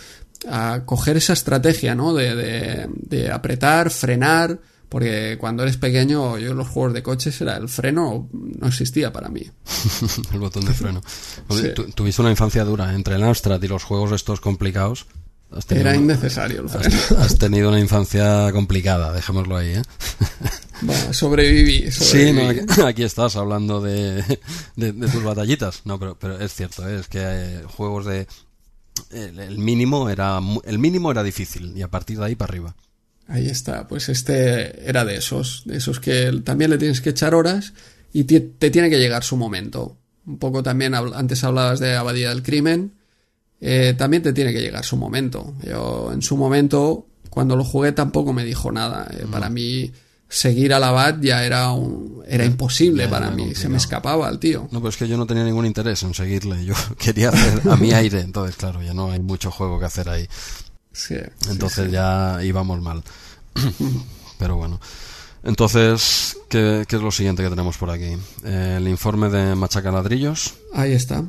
a 0.47 0.83
coger 0.85 1.17
esa 1.17 1.33
estrategia, 1.33 1.95
¿no? 1.95 2.13
De, 2.13 2.35
de, 2.35 2.89
de 2.95 3.31
apretar, 3.31 3.89
frenar 3.89 4.59
porque 4.93 5.37
cuando 5.39 5.63
eres 5.63 5.77
pequeño, 5.77 6.37
yo 6.37 6.51
en 6.51 6.57
los 6.57 6.67
juegos 6.67 6.93
de 6.93 7.01
coches 7.01 7.41
era 7.41 7.57
el 7.57 7.67
freno, 7.67 8.29
no 8.31 8.67
existía 8.67 9.11
para 9.11 9.27
mí. 9.27 9.41
el 10.33 10.39
botón 10.39 10.65
de 10.65 10.73
freno. 10.75 11.01
Tuviste 11.95 12.21
una 12.21 12.29
infancia 12.29 12.63
dura 12.63 12.93
entre 12.93 13.15
el 13.15 13.23
Amstrad 13.23 13.59
y 13.63 13.67
los 13.67 13.83
juegos 13.83 14.11
estos 14.11 14.39
complicados. 14.39 15.07
Era 15.67 15.95
innecesario 15.95 16.61
el 16.61 16.69
freno. 16.69 16.95
Has, 17.17 17.39
tenido 17.39 17.69
una 17.69 17.79
infancia 17.79 18.51
complicada, 18.51 19.11
dejémoslo 19.11 19.57
ahí, 19.57 19.69
¿eh? 19.69 19.81
sobreviví, 21.11 21.91
Sí, 21.91 22.31
aquí, 22.85 23.01
estás 23.01 23.35
hablando 23.35 23.81
de, 23.81 24.23
tus 24.77 25.23
batallitas. 25.23 25.81
No, 25.85 25.97
pero, 25.97 26.19
pero 26.19 26.39
es 26.39 26.53
cierto, 26.53 26.87
¿eh? 26.87 26.99
es 26.99 27.07
que 27.07 27.19
eh, 27.19 27.63
juegos 27.65 28.05
de... 28.05 28.27
El, 29.09 29.57
mínimo 29.57 30.07
era 30.07 30.39
el 30.65 30.77
mínimo 30.77 31.09
era 31.09 31.23
difícil 31.23 31.75
y 31.75 31.81
a 31.81 31.87
partir 31.87 32.19
de 32.19 32.25
ahí 32.25 32.35
para 32.35 32.51
arriba. 32.51 32.75
Ahí 33.27 33.47
está, 33.47 33.87
pues 33.87 34.09
este 34.09 34.87
era 34.87 35.05
de 35.05 35.15
esos, 35.15 35.63
de 35.65 35.77
esos 35.77 35.99
que 35.99 36.41
también 36.43 36.69
le 36.69 36.77
tienes 36.77 37.01
que 37.01 37.11
echar 37.11 37.33
horas 37.35 37.73
y 38.11 38.25
te, 38.25 38.39
tiene 38.69 38.89
que 38.89 38.99
llegar 38.99 39.23
su 39.23 39.37
momento. 39.37 39.97
Un 40.25 40.37
poco 40.37 40.63
también, 40.63 40.93
antes 40.93 41.43
hablabas 41.43 41.79
de 41.79 41.95
Abadía 41.95 42.29
del 42.29 42.43
Crimen, 42.43 42.93
eh, 43.59 43.93
también 43.97 44.23
te 44.23 44.33
tiene 44.33 44.53
que 44.53 44.61
llegar 44.61 44.85
su 44.85 44.97
momento. 44.97 45.55
Yo 45.65 46.11
en 46.13 46.21
su 46.21 46.37
momento, 46.37 47.07
cuando 47.29 47.55
lo 47.55 47.63
jugué, 47.63 47.91
tampoco 47.91 48.33
me 48.33 48.45
dijo 48.45 48.71
nada. 48.71 49.09
Eh, 49.11 49.25
para 49.29 49.49
mí, 49.49 49.91
seguir 50.33 50.73
al 50.73 50.83
abad 50.83 51.19
ya 51.21 51.45
era 51.45 51.71
un, 51.71 52.23
era 52.27 52.43
imposible 52.43 53.07
para 53.07 53.29
mí, 53.29 53.53
se 53.53 53.69
me 53.69 53.77
escapaba 53.77 54.27
el 54.29 54.39
tío. 54.39 54.67
No, 54.71 54.79
pero 54.79 54.89
es 54.89 54.97
que 54.97 55.07
yo 55.07 55.15
no 55.15 55.27
tenía 55.27 55.43
ningún 55.43 55.65
interés 55.65 56.01
en 56.03 56.13
seguirle, 56.13 56.65
yo 56.65 56.73
quería 56.97 57.29
hacer 57.29 57.61
a 57.69 57.75
mi 57.75 57.93
aire, 57.93 58.21
entonces 58.21 58.55
claro, 58.55 58.81
ya 58.81 58.93
no 58.93 59.11
hay 59.11 59.19
mucho 59.19 59.51
juego 59.51 59.79
que 59.79 59.85
hacer 59.85 60.09
ahí. 60.09 60.27
Entonces 61.49 61.91
ya 61.91 62.39
íbamos 62.43 62.81
mal. 62.81 63.03
Pero 64.39 64.57
bueno. 64.57 64.79
Entonces, 65.43 66.37
¿qué, 66.49 66.85
es 66.87 67.01
lo 67.01 67.11
siguiente 67.11 67.43
que 67.43 67.49
tenemos 67.49 67.77
por 67.77 67.89
aquí? 67.89 68.15
el 68.43 68.87
informe 68.87 69.29
de 69.29 69.55
Machaca 69.55 69.91
Ladrillos. 69.91 70.53
Ahí 70.73 70.93
está. 70.93 71.23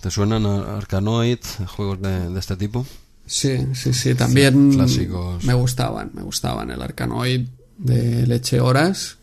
¿Te 0.00 0.10
suenan 0.10 0.44
Arcanoid, 0.44 1.38
juegos 1.66 2.00
de, 2.02 2.38
este 2.38 2.56
tipo? 2.56 2.86
Sí, 3.24 3.66
sí, 3.74 3.92
sí. 3.92 4.14
También 4.14 4.72
clásicos. 4.72 5.42
me 5.44 5.54
gustaban, 5.54 6.10
me 6.14 6.22
gustaban 6.22 6.70
el 6.70 6.82
Arcanoid 6.82 7.46
de 7.78 8.26
Leche 8.26 8.60
Horas. 8.60 9.16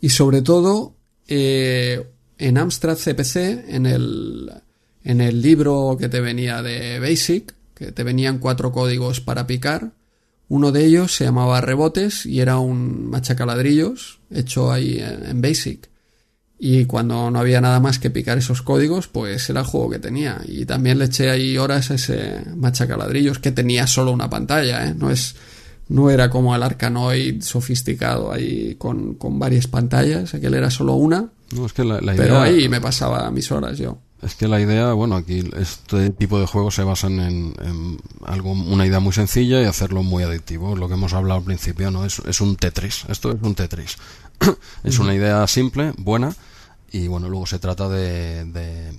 Y 0.00 0.10
sobre 0.10 0.42
todo, 0.42 0.94
eh, 1.26 2.06
en 2.38 2.58
Amstrad 2.58 2.96
CPC, 2.96 3.36
en 3.68 3.86
el, 3.86 4.52
en 5.02 5.20
el 5.20 5.42
libro 5.42 5.96
que 5.98 6.08
te 6.08 6.20
venía 6.20 6.62
de 6.62 7.00
Basic, 7.00 7.54
que 7.80 7.92
te 7.92 8.04
venían 8.04 8.38
cuatro 8.38 8.72
códigos 8.72 9.22
para 9.22 9.46
picar. 9.46 9.92
Uno 10.48 10.70
de 10.70 10.84
ellos 10.84 11.14
se 11.14 11.24
llamaba 11.24 11.62
rebotes 11.62 12.26
y 12.26 12.40
era 12.40 12.58
un 12.58 13.08
machacaladrillos 13.08 14.20
hecho 14.30 14.70
ahí 14.70 14.98
en, 15.00 15.40
Basic. 15.40 15.88
Y 16.58 16.84
cuando 16.84 17.30
no 17.30 17.38
había 17.38 17.62
nada 17.62 17.80
más 17.80 17.98
que 17.98 18.10
picar 18.10 18.36
esos 18.36 18.60
códigos, 18.60 19.08
pues 19.08 19.48
era 19.48 19.60
el 19.60 19.66
juego 19.66 19.88
que 19.88 19.98
tenía. 19.98 20.42
Y 20.46 20.66
también 20.66 20.98
le 20.98 21.06
eché 21.06 21.30
ahí 21.30 21.56
horas 21.56 21.90
a 21.90 21.94
ese 21.94 22.42
machacaladrillos 22.54 23.38
que 23.38 23.50
tenía 23.50 23.86
solo 23.86 24.12
una 24.12 24.28
pantalla, 24.28 24.86
¿eh? 24.86 24.94
No 24.94 25.10
es, 25.10 25.36
no 25.88 26.10
era 26.10 26.28
como 26.28 26.54
el 26.54 26.62
Arcanoid 26.62 27.40
sofisticado 27.40 28.30
ahí 28.30 28.74
con, 28.74 29.16
varias 29.38 29.68
pantallas, 29.68 30.34
aquel 30.34 30.52
era 30.52 30.70
solo 30.70 30.96
una. 30.96 31.30
No, 31.56 31.64
es 31.64 31.72
que 31.72 31.82
la, 31.82 31.98
idea... 32.02 32.14
Pero 32.14 32.40
ahí 32.40 32.68
me 32.68 32.82
pasaba 32.82 33.30
mis 33.30 33.50
horas 33.50 33.78
yo. 33.78 34.00
Es 34.22 34.34
que 34.34 34.48
la 34.48 34.60
idea, 34.60 34.92
bueno, 34.92 35.16
aquí 35.16 35.42
este 35.56 36.10
tipo 36.10 36.38
de 36.38 36.46
juegos 36.46 36.74
se 36.74 36.84
basan 36.84 37.20
en, 37.20 37.98
algo, 38.26 38.52
una 38.52 38.86
idea 38.86 39.00
muy 39.00 39.12
sencilla 39.12 39.62
y 39.62 39.64
hacerlo 39.64 40.02
muy 40.02 40.22
adictivo. 40.24 40.76
Lo 40.76 40.88
que 40.88 40.94
hemos 40.94 41.14
hablado 41.14 41.38
al 41.38 41.44
principio, 41.44 41.90
¿no? 41.90 42.04
Es, 42.04 42.18
es 42.20 42.40
un 42.40 42.56
Tetris. 42.56 43.06
Esto 43.08 43.32
es 43.32 43.40
un 43.40 43.54
Tetris. 43.54 43.96
es 44.84 44.98
una 44.98 45.14
idea 45.14 45.46
simple, 45.46 45.92
buena, 45.96 46.34
y 46.92 47.06
bueno, 47.06 47.28
luego 47.28 47.46
se 47.46 47.60
trata 47.60 47.88
de, 47.88 48.44
de 48.46 48.92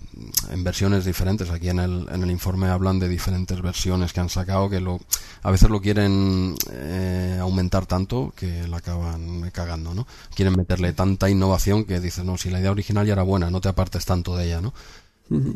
en 0.49 0.63
versiones 0.63 1.03
diferentes. 1.03 1.49
Aquí 1.49 1.69
en 1.69 1.79
el, 1.79 2.07
en 2.09 2.23
el 2.23 2.31
informe 2.31 2.69
hablan 2.69 2.99
de 2.99 3.09
diferentes 3.09 3.61
versiones 3.61 4.13
que 4.13 4.21
han 4.21 4.29
sacado 4.29 4.69
que 4.69 4.79
lo, 4.79 4.99
a 5.43 5.51
veces 5.51 5.69
lo 5.69 5.81
quieren 5.81 6.55
eh, 6.71 7.37
aumentar 7.41 7.85
tanto 7.85 8.33
que 8.35 8.65
la 8.67 8.77
acaban 8.77 9.49
cagando, 9.51 9.93
¿no? 9.93 10.07
Quieren 10.33 10.55
meterle 10.55 10.93
tanta 10.93 11.29
innovación 11.29 11.83
que 11.83 11.99
dicen, 11.99 12.27
no, 12.27 12.37
si 12.37 12.49
la 12.49 12.61
idea 12.61 12.71
original 12.71 13.05
ya 13.05 13.13
era 13.13 13.23
buena, 13.23 13.51
no 13.51 13.59
te 13.59 13.67
apartes 13.67 14.05
tanto 14.05 14.37
de 14.37 14.45
ella, 14.45 14.61
¿no? 14.61 14.73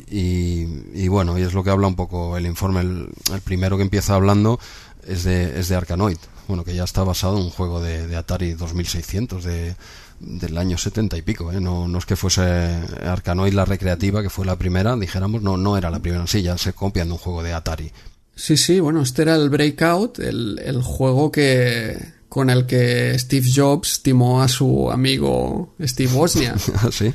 Y, 0.10 1.08
bueno, 1.08 1.38
y 1.38 1.42
es 1.42 1.54
lo 1.54 1.64
que 1.64 1.70
habla 1.70 1.88
un 1.88 1.96
poco 1.96 2.38
el 2.38 2.46
informe. 2.46 2.82
El, 2.82 3.10
primero 3.44 3.78
que 3.78 3.84
empieza 3.84 4.16
hablando 4.16 4.60
es 5.06 5.24
de, 5.24 5.60
es 5.60 5.70
de 5.70 5.76
Arkanoid, 5.76 6.18
bueno, 6.48 6.64
que 6.64 6.76
ya 6.76 6.84
está 6.84 7.04
basado 7.04 7.38
en 7.38 7.44
un 7.44 7.50
juego 7.50 7.82
de, 7.82 8.16
Atari 8.16 8.54
2600 8.54 9.44
de, 9.44 9.76
del 10.20 10.58
año 10.58 10.78
70 10.78 11.18
y 11.18 11.22
pico. 11.22 11.52
¿eh? 11.52 11.60
No, 11.60 11.88
no 11.88 11.98
es 11.98 12.06
que 12.06 12.16
fuese 12.16 12.42
Arkanoid 12.42 13.54
la 13.54 13.66
recreativa, 13.66 14.22
que 14.22 14.30
fue 14.30 14.46
la 14.46 14.56
primera, 14.56 14.96
dijéramos, 14.96 15.42
no, 15.42 15.58
no 15.58 15.78
era 15.78 15.90
la 15.90 16.00
primera, 16.00 16.26
sí, 16.28 16.42
ya 16.42 16.58
se 16.58 16.74
copian 16.74 17.08
de 17.08 17.14
un 17.14 17.20
juego 17.20 17.44
de 17.44 17.54
Atari. 17.54 17.92
Sí, 18.36 18.58
sí, 18.58 18.80
bueno, 18.80 19.02
este 19.02 19.22
era 19.22 19.36
el 19.36 19.50
Breakout, 19.50 20.20
el, 20.20 20.60
el 20.64 20.82
juego 20.82 21.32
que, 21.32 21.98
con 22.30 22.50
el 22.50 22.66
que 22.66 23.18
Steve 23.18 23.48
Jobs 23.54 24.02
timó 24.02 24.42
a 24.42 24.48
su 24.48 24.92
amigo 24.92 25.76
Steve 25.82 26.12
Wozniak. 26.14 26.60
¿Ah, 26.76 26.90
¿Sí? 26.92 27.14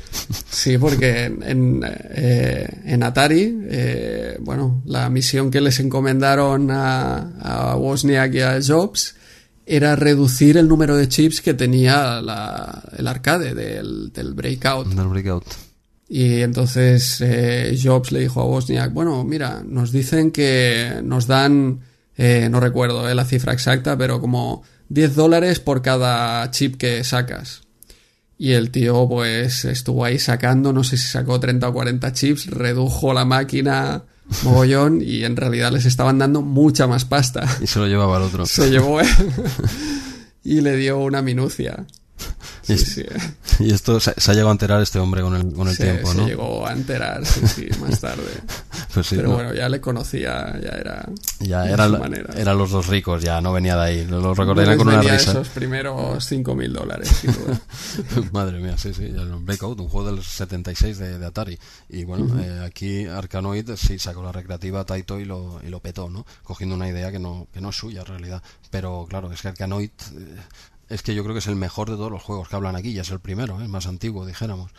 Sí, 0.49 0.77
porque 0.77 1.25
en, 1.25 1.81
eh, 1.83 2.81
en 2.85 3.03
Atari, 3.03 3.59
eh, 3.69 4.37
bueno, 4.41 4.81
la 4.85 5.09
misión 5.09 5.51
que 5.51 5.61
les 5.61 5.79
encomendaron 5.79 6.71
a, 6.71 7.71
a 7.71 7.75
Wozniak 7.75 8.33
y 8.33 8.39
a 8.41 8.59
Jobs 8.65 9.15
era 9.65 9.95
reducir 9.95 10.57
el 10.57 10.67
número 10.67 10.97
de 10.97 11.07
chips 11.07 11.41
que 11.41 11.53
tenía 11.53 12.19
el 12.97 13.07
arcade 13.07 13.53
del, 13.53 14.11
del 14.11 14.33
Breakout. 14.33 14.87
Del 14.87 15.07
Breakout. 15.07 15.45
Y 16.09 16.41
entonces 16.41 17.21
eh, 17.21 17.77
Jobs 17.81 18.11
le 18.11 18.19
dijo 18.21 18.41
a 18.41 18.45
Wozniak, 18.45 18.91
bueno, 18.91 19.23
mira, 19.23 19.61
nos 19.65 19.91
dicen 19.91 20.31
que 20.31 20.99
nos 21.03 21.27
dan, 21.27 21.81
no 22.17 22.59
recuerdo 22.59 23.11
la 23.13 23.25
cifra 23.25 23.53
exacta, 23.53 23.97
pero 23.97 24.19
como 24.19 24.63
10 24.91 25.15
dólares 25.15 25.61
por 25.61 25.81
cada 25.81 26.51
chip 26.51 26.75
que 26.75 27.03
sacas. 27.05 27.61
Y 28.37 28.51
el 28.51 28.71
tío 28.71 29.07
pues 29.07 29.63
estuvo 29.63 30.03
ahí 30.03 30.19
sacando, 30.19 30.73
no 30.73 30.83
sé 30.83 30.97
si 30.97 31.07
sacó 31.07 31.39
30 31.39 31.69
o 31.69 31.73
40 31.73 32.11
chips, 32.11 32.47
redujo 32.47 33.13
la 33.13 33.23
máquina 33.23 34.03
mogollón 34.43 35.01
y 35.01 35.23
en 35.23 35.37
realidad 35.37 35.71
les 35.71 35.85
estaban 35.85 36.17
dando 36.17 36.41
mucha 36.41 36.87
más 36.87 37.05
pasta. 37.05 37.45
Y 37.61 37.67
se 37.67 37.79
lo 37.79 37.87
llevaba 37.87 38.17
al 38.17 38.23
otro. 38.23 38.45
Se 38.45 38.69
llevó 38.69 38.99
él. 39.01 39.07
y 40.43 40.59
le 40.59 40.75
dio 40.75 40.99
una 40.99 41.21
minucia. 41.21 41.85
y, 43.59 43.73
esto 43.73 43.99
se, 43.99 44.11
ha 44.11 44.33
llegado 44.33 44.49
a 44.49 44.53
enterar 44.53 44.81
este 44.81 44.99
hombre 44.99 45.21
con 45.21 45.35
el, 45.35 45.53
con 45.53 45.67
el 45.67 45.77
tiempo, 45.77 46.13
¿no? 46.13 46.23
Se 46.23 46.29
llegó 46.29 46.65
a 46.65 46.73
enterar, 46.73 47.25
sí, 47.25 47.47
sí, 47.47 47.69
más 47.79 47.99
tarde. 47.99 48.23
Pues 48.93 49.07
Pero 49.09 49.31
bueno, 49.31 49.53
ya 49.53 49.69
le 49.69 49.79
conocía, 49.79 50.59
ya 50.61 50.71
era. 50.71 51.07
Ya 51.39 51.63
era, 51.63 51.85
eran 52.35 52.57
los 52.57 52.71
dos 52.71 52.87
ricos, 52.87 53.23
ya 53.23 53.39
no 53.39 53.53
venía 53.53 53.77
de 53.77 53.81
ahí. 53.81 54.05
Lo 54.05 54.33
recordaría 54.33 54.75
con 54.75 54.89
una 54.89 55.01
risa. 55.01 55.31
esos 55.31 55.47
primeros 55.47 56.29
5.000 56.29 56.71
dólares. 56.73 57.09
Madre 58.33 58.59
mía, 58.59 58.77
sí, 58.77 58.93
sí. 58.93 59.05
El 59.05 59.29
Breakout, 59.37 59.79
un 59.79 59.87
juego 59.87 60.11
del 60.11 60.21
76 60.21 60.97
de, 60.97 61.19
de 61.19 61.25
Atari. 61.25 61.57
Y 61.87 62.03
bueno, 62.03 62.37
eh, 62.41 62.65
aquí 62.65 63.05
Arkanoid 63.05 63.77
sí 63.77 63.97
sacó 63.97 64.21
la 64.23 64.33
recreativa 64.33 64.83
Taito 64.83 65.21
y 65.21 65.23
lo, 65.23 65.61
y 65.65 65.69
lo 65.69 65.79
petó, 65.79 66.09
¿no? 66.09 66.25
Cogiendo 66.43 66.75
una 66.75 66.89
idea 66.89 67.13
que 67.13 67.19
no, 67.19 67.47
que 67.53 67.61
no 67.61 67.69
es 67.69 67.77
suya 67.77 68.01
en 68.01 68.07
realidad. 68.07 68.43
Pero 68.71 69.05
claro, 69.09 69.31
es 69.31 69.41
que 69.41 69.47
Arkanoid. 69.47 69.91
Eh, 70.17 70.35
es 70.91 71.01
que 71.03 71.15
yo 71.15 71.23
creo 71.23 71.33
que 71.33 71.39
es 71.39 71.47
el 71.47 71.55
mejor 71.55 71.89
de 71.89 71.95
todos 71.95 72.11
los 72.11 72.21
juegos 72.21 72.49
que 72.49 72.55
hablan 72.55 72.75
aquí, 72.75 72.93
ya 72.93 73.01
es 73.01 73.11
el 73.11 73.19
primero, 73.19 73.57
el 73.57 73.65
¿eh? 73.65 73.67
más 73.67 73.87
antiguo, 73.87 74.25
dijéramos. 74.25 74.71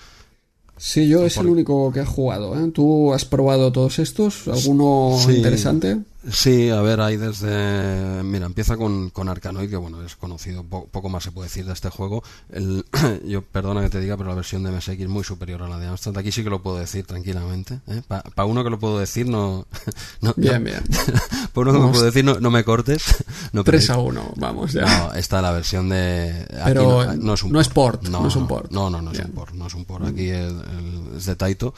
Sí, 0.77 1.09
yo 1.09 1.25
es 1.25 1.37
el 1.37 1.47
único 1.47 1.93
que 1.93 2.01
he 2.01 2.05
jugado. 2.05 2.55
¿eh? 2.59 2.71
¿Tú 2.73 3.13
has 3.13 3.25
probado 3.25 3.73
todos 3.73 3.99
estos? 3.99 4.49
¿Alguno 4.49 5.19
interesante? 5.29 6.01
Sí, 6.31 6.71
a 6.71 6.81
ver, 6.83 7.01
hay 7.01 7.17
desde... 7.17 8.23
Mira, 8.23 8.47
empieza 8.47 8.77
con, 8.77 9.11
con 9.11 9.29
Arkanoid, 9.29 9.69
que 9.69 9.77
bueno, 9.77 10.03
es 10.03 10.15
conocido, 10.15 10.63
poco 10.63 11.09
más 11.09 11.25
se 11.25 11.33
puede 11.33 11.49
decir 11.49 11.67
de 11.67 11.73
este 11.73 11.91
juego. 11.91 12.23
El, 12.51 12.85
yo, 13.27 13.43
perdona 13.43 13.81
que 13.83 13.91
te 13.91 14.01
diga, 14.01 14.17
pero 14.17 14.29
la 14.29 14.37
versión 14.37 14.63
de 14.63 14.71
MSX 14.71 15.01
es 15.01 15.09
muy 15.09 15.25
superior 15.25 15.63
a 15.63 15.69
la 15.69 15.79
de 15.79 15.89
Amstrad. 15.89 16.17
Aquí 16.19 16.31
sí 16.31 16.45
que 16.45 16.51
lo 16.51 16.63
puedo 16.63 16.79
decir 16.79 17.05
tranquilamente. 17.07 17.81
¿eh? 17.89 18.03
Para 18.07 18.45
uno 18.45 18.63
que 18.63 18.71
lo 18.71 18.79
puedo 18.79 19.01
decir, 19.01 19.29
no... 19.29 19.67
no 20.21 20.33
bien, 20.37 20.63
bien. 20.63 20.83
Para 21.53 21.71
uno 21.71 21.73
que 21.73 21.87
lo 21.87 21.93
puedo 21.93 22.05
decir, 22.05 22.25
no, 22.25 22.51
me 22.51 22.65
cortes. 22.65 23.03
No 23.53 23.65
3 23.65 23.91
a 23.91 23.99
1, 23.99 24.35
vamos 24.37 24.73
ya. 24.73 24.87
No, 24.87 25.13
está 25.15 25.43
la 25.43 25.51
versión 25.51 25.89
de... 25.89 26.47
pero 26.65 27.15
no, 27.17 27.35
es 27.35 27.43
un 27.43 27.53
port. 27.75 28.09
No, 28.09 28.27
es 28.27 28.37
un 28.37 28.47
port. 28.47 28.71
No, 28.71 28.89
no, 28.89 29.03
no, 29.03 29.13
es 29.13 29.19
un 29.19 29.33
port. 29.33 29.53
No 29.55 29.67
es 29.67 29.75
un 29.75 29.85
port. 29.85 30.07
Aquí 30.07 30.31
es, 30.31 30.53
es 31.17 31.27
de 31.27 31.37
Taito 31.37 31.75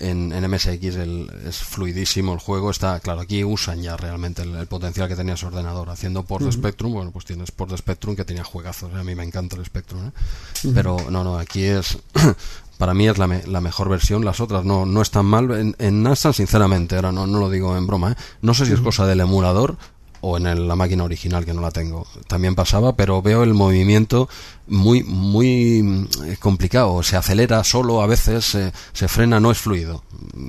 en, 0.00 0.32
en 0.32 0.50
MSX 0.50 0.96
el, 0.96 1.30
es 1.46 1.58
fluidísimo 1.58 2.32
el 2.32 2.40
juego. 2.40 2.70
Está, 2.70 2.98
claro, 3.00 3.20
aquí 3.20 3.44
usan 3.44 3.82
ya 3.82 3.96
realmente 3.96 4.42
el, 4.42 4.66
potencial 4.66 5.08
que 5.08 5.16
tenía 5.16 5.36
su 5.36 5.46
ordenador. 5.46 5.90
Haciendo 5.90 6.24
por 6.24 6.42
de 6.42 6.50
Spectrum, 6.50 6.92
bueno, 6.92 7.10
pues 7.10 7.24
tienes 7.24 7.50
por 7.50 7.68
de 7.68 7.76
Spectrum 7.76 8.16
que 8.16 8.24
tenía 8.24 8.44
juegazos. 8.44 8.92
A 8.94 9.04
mí 9.04 9.14
me 9.14 9.24
encanta 9.24 9.56
el 9.56 9.64
Spectrum, 9.64 10.08
¿eh? 10.08 10.12
Pero 10.74 10.96
no, 11.10 11.22
no, 11.22 11.38
aquí 11.38 11.62
es. 11.64 11.98
para 12.78 12.94
mí 12.94 13.06
es 13.06 13.18
la, 13.18 13.26
la, 13.46 13.60
mejor 13.60 13.90
versión, 13.90 14.24
las 14.24 14.40
otras 14.40 14.64
no, 14.64 14.86
no 14.86 15.02
están 15.02 15.26
mal. 15.26 15.50
En, 15.52 15.76
en 15.78 16.02
NASA, 16.02 16.32
sinceramente, 16.32 16.96
ahora 16.96 17.12
no, 17.12 17.26
no 17.26 17.38
lo 17.38 17.50
digo 17.50 17.76
en 17.76 17.86
broma, 17.86 18.12
¿eh? 18.12 18.16
no 18.40 18.54
sé 18.54 18.66
si 18.66 18.72
es 18.72 18.80
cosa 18.80 19.06
del 19.06 19.20
emulador 19.20 19.76
o 20.20 20.36
en 20.36 20.68
la 20.68 20.76
máquina 20.76 21.04
original 21.04 21.44
que 21.44 21.54
no 21.54 21.60
la 21.60 21.70
tengo. 21.70 22.06
También 22.28 22.54
pasaba, 22.54 22.96
pero 22.96 23.22
veo 23.22 23.42
el 23.42 23.54
movimiento 23.54 24.28
muy 24.66 25.02
muy 25.02 26.08
eh, 26.24 26.36
complicado. 26.38 27.02
Se 27.02 27.16
acelera 27.16 27.64
solo, 27.64 28.02
a 28.02 28.06
veces 28.06 28.56
se 28.92 29.08
frena, 29.08 29.40
no 29.40 29.50
es 29.50 29.58
fluido. 29.58 30.02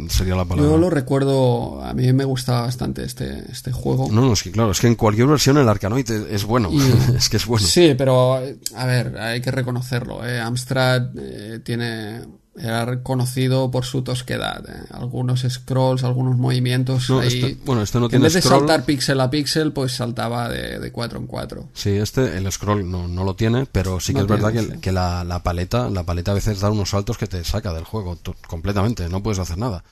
Sería 0.09 0.35
la 0.35 0.45
palabra. 0.45 0.71
Yo 0.71 0.77
lo 0.77 0.89
recuerdo, 0.89 1.81
a 1.83 1.93
mí 1.93 2.11
me 2.13 2.25
gustaba 2.25 2.61
bastante 2.61 3.03
este, 3.03 3.51
este 3.51 3.71
juego. 3.71 4.09
No, 4.11 4.21
no, 4.21 4.33
es 4.33 4.43
que 4.43 4.51
claro, 4.51 4.71
es 4.71 4.79
que 4.79 4.87
en 4.87 4.95
cualquier 4.95 5.27
versión 5.27 5.57
el 5.57 5.67
Arkanoid 5.67 6.09
es 6.09 6.45
bueno. 6.45 6.69
es 7.15 7.29
que 7.29 7.37
es 7.37 7.45
bueno. 7.45 7.65
Sí, 7.65 7.95
pero 7.97 8.35
a 8.35 8.85
ver, 8.85 9.17
hay 9.17 9.41
que 9.41 9.51
reconocerlo. 9.51 10.25
¿eh? 10.25 10.39
Amstrad 10.39 11.09
eh, 11.17 11.59
tiene 11.63 12.21
era 12.55 13.01
conocido 13.01 13.71
por 13.71 13.85
su 13.85 14.01
tosquedad. 14.01 14.63
¿eh? 14.67 14.85
Algunos 14.91 15.45
scrolls, 15.47 16.03
algunos 16.03 16.37
movimientos. 16.37 17.09
Este, 17.23 17.57
bueno, 17.65 17.81
este 17.81 17.99
no 17.99 18.09
tiene 18.09 18.17
En 18.17 18.23
vez 18.23 18.33
de 18.33 18.41
saltar 18.41 18.83
píxel 18.83 19.19
a 19.21 19.29
píxel, 19.29 19.71
pues 19.71 19.93
saltaba 19.93 20.49
de, 20.49 20.79
de 20.79 20.91
4 20.91 21.19
en 21.19 21.27
4. 21.27 21.69
Sí, 21.73 21.91
este, 21.91 22.37
el 22.37 22.51
scroll 22.51 22.89
no, 22.89 23.07
no 23.07 23.23
lo 23.23 23.35
tiene, 23.35 23.65
pero 23.71 23.99
sí 23.99 24.13
que 24.13 24.21
es 24.21 24.27
verdad 24.27 24.51
que, 24.51 24.79
que 24.79 24.91
la, 24.91 25.23
la, 25.23 25.43
paleta, 25.43 25.89
la 25.89 26.03
paleta 26.03 26.31
a 26.31 26.35
veces 26.35 26.59
da 26.59 26.69
unos 26.69 26.89
saltos 26.89 27.17
que 27.17 27.27
te 27.27 27.43
saca 27.43 27.73
del 27.73 27.85
juego 27.85 28.17
completamente, 28.47 29.07
no 29.07 29.23
puedes 29.23 29.39
hacer 29.39 29.57
nada. 29.57 29.83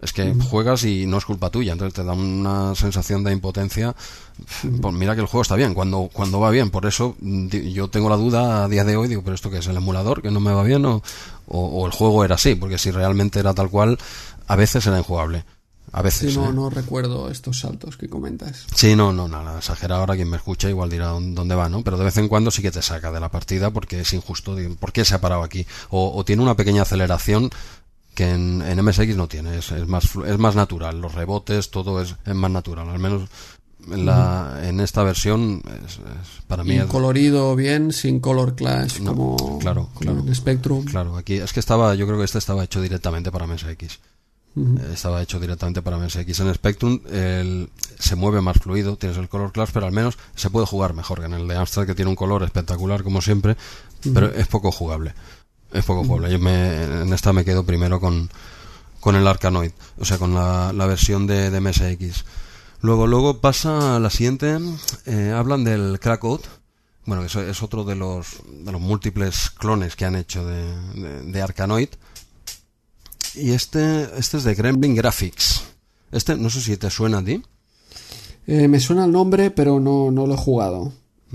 Es 0.00 0.12
que 0.12 0.32
juegas 0.32 0.84
y 0.84 1.06
no 1.06 1.18
es 1.18 1.24
culpa 1.24 1.50
tuya, 1.50 1.72
entonces 1.72 1.94
te 1.94 2.04
da 2.04 2.12
una 2.12 2.74
sensación 2.76 3.24
de 3.24 3.32
impotencia. 3.32 3.96
Pues 4.80 4.94
mira 4.94 5.16
que 5.16 5.22
el 5.22 5.26
juego 5.26 5.42
está 5.42 5.56
bien, 5.56 5.74
cuando, 5.74 6.08
cuando 6.12 6.38
va 6.38 6.50
bien. 6.50 6.70
Por 6.70 6.86
eso 6.86 7.16
yo 7.20 7.88
tengo 7.88 8.08
la 8.08 8.16
duda 8.16 8.64
a 8.64 8.68
día 8.68 8.84
de 8.84 8.96
hoy, 8.96 9.08
digo, 9.08 9.22
pero 9.22 9.34
esto 9.34 9.50
que 9.50 9.58
es 9.58 9.66
el 9.66 9.76
emulador, 9.76 10.22
que 10.22 10.30
no 10.30 10.38
me 10.38 10.52
va 10.52 10.62
bien, 10.62 10.84
o, 10.86 11.02
o, 11.48 11.86
el 11.86 11.92
juego 11.92 12.24
era 12.24 12.36
así, 12.36 12.54
porque 12.54 12.78
si 12.78 12.92
realmente 12.92 13.40
era 13.40 13.54
tal 13.54 13.70
cual, 13.70 13.98
a 14.46 14.54
veces 14.54 14.86
era 14.86 14.98
injugable. 14.98 15.44
A 15.90 16.02
veces. 16.02 16.34
Sí, 16.34 16.38
no, 16.38 16.50
¿eh? 16.50 16.52
no 16.52 16.70
recuerdo 16.70 17.30
estos 17.30 17.60
saltos 17.60 17.96
que 17.96 18.08
comentas. 18.08 18.66
Sí, 18.74 18.94
no, 18.94 19.12
no, 19.12 19.26
nada, 19.26 19.58
exagerado 19.58 20.02
ahora 20.02 20.16
quien 20.16 20.28
me 20.28 20.36
escucha 20.36 20.68
igual 20.68 20.90
dirá 20.90 21.08
dónde 21.08 21.54
va, 21.54 21.68
¿no? 21.70 21.82
Pero 21.82 21.96
de 21.96 22.04
vez 22.04 22.16
en 22.18 22.28
cuando 22.28 22.50
sí 22.50 22.60
que 22.60 22.70
te 22.70 22.82
saca 22.82 23.10
de 23.10 23.20
la 23.20 23.30
partida 23.30 23.70
porque 23.70 24.00
es 24.00 24.12
injusto. 24.12 24.54
¿Por 24.78 24.92
qué 24.92 25.04
se 25.04 25.14
ha 25.14 25.20
parado 25.20 25.42
aquí? 25.42 25.66
O, 25.88 26.14
o 26.14 26.24
tiene 26.24 26.42
una 26.42 26.54
pequeña 26.56 26.82
aceleración 26.82 27.50
que 28.18 28.28
en, 28.28 28.62
en 28.62 28.84
MSX 28.84 29.14
no 29.14 29.28
tiene, 29.28 29.58
es, 29.58 29.70
más, 29.86 30.16
es 30.26 30.38
más 30.40 30.56
natural, 30.56 31.00
los 31.00 31.14
rebotes, 31.14 31.70
todo 31.70 32.02
es, 32.02 32.16
es 32.26 32.34
más 32.34 32.50
natural, 32.50 32.88
al 32.88 32.98
menos 32.98 33.28
en, 33.88 34.06
la, 34.06 34.58
en 34.64 34.80
esta 34.80 35.04
versión 35.04 35.62
es, 35.86 36.00
para 36.48 36.64
mí... 36.64 36.80
colorido 36.88 37.54
bien, 37.54 37.92
sin 37.92 38.18
color 38.18 38.56
clash 38.56 39.04
como, 39.04 39.60
claro, 39.60 39.90
claro, 40.00 40.18
en 40.18 40.34
Spectrum. 40.34 40.84
Claro, 40.84 41.16
aquí 41.16 41.34
es 41.34 41.52
que 41.52 41.60
estaba, 41.60 41.94
yo 41.94 42.08
creo 42.08 42.18
que 42.18 42.24
este 42.24 42.38
estaba 42.38 42.64
hecho 42.64 42.82
directamente 42.82 43.30
para 43.30 43.46
MSX. 43.46 44.00
Estaba 44.92 45.22
hecho 45.22 45.38
directamente 45.38 45.80
para 45.80 45.98
MSX. 45.98 46.40
En 46.40 46.52
Spectrum 46.52 47.00
el, 47.12 47.70
se 48.00 48.16
mueve 48.16 48.40
más 48.40 48.56
fluido, 48.56 48.96
tienes 48.96 49.16
el 49.18 49.28
color 49.28 49.52
clash, 49.52 49.70
pero 49.72 49.86
al 49.86 49.92
menos 49.92 50.18
se 50.34 50.50
puede 50.50 50.66
jugar 50.66 50.92
mejor 50.92 51.20
que 51.20 51.26
en 51.26 51.34
el 51.34 51.46
de 51.46 51.54
Amstrad, 51.54 51.86
que 51.86 51.94
tiene 51.94 52.08
un 52.08 52.16
color 52.16 52.42
espectacular 52.42 53.04
como 53.04 53.22
siempre, 53.22 53.56
pero 54.12 54.26
es 54.26 54.48
poco 54.48 54.72
jugable. 54.72 55.14
Es 55.72 55.84
poco 55.84 56.04
jugable. 56.04 56.30
Yo 56.30 56.38
me, 56.38 56.82
en 57.02 57.12
esta 57.12 57.32
me 57.32 57.44
quedo 57.44 57.64
primero 57.64 58.00
con, 58.00 58.30
con 59.00 59.16
el 59.16 59.26
Arkanoid, 59.26 59.72
o 59.98 60.04
sea, 60.04 60.18
con 60.18 60.34
la, 60.34 60.72
la 60.72 60.86
versión 60.86 61.26
de, 61.26 61.50
de, 61.50 61.60
MSX. 61.60 62.24
Luego, 62.80 63.06
luego 63.06 63.40
pasa 63.40 63.96
a 63.96 64.00
la 64.00 64.10
siguiente, 64.10 64.58
eh, 65.06 65.32
hablan 65.36 65.64
del 65.64 65.98
Crackout, 66.00 66.46
bueno, 67.04 67.24
eso 67.24 67.42
es 67.42 67.62
otro 67.62 67.84
de 67.84 67.94
los, 67.94 68.26
de 68.46 68.70
los 68.70 68.80
múltiples 68.80 69.50
clones 69.50 69.96
que 69.96 70.04
han 70.04 70.14
hecho 70.14 70.44
de, 70.44 70.62
de, 70.94 71.22
de 71.22 71.42
Arkanoid. 71.42 71.88
Y 73.34 73.52
este, 73.52 74.08
este 74.18 74.36
es 74.36 74.44
de 74.44 74.54
Gremlin 74.54 74.94
Graphics. 74.94 75.64
Este, 76.12 76.36
no 76.36 76.50
sé 76.50 76.60
si 76.60 76.76
te 76.76 76.90
suena 76.90 77.18
a 77.18 77.24
ti. 77.24 77.42
Eh, 78.46 78.68
me 78.68 78.80
suena 78.80 79.04
el 79.04 79.12
nombre, 79.12 79.50
pero 79.50 79.80
no, 79.80 80.10
no 80.10 80.26
lo 80.26 80.34
he 80.34 80.38
jugado. 80.38 80.92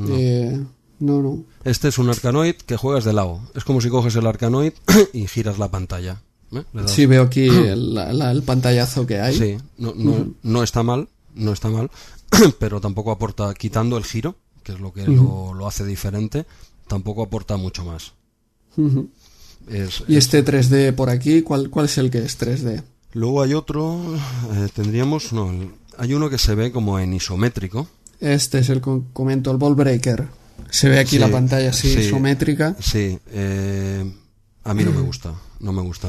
Eh, 0.10 0.64
no, 1.06 1.22
no. 1.22 1.44
Este 1.64 1.88
es 1.90 1.98
un 1.98 2.10
Arkanoid 2.10 2.56
que 2.56 2.78
juegas 2.78 3.04
de 3.04 3.14
lado. 3.14 3.42
Es 3.56 3.64
como 3.64 3.82
si 3.82 3.90
coges 3.90 4.16
el 4.16 4.28
Arkanoid 4.28 4.74
y 5.14 5.28
giras 5.28 5.60
la 5.60 5.70
pantalla. 5.70 6.22
¿eh? 6.54 6.64
Sí, 6.86 7.06
veo 7.06 7.24
aquí 7.24 7.48
el, 7.48 7.98
el, 7.98 8.44
pantallazo 8.44 9.06
que 9.06 9.20
hay. 9.20 9.38
Sí, 9.38 9.58
no, 9.78 9.94
no, 9.96 10.34
no, 10.42 10.64
está 10.64 10.84
mal, 10.84 11.10
no 11.36 11.54
está 11.54 11.70
mal, 11.70 11.90
pero 12.60 12.80
tampoco 12.82 13.12
aporta, 13.12 13.54
quitando 13.54 13.98
el 13.98 14.06
giro, 14.06 14.36
que 14.64 14.74
es 14.74 14.80
lo 14.80 14.94
que 14.94 15.06
lo, 15.06 15.54
lo, 15.54 15.68
hace 15.68 15.86
diferente, 15.86 16.46
tampoco 16.88 17.24
aporta 17.24 17.58
mucho 17.58 17.84
más. 17.84 18.14
es, 19.68 20.04
y 20.08 20.16
este 20.16 20.44
3D 20.44 20.94
por 20.94 21.10
aquí, 21.10 21.42
¿cuál, 21.42 21.70
¿cuál 21.70 21.86
es 21.86 21.98
el 21.98 22.10
que 22.10 22.20
es 22.20 22.40
3D? 22.40 22.84
Luego 23.14 23.42
hay 23.42 23.54
otro, 23.54 24.00
eh, 24.54 24.70
tendríamos, 24.74 25.34
no, 25.34 25.52
hay 25.98 26.14
uno 26.14 26.30
que 26.30 26.38
se 26.38 26.56
ve 26.56 26.72
como 26.72 27.00
en 27.00 27.14
isométrico. 27.14 27.88
Este 28.20 28.60
es 28.60 28.70
el 28.70 28.82
que 28.82 29.02
comento, 29.12 29.52
el 29.52 29.58
Ball 29.58 29.76
Breaker. 29.76 30.28
Se 30.70 30.90
ve 30.90 31.00
aquí 31.00 31.12
Sí, 31.12 31.20
la 31.20 31.30
pantalla 31.30 31.70
así 31.70 31.94
sí. 31.94 32.00
isométrica. 32.02 32.76
Sí, 32.80 33.20
eh, 33.32 34.12
a 34.64 34.74
mí 34.74 34.84
no 34.84 34.92
me 34.92 35.02
gusta, 35.02 35.34
no 35.60 35.72
me 35.72 35.82
gusta. 35.82 36.08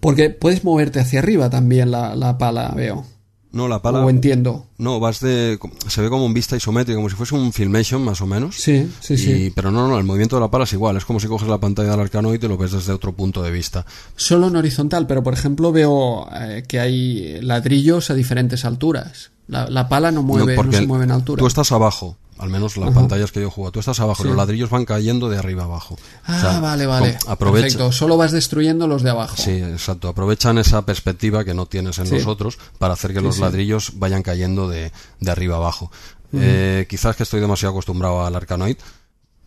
Porque 0.00 0.30
puedes 0.30 0.62
moverte 0.64 1.00
hacia 1.00 1.18
arriba 1.20 1.50
también 1.50 1.90
la, 1.90 2.14
la 2.14 2.38
pala, 2.38 2.72
veo. 2.76 3.06
No, 3.52 3.68
la 3.68 3.80
pala. 3.80 4.04
O 4.04 4.10
entiendo. 4.10 4.66
No, 4.78 4.98
vas 4.98 5.20
de. 5.20 5.60
Se 5.86 6.02
ve 6.02 6.08
como 6.10 6.26
un 6.26 6.34
vista 6.34 6.56
isométrica, 6.56 6.96
como 6.96 7.08
si 7.08 7.14
fuese 7.14 7.36
un 7.36 7.52
Filmation 7.52 8.02
más 8.02 8.20
o 8.20 8.26
menos. 8.26 8.56
Sí, 8.56 8.90
sí, 9.00 9.14
Y- 9.14 9.18
sí. 9.18 9.52
Pero 9.54 9.70
no, 9.70 9.86
no, 9.86 9.96
el 9.96 10.02
movimiento 10.04 10.34
de 10.34 10.40
la 10.40 10.50
pala 10.50 10.64
es 10.64 10.72
igual. 10.72 10.96
Es 10.96 11.04
como 11.04 11.20
si 11.20 11.28
coges 11.28 11.46
la 11.48 11.58
pantalla 11.58 11.92
del 11.92 12.00
Arcanoid 12.00 12.42
y 12.42 12.48
lo 12.48 12.56
ves 12.58 12.72
desde 12.72 12.92
otro 12.92 13.12
punto 13.14 13.44
de 13.44 13.52
vista. 13.52 13.86
Solo 14.16 14.48
en 14.48 14.56
horizontal, 14.56 15.06
pero 15.06 15.22
por 15.22 15.34
ejemplo 15.34 15.70
veo 15.70 16.28
eh, 16.34 16.64
que 16.66 16.80
hay 16.80 17.40
ladrillos 17.42 18.10
a 18.10 18.14
diferentes 18.14 18.64
alturas. 18.64 19.30
La, 19.46 19.68
la 19.68 19.88
pala 19.88 20.10
no 20.10 20.22
mueve, 20.22 20.54
no, 20.54 20.62
porque 20.62 20.76
se 20.78 20.86
mueve 20.86 21.04
en 21.04 21.10
altura. 21.10 21.38
Tú 21.40 21.46
estás 21.46 21.70
abajo, 21.72 22.16
al 22.38 22.48
menos 22.48 22.76
las 22.78 22.88
Ajá. 22.90 23.00
pantallas 23.00 23.30
que 23.30 23.42
yo 23.42 23.50
juego. 23.50 23.70
Tú 23.72 23.80
estás 23.80 24.00
abajo, 24.00 24.22
Sí. 24.22 24.28
los 24.28 24.36
ladrillos 24.38 24.70
van 24.70 24.84
cayendo 24.86 25.28
de 25.28 25.36
arriba 25.38 25.64
abajo. 25.64 25.96
Ah, 26.24 26.36
O 26.36 26.40
sea, 26.40 26.60
vale, 26.60 26.86
vale. 26.86 27.18
Aprovecha. 27.26 27.64
Perfecto. 27.64 27.92
Solo 27.92 28.16
vas 28.16 28.32
destruyendo 28.32 28.86
los 28.88 29.02
de 29.02 29.10
abajo. 29.10 29.36
Sí, 29.36 29.50
exacto. 29.50 30.08
Aprovechan 30.08 30.56
esa 30.58 30.86
perspectiva 30.86 31.44
que 31.44 31.52
no 31.54 31.66
tienes 31.66 31.98
en 31.98 32.06
Sí. 32.06 32.14
los 32.14 32.26
otros 32.26 32.58
para 32.78 32.94
hacer 32.94 33.12
que 33.12 33.18
Sí, 33.20 33.24
los 33.26 33.38
ladrillos 33.38 33.92
vayan 33.96 34.22
cayendo 34.22 34.68
de, 34.68 34.92
de 35.20 35.30
arriba 35.30 35.56
abajo. 35.56 35.90
Eh, 36.32 36.86
quizás 36.88 37.14
que 37.14 37.22
estoy 37.22 37.40
demasiado 37.40 37.72
acostumbrado 37.72 38.24
al 38.26 38.34
Arcanoid, 38.34 38.76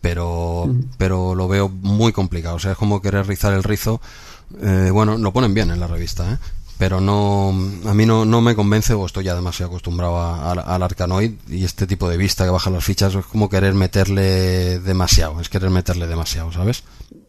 pero, 0.00 0.72
pero 0.96 1.34
lo 1.34 1.48
veo 1.48 1.68
muy 1.68 2.12
complicado. 2.12 2.56
O 2.56 2.58
sea, 2.60 2.72
es 2.72 2.78
como 2.78 3.02
querer 3.02 3.26
rizar 3.26 3.52
el 3.52 3.62
rizo. 3.64 4.00
Eh, 4.62 4.90
bueno, 4.92 5.18
lo 5.18 5.32
ponen 5.32 5.52
bien 5.52 5.70
en 5.70 5.80
la 5.80 5.86
revista, 5.86 6.32
¿eh? 6.32 6.38
Pero 6.78 7.00
no 7.00 7.48
a 7.86 7.94
mí 7.94 8.06
no, 8.06 8.24
no 8.24 8.40
me 8.40 8.54
convence 8.54 8.94
o 8.94 9.04
estoy 9.04 9.24
ya 9.24 9.34
demasiado 9.34 9.70
acostumbrado 9.70 10.16
a- 10.18 10.52
a- 10.52 10.74
al 10.74 10.82
Arcanoid 10.82 11.32
y 11.48 11.64
este 11.64 11.86
tipo 11.86 12.08
de 12.08 12.16
vista 12.16 12.44
que 12.44 12.50
baja 12.50 12.70
las 12.70 12.84
fichas 12.84 13.14
es 13.14 13.24
como 13.26 13.48
querer 13.48 13.74
meterle 13.74 14.78
demasiado, 14.80 15.40
es 15.40 15.48
querer 15.48 15.70
meterle 15.70 16.06
demasiado, 16.06 16.52
¿sabes? 16.52 16.84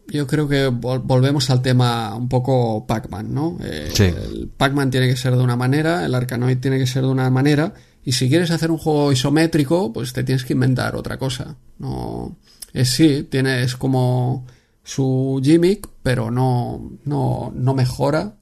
Yo 0.08 0.26
creo 0.26 0.48
que 0.48 0.68
vol- 0.70 1.02
volvemos 1.04 1.50
al 1.50 1.62
tema 1.62 2.14
un 2.16 2.28
poco 2.28 2.84
Pac-Man, 2.86 3.32
¿no? 3.32 3.58
Eh, 3.62 3.90
Sí. 3.94 4.04
El 4.04 4.50
Pac-Man 4.56 4.90
tiene 4.90 5.08
que 5.08 5.16
ser 5.16 5.36
de 5.36 5.42
una 5.42 5.56
manera, 5.56 6.04
el 6.04 6.14
Arkanoid 6.14 6.58
tiene 6.58 6.78
que 6.78 6.86
ser 6.86 7.02
de 7.02 7.08
una 7.08 7.30
manera, 7.30 7.74
y 8.04 8.12
si 8.12 8.28
quieres 8.28 8.50
hacer 8.50 8.70
un 8.70 8.78
juego 8.78 9.12
isométrico, 9.12 9.92
pues 9.92 10.12
te 10.12 10.24
tienes 10.24 10.44
que 10.44 10.54
inventar 10.54 10.96
otra 10.96 11.16
cosa. 11.18 11.54
No, 11.78 12.36
es 12.72 12.90
sí, 12.90 13.26
tiene, 13.30 13.62
es 13.62 13.76
como 13.76 14.46
su 14.82 15.40
gimmick, 15.44 15.88
pero 16.02 16.30
no, 16.30 16.90
no, 17.04 17.52
no 17.54 17.74
mejora 17.74 18.34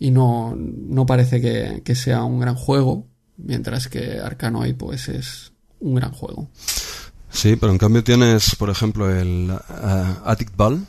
y 0.00 0.10
no, 0.10 0.56
no 0.56 1.06
parece 1.06 1.40
que, 1.40 1.82
que 1.84 1.94
sea 1.94 2.24
un 2.24 2.40
gran 2.40 2.56
juego, 2.56 3.06
mientras 3.36 3.86
que 3.86 4.18
Arkanoid 4.18 4.74
pues 4.74 5.08
es 5.08 5.52
un 5.78 5.94
gran 5.94 6.10
juego. 6.10 6.48
Sí, 7.28 7.54
pero 7.54 7.70
en 7.70 7.78
cambio 7.78 8.02
tienes, 8.02 8.56
por 8.56 8.70
ejemplo, 8.70 9.14
el 9.14 9.50
uh, 9.50 10.28
Attic 10.28 10.56
Ball, 10.56 10.84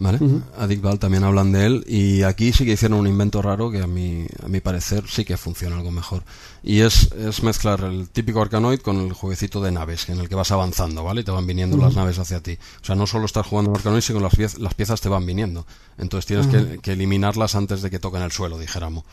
¿vale? 0.00 0.18
Adicval 0.56 0.98
también 0.98 1.24
hablan 1.24 1.52
de 1.52 1.66
él 1.66 1.84
y 1.86 2.22
aquí 2.22 2.52
sí 2.52 2.64
que 2.64 2.72
hicieron 2.72 2.98
un 2.98 3.06
invento 3.06 3.42
raro 3.42 3.70
que 3.70 3.82
a 3.82 3.86
mi, 3.86 4.26
a 4.42 4.48
mi 4.48 4.60
parecer 4.60 5.04
sí 5.06 5.24
que 5.24 5.36
funciona 5.36 5.76
algo 5.76 5.90
mejor. 5.90 6.22
Y 6.62 6.80
es, 6.80 7.12
es 7.12 7.42
mezclar 7.42 7.80
el 7.84 8.08
típico 8.08 8.40
Arcanoid 8.40 8.80
con 8.80 8.98
el 8.98 9.12
jueguecito 9.12 9.60
de 9.60 9.70
naves 9.70 10.08
en 10.08 10.18
el 10.18 10.28
que 10.28 10.34
vas 10.34 10.50
avanzando, 10.50 11.04
¿vale? 11.04 11.20
Y 11.20 11.24
te 11.24 11.30
van 11.30 11.46
viniendo 11.46 11.76
las 11.76 11.94
naves 11.94 12.18
hacia 12.18 12.42
ti. 12.42 12.58
O 12.82 12.84
sea, 12.84 12.96
no 12.96 13.06
solo 13.06 13.26
estás 13.26 13.46
jugando 13.46 13.72
Arcanoid, 13.74 14.00
sino 14.00 14.20
las, 14.20 14.34
piezas, 14.34 14.58
las 14.58 14.74
piezas 14.74 15.00
te 15.02 15.10
van 15.10 15.26
viniendo. 15.26 15.66
Entonces 15.98 16.26
tienes 16.26 16.46
que, 16.46 16.78
que 16.78 16.92
eliminarlas 16.92 17.54
antes 17.54 17.82
de 17.82 17.90
que 17.90 17.98
toquen 17.98 18.22
el 18.22 18.32
suelo, 18.32 18.58
dijéramos. 18.58 19.04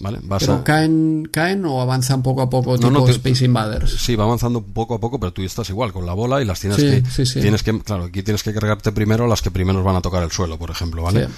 ¿Vale? 0.00 0.18
Vas 0.22 0.40
¿Pero 0.42 0.54
a- 0.54 0.64
caen, 0.64 1.28
caen 1.32 1.64
o 1.64 1.80
avanzan 1.80 2.22
poco 2.22 2.42
a 2.42 2.50
poco 2.50 2.76
tipo 2.76 2.90
no, 2.90 3.04
te- 3.04 3.12
Space 3.12 3.44
Invaders? 3.44 3.90
Sí, 4.00 4.16
va 4.16 4.24
avanzando 4.24 4.62
poco 4.62 4.94
a 4.94 5.00
poco, 5.00 5.20
pero 5.20 5.32
tú 5.32 5.42
estás 5.42 5.68
igual 5.70 5.92
con 5.92 6.06
la 6.06 6.12
bola 6.14 6.40
y 6.42 6.44
las 6.44 6.60
tienes 6.60 6.78
Sí, 6.78 6.84
que 7.02 7.10
sí, 7.10 7.26
sí. 7.26 7.40
tienes 7.40 7.62
que 7.62 7.78
claro, 7.80 8.04
aquí 8.04 8.22
tienes 8.22 8.42
que 8.42 8.52
cargarte 8.52 8.90
primero 8.92 9.26
las 9.26 9.42
que 9.42 9.50
primero 9.50 9.82
van 9.84 9.96
a 9.96 10.00
tocar 10.02 10.22
el 10.22 10.30
suelo, 10.30 10.58
por 10.58 10.70
ejemplo, 10.70 11.02
¿vale? 11.02 11.28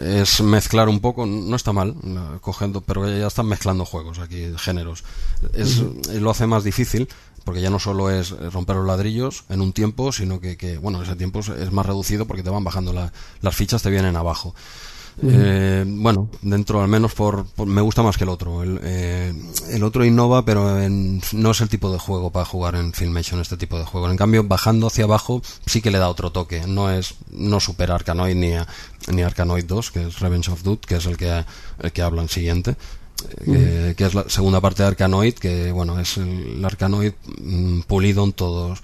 Es 0.00 0.40
mezclar 0.40 0.88
un 0.88 1.00
poco, 1.00 1.26
no 1.26 1.56
está 1.56 1.72
mal, 1.72 1.94
no, 2.02 2.40
cogiendo, 2.40 2.80
pero 2.80 3.08
ya 3.08 3.26
están 3.26 3.46
mezclando 3.46 3.84
juegos 3.84 4.18
aquí, 4.18 4.46
géneros. 4.56 5.04
Es 5.52 5.82
lo 6.12 6.30
hace 6.30 6.46
más 6.46 6.64
difícil 6.64 7.08
porque 7.44 7.60
ya 7.60 7.68
no 7.68 7.78
solo 7.78 8.10
es 8.10 8.30
romper 8.52 8.76
los 8.76 8.86
ladrillos 8.86 9.44
en 9.50 9.60
un 9.60 9.74
tiempo, 9.74 10.12
sino 10.12 10.40
que, 10.40 10.56
que, 10.56 10.78
bueno, 10.78 11.02
ese 11.02 11.14
tiempo 11.14 11.40
es, 11.40 11.48
es 11.50 11.72
más 11.72 11.84
reducido 11.84 12.26
porque 12.26 12.42
te 12.42 12.48
van 12.48 12.64
bajando 12.64 12.92
la- 12.94 13.12
las 13.42 13.54
fichas, 13.54 13.82
te 13.82 13.90
vienen 13.90 14.16
abajo. 14.16 14.54
Eh, 15.22 15.84
bueno, 15.86 16.28
dentro 16.42 16.82
al 16.82 16.88
menos 16.88 17.14
por, 17.14 17.46
por- 17.46 17.66
me 17.68 17.80
gusta 17.80 18.02
más 18.02 18.16
que 18.16 18.24
el 18.24 18.30
otro. 18.30 18.62
El, 18.62 18.80
eh, 18.82 19.32
el 19.70 19.82
otro 19.84 20.04
innova, 20.04 20.44
pero 20.44 20.80
en- 20.82 21.20
no 21.32 21.52
es 21.52 21.60
el 21.60 21.68
tipo 21.68 21.92
de 21.92 21.98
juego 21.98 22.30
para 22.30 22.44
jugar 22.44 22.74
en 22.74 22.92
Filmation 22.92 23.40
este 23.40 23.56
tipo 23.56 23.78
de 23.78 23.84
juego. 23.84 24.10
En 24.10 24.16
cambio, 24.16 24.42
bajando 24.44 24.88
hacia 24.88 25.04
abajo 25.04 25.40
sí 25.66 25.80
que 25.80 25.90
le 25.90 25.98
da 25.98 26.08
otro 26.08 26.32
toque. 26.32 26.66
No 26.66 26.90
es 26.90 27.14
no 27.30 27.60
supera 27.60 27.94
Arkanoid 27.94 28.34
ni 28.34 28.54
a- 28.54 28.66
ni 29.12 29.22
Arkanoid 29.22 29.64
2, 29.66 29.90
que 29.92 30.06
es 30.08 30.18
Revenge 30.20 30.50
of 30.50 30.62
Doom, 30.62 30.78
que 30.78 30.96
es 30.96 31.06
el 31.06 31.16
que 31.16 31.44
el 31.80 31.92
que 31.92 32.02
hablan 32.02 32.28
siguiente. 32.28 32.76
eh, 33.46 33.90
que, 33.90 33.94
que 33.96 34.04
es 34.06 34.14
la 34.14 34.24
segunda 34.28 34.60
parte 34.60 34.82
de 34.82 34.88
Arkanoid, 34.88 35.34
que 35.34 35.70
bueno, 35.72 35.98
es 36.00 36.16
el, 36.16 36.56
el 36.58 36.64
Arkanoid 36.64 37.12
mm, 37.40 37.80
pulido 37.82 38.24
en 38.24 38.32
todos. 38.32 38.80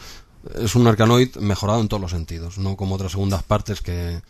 Es 0.54 0.74
un 0.76 0.86
Arkanoid 0.86 1.36
mejorado 1.36 1.80
en 1.80 1.88
todos 1.88 2.00
los 2.00 2.12
sentidos, 2.12 2.56
no 2.56 2.76
como 2.76 2.94
otras 2.94 3.12
segundas 3.12 3.42
partes 3.42 3.82
que, 3.82 4.22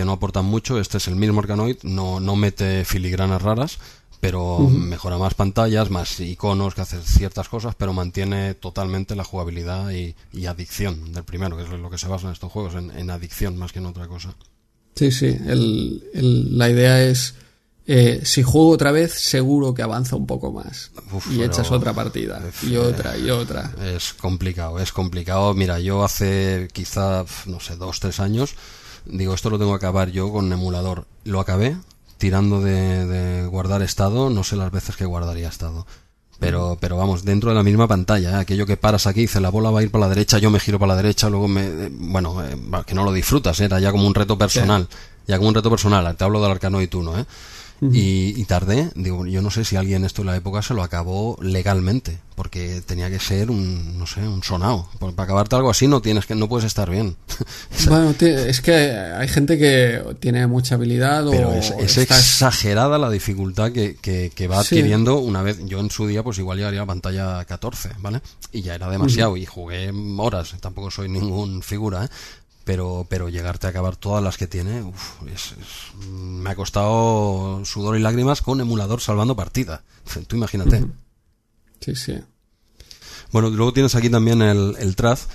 que 0.00 0.04
no 0.06 0.12
aportan 0.12 0.46
mucho. 0.46 0.80
Este 0.80 0.96
es 0.96 1.08
el 1.08 1.16
mismo 1.16 1.40
Arkanoid, 1.40 1.76
no, 1.82 2.20
no 2.20 2.34
mete 2.36 2.84
filigranas 2.86 3.42
raras, 3.42 3.78
pero 4.20 4.58
mejora 4.60 5.18
más 5.18 5.34
pantallas, 5.34 5.90
más 5.90 6.18
iconos 6.20 6.74
que 6.74 6.80
hace 6.82 7.00
ciertas 7.02 7.48
cosas, 7.48 7.74
pero 7.74 7.92
mantiene 7.92 8.54
totalmente 8.54 9.14
la 9.14 9.24
jugabilidad 9.24 9.90
y, 9.90 10.14
y 10.32 10.46
adicción 10.46 11.12
del 11.12 11.24
primero, 11.24 11.56
que 11.56 11.64
es 11.64 11.68
lo 11.70 11.90
que 11.90 11.98
se 11.98 12.08
basa 12.08 12.26
en 12.26 12.32
estos 12.32 12.50
juegos, 12.50 12.74
en, 12.74 12.90
en 12.96 13.10
adicción 13.10 13.56
más 13.58 13.72
que 13.72 13.78
en 13.78 13.86
otra 13.86 14.08
cosa. 14.08 14.34
Sí, 14.94 15.10
sí. 15.10 15.26
El, 15.26 16.02
el- 16.14 16.58
la 16.58 16.68
idea 16.68 17.02
es, 17.02 17.34
eh, 17.86 18.20
si 18.24 18.42
juego 18.42 18.68
otra 18.70 18.92
vez, 18.92 19.12
seguro 19.14 19.72
que 19.74 19.82
avanza 19.82 20.16
un 20.16 20.26
poco 20.26 20.52
más. 20.52 20.90
Uf, 21.12 21.26
y 21.32 21.42
echas 21.42 21.70
otra 21.70 21.92
partida. 21.94 22.42
Y 22.62 22.76
otra, 22.76 23.16
y 23.16 23.30
otra. 23.30 23.72
Es 23.82 24.12
complicado, 24.14 24.78
es 24.80 24.92
complicado. 24.92 25.54
Mira, 25.54 25.78
yo 25.80 26.04
hace 26.04 26.68
quizá, 26.72 27.24
no 27.46 27.58
sé, 27.60 27.76
dos, 27.76 28.00
tres 28.00 28.20
años, 28.20 28.54
digo, 29.12 29.34
esto 29.34 29.50
lo 29.50 29.58
tengo 29.58 29.72
que 29.72 29.76
acabar 29.76 30.10
yo 30.10 30.32
con 30.32 30.52
emulador. 30.52 31.06
Lo 31.24 31.40
acabé 31.40 31.76
tirando 32.18 32.60
de, 32.60 33.06
de 33.06 33.46
guardar 33.46 33.82
estado, 33.82 34.30
no 34.30 34.44
sé 34.44 34.56
las 34.56 34.70
veces 34.70 34.96
que 34.96 35.06
guardaría 35.06 35.48
estado. 35.48 35.86
Pero, 36.40 36.78
pero 36.80 36.96
vamos, 36.96 37.22
dentro 37.24 37.50
de 37.50 37.56
la 37.56 37.62
misma 37.62 37.86
pantalla, 37.86 38.30
¿eh? 38.30 38.40
aquello 38.40 38.64
que 38.64 38.78
paras 38.78 39.06
aquí, 39.06 39.20
dice 39.20 39.40
la 39.40 39.50
bola 39.50 39.70
va 39.70 39.80
a 39.80 39.82
ir 39.82 39.90
para 39.90 40.06
la 40.06 40.08
derecha, 40.08 40.38
yo 40.38 40.50
me 40.50 40.58
giro 40.58 40.78
para 40.78 40.94
la 40.94 41.02
derecha, 41.02 41.28
luego 41.28 41.48
me, 41.48 41.66
eh, 41.66 41.90
bueno, 41.92 42.42
eh, 42.42 42.56
que 42.86 42.94
no 42.94 43.04
lo 43.04 43.12
disfrutas, 43.12 43.60
¿eh? 43.60 43.66
era 43.66 43.78
ya 43.78 43.92
como 43.92 44.06
un 44.06 44.14
reto 44.14 44.38
personal, 44.38 44.88
ya 45.26 45.36
como 45.36 45.50
un 45.50 45.54
reto 45.54 45.68
personal, 45.68 46.16
te 46.16 46.24
hablo 46.24 46.40
del 46.40 46.52
Arcanoid 46.52 46.92
1, 46.92 47.18
¿eh? 47.18 47.26
Y, 47.82 48.38
y 48.38 48.44
tardé, 48.44 48.90
digo, 48.94 49.24
yo 49.26 49.40
no 49.40 49.50
sé 49.50 49.64
si 49.64 49.76
alguien 49.76 50.04
esto 50.04 50.20
en 50.22 50.26
la 50.26 50.36
época 50.36 50.60
se 50.60 50.74
lo 50.74 50.82
acabó 50.82 51.38
legalmente, 51.40 52.18
porque 52.34 52.82
tenía 52.84 53.08
que 53.08 53.18
ser 53.18 53.50
un, 53.50 53.98
no 53.98 54.06
sé, 54.06 54.20
un 54.20 54.42
sonado. 54.42 54.86
Para 54.98 55.12
acabarte 55.24 55.56
algo 55.56 55.70
así 55.70 55.86
no 55.86 56.02
tienes 56.02 56.26
que, 56.26 56.34
no 56.34 56.48
puedes 56.48 56.66
estar 56.66 56.90
bien. 56.90 57.16
Bueno, 57.88 58.14
es 58.20 58.60
que 58.60 58.72
hay 58.92 59.26
gente 59.28 59.56
que 59.58 60.02
tiene 60.20 60.46
mucha 60.46 60.74
habilidad 60.74 61.24
Pero 61.30 61.48
o 61.48 61.52
es, 61.54 61.70
es 61.78 61.96
está- 61.96 62.18
exagerada 62.18 62.98
la 62.98 63.08
dificultad 63.08 63.72
que, 63.72 63.96
que, 63.96 64.30
que 64.34 64.46
va 64.48 64.62
Sí. 64.62 64.76
adquiriendo 64.76 65.16
una 65.18 65.42
vez. 65.42 65.58
Yo 65.64 65.80
en 65.80 65.90
su 65.90 66.06
día, 66.06 66.22
pues 66.22 66.36
igual 66.38 66.58
llegaría 66.58 66.82
a 66.82 66.86
pantalla 66.86 67.42
14, 67.46 67.90
¿vale? 68.00 68.20
Y 68.52 68.60
ya 68.60 68.74
era 68.74 68.90
demasiado. 68.90 69.36
Y 69.38 69.46
jugué 69.46 69.90
horas, 70.18 70.54
tampoco 70.60 70.90
soy 70.90 71.08
ningún 71.08 71.62
figura, 71.62 72.04
¿eh? 72.04 72.08
Pero, 72.70 73.04
pero 73.10 73.28
llegarte 73.28 73.66
a 73.66 73.70
acabar 73.70 73.96
todas 73.96 74.22
las 74.22 74.38
que 74.38 74.46
tiene, 74.46 74.80
uf, 74.82 75.22
es- 75.26 75.54
es- 75.60 76.04
me 76.08 76.50
ha 76.50 76.54
costado 76.54 77.64
sudor 77.64 77.96
y 77.96 78.00
lágrimas 78.00 78.42
con 78.42 78.60
emulador 78.60 79.00
salvando 79.00 79.34
partida. 79.34 79.82
Tú 80.28 80.36
imagínate. 80.36 80.84
Sí, 81.80 81.96
sí. 81.96 82.14
Bueno, 83.32 83.50
luego 83.50 83.72
tienes 83.72 83.96
aquí 83.96 84.08
también 84.08 84.40
el, 84.40 84.76
el 84.78 84.94
Traz, 84.94 85.26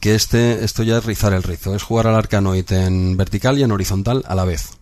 que 0.00 0.14
este, 0.14 0.64
esto 0.66 0.82
ya 0.82 0.98
es 0.98 1.06
rizar 1.06 1.32
el 1.32 1.42
rizo, 1.44 1.74
es 1.74 1.82
jugar 1.82 2.08
al 2.08 2.14
Arcanoid 2.14 2.70
en 2.72 3.16
vertical 3.16 3.56
y 3.58 3.62
en 3.62 3.72
horizontal 3.72 4.22
a 4.26 4.34
la 4.34 4.44
vez. 4.44 4.75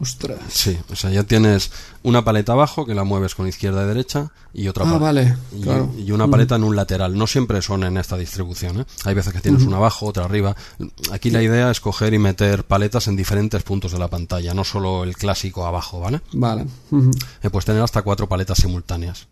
Ostras. 0.00 0.38
Sí, 0.48 0.76
o 0.90 0.96
sea, 0.96 1.10
ya 1.10 1.22
tienes 1.22 1.70
una 2.02 2.24
paleta 2.24 2.52
abajo 2.52 2.84
que 2.84 2.94
la 2.94 3.04
mueves 3.04 3.34
con 3.36 3.46
izquierda 3.46 3.84
y 3.84 3.86
derecha 3.86 4.32
y 4.52 4.66
otra 4.68 4.84
Ah, 4.84 4.98
paleta. 4.98 5.04
vale, 5.04 5.36
Y, 5.56 5.62
claro. 5.62 5.90
y 5.96 6.10
una 6.10 6.26
paleta 6.28 6.56
en 6.56 6.64
un 6.64 6.74
lateral. 6.74 7.16
No 7.16 7.26
siempre 7.28 7.62
son 7.62 7.84
en 7.84 7.96
esta 7.96 8.16
distribución. 8.16 8.80
¿eh? 8.80 8.84
Hay 9.04 9.14
veces 9.14 9.32
que 9.32 9.40
tienes 9.40 9.62
una 9.62 9.76
abajo, 9.76 10.06
otra 10.06 10.24
arriba. 10.24 10.56
Aquí 11.12 11.30
la 11.30 11.42
idea 11.42 11.70
es 11.70 11.80
coger 11.80 12.12
y 12.12 12.18
meter 12.18 12.64
paletas 12.64 13.06
en 13.06 13.14
diferentes 13.16 13.62
puntos 13.62 13.92
de 13.92 13.98
la 14.00 14.08
pantalla, 14.08 14.52
no 14.52 14.64
solo 14.64 15.04
el 15.04 15.16
clásico 15.16 15.64
abajo, 15.64 16.00
¿vale? 16.00 16.20
Vale. 16.32 16.66
Eh, 17.42 17.50
puedes 17.50 17.64
tener 17.64 17.80
hasta 17.82 18.02
cuatro 18.02 18.28
paletas 18.28 18.58
simultáneas. 18.58 19.28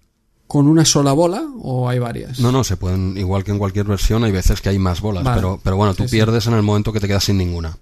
¿Con 0.47 0.68
una 0.68 0.84
sola 0.84 1.12
bola 1.12 1.43
o 1.60 1.89
hay 1.89 1.98
varias? 1.98 2.39
No, 2.39 2.52
no, 2.52 2.62
se 2.62 2.76
pueden, 2.76 3.16
igual 3.16 3.43
que 3.43 3.51
en 3.51 3.59
cualquier 3.59 3.86
versión, 3.86 4.22
hay 4.22 4.32
veces 4.32 4.60
que 4.60 4.68
hay 4.68 4.78
más 4.78 5.01
bolas, 5.01 5.24
Vale. 5.24 5.36
pero, 5.36 5.60
pero 5.62 5.76
bueno, 5.76 5.94
tú 5.94 6.02
Sí, 6.05 6.10
sí. 6.10 6.16
pierdes 6.16 6.47
en 6.47 6.52
el 6.55 6.62
momento 6.62 6.93
que 6.93 7.01
te 7.01 7.09
quedas 7.09 7.24
sin 7.24 7.39
ninguna. 7.39 7.76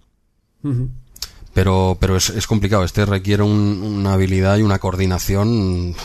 Pero, 1.52 1.96
pero 2.00 2.16
es, 2.16 2.30
es 2.30 2.46
complicado, 2.46 2.84
este 2.84 3.04
requiere 3.04 3.42
un- 3.42 3.82
una 3.82 4.12
habilidad 4.12 4.56
y 4.58 4.62
una 4.62 4.78
coordinación, 4.78 5.96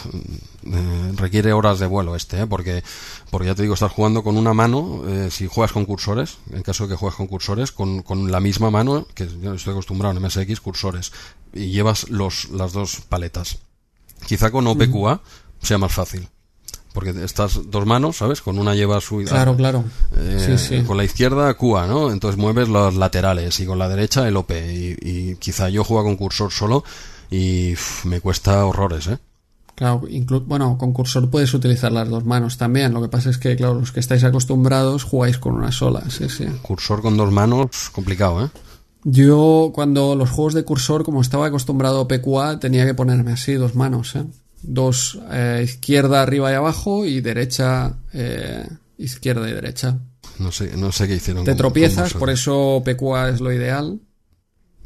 eh, 0.65 1.11
requiere 1.15 1.53
horas 1.53 1.77
de 1.79 1.85
vuelo 1.85 2.15
este, 2.15 2.41
¿eh? 2.41 2.47
porque, 2.47 2.83
porque 3.29 3.47
ya 3.47 3.55
te 3.55 3.61
digo, 3.61 3.75
estás 3.75 3.91
jugando 3.91 4.23
con 4.23 4.37
una 4.37 4.55
mano, 4.55 5.03
eh, 5.07 5.29
si 5.29 5.45
juegas 5.47 5.71
con 5.71 5.85
cursores, 5.85 6.37
en 6.51 6.63
caso 6.63 6.85
de 6.85 6.89
que 6.93 6.95
juegues 6.97 7.15
con 7.17 7.27
cursores, 7.27 7.71
con, 7.71 8.01
con 8.01 8.31
la 8.31 8.39
misma 8.39 8.71
mano, 8.71 9.05
que 9.13 9.27
yo 9.39 9.53
estoy 9.53 9.73
acostumbrado 9.73 10.17
en 10.17 10.23
MSX, 10.23 10.59
cursores, 10.61 11.11
y 11.53 11.67
llevas 11.69 12.09
los, 12.09 12.49
las 12.49 12.73
dos 12.73 13.01
paletas. 13.07 13.59
Quizá 14.25 14.49
con 14.49 14.65
OPQA 14.65 15.21
sea 15.61 15.77
más 15.77 15.93
fácil. 15.93 16.27
Porque 16.95 17.11
estás 17.23 17.59
dos 17.69 17.85
manos, 17.85 18.17
¿sabes? 18.17 18.41
Con 18.41 18.57
una 18.57 18.73
llevas 18.73 19.03
su... 19.03 19.17
Claro, 19.17 19.55
claro. 19.55 19.83
Eh, 20.15 20.57
Sí, 20.57 20.57
sí. 20.77 20.81
Con 20.83 20.97
la 20.97 21.03
izquierda 21.03 21.53
QA, 21.53 21.85
¿no? 21.85 22.11
Entonces 22.11 22.39
mueves 22.39 22.67
los 22.69 22.95
laterales 22.95 23.59
y 23.59 23.67
con 23.67 23.77
la 23.77 23.87
derecha 23.87 24.27
el 24.27 24.35
OP. 24.37 24.49
Y, 24.51 24.95
y 25.01 25.35
quizá 25.35 25.69
yo 25.69 25.83
juego 25.83 26.05
con 26.05 26.15
cursor 26.15 26.51
solo 26.51 26.83
y 27.29 27.75
me 28.05 28.19
cuesta 28.21 28.65
horrores, 28.65 29.05
¿eh? 29.07 29.19
Claro, 29.75 30.03
inclu- 30.07 30.43
bueno, 30.45 30.77
con 30.77 30.93
cursor 30.93 31.29
puedes 31.29 31.53
utilizar 31.53 31.91
las 31.91 32.07
dos 32.09 32.23
manos 32.23 32.57
también. 32.57 32.93
Lo 32.93 33.01
que 33.01 33.09
pasa 33.09 33.29
es 33.29 33.37
que, 33.37 33.57
claro, 33.57 33.75
los 33.75 33.91
que 33.91 33.99
estáis 33.99 34.23
acostumbrados 34.23 35.03
jugáis 35.03 35.37
con 35.37 35.53
una 35.53 35.71
sola. 35.73 36.03
Sí, 36.09 36.29
sí. 36.29 36.45
Cursor 36.61 37.01
con 37.01 37.17
dos 37.17 37.29
manos, 37.31 37.89
complicado, 37.91 38.45
¿eh? 38.45 38.49
Yo, 39.03 39.71
cuando 39.75 40.15
los 40.15 40.29
juegos 40.31 40.53
de 40.53 40.63
cursor, 40.63 41.03
como 41.03 41.19
estaba 41.21 41.47
acostumbrado 41.47 41.99
a 42.01 42.07
PQA, 42.07 42.59
tenía 42.59 42.85
que 42.85 42.93
ponerme 42.95 43.33
así, 43.33 43.53
dos 43.53 43.75
manos, 43.75 44.15
¿eh? 44.15 44.23
Dos, 44.67 45.19
eh, 45.31 45.61
izquierda, 45.63 46.21
arriba 46.21 46.51
y 46.51 46.55
abajo, 46.55 47.05
y 47.05 47.21
derecha, 47.21 47.97
eh, 48.13 48.67
izquierda 48.97 49.47
y 49.49 49.53
derecha. 49.53 49.99
No 50.39 50.51
sé, 50.51 50.75
no 50.75 50.91
sé 50.91 51.07
qué 51.07 51.15
hicieron. 51.15 51.45
Te 51.45 51.51
con- 51.51 51.57
tropiezas, 51.57 52.13
con 52.13 52.19
por 52.19 52.29
eso 52.29 52.81
PQA 52.83 53.29
es 53.29 53.41
lo 53.41 53.51
ideal. 53.53 53.99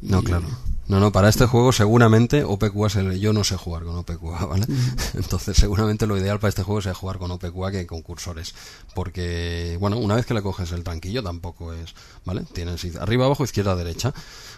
No, 0.01 0.21
claro. 0.23 0.45
No, 0.87 0.99
no, 0.99 1.11
para 1.11 1.29
este 1.29 1.45
juego 1.45 1.71
seguramente 1.71 2.43
OPQA 2.43 2.87
es 2.87 2.95
el... 2.95 3.19
Yo 3.19 3.31
no 3.31 3.43
sé 3.43 3.55
jugar 3.57 3.83
con 3.83 3.95
OPQA, 3.97 4.45
¿vale? 4.47 4.65
Entonces 5.13 5.55
seguramente 5.55 6.07
lo 6.07 6.17
ideal 6.17 6.39
para 6.39 6.49
este 6.49 6.63
juego 6.63 6.81
sea 6.81 6.95
jugar 6.95 7.19
con 7.19 7.29
OPQA 7.29 7.69
que 7.71 7.85
con 7.85 8.01
cursores. 8.01 8.55
Porque, 8.95 9.77
bueno, 9.79 9.97
una 9.99 10.15
vez 10.15 10.25
que 10.25 10.33
le 10.33 10.41
coges 10.41 10.71
el 10.71 10.83
tranquillo 10.83 11.21
tampoco 11.21 11.73
es... 11.73 11.93
¿Vale? 12.25 12.41
Tienes 12.53 12.83
arriba, 12.95 13.25
abajo, 13.25 13.43
izquierda, 13.43 13.75
derecha. 13.75 14.13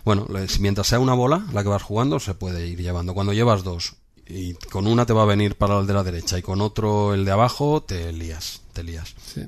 Bueno, 0.06 0.26
mientras 0.62 0.88
sea 0.88 1.00
una 1.00 1.14
bola 1.16 1.46
la 1.52 1.64
que 1.64 1.70
vas 1.70 1.84
jugando 1.84 2.20
se 2.22 2.34
puede 2.34 2.66
ir 2.66 2.80
llevando. 2.82 3.14
Cuando 3.14 3.34
llevas 3.34 3.64
dos 3.64 3.96
y 4.34 4.54
con 4.70 4.88
una 4.88 5.06
te 5.06 5.14
va 5.14 5.24
a 5.24 5.26
venir 5.26 5.56
para 5.56 5.80
el 5.80 5.88
de 5.88 5.94
la 5.94 6.04
derecha 6.04 6.38
y 6.38 6.42
con 6.42 6.62
otro 6.62 7.14
el 7.14 7.26
de 7.26 7.32
abajo 7.32 7.84
te 7.84 8.12
lías, 8.14 8.62
te 8.74 8.84
lías. 8.84 9.14
Sí. 9.26 9.42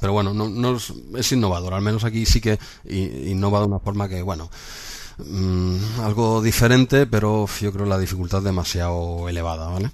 Pero 0.00 0.12
bueno, 0.12 0.32
no, 0.32 0.48
no 0.48 0.76
es, 0.76 0.92
es 1.16 1.32
innovador. 1.32 1.74
Al 1.74 1.82
menos 1.82 2.04
aquí 2.04 2.24
sí 2.26 2.40
que 2.40 2.58
innova 2.88 3.60
de 3.60 3.66
una 3.66 3.78
forma 3.80 4.08
que, 4.08 4.22
bueno, 4.22 4.50
mm, 5.18 6.00
algo 6.00 6.40
diferente, 6.42 7.06
pero 7.06 7.46
yo 7.60 7.72
creo 7.72 7.86
la 7.86 7.98
dificultad 7.98 8.42
demasiado 8.42 9.28
elevada, 9.28 9.68
¿vale? 9.68 9.90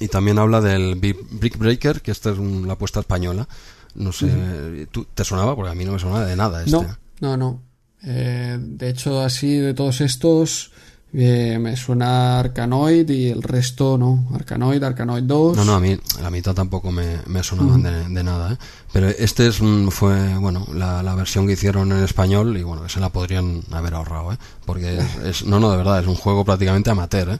Y 0.00 0.08
también 0.08 0.38
habla 0.40 0.60
del 0.60 0.96
Brick 0.96 1.56
Breaker, 1.58 2.02
que 2.02 2.10
esta 2.10 2.30
es 2.30 2.38
un- 2.38 2.66
la 2.66 2.72
apuesta 2.72 2.98
española. 3.00 3.46
No 3.94 4.10
sé, 4.10 4.88
¿tú 4.90 5.04
te 5.14 5.22
sonaba? 5.24 5.54
Porque 5.54 5.70
a 5.70 5.74
mí 5.76 5.84
no 5.84 5.92
me 5.92 6.00
sonaba 6.00 6.24
de 6.26 6.34
nada 6.34 6.60
este. 6.64 6.72
No, 6.72 6.86
no, 7.20 7.36
no. 7.36 7.62
Eh, 8.02 8.58
de 8.60 8.88
hecho, 8.88 9.20
así 9.20 9.56
de 9.58 9.72
todos 9.72 10.00
estos, 10.00 10.72
eh, 11.16 11.58
me 11.60 11.76
suena 11.76 12.40
Arkanoid 12.40 13.08
y 13.10 13.28
el 13.30 13.42
resto 13.42 13.96
no. 13.96 14.26
Arkanoid, 14.34 14.82
Arkanoid 14.82 15.22
2. 15.24 15.56
No, 15.56 15.64
no, 15.64 15.74
a 15.74 15.80
mí 15.80 15.96
la 16.20 16.30
mitad 16.30 16.54
tampoco 16.54 16.90
me, 16.90 17.18
me 17.26 17.42
sonaban 17.42 17.82
de, 17.82 18.08
de 18.08 18.24
nada, 18.24 18.52
¿eh? 18.52 18.56
Pero 18.92 19.08
este 19.08 19.46
es, 19.46 19.60
un- 19.60 19.90
fue, 19.90 20.36
bueno, 20.38 20.66
la, 20.74 21.02
la 21.02 21.14
versión 21.14 21.46
que 21.46 21.52
hicieron 21.54 21.92
en 21.92 22.02
español 22.04 22.56
y 22.56 22.62
bueno, 22.62 22.88
se 22.88 23.00
la 23.00 23.08
podrían 23.10 23.62
haber 23.70 23.94
ahorrado, 23.94 24.32
¿eh? 24.32 24.38
Porque 24.66 24.98
es, 24.98 25.16
es- 25.24 25.44
no, 25.46 25.60
no, 25.60 25.70
de 25.70 25.76
verdad, 25.76 26.00
es 26.00 26.06
un 26.06 26.16
juego 26.16 26.44
prácticamente 26.44 26.90
amateur, 26.90 27.30
¿eh? 27.30 27.38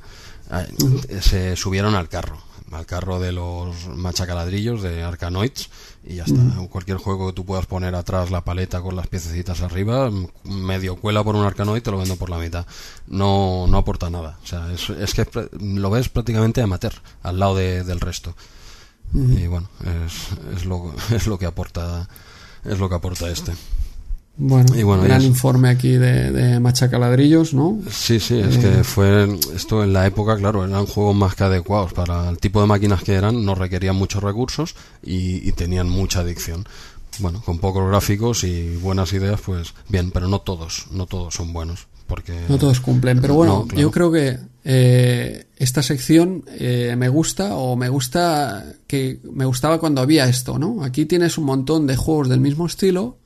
Se 1.21 1.57
subieron 1.57 1.95
al 1.95 2.09
carro, 2.09 2.39
al 2.73 2.87
carro 2.87 3.19
de 3.19 3.33
los 3.33 3.89
machacaladrillos 3.95 4.83
de 4.83 5.03
Arkanoids 5.03 5.69
y 6.07 6.17
ya 6.17 6.25
está. 6.25 6.41
Cualquier 6.71 6.99
juego 6.99 7.29
que 7.29 7.33
tú 7.33 7.45
puedas 7.45 7.67
poner 7.67 7.95
atrás 7.95 8.31
la 8.31 8.45
paleta 8.45 8.81
con 8.83 8.95
las 8.97 9.07
piececitas 9.07 9.63
arriba, 9.63 10.07
m- 10.09 10.29
medio 10.45 10.97
cuela 10.97 11.25
por 11.25 11.35
un 11.35 11.45
Arkanoid 11.45 11.83
te 11.83 11.91
lo 11.91 11.99
vendo 11.99 12.17
por 12.17 12.29
la 12.31 12.39
mitad. 12.39 12.67
No, 13.07 13.67
no 13.69 13.79
aporta 13.79 14.11
nada. 14.11 14.39
O 14.43 14.47
sea, 14.47 14.71
es, 14.73 14.91
es 14.91 15.15
que 15.15 15.27
lo 15.61 15.91
ves 15.91 16.09
prácticamente 16.11 16.61
amateur 16.63 16.93
al 17.23 17.39
lado 17.39 17.57
de- 17.57 17.85
del 17.85 18.01
resto. 18.01 18.35
Y 19.15 19.47
bueno, 19.47 19.69
es, 20.07 20.57
es, 20.57 20.65
lo, 20.65 20.93
es 21.11 21.27
lo 21.27 21.39
que 21.39 21.47
aporta 21.47 22.09
es 22.65 22.79
lo 22.79 22.89
que 22.89 22.95
aporta 22.97 23.29
este. 23.31 23.53
Bueno, 24.36 24.66
bueno, 24.85 25.05
gran 25.05 25.23
informe 25.23 25.69
aquí 25.69 25.90
de, 25.93 26.32
de 26.32 26.59
machacaladrillos, 26.59 27.55
¿no? 27.55 27.78
Sí, 27.89 28.19
sí, 28.19 28.39
es 28.40 28.59
que 28.59 28.82
fue 28.82 29.28
esto 29.55 29.85
en 29.85 29.93
la 29.93 30.06
época, 30.06 30.36
claro, 30.36 30.65
eran 30.65 30.86
juegos 30.86 31.15
más 31.15 31.36
que 31.36 31.44
adecuados 31.44 31.93
para 31.93 32.28
el 32.31 32.39
tipo 32.39 32.61
de 32.61 32.66
máquinas 32.66 33.05
que 33.05 33.15
eran, 33.15 33.44
no 33.44 33.55
requerían 33.55 33.94
muchos 33.94 34.23
recursos 34.24 34.74
y, 35.05 35.48
y 35.48 35.52
tenían 35.52 35.89
mucha 35.89 36.20
adicción. 36.20 36.65
Bueno, 37.20 37.40
con 37.44 37.59
pocos 37.61 37.89
gráficos 37.89 38.43
y 38.43 38.74
buenas 38.77 39.12
ideas, 39.12 39.40
pues 39.40 39.73
bien, 39.89 40.11
pero 40.11 40.27
no 40.27 40.40
todos, 40.40 40.86
no 40.90 41.06
todos 41.06 41.32
son 41.32 41.52
buenos, 41.52 41.86
porque 42.09 42.32
No 42.48 42.59
todos 42.59 42.81
cumplen, 42.81 43.20
pero 43.20 43.35
bueno, 43.35 43.61
No, 43.61 43.66
claro. 43.69 43.81
yo 43.82 43.90
creo 43.93 44.11
que 44.11 44.36
eh, 44.65 45.47
esta 45.56 45.81
sección 45.85 46.43
eh, 46.59 46.97
me 46.98 47.09
gusta 47.09 47.55
o 47.55 47.77
me 47.77 47.89
gusta 47.89 48.65
que 48.89 49.20
me 49.32 49.44
gustaba 49.44 49.78
cuando 49.78 50.01
había 50.01 50.28
esto, 50.28 50.59
¿no? 50.59 50.82
Aquí 50.82 51.06
tienes 51.06 51.39
un 51.39 51.44
montón 51.44 51.86
de 51.86 51.94
juegos 51.94 52.28
del 52.28 52.40
mismo 52.40 52.66
estilo 52.66 53.19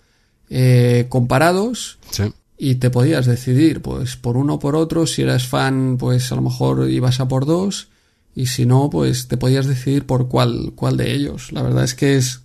eh, 0.50 1.06
comparados 1.08 1.98
sí, 2.10 2.24
y 2.56 2.76
te 2.76 2.90
podías 2.90 3.26
decidir, 3.26 3.80
pues 3.80 4.16
por 4.16 4.36
uno 4.36 4.54
o 4.54 4.58
por 4.58 4.76
otro. 4.76 5.06
Si 5.06 5.22
eras 5.22 5.46
fan, 5.46 5.96
pues 5.98 6.30
a 6.32 6.36
lo 6.36 6.42
mejor 6.42 6.90
ibas 6.90 7.20
a 7.20 7.28
por 7.28 7.46
dos 7.46 7.88
y 8.34 8.46
si 8.46 8.66
no, 8.66 8.90
pues 8.90 9.28
te 9.28 9.36
podías 9.36 9.66
decidir 9.66 10.06
por 10.06 10.28
cuál, 10.28 10.72
cuál 10.74 10.96
de 10.96 11.12
ellos. 11.12 11.52
La 11.52 11.62
verdad 11.62 11.84
es 11.84 11.94
que 11.94 12.16
es 12.16 12.40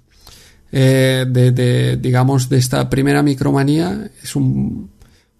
eh, 0.71 1.25
de, 1.27 1.51
de, 1.51 1.97
digamos, 1.97 2.49
de 2.49 2.57
esta 2.57 2.89
primera 2.89 3.21
micromanía 3.21 4.09
es 4.21 4.35
un 4.35 4.89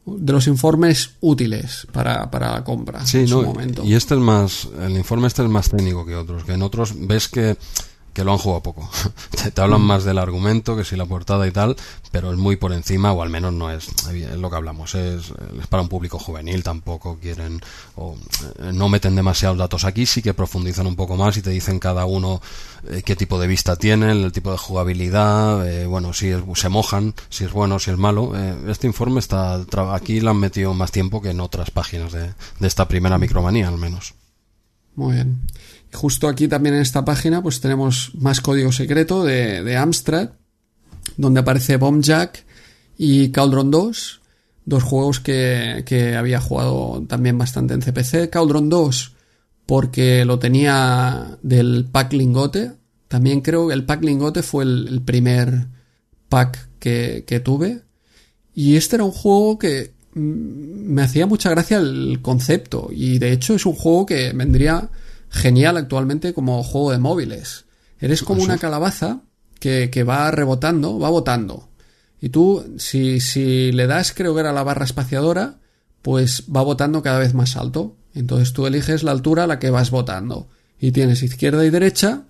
de 0.06 0.34
los 0.34 0.48
informes 0.48 1.12
útiles 1.22 1.88
para, 1.92 2.30
para 2.30 2.52
la 2.52 2.64
compra 2.64 3.06
sí, 3.06 3.20
en 3.20 3.28
su 3.28 3.42
no, 3.42 3.48
momento. 3.48 3.84
y 3.86 3.94
este 3.94 4.16
es 4.16 4.20
más, 4.20 4.68
el 4.82 4.98
informe 4.98 5.28
este 5.28 5.44
es 5.44 5.50
más 5.50 5.70
técnico 5.70 6.06
que 6.06 6.16
otros, 6.16 6.44
que 6.44 6.54
en 6.54 6.62
otros 6.62 6.94
ves 7.08 7.30
que 7.30 7.56
que 8.14 8.24
lo 8.24 8.32
han 8.32 8.38
jugado 8.38 8.62
poco. 8.64 8.90
te, 9.44 9.52
te 9.52 9.62
hablan 9.62 9.82
más 9.82 10.04
del 10.04 10.18
argumento, 10.18 10.76
que 10.78 10.86
si 10.86 10.96
la 10.96 11.06
portada 11.06 11.48
y 11.48 11.52
tal, 11.52 11.76
pero 12.12 12.32
es 12.32 12.38
muy 12.38 12.56
por 12.56 12.72
encima, 12.74 13.12
o 13.12 13.22
al 13.22 13.30
menos 13.30 13.52
no 13.54 13.72
es, 13.72 13.90
es 14.14 14.38
lo 14.38 14.50
que 14.50 14.56
hablamos, 14.56 14.94
es, 14.96 15.34
es 15.60 15.68
para 15.68 15.82
un 15.84 15.90
público 15.90 16.20
juvenil, 16.20 16.64
tampoco 16.64 17.18
quieren, 17.20 17.62
o 17.96 18.16
eh, 18.60 18.72
no 18.74 18.88
meten 18.90 19.16
demasiados 19.16 19.58
datos 19.58 19.84
aquí, 19.84 20.06
sí 20.06 20.22
que 20.22 20.34
profundizan 20.34 20.88
un 20.88 20.96
poco 20.96 21.18
más 21.18 21.36
y 21.38 21.42
te 21.42 21.50
dicen 21.50 21.80
cada 21.80 22.06
uno 22.06 22.42
eh, 22.90 23.02
qué 23.04 23.16
tipo 23.16 23.40
de 23.40 23.48
vista 23.48 23.76
tienen, 23.76 24.10
el 24.24 24.32
tipo 24.32 24.52
de 24.52 24.58
jugabilidad, 24.58 25.68
eh, 25.68 25.86
bueno, 25.88 26.14
si 26.14 26.28
es- 26.30 26.44
se 26.56 26.70
mojan, 26.70 27.14
si 27.30 27.46
es 27.46 27.52
bueno, 27.52 27.80
si 27.80 27.90
es 27.92 27.98
malo. 27.98 28.34
Eh, 28.36 28.56
este 28.68 28.88
informe 28.88 29.20
está, 29.20 29.60
aquí 29.94 30.20
le 30.22 30.30
han 30.30 30.38
metido 30.38 30.74
más 30.74 30.92
tiempo 30.92 31.22
que 31.22 31.32
en 31.32 31.40
otras 31.40 31.72
páginas 31.72 32.12
de, 32.12 32.34
de 32.60 32.68
esta 32.68 32.88
primera 32.88 33.18
micromanía, 33.18 33.68
al 33.70 33.78
menos. 33.78 34.14
Muy 34.96 35.14
bien. 35.16 35.42
Justo 35.94 36.28
aquí 36.28 36.48
también 36.48 36.76
en 36.76 36.82
esta 36.82 37.06
página 37.06 37.42
pues 37.42 37.62
tenemos 37.62 38.12
más 38.16 38.42
código 38.42 38.72
secreto 38.72 39.24
de, 39.24 39.78
Amstrad, 39.78 40.32
donde 41.18 41.42
aparece 41.42 41.78
Bomb 41.78 42.02
Jack 42.02 42.46
y 42.98 43.30
Cauldron 43.30 43.72
2, 43.72 44.22
dos 44.66 44.84
juegos 44.84 45.20
que, 45.20 45.84
que 45.86 46.16
había 46.16 46.40
jugado 46.42 47.04
también 47.08 47.38
bastante 47.38 47.74
en 47.74 47.82
CPC. 47.82 48.30
Cauldron 48.30 48.70
2 48.70 49.14
porque 49.66 50.26
lo 50.26 50.40
tenía 50.40 51.38
del 51.42 51.86
pack 51.92 52.14
lingote. 52.14 52.74
También 53.08 53.42
creo 53.42 53.68
que 53.68 53.74
el 53.74 53.86
pack 53.86 54.04
lingote 54.04 54.44
fue 54.44 54.64
el, 54.64 54.88
el 54.88 55.02
primer 55.02 55.68
pack 56.30 56.70
que, 56.80 57.24
que 57.28 57.40
tuve. 57.40 57.82
Y 58.56 58.76
este 58.76 58.98
era 58.98 59.06
un 59.06 59.12
juego 59.12 59.58
que 59.58 59.94
mm, 60.14 60.20
me 60.94 61.04
hacía 61.04 61.28
mucha 61.28 61.50
gracia 61.50 61.78
el 61.78 62.20
concepto. 62.22 62.90
Y 62.92 63.20
de 63.20 63.32
hecho 63.32 63.56
es 63.56 63.66
un 63.66 63.76
juego 63.76 64.06
que 64.06 64.34
vendría 64.34 64.90
genial 65.34 65.76
actualmente 65.78 66.34
como 66.34 66.64
juego 66.64 66.92
de 66.92 67.00
móviles. 67.00 67.66
Eres 68.00 68.22
como 68.24 68.44
una 68.44 68.58
calabaza 68.62 69.22
que, 69.60 69.90
que 69.90 70.04
va 70.04 70.30
rebotando, 70.32 71.00
va 71.00 71.10
botando. 71.10 71.70
Y 72.22 72.30
tú, 72.30 72.64
si, 72.78 73.20
si 73.20 73.72
le 73.74 73.88
das, 73.88 74.14
creo 74.14 74.34
que 74.34 74.40
era 74.42 74.54
la 74.54 74.64
barra 74.64 74.86
espaciadora, 74.86 75.56
pues 76.02 76.44
va 76.56 76.62
botando 76.62 77.02
cada 77.02 77.20
vez 77.20 77.34
más 77.34 77.58
alto. 77.58 77.96
Entonces 78.14 78.54
tú 78.54 78.68
eliges 78.68 79.04
la 79.04 79.12
altura 79.12 79.44
a 79.44 79.48
la 79.48 79.60
que 79.60 79.70
vas 79.72 79.90
botando. 79.92 80.48
Y 80.80 80.92
tienes 80.92 81.24
izquierda 81.24 81.66
y 81.66 81.70
derecha. 81.70 82.24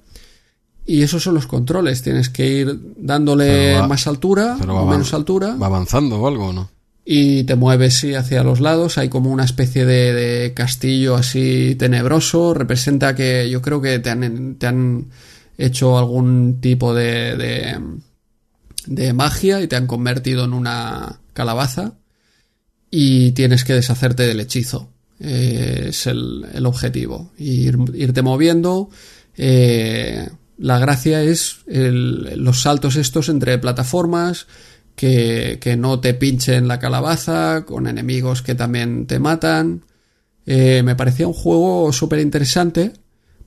Y 0.86 1.02
esos 1.04 1.24
son 1.24 1.34
los 1.36 1.48
controles. 1.48 2.02
Tienes 2.02 2.30
que 2.30 2.48
ir 2.48 2.80
dándole 2.98 3.76
va- 3.80 3.88
más 3.88 4.08
altura 4.08 4.58
o 4.84 4.86
menos 4.92 5.14
altura. 5.14 5.56
va 5.56 5.68
avanzando 5.68 6.20
o 6.20 6.28
algo, 6.28 6.54
¿no? 6.54 6.70
Y 7.06 7.44
te 7.44 7.56
mueves 7.56 7.96
sí, 7.96 8.14
hacia 8.14 8.44
los 8.44 8.60
lados. 8.62 8.98
Hay 8.98 9.10
como 9.10 9.30
una 9.30 9.44
especie 9.44 9.86
de, 9.86 10.14
de 10.14 10.54
castillo 10.54 11.16
así 11.16 11.76
tenebroso. 11.76 12.54
Representa 12.54 13.14
que 13.16 13.50
yo 13.50 13.62
creo 13.62 13.82
que 13.82 14.00
te 14.00 14.10
han, 14.10 14.58
han 14.66 15.10
hecho 15.58 15.98
algún 15.98 16.60
tipo 16.62 16.94
de, 16.94 17.36
de, 17.36 17.80
de 18.86 19.14
magia 19.14 19.62
y 19.62 19.68
te 19.68 19.76
han 19.76 19.88
convertido 19.88 20.46
en 20.46 20.54
una 20.54 21.20
calabaza. 21.34 21.96
Y 22.90 23.32
tienes 23.32 23.64
que 23.64 23.74
deshacerte 23.74 24.24
del 24.24 24.40
hechizo. 24.40 24.90
Eh, 25.20 25.88
es 25.90 26.08
el, 26.08 26.46
objetivo. 26.66 27.34
Ir- 27.38 27.96
irte 27.96 28.22
moviendo. 28.22 28.90
Eh, 29.36 30.30
la 30.58 30.80
gracia 30.80 31.22
es 31.24 31.58
los 31.66 32.62
saltos 32.62 32.96
estos 32.96 33.28
entre 33.28 33.58
plataformas, 33.58 34.48
que, 34.96 35.58
que 35.62 35.76
no 35.78 36.00
te 36.00 36.14
pinchen 36.14 36.68
la 36.68 36.80
calabaza, 36.80 37.66
con 37.66 37.88
enemigos 37.88 38.42
que 38.42 38.56
también 38.56 39.08
te 39.08 39.20
matan. 39.20 39.84
Eh, 40.46 40.82
me 40.84 40.96
parecía 40.96 41.28
un 41.28 41.34
juego 41.34 41.92
súper 41.94 42.20
interesante, 42.20 42.94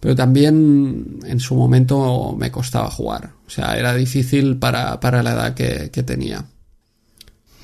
pero 0.00 0.14
también 0.14 1.20
en 1.24 1.40
su 1.40 1.54
momento 1.54 2.34
me 2.38 2.50
costaba 2.50 2.90
jugar. 2.90 3.32
O 3.46 3.50
sea, 3.50 3.78
era 3.78 3.94
difícil 3.94 4.58
para, 4.58 4.98
para 5.00 5.22
la 5.22 5.32
edad 5.32 5.54
que, 5.54 5.90
que 5.90 6.02
tenía. 6.02 6.46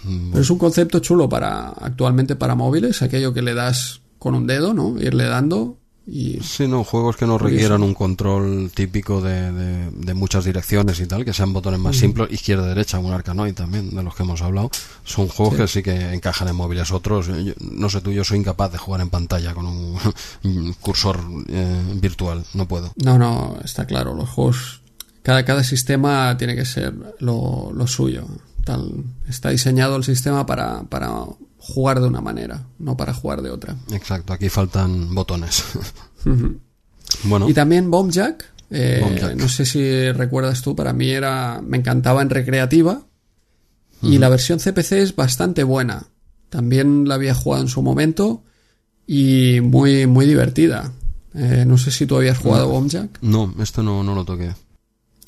Pero 0.04 0.42
es 0.42 0.50
un 0.50 0.58
concepto 0.58 0.98
chulo 0.98 1.28
para 1.28 1.68
actualmente 1.68 2.34
para 2.34 2.56
móviles, 2.56 3.02
aquello 3.02 3.32
que 3.32 3.42
le 3.42 3.54
das 3.54 4.00
con 4.18 4.34
un 4.34 4.48
dedo, 4.48 4.74
¿no? 4.74 5.00
Irle 5.00 5.26
dando 5.26 5.78
y 6.06 6.40
Sí, 6.42 6.66
no, 6.66 6.82
juegos 6.84 7.16
que 7.16 7.26
no 7.26 7.38
requieran 7.38 7.82
un 7.82 7.94
control 7.94 8.70
típico 8.74 9.20
de, 9.20 9.52
de- 9.52 9.90
de 9.90 10.14
muchas 10.14 10.44
direcciones 10.44 10.98
y 11.00 11.06
tal, 11.06 11.24
que 11.24 11.32
sean 11.32 11.52
botones 11.52 11.78
más 11.78 11.96
simples, 11.96 12.32
izquierda-derecha, 12.32 12.98
un 12.98 13.12
Arcanoid 13.12 13.54
también, 13.54 13.90
de 13.94 14.02
los 14.02 14.14
que 14.14 14.22
hemos 14.24 14.42
hablado. 14.42 14.70
Son 15.04 15.28
juegos 15.28 15.54
Sí. 15.54 15.60
que 15.60 15.68
sí 15.68 15.82
que 15.82 16.12
encajan 16.14 16.48
en 16.48 16.56
móviles. 16.56 16.90
Otros, 16.90 17.28
eh, 17.28 17.44
yo- 17.44 17.52
no 17.60 17.88
sé 17.88 18.00
tú, 18.00 18.10
yo 18.12 18.24
soy 18.24 18.38
incapaz 18.38 18.72
de 18.72 18.78
jugar 18.78 19.00
en 19.00 19.10
pantalla 19.10 19.54
con 19.54 19.66
un, 19.66 19.96
un 20.44 20.72
cursor 20.80 21.20
eh, 21.48 21.82
virtual, 22.00 22.44
no 22.54 22.66
puedo. 22.66 22.92
No, 22.96 23.18
no, 23.18 23.56
está 23.64 23.86
claro. 23.86 24.14
Los 24.14 24.28
juegos. 24.28 24.80
Cada, 25.22 25.44
cada 25.44 25.62
sistema 25.62 26.36
tiene 26.36 26.56
que 26.56 26.64
ser 26.64 26.92
lo, 27.20 27.70
lo 27.72 27.86
suyo. 27.86 28.26
Tal, 28.64 29.04
está 29.28 29.50
diseñado 29.50 29.94
el 29.96 30.04
sistema 30.04 30.46
para, 30.46 30.82
para 30.84 31.12
jugar 31.64 32.00
de 32.00 32.08
una 32.08 32.20
manera, 32.20 32.66
no 32.78 32.96
para 32.96 33.14
jugar 33.14 33.40
de 33.42 33.50
otra. 33.50 33.76
Exacto, 33.92 34.32
aquí 34.32 34.48
faltan 34.48 35.14
botones. 35.14 35.62
bueno, 37.24 37.48
Y 37.48 37.54
también 37.54 37.90
Bomb 37.90 38.10
Jack. 38.10 38.44
eh, 38.70 39.00
Bomb 39.02 39.16
Jack. 39.16 39.36
No 39.36 39.48
sé 39.48 39.64
si 39.64 40.10
recuerdas 40.12 40.62
tú, 40.62 40.74
para 40.74 40.92
mí 40.92 41.10
era. 41.10 41.60
Me 41.64 41.76
encantaba 41.78 42.22
en 42.22 42.30
recreativa. 42.30 43.02
Y 44.04 44.18
la 44.18 44.28
versión 44.28 44.58
CPC 44.58 44.92
es 44.94 45.14
bastante 45.14 45.62
buena. 45.62 46.08
También 46.50 47.06
la 47.06 47.14
había 47.14 47.34
jugado 47.36 47.62
en 47.62 47.68
su 47.68 47.82
momento. 47.82 48.42
Y 49.06 49.60
muy, 49.62 50.08
muy 50.08 50.26
divertida. 50.26 50.90
Eh, 51.34 51.64
no 51.66 51.78
sé 51.78 51.92
si 51.92 52.06
tú 52.06 52.16
habías 52.16 52.38
jugado 52.38 52.68
Bomb 52.68 52.88
Jack. 52.90 53.18
no, 53.22 53.54
esto 53.62 53.82
no, 53.84 54.02
no 54.02 54.14
lo 54.16 54.24
toqué. 54.24 54.52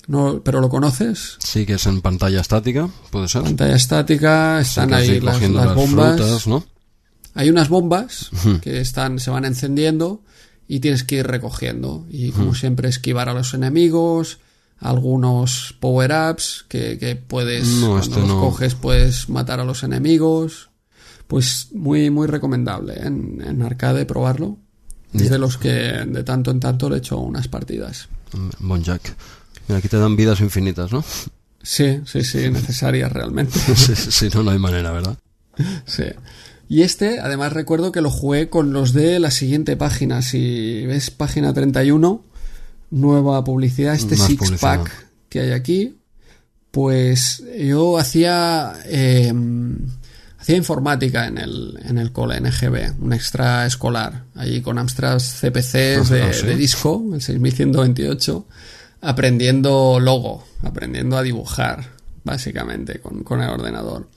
No, 0.07 0.43
pero 0.45 0.61
lo 0.61 0.69
conoces. 0.69 1.37
Sí 1.39 1.65
que 1.65 1.75
es 1.75 1.87
en 1.87 2.01
pantalla 2.03 2.41
estática, 2.41 2.89
puede 3.11 3.29
ser. 3.29 3.43
Pantalla 3.43 3.75
estática, 3.77 4.61
están 4.61 4.93
ahí 4.93 5.21
las, 5.21 5.35
cogiendo 5.35 5.59
las 5.59 5.67
las 5.69 5.77
bombas. 5.77 6.17
frutas, 6.17 6.47
¿no? 6.47 6.65
Hay 7.35 7.51
unas 7.51 7.69
bombas 7.69 8.31
que 8.63 8.81
están, 8.81 9.19
se 9.19 9.31
van 9.31 9.45
encendiendo 9.45 10.23
y 10.69 10.81
tienes 10.81 11.03
que 11.05 11.17
ir 11.17 11.27
recogiendo. 11.27 12.07
Y 12.11 12.31
como 12.31 12.55
siempre, 12.55 12.89
esquivar 12.89 13.29
a 13.29 13.35
los 13.35 13.55
enemigos, 13.55 14.39
algunos 14.79 15.75
power-ups 15.81 16.67
que, 16.69 16.99
que 16.99 17.17
puedes, 17.17 17.67
No, 17.67 17.87
cuando 17.89 18.01
este 18.01 18.19
los 18.21 18.29
no. 18.29 18.41
coges, 18.41 18.75
puedes 18.75 19.29
matar 19.29 19.59
a 19.61 19.65
los 19.65 19.83
enemigos. 19.83 20.71
Pues 21.27 21.69
muy, 21.73 22.11
muy 22.11 22.27
recomendable 22.27 22.93
¿eh? 22.95 23.07
en, 23.07 23.43
en 23.45 23.63
arcade 23.63 24.05
probarlo. 24.07 24.59
Es 25.15 25.31
de 25.31 25.39
los 25.39 25.57
que 25.57 25.71
de 25.71 26.23
tanto 26.25 26.51
en 26.51 26.61
tanto 26.61 26.91
le 26.91 26.99
echo 26.99 27.19
unas 27.19 27.49
partidas. 27.49 28.09
Bon 28.59 28.83
Jack. 28.83 29.17
Mira, 29.69 29.79
aquí 29.79 29.89
te 29.89 29.99
dan 29.99 30.17
vidas 30.17 30.41
infinitas, 30.41 30.93
¿no? 30.93 31.05
Sí, 31.63 32.01
sí, 32.05 32.23
sí, 32.25 32.51
necesarias 32.51 33.11
realmente. 33.13 33.59
Si 33.77 34.29
no, 34.29 34.43
no 34.43 34.51
hay 34.51 34.59
manera, 34.59 34.91
¿verdad? 34.91 35.17
Sí. 35.87 36.05
Y 36.69 36.83
este, 36.83 37.21
además 37.21 37.53
recuerdo 37.53 37.93
que 37.93 38.01
lo 38.01 38.11
jugué 38.11 38.49
con 38.49 38.73
los 38.73 38.93
de 38.93 39.19
la 39.21 39.31
siguiente 39.31 39.77
página. 39.77 40.21
Si 40.23 40.85
ves 40.87 41.11
página 41.11 41.53
31, 41.55 42.23
nueva 42.91 43.45
publicidad, 43.45 43.95
este 43.95 44.17
Más 44.17 44.27
six 44.27 44.39
publicidad. 44.39 44.61
pack 44.83 45.07
que 45.29 45.41
hay 45.41 45.53
aquí, 45.53 45.97
pues 46.71 47.43
yo 47.59 47.99
hacía 47.99 48.75
eh, 48.87 49.33
hacía 50.39 50.57
informática 50.57 51.27
en 51.27 51.39
el, 51.39 51.79
en 51.85 51.99
el 51.99 52.13
cole, 52.13 52.37
en 52.37 52.47
EGB, 52.47 53.01
un 53.01 53.13
extra 53.13 53.67
escolar, 53.67 54.25
allí 54.35 54.61
con 54.61 54.79
Amstrad 54.79 55.19
CPCs 55.19 56.09
de, 56.11 56.23
Ah, 56.23 56.33
¿sí? 56.33 56.47
de 56.47 56.57
disco, 56.57 57.03
el 57.15 57.21
6128, 57.23 58.47
aprendiendo 59.05 59.99
logo, 60.01 60.45
aprendiendo 60.63 61.17
a 61.17 61.23
dibujar, 61.23 61.91
básicamente, 62.25 63.01
con, 63.01 63.23
con 63.23 63.43
el 63.43 63.51
ordenador. 63.51 64.09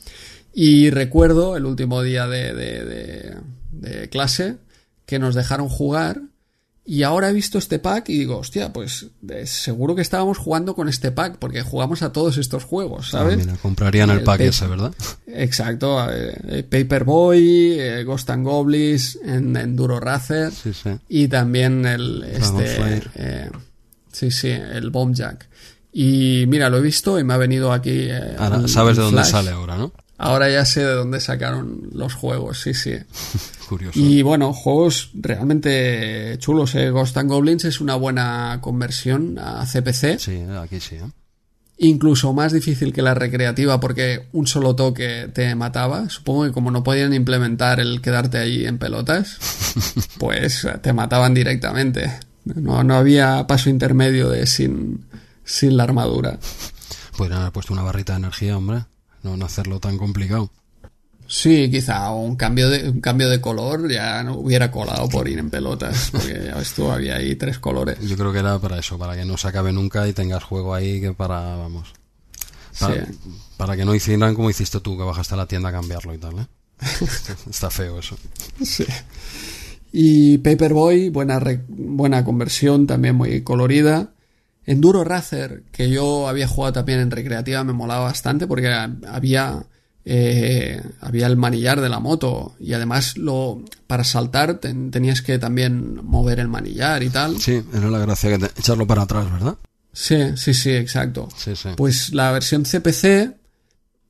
Y 0.53 0.89
recuerdo 0.89 1.55
el 1.57 1.65
último 1.65 2.01
día 2.01 2.27
de, 2.27 2.53
de- 2.53 2.85
de- 2.85 3.35
de 3.71 4.09
clase 4.09 4.57
que 5.05 5.19
nos 5.19 5.35
dejaron 5.35 5.69
jugar 5.69 6.21
y 6.89 7.03
ahora 7.03 7.29
he 7.29 7.33
visto 7.33 7.57
este 7.57 7.79
pack 7.79 8.07
y 8.09 8.17
digo, 8.17 8.37
hostia, 8.37 8.71
pues 8.71 9.07
eh, 9.29 9.45
seguro 9.45 9.93
que 9.93 10.01
estábamos 10.01 10.37
jugando 10.37 10.73
con 10.73 10.87
este 10.87 11.11
pack 11.11 11.35
porque 11.37 11.61
jugamos 11.61 12.01
a 12.01 12.13
todos 12.13 12.37
estos 12.37 12.63
juegos, 12.63 13.07
Ah, 13.09 13.19
¿sabes? 13.19 13.37
mira, 13.37 13.57
comprarían 13.61 14.09
el 14.09 14.19
El 14.19 14.23
pack 14.23 14.39
ese, 14.39 14.67
¿verdad? 14.67 14.93
Exacto, 15.27 16.09
eh, 16.11 16.33
eh, 16.47 16.63
Paperboy, 16.63 17.77
eh, 17.79 18.03
Ghost 18.05 18.29
and 18.29 18.45
Goblins, 18.45 19.19
en 19.23 19.55
Enduro 19.57 19.99
Racer 19.99 20.51
Sí, 20.53 20.71
sí. 20.73 20.91
y 21.09 21.27
también 21.27 21.85
el 21.85 22.23
este 22.23 23.01
sí 24.17 24.31
sí 24.31 24.49
el 24.49 24.89
Bomb 24.89 25.13
Jack 25.15 25.47
y 25.93 26.45
mira 26.47 26.69
lo 26.69 26.77
he 26.77 26.81
visto 26.81 27.19
y 27.19 27.23
me 27.23 27.33
ha 27.33 27.37
venido 27.37 27.71
aquí 27.71 27.91
eh, 28.09 28.35
Ahora, 28.37 28.57
un- 28.57 28.67
sabes 28.67 28.97
de 28.97 29.03
dónde 29.03 29.21
flash. 29.21 29.31
sale 29.31 29.51
ahora, 29.51 29.77
¿no? 29.77 29.93
ahora 30.17 30.49
ya 30.49 30.65
sé 30.65 30.81
de 30.83 30.93
dónde 30.93 31.19
sacaron 31.19 31.89
los 31.93 32.13
juegos 32.15 32.61
sí 32.61 32.73
sí 32.73 32.93
Curioso. 33.69 33.99
y 33.99 34.21
bueno 34.23 34.53
juegos 34.53 35.11
realmente 35.13 36.35
chulos 36.39 36.73
eh. 36.75 36.89
Ghost 36.89 37.17
and 37.17 37.29
Goblins 37.29 37.65
es 37.65 37.81
una 37.81 37.95
buena 37.95 38.59
conversión 38.61 39.37
a 39.39 39.65
CPC 39.65 40.17
Sí, 40.19 40.41
aquí 40.61 40.79
sí, 40.79 40.95
¿eh? 40.95 41.11
incluso 41.79 42.33
más 42.33 42.53
difícil 42.53 42.91
que 42.93 43.01
la 43.03 43.13
recreativa 43.13 43.79
porque 43.79 44.27
un 44.33 44.47
solo 44.47 44.75
toque 44.75 45.29
te 45.31 45.53
mataba. 45.53 46.09
Supongo 46.09 46.45
que 46.45 46.51
como 46.51 46.71
no 46.71 46.83
podían 46.83 47.13
implementar 47.13 47.79
el 47.79 48.01
quedarte 48.01 48.39
ahí 48.39 48.65
en 48.65 48.79
pelotas, 48.79 49.37
pues 50.17 50.67
te 50.81 50.91
mataban 50.93 51.35
directamente. 51.35 52.11
No, 52.55 52.83
no 52.83 52.95
había 52.95 53.45
paso 53.47 53.69
intermedio 53.69 54.29
de 54.29 54.47
sin, 54.47 55.05
sin 55.43 55.77
la 55.77 55.83
armadura. 55.83 56.39
Podrían 57.17 57.41
haber 57.41 57.53
puesto 57.53 57.73
una 57.73 57.83
barrita 57.83 58.13
de 58.13 58.19
energía, 58.19 58.57
hombre. 58.57 58.85
No, 59.23 59.35
no 59.37 59.45
hacerlo 59.45 59.79
tan 59.79 59.97
complicado. 59.97 60.51
Sí, 61.29 61.69
quizá 61.69 62.09
un 62.11 62.37
cambio 62.37 62.69
de 62.69 62.89
un 62.89 63.01
cambio 63.01 63.27
de 63.29 63.41
color 63.41 63.91
ya 63.91 64.23
no 64.23 64.35
hubiera 64.37 64.71
colado 64.71 65.09
por 65.09 65.27
ir 65.27 65.37
en 65.39 65.49
pelotas, 65.49 66.07
porque 66.13 66.41
ya 66.45 66.55
ves 66.55 66.71
tú, 66.73 66.89
había 66.89 67.17
ahí 67.17 67.35
tres 67.35 67.59
colores. 67.59 67.99
Yo 67.99 68.15
creo 68.15 68.31
que 68.31 68.39
era 68.39 68.57
para 68.59 68.79
eso, 68.79 68.97
para 68.97 69.13
que 69.15 69.25
no 69.25 69.35
se 69.35 69.49
acabe 69.49 69.73
nunca 69.73 70.07
y 70.07 70.13
tengas 70.13 70.43
juego 70.45 70.73
ahí 70.73 71.01
que 71.01 71.11
para, 71.11 71.57
vamos, 71.57 71.91
para, 72.79 73.05
Sí. 73.05 73.11
para 73.57 73.75
que 73.75 73.83
no 73.83 73.93
hicieran 73.93 74.35
como 74.35 74.49
hiciste 74.49 74.79
tú, 74.79 74.97
que 74.97 75.03
bajaste 75.03 75.33
a 75.33 75.37
la 75.37 75.47
tienda 75.47 75.67
a 75.67 75.73
cambiarlo 75.73 76.13
y 76.13 76.17
tal, 76.17 76.39
¿eh? 76.39 76.47
Está 77.49 77.69
feo 77.71 77.99
eso. 77.99 78.17
Sí. 78.63 78.85
Y 79.91 80.37
Paperboy, 80.39 81.09
buena, 81.09 81.39
buena 81.67 82.23
conversión, 82.23 82.87
también 82.87 83.15
muy 83.15 83.41
colorida. 83.41 84.09
Enduro 84.65 85.03
Racer, 85.03 85.63
que 85.71 85.89
yo 85.89 86.27
había 86.27 86.47
jugado 86.47 86.73
también 86.73 86.99
en 86.99 87.09
recreativa, 87.11 87.63
me 87.63 87.71
molaba 87.73 88.03
bastante 88.05 88.47
porque 88.47 88.67
había, 89.07 89.63
eh, 90.03 90.81
había 90.99 91.27
el 91.27 91.37
manillar 91.37 91.79
de 91.79 91.87
la 91.87 91.99
moto 92.01 92.55
y 92.59 92.73
además 92.73 93.17
lo, 93.17 93.61
para 93.87 94.03
saltar 94.03 94.55
ten- 94.59 94.91
tenías 94.91 95.21
que 95.21 95.39
también 95.39 96.01
mover 96.03 96.39
el 96.41 96.49
manillar 96.49 97.01
y 97.01 97.09
tal. 97.09 97.39
Sí, 97.39 97.63
era 97.73 97.89
la 97.89 97.99
gracia 97.99 98.29
que 98.37 98.45
te- 98.47 98.59
echarlo 98.59 98.85
para 98.85 99.03
atrás, 99.03 99.31
¿verdad? 99.31 99.55
Sí, 99.93 100.17
sí, 100.35 100.53
sí, 100.53 100.71
exacto. 100.71 101.29
Sí, 101.37 101.55
sí. 101.55 101.69
Pues 101.77 102.13
la 102.13 102.31
versión 102.33 102.63
CPC, 102.65 103.35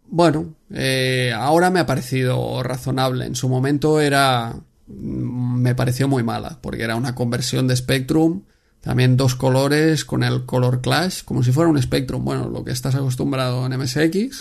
bueno, 0.09 0.55
eh, 0.73 1.31
ahora 1.35 1.69
me 1.69 1.79
ha 1.79 1.85
parecido 1.85 2.63
razonable. 2.63 3.25
En 3.25 3.35
su 3.35 3.47
momento 3.47 4.01
era. 4.01 4.55
Mm, 4.87 5.61
me 5.61 5.75
pareció 5.75 6.07
muy 6.07 6.23
mala, 6.23 6.59
porque 6.61 6.83
era 6.83 6.95
una 6.95 7.15
conversión 7.15 7.67
de 7.67 7.75
Spectrum, 7.75 8.43
también 8.81 9.17
dos 9.17 9.35
colores 9.35 10.05
con 10.05 10.23
el 10.23 10.45
color 10.45 10.81
clash, 10.81 11.23
como 11.23 11.43
si 11.43 11.51
fuera 11.51 11.69
un 11.69 11.81
Spectrum. 11.81 12.23
Bueno, 12.23 12.47
lo 12.47 12.63
que 12.63 12.71
estás 12.71 12.95
acostumbrado 12.95 13.65
en 13.65 13.77
MSX, 13.77 14.39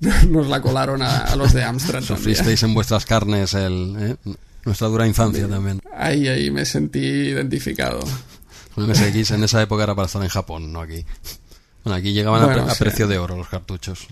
nos 0.28 0.48
la 0.48 0.60
colaron 0.60 1.02
a, 1.02 1.18
a 1.18 1.36
los 1.36 1.52
de 1.52 1.62
Amstrad. 1.62 2.02
Sufristeis 2.02 2.62
en 2.62 2.74
vuestras 2.74 3.06
carnes 3.06 3.54
el, 3.54 3.96
¿eh? 3.98 4.16
nuestra 4.64 4.88
dura 4.88 5.06
infancia 5.06 5.48
también. 5.48 5.80
Ahí, 5.96 6.28
ahí 6.28 6.50
me 6.50 6.64
sentí 6.64 7.00
identificado. 7.00 8.00
MSX 8.76 9.32
en 9.32 9.44
esa 9.44 9.60
época 9.62 9.84
era 9.84 9.94
para 9.94 10.06
estar 10.06 10.22
en 10.22 10.28
Japón, 10.28 10.72
no 10.72 10.80
aquí. 10.80 11.04
Bueno, 11.84 11.96
aquí 11.96 12.12
llegaban 12.12 12.42
a 12.42 12.74
precio 12.74 13.06
de 13.06 13.18
oro 13.18 13.36
los 13.36 13.48
cartuchos. 13.48 14.06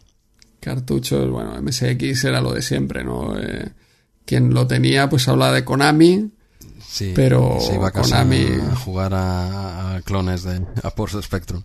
cartuchos, 0.59 1.31
bueno, 1.31 1.61
MSX 1.63 2.25
era 2.25 2.41
lo 2.41 2.53
de 2.53 2.63
siempre, 2.63 3.05
¿no? 3.05 3.39
Eh, 3.39 3.71
quien 4.25 4.53
lo 4.55 4.67
tenía, 4.67 5.09
pues 5.09 5.27
hablaba 5.29 5.53
de 5.53 5.65
Konami, 5.65 6.31
Sí, 6.89 7.13
Pero 7.15 7.59
se 7.61 7.75
iba 7.77 7.89
a 7.89 7.93
Konami- 7.93 8.61
a 8.73 8.75
jugar 8.75 9.15
a, 9.15 9.95
a 9.97 10.01
clones 10.03 10.43
de 10.43 10.61
a 10.83 10.91
Porsche 10.91 11.23
Spectrum. 11.23 11.63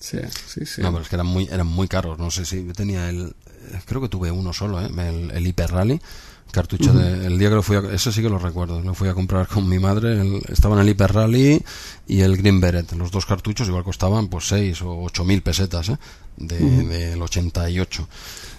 Sí, 0.00 0.18
sí, 0.46 0.64
sí. 0.64 0.80
No, 0.80 0.90
pero 0.90 1.02
es 1.02 1.08
que 1.10 1.16
eran 1.16 1.26
muy, 1.26 1.44
eran 1.50 1.66
muy 1.66 1.86
caros. 1.86 2.18
No 2.18 2.30
sé 2.30 2.46
si 2.46 2.64
yo 2.64 2.72
tenía 2.72 3.10
el. 3.10 3.26
eh, 3.72 3.80
Creo 3.84 4.00
que 4.00 4.08
tuve 4.08 4.30
uno 4.30 4.52
solo, 4.54 4.80
¿eh? 4.80 4.86
el, 4.86 5.30
el 5.32 5.46
Hyper 5.46 5.70
Rally. 5.70 6.00
Cartucho 6.50 6.94
de. 6.94 7.26
El 7.26 7.38
día 7.38 7.50
que 7.50 7.56
lo 7.56 7.62
fui 7.62 7.76
a. 7.76 7.80
Eso 7.92 8.10
sí 8.10 8.22
que 8.22 8.30
lo 8.30 8.38
recuerdo. 8.38 8.80
Lo 8.80 8.94
fui 8.94 9.08
a 9.08 9.12
comprar 9.14 9.46
con 9.48 9.68
mi 9.68 9.78
madre. 9.78 10.12
el- 10.20 10.42
estaban 10.48 10.78
el 10.78 10.88
Hyper 10.88 11.12
Rally 11.12 11.62
y 12.06 12.20
el 12.22 12.36
Green 12.38 12.58
Beret. 12.60 12.90
Los 12.92 13.10
dos 13.10 13.26
cartuchos 13.26 13.68
igual 13.68 13.84
costaban 13.84 14.28
pues 14.28 14.46
6 14.48 14.80
o 14.82 15.02
8 15.02 15.24
mil 15.24 15.42
pesetas, 15.42 15.90
¿eh? 15.90 15.98
De, 16.38 16.58
Del 16.58 17.20
88. 17.20 18.08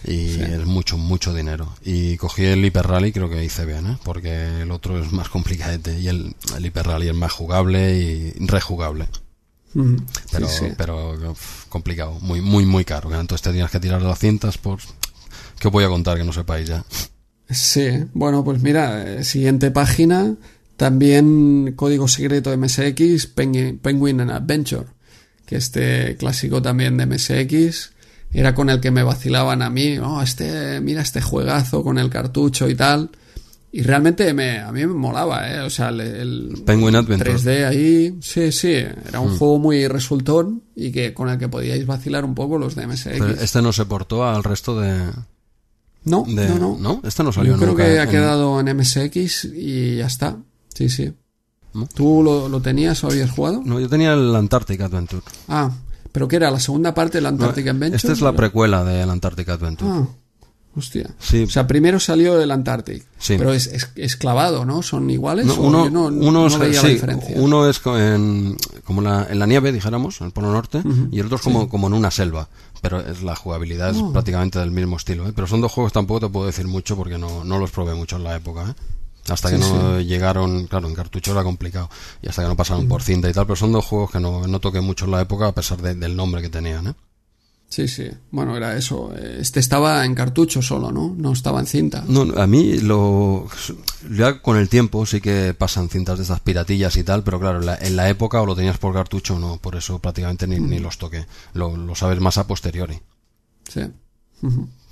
Y 0.08 0.40
es 0.42 0.66
mucho, 0.66 0.98
mucho 0.98 1.34
dinero. 1.34 1.74
Y 1.84 2.18
cogí 2.18 2.44
el 2.46 2.64
Hyper 2.64 2.86
Rally, 2.88 3.12
creo 3.12 3.30
que 3.30 3.44
hice 3.44 3.66
bien, 3.66 3.88
¿eh? 3.88 3.98
Porque 4.04 4.62
el 4.62 4.72
otro 4.72 5.02
es 5.04 5.12
más 5.12 5.30
complicadete. 5.30 6.00
Y 6.00 6.08
el, 6.08 6.36
el 6.58 6.66
Hyper 6.66 6.86
Rally 6.88 7.10
es 7.10 7.16
más 7.16 7.32
jugable 7.32 7.98
y 7.98 8.32
rejugable. 8.46 9.08
Pero, 10.32 10.48
Sí, 10.48 10.66
sí. 10.68 10.74
pero 10.78 11.36
complicado, 11.70 12.18
muy, 12.22 12.40
muy, 12.42 12.66
muy 12.66 12.86
caro. 12.86 13.10
Entonces 13.20 13.42
te 13.42 13.52
tienes 13.52 13.72
que 13.72 13.80
tirar 13.80 14.02
las 14.02 14.20
cintas, 14.20 14.58
pues. 14.58 14.84
¿Qué 15.60 15.68
os 15.68 15.72
voy 15.74 15.84
a 15.84 15.90
contar 15.90 16.18
que 16.18 16.24
no 16.24 16.32
sepáis 16.34 16.68
ya? 16.70 16.84
Sí, 17.50 17.90
bueno, 18.14 18.44
pues 18.44 18.62
mira, 18.62 19.04
eh, 19.20 19.24
siguiente 19.24 19.72
página, 19.72 20.36
también 20.78 21.74
código 21.76 22.08
secreto 22.08 22.50
de 22.52 22.58
MSX, 22.58 23.28
Penguin, 23.28 23.78
Penguin 23.80 24.22
and 24.22 24.32
Adventure, 24.32 24.86
que 25.46 25.56
este 25.58 26.16
clásico 26.18 26.62
también 26.62 26.98
de 26.98 27.06
MSX 27.06 27.92
era 28.40 28.54
con 28.54 28.70
el 28.70 28.80
que 28.80 28.92
me 28.92 29.04
vacilaban 29.04 29.62
a 29.62 29.70
mí, 29.70 29.98
oh, 29.98 30.22
este, 30.22 30.80
mira 30.82 31.02
este 31.02 31.22
juegazo 31.22 31.84
con 31.84 31.98
el 31.98 32.10
cartucho 32.10 32.70
y 32.70 32.76
tal. 32.76 33.10
Y 33.72 33.82
realmente 33.82 34.34
me, 34.34 34.60
a 34.60 34.72
mí 34.72 34.86
me 34.86 34.94
molaba, 34.94 35.52
¿eh? 35.52 35.60
O 35.60 35.70
sea, 35.70 35.90
el, 35.90 36.00
el 36.00 36.64
Penguin 36.66 36.96
Adventure. 36.96 37.34
3D 37.36 37.66
ahí, 37.68 38.18
sí, 38.22 38.52
sí, 38.54 38.72
era 38.72 39.20
un 39.20 39.38
juego 39.38 39.60
muy 39.60 39.88
resultón 39.90 40.64
y 40.76 40.92
que 40.94 41.14
con 41.14 41.28
el 41.30 41.38
que 41.38 41.50
podíais 41.50 41.86
vacilar 41.86 42.24
un 42.24 42.36
poco 42.36 42.58
los 42.58 42.76
de 42.76 42.88
MSX. 42.88 43.04
Pero 43.20 43.30
este 43.32 43.62
no 43.62 43.74
se 43.74 43.86
portó 43.86 44.26
al 44.26 44.46
resto 44.46 44.80
de. 44.80 44.98
no, 46.06 46.24
de- 46.26 46.50
no, 46.58 46.78
no, 46.80 47.02
Este 47.04 47.22
no 47.24 47.34
salió 47.34 47.52
Yo 47.54 47.58
creo 47.58 47.72
nunca 47.72 47.84
que 47.86 48.00
ha 48.00 48.08
quedado 48.08 48.60
en 48.62 48.78
MSX 48.78 49.46
y 49.54 49.98
ya 49.98 50.06
está. 50.08 50.38
Sí, 50.74 50.88
sí. 50.88 51.12
¿No? 51.74 51.86
¿Tú 51.94 52.22
lo, 52.24 52.48
lo 52.48 52.62
tenías 52.62 53.04
o 53.04 53.08
habías 53.08 53.32
jugado? 53.32 53.62
No, 53.66 53.82
yo 53.82 53.90
tenía 53.90 54.14
el 54.14 54.34
Antarctic 54.34 54.80
Adventure. 54.80 55.22
Ah, 55.50 55.70
¿pero 56.16 56.28
qué 56.28 56.38
era? 56.38 56.50
¿La 56.50 56.60
segunda 56.60 56.96
parte 56.96 57.20
del 57.20 57.28
Antarctic 57.28 57.66
No, 57.66 57.72
Adventure? 57.72 57.98
Esta 57.98 58.12
es 58.14 58.22
la 58.22 58.32
precuela 58.34 58.84
del 58.84 59.10
Antarctic 59.10 59.50
Adventure. 59.50 59.92
Ah, 59.92 60.08
hostia. 60.76 61.10
Sí. 61.20 61.44
O 61.44 61.50
sea, 61.50 61.68
primero 61.68 62.00
salió 62.00 62.42
el 62.42 62.50
Antarctic. 62.52 63.06
Sí. 63.20 63.36
Pero 63.38 63.54
es, 63.54 63.68
es, 63.68 63.90
es 63.96 64.16
clavado, 64.16 64.66
¿no? 64.66 64.82
¿Son 64.82 65.10
iguales? 65.10 65.46
No, 65.46 65.56
uno, 65.56 65.90
no, 65.90 66.06
uno 66.06 66.32
no 66.32 66.48
es- 66.48 66.58
veía 66.58 66.80
sí, 66.82 66.88
la 66.88 66.94
diferencia. 66.94 67.36
uno 67.38 67.70
es 67.70 67.82
en, 67.86 68.58
como 68.86 69.02
la- 69.02 69.28
en 69.30 69.38
la 69.40 69.46
nieve, 69.46 69.72
dijéramos, 69.72 70.20
en 70.22 70.28
el 70.28 70.34
Polo 70.34 70.52
Norte, 70.52 70.82
y 71.12 71.20
el 71.20 71.26
otro 71.28 71.36
es 71.38 71.44
como, 71.44 71.70
como 71.70 71.88
en 71.88 71.94
una 71.94 72.10
selva. 72.12 72.48
Pero 72.82 73.00
es, 73.00 73.22
la 73.24 73.36
jugabilidad 73.36 73.90
es 73.92 73.98
Oh. 73.98 74.12
prácticamente 74.14 74.60
del 74.60 74.72
mismo 74.72 74.98
estilo. 74.98 75.28
¿eh? 75.28 75.34
Pero 75.36 75.48
son 75.48 75.60
dos 75.62 75.72
juegos, 75.72 75.92
tampoco 75.94 76.20
te 76.22 76.30
puedo 76.30 76.46
decir 76.46 76.68
mucho 76.68 76.96
porque 76.96 77.18
no, 77.18 77.44
no 77.44 77.58
los 77.58 77.72
probé 77.72 77.94
mucho 77.96 78.16
en 78.18 78.24
la 78.24 78.36
época. 78.36 78.70
¿eh? 78.70 78.74
Hasta 79.28 79.50
que 79.50 79.58
Sí, 79.58 79.64
no 79.64 80.00
llegaron, 80.02 80.68
claro, 80.68 80.88
en 80.88 80.94
cartucho 80.96 81.32
era 81.32 81.44
complicado. 81.44 81.90
Y 82.22 82.28
hasta 82.28 82.44
que 82.44 82.48
no 82.48 82.56
pasaron 82.56 82.88
por 82.88 83.02
cinta 83.02 83.30
y 83.30 83.34
tal. 83.34 83.46
Pero 83.48 83.56
son 83.56 83.72
dos 83.72 83.86
juegos 83.86 84.12
que 84.12 84.20
no, 84.20 84.46
no 84.48 84.60
toqué 84.60 84.82
mucho 84.82 85.06
en 85.06 85.12
la 85.12 85.22
época 85.22 85.48
a 85.48 85.52
pesar 85.54 85.82
de- 85.82 85.96
del 85.96 86.16
nombre 86.16 86.42
que 86.42 86.50
tenían. 86.50 86.88
¿eh? 86.88 86.94
Sí, 87.68 87.88
sí. 87.88 88.08
Bueno, 88.32 88.56
era 88.56 88.78
eso. 88.78 89.12
Este 89.16 89.60
estaba 89.60 90.06
en 90.06 90.14
cartucho 90.14 90.62
solo, 90.62 90.92
¿no? 90.92 91.14
No 91.18 91.34
estaba 91.34 91.60
en 91.60 91.66
cinta. 91.66 92.06
No, 92.08 92.22
a 92.40 92.46
mí 92.48 92.78
lo. 92.78 93.48
Ya 94.12 94.40
con 94.42 94.58
el 94.58 94.70
tiempo 94.70 95.06
sí 95.08 95.20
que 95.20 95.56
pasan 95.58 95.90
cintas 95.90 96.18
de 96.20 96.22
estas 96.24 96.40
piratillas 96.40 96.96
y 96.96 97.04
tal, 97.04 97.24
pero 97.24 97.40
claro, 97.40 97.60
en 97.60 97.96
la, 97.96 98.10
época 98.10 98.40
o 98.42 98.46
lo 98.46 98.56
tenías 98.56 98.78
por 98.78 98.94
cartucho 98.94 99.36
o 99.36 99.40
no, 99.40 99.58
por 99.58 99.76
eso 99.76 99.98
prácticamente 100.00 100.46
ni, 100.48 100.60
ni 100.60 100.78
los 100.80 101.00
toqué. 101.00 101.26
Lo, 101.54 101.76
lo, 101.76 101.96
sabes 101.96 102.20
más 102.20 102.38
a 102.38 102.46
posteriori. 102.48 103.00
Sí. 103.68 103.82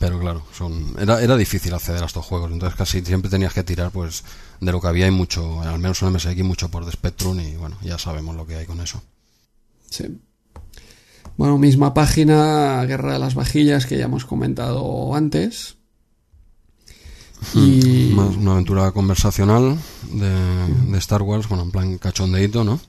Pero 0.03 0.19
claro, 0.19 0.43
son, 0.53 0.93
era, 0.99 1.21
era 1.21 1.37
difícil 1.37 1.73
acceder 1.73 2.03
a 2.03 2.07
estos 2.07 2.25
juegos, 2.25 2.51
entonces 2.51 2.77
casi 2.77 2.99
siempre 2.99 3.31
tenías 3.31 3.53
que 3.53 3.63
tirar 3.63 3.89
pues 3.89 4.25
de 4.59 4.69
lo 4.69 4.81
que 4.81 4.87
había 4.87 5.07
y 5.07 5.11
mucho, 5.11 5.61
al 5.61 5.79
menos 5.79 6.01
en 6.01 6.11
MSX, 6.11 6.43
mucho 6.43 6.69
por 6.69 6.83
The 6.83 6.91
Spectrum 6.91 7.39
y 7.39 7.55
bueno, 7.55 7.77
ya 7.81 7.97
sabemos 7.97 8.35
lo 8.35 8.45
que 8.45 8.57
hay 8.57 8.65
con 8.65 8.81
eso. 8.81 9.01
Sí. 9.89 10.19
Bueno, 11.37 11.57
misma 11.57 11.93
página, 11.93 12.83
Guerra 12.85 13.13
de 13.13 13.19
las 13.19 13.33
Vajillas, 13.33 13.85
que 13.85 13.97
ya 13.97 14.03
hemos 14.03 14.25
comentado 14.25 15.15
antes. 15.15 15.77
Hmm, 17.53 17.59
y... 17.59 18.11
una 18.11 18.51
aventura 18.51 18.91
conversacional 18.91 19.77
de, 20.11 20.97
Star 20.97 21.21
Wars, 21.21 21.47
bueno, 21.47 21.63
en 21.63 21.71
plan 21.71 21.97
cachondeito, 21.97 22.65
¿no? 22.65 22.81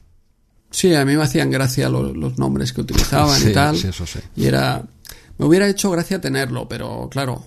Sí, 0.72 0.92
a 0.92 1.04
mí 1.04 1.16
me 1.16 1.22
hacían 1.22 1.48
gracia 1.48 1.88
los, 1.88 2.38
nombres 2.38 2.72
que 2.72 2.80
utilizaban 2.80 3.40
y 3.48 3.52
tal. 3.54 3.76
Sí, 3.76 3.86
eso 3.86 4.04
sí. 4.04 4.18
Y 4.34 4.46
era... 4.46 4.84
Me 5.38 5.46
hubiera 5.46 5.68
hecho 5.68 5.90
gracia 5.90 6.20
tenerlo, 6.20 6.68
pero 6.68 7.08
claro, 7.10 7.44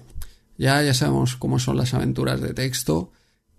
ya, 0.57 0.81
ya 0.81 0.93
sabemos 0.93 1.35
cómo 1.35 1.59
son 1.59 1.77
las 1.77 1.93
aventuras 1.93 2.41
de 2.41 2.53
texto. 2.53 3.11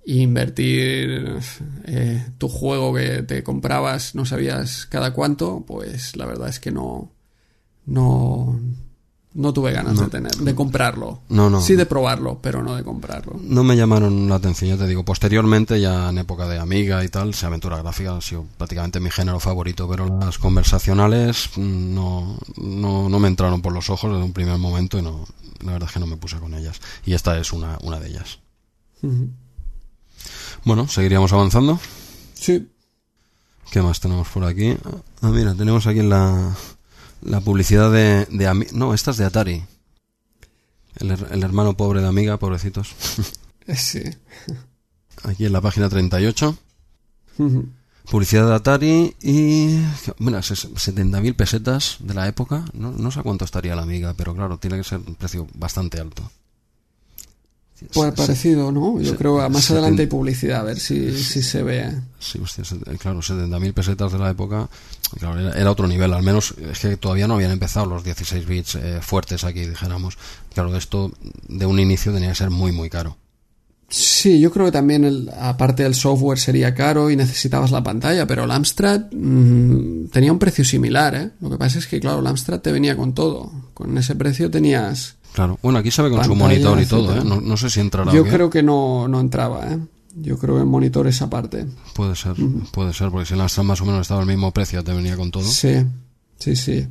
invertir 0.04 1.38
eh, 1.84 2.26
tu 2.38 2.48
juego 2.48 2.94
que 2.94 3.22
te 3.22 3.42
comprabas, 3.42 4.14
no 4.14 4.24
sabías 4.24 4.86
cada 4.86 5.12
cuánto, 5.12 5.64
pues 5.66 6.16
la 6.16 6.26
verdad 6.26 6.48
es 6.48 6.60
que 6.60 6.70
no, 6.70 7.12
no, 7.86 8.58
no 9.38 9.52
tuve 9.52 9.70
ganas 9.70 9.96
de 9.96 10.08
tener, 10.08 10.32
de 10.32 10.52
comprarlo. 10.52 11.20
No, 11.28 11.48
no. 11.48 11.60
Sí 11.60 11.76
de 11.76 11.86
probarlo, 11.86 12.40
pero 12.42 12.60
no 12.60 12.74
de 12.74 12.82
comprarlo. 12.82 13.36
No 13.40 13.62
me 13.62 13.76
llamaron 13.76 14.28
la 14.28 14.34
atención, 14.34 14.70
ya 14.70 14.76
te 14.76 14.88
digo. 14.88 15.04
Posteriormente, 15.04 15.80
ya 15.80 16.08
en 16.10 16.18
época 16.18 16.48
de 16.48 16.58
Amiga 16.58 17.04
y 17.04 17.08
tal, 17.08 17.34
se 17.34 17.46
aventura 17.46 17.78
gráfica 17.78 18.16
ha 18.16 18.20
sido 18.20 18.46
prácticamente 18.56 18.98
mi 18.98 19.10
género 19.10 19.38
favorito, 19.38 19.88
pero 19.88 20.08
las 20.18 20.38
conversacionales 20.38 21.50
no, 21.56 22.36
no, 22.56 23.08
no 23.08 23.18
me 23.20 23.28
entraron 23.28 23.62
por 23.62 23.72
los 23.72 23.90
ojos 23.90 24.10
desde 24.10 24.24
un 24.24 24.32
primer 24.32 24.58
momento 24.58 24.98
y 24.98 25.02
no, 25.02 25.24
la 25.64 25.72
verdad 25.72 25.88
es 25.88 25.94
que 25.94 26.00
no 26.00 26.08
me 26.08 26.16
puse 26.16 26.36
con 26.38 26.54
ellas. 26.54 26.80
Y 27.06 27.14
esta 27.14 27.38
es 27.38 27.52
una, 27.52 27.78
una 27.82 28.00
de 28.00 28.08
ellas. 28.08 28.40
Bueno, 30.64 30.88
seguiríamos 30.88 31.32
avanzando. 31.32 31.78
Sí. 32.34 32.68
¿Qué 33.70 33.82
más 33.82 34.00
tenemos 34.00 34.26
por 34.26 34.42
aquí? 34.42 34.76
Ah, 35.22 35.28
mira, 35.28 35.54
tenemos 35.54 35.86
aquí 35.86 36.00
en 36.00 36.08
la, 36.08 36.56
la 37.22 37.40
publicidad 37.40 37.90
de, 37.90 38.26
de 38.26 38.68
No, 38.72 38.94
esta 38.94 39.10
es 39.10 39.16
de 39.16 39.24
Atari. 39.24 39.64
El, 40.96 41.10
el, 41.10 41.42
hermano 41.42 41.76
pobre 41.76 42.00
de 42.00 42.08
Amiga, 42.08 42.38
pobrecitos. 42.38 42.94
Sí. 43.76 44.02
Aquí 45.24 45.44
en 45.44 45.52
la 45.52 45.60
página 45.60 45.90
38. 45.90 46.56
Publicidad 48.10 48.48
de 48.48 48.54
Atari 48.54 49.16
y... 49.20 49.78
Bueno, 50.18 50.38
70.000 50.38 51.36
pesetas 51.36 51.98
de 52.00 52.14
la 52.14 52.26
época. 52.28 52.64
No, 52.72 52.92
no 52.92 53.10
sé 53.10 53.22
cuánto 53.22 53.44
estaría 53.44 53.76
la 53.76 53.82
Amiga, 53.82 54.14
pero 54.16 54.34
claro, 54.34 54.56
tiene 54.56 54.78
que 54.78 54.84
ser 54.84 55.00
un 55.06 55.16
precio 55.16 55.46
bastante 55.52 56.00
alto. 56.00 56.30
Pues 57.92 58.12
parecido, 58.12 58.72
¿no? 58.72 59.00
Yo 59.00 59.16
creo 59.16 59.40
que 59.40 59.48
más 59.48 59.70
adelante 59.70 60.02
hay 60.02 60.08
publicidad, 60.08 60.60
a 60.60 60.64
ver 60.64 60.80
si, 60.80 61.16
si 61.16 61.42
se 61.42 61.62
ve. 61.62 61.94
Sí, 62.18 62.40
hostia, 62.42 62.64
claro, 62.98 63.20
70.000 63.20 63.72
pesetas 63.72 64.12
de 64.12 64.18
la 64.18 64.30
época, 64.30 64.68
claro, 65.18 65.38
era, 65.38 65.70
otro 65.70 65.86
nivel, 65.86 66.12
al 66.12 66.22
menos 66.22 66.54
es 66.58 66.80
que 66.80 66.96
todavía 66.96 67.28
no 67.28 67.34
habían 67.34 67.52
empezado 67.52 67.86
los 67.86 68.02
16 68.02 68.46
bits 68.46 68.74
eh, 68.74 68.98
fuertes 69.00 69.44
aquí, 69.44 69.60
dijéramos. 69.60 70.18
Claro, 70.52 70.74
esto 70.76 71.12
de 71.46 71.66
un 71.66 71.78
inicio 71.78 72.12
tenía 72.12 72.30
que 72.30 72.34
ser 72.34 72.50
muy, 72.50 72.72
muy 72.72 72.90
caro. 72.90 73.16
Sí, 73.90 74.38
yo 74.38 74.50
creo 74.50 74.66
que 74.66 74.72
también, 74.72 75.04
el, 75.04 75.30
aparte 75.40 75.82
del 75.82 75.94
software, 75.94 76.38
sería 76.38 76.74
caro 76.74 77.10
y 77.10 77.16
necesitabas 77.16 77.70
la 77.70 77.82
pantalla, 77.82 78.26
pero 78.26 78.44
el 78.44 78.50
Amstrad 78.50 79.10
mm, 79.12 80.08
tenía 80.08 80.30
un 80.30 80.38
precio 80.38 80.64
similar, 80.64 81.14
¿eh? 81.14 81.30
Lo 81.40 81.48
que 81.48 81.56
pasa 81.56 81.78
es 81.78 81.86
que, 81.86 81.98
claro, 81.98 82.20
el 82.20 82.26
Amstrad 82.26 82.60
te 82.60 82.70
venía 82.70 82.96
con 82.96 83.14
todo. 83.14 83.50
Con 83.72 83.96
ese 83.96 84.14
precio 84.14 84.50
tenías 84.50 85.16
Claro, 85.38 85.56
bueno, 85.62 85.78
aquí 85.78 85.92
sabe 85.92 86.10
con 86.10 86.24
su 86.24 86.34
monitor 86.34 86.80
y 86.80 86.86
todo, 86.86 87.14
¿eh? 87.14 87.22
No, 87.22 87.56
sé 87.56 87.70
si 87.70 87.78
entrará. 87.78 88.12
Yo 88.12 88.24
creo 88.24 88.50
que 88.50 88.60
no, 88.60 89.06
no 89.06 89.20
entraba, 89.20 89.72
¿eh? 89.72 89.78
Yo 90.16 90.36
creo 90.36 90.56
que 90.56 90.62
en 90.62 90.66
monitor 90.66 91.06
esa 91.06 91.30
parte. 91.30 91.64
Puede 91.94 92.16
ser, 92.16 92.34
puede 92.72 92.92
ser, 92.92 93.12
porque 93.12 93.24
si 93.24 93.34
en 93.34 93.38
la 93.38 93.44
más 93.62 93.80
o 93.80 93.84
menos 93.84 94.00
estaba 94.00 94.20
al 94.20 94.26
mismo 94.26 94.50
precio, 94.50 94.82
te 94.82 94.92
venía 94.92 95.16
con 95.16 95.30
todo. 95.30 95.44
Sí, 95.44 95.86
sí, 96.40 96.56
sí, 96.56 96.88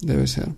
debe 0.00 0.26
ser. 0.26 0.48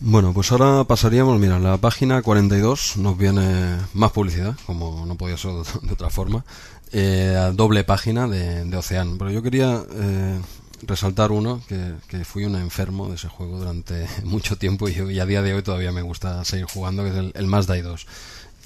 Bueno, 0.00 0.32
pues 0.32 0.50
ahora 0.50 0.82
pasaríamos, 0.82 1.38
mira, 1.38 1.60
la 1.60 1.76
página 1.76 2.20
42 2.20 2.96
nos 2.96 3.16
viene 3.16 3.76
más 3.94 4.10
publicidad, 4.10 4.56
como 4.66 5.06
no 5.06 5.14
podía 5.14 5.36
ser 5.36 5.52
de 5.82 5.92
otra 5.92 6.10
forma, 6.10 6.44
eh, 6.90 7.52
doble 7.54 7.84
página 7.84 8.26
de, 8.26 8.64
de 8.64 8.76
Ocean. 8.76 9.18
Pero 9.18 9.30
yo 9.30 9.40
quería 9.40 9.84
eh, 9.88 10.40
resaltar 10.82 11.32
uno, 11.32 11.60
que, 11.68 11.94
que, 12.08 12.24
fui 12.24 12.44
un 12.44 12.56
enfermo 12.56 13.08
de 13.08 13.16
ese 13.16 13.28
juego 13.28 13.58
durante 13.58 14.06
mucho 14.24 14.56
tiempo 14.56 14.88
y, 14.88 15.18
a 15.18 15.26
día 15.26 15.42
de 15.42 15.54
hoy 15.54 15.62
todavía 15.62 15.92
me 15.92 16.02
gusta 16.02 16.44
seguir 16.44 16.66
jugando, 16.66 17.04
que 17.04 17.10
es 17.10 17.16
el, 17.16 17.32
el 17.34 17.46
Mazda 17.46 17.80
2. 17.80 18.06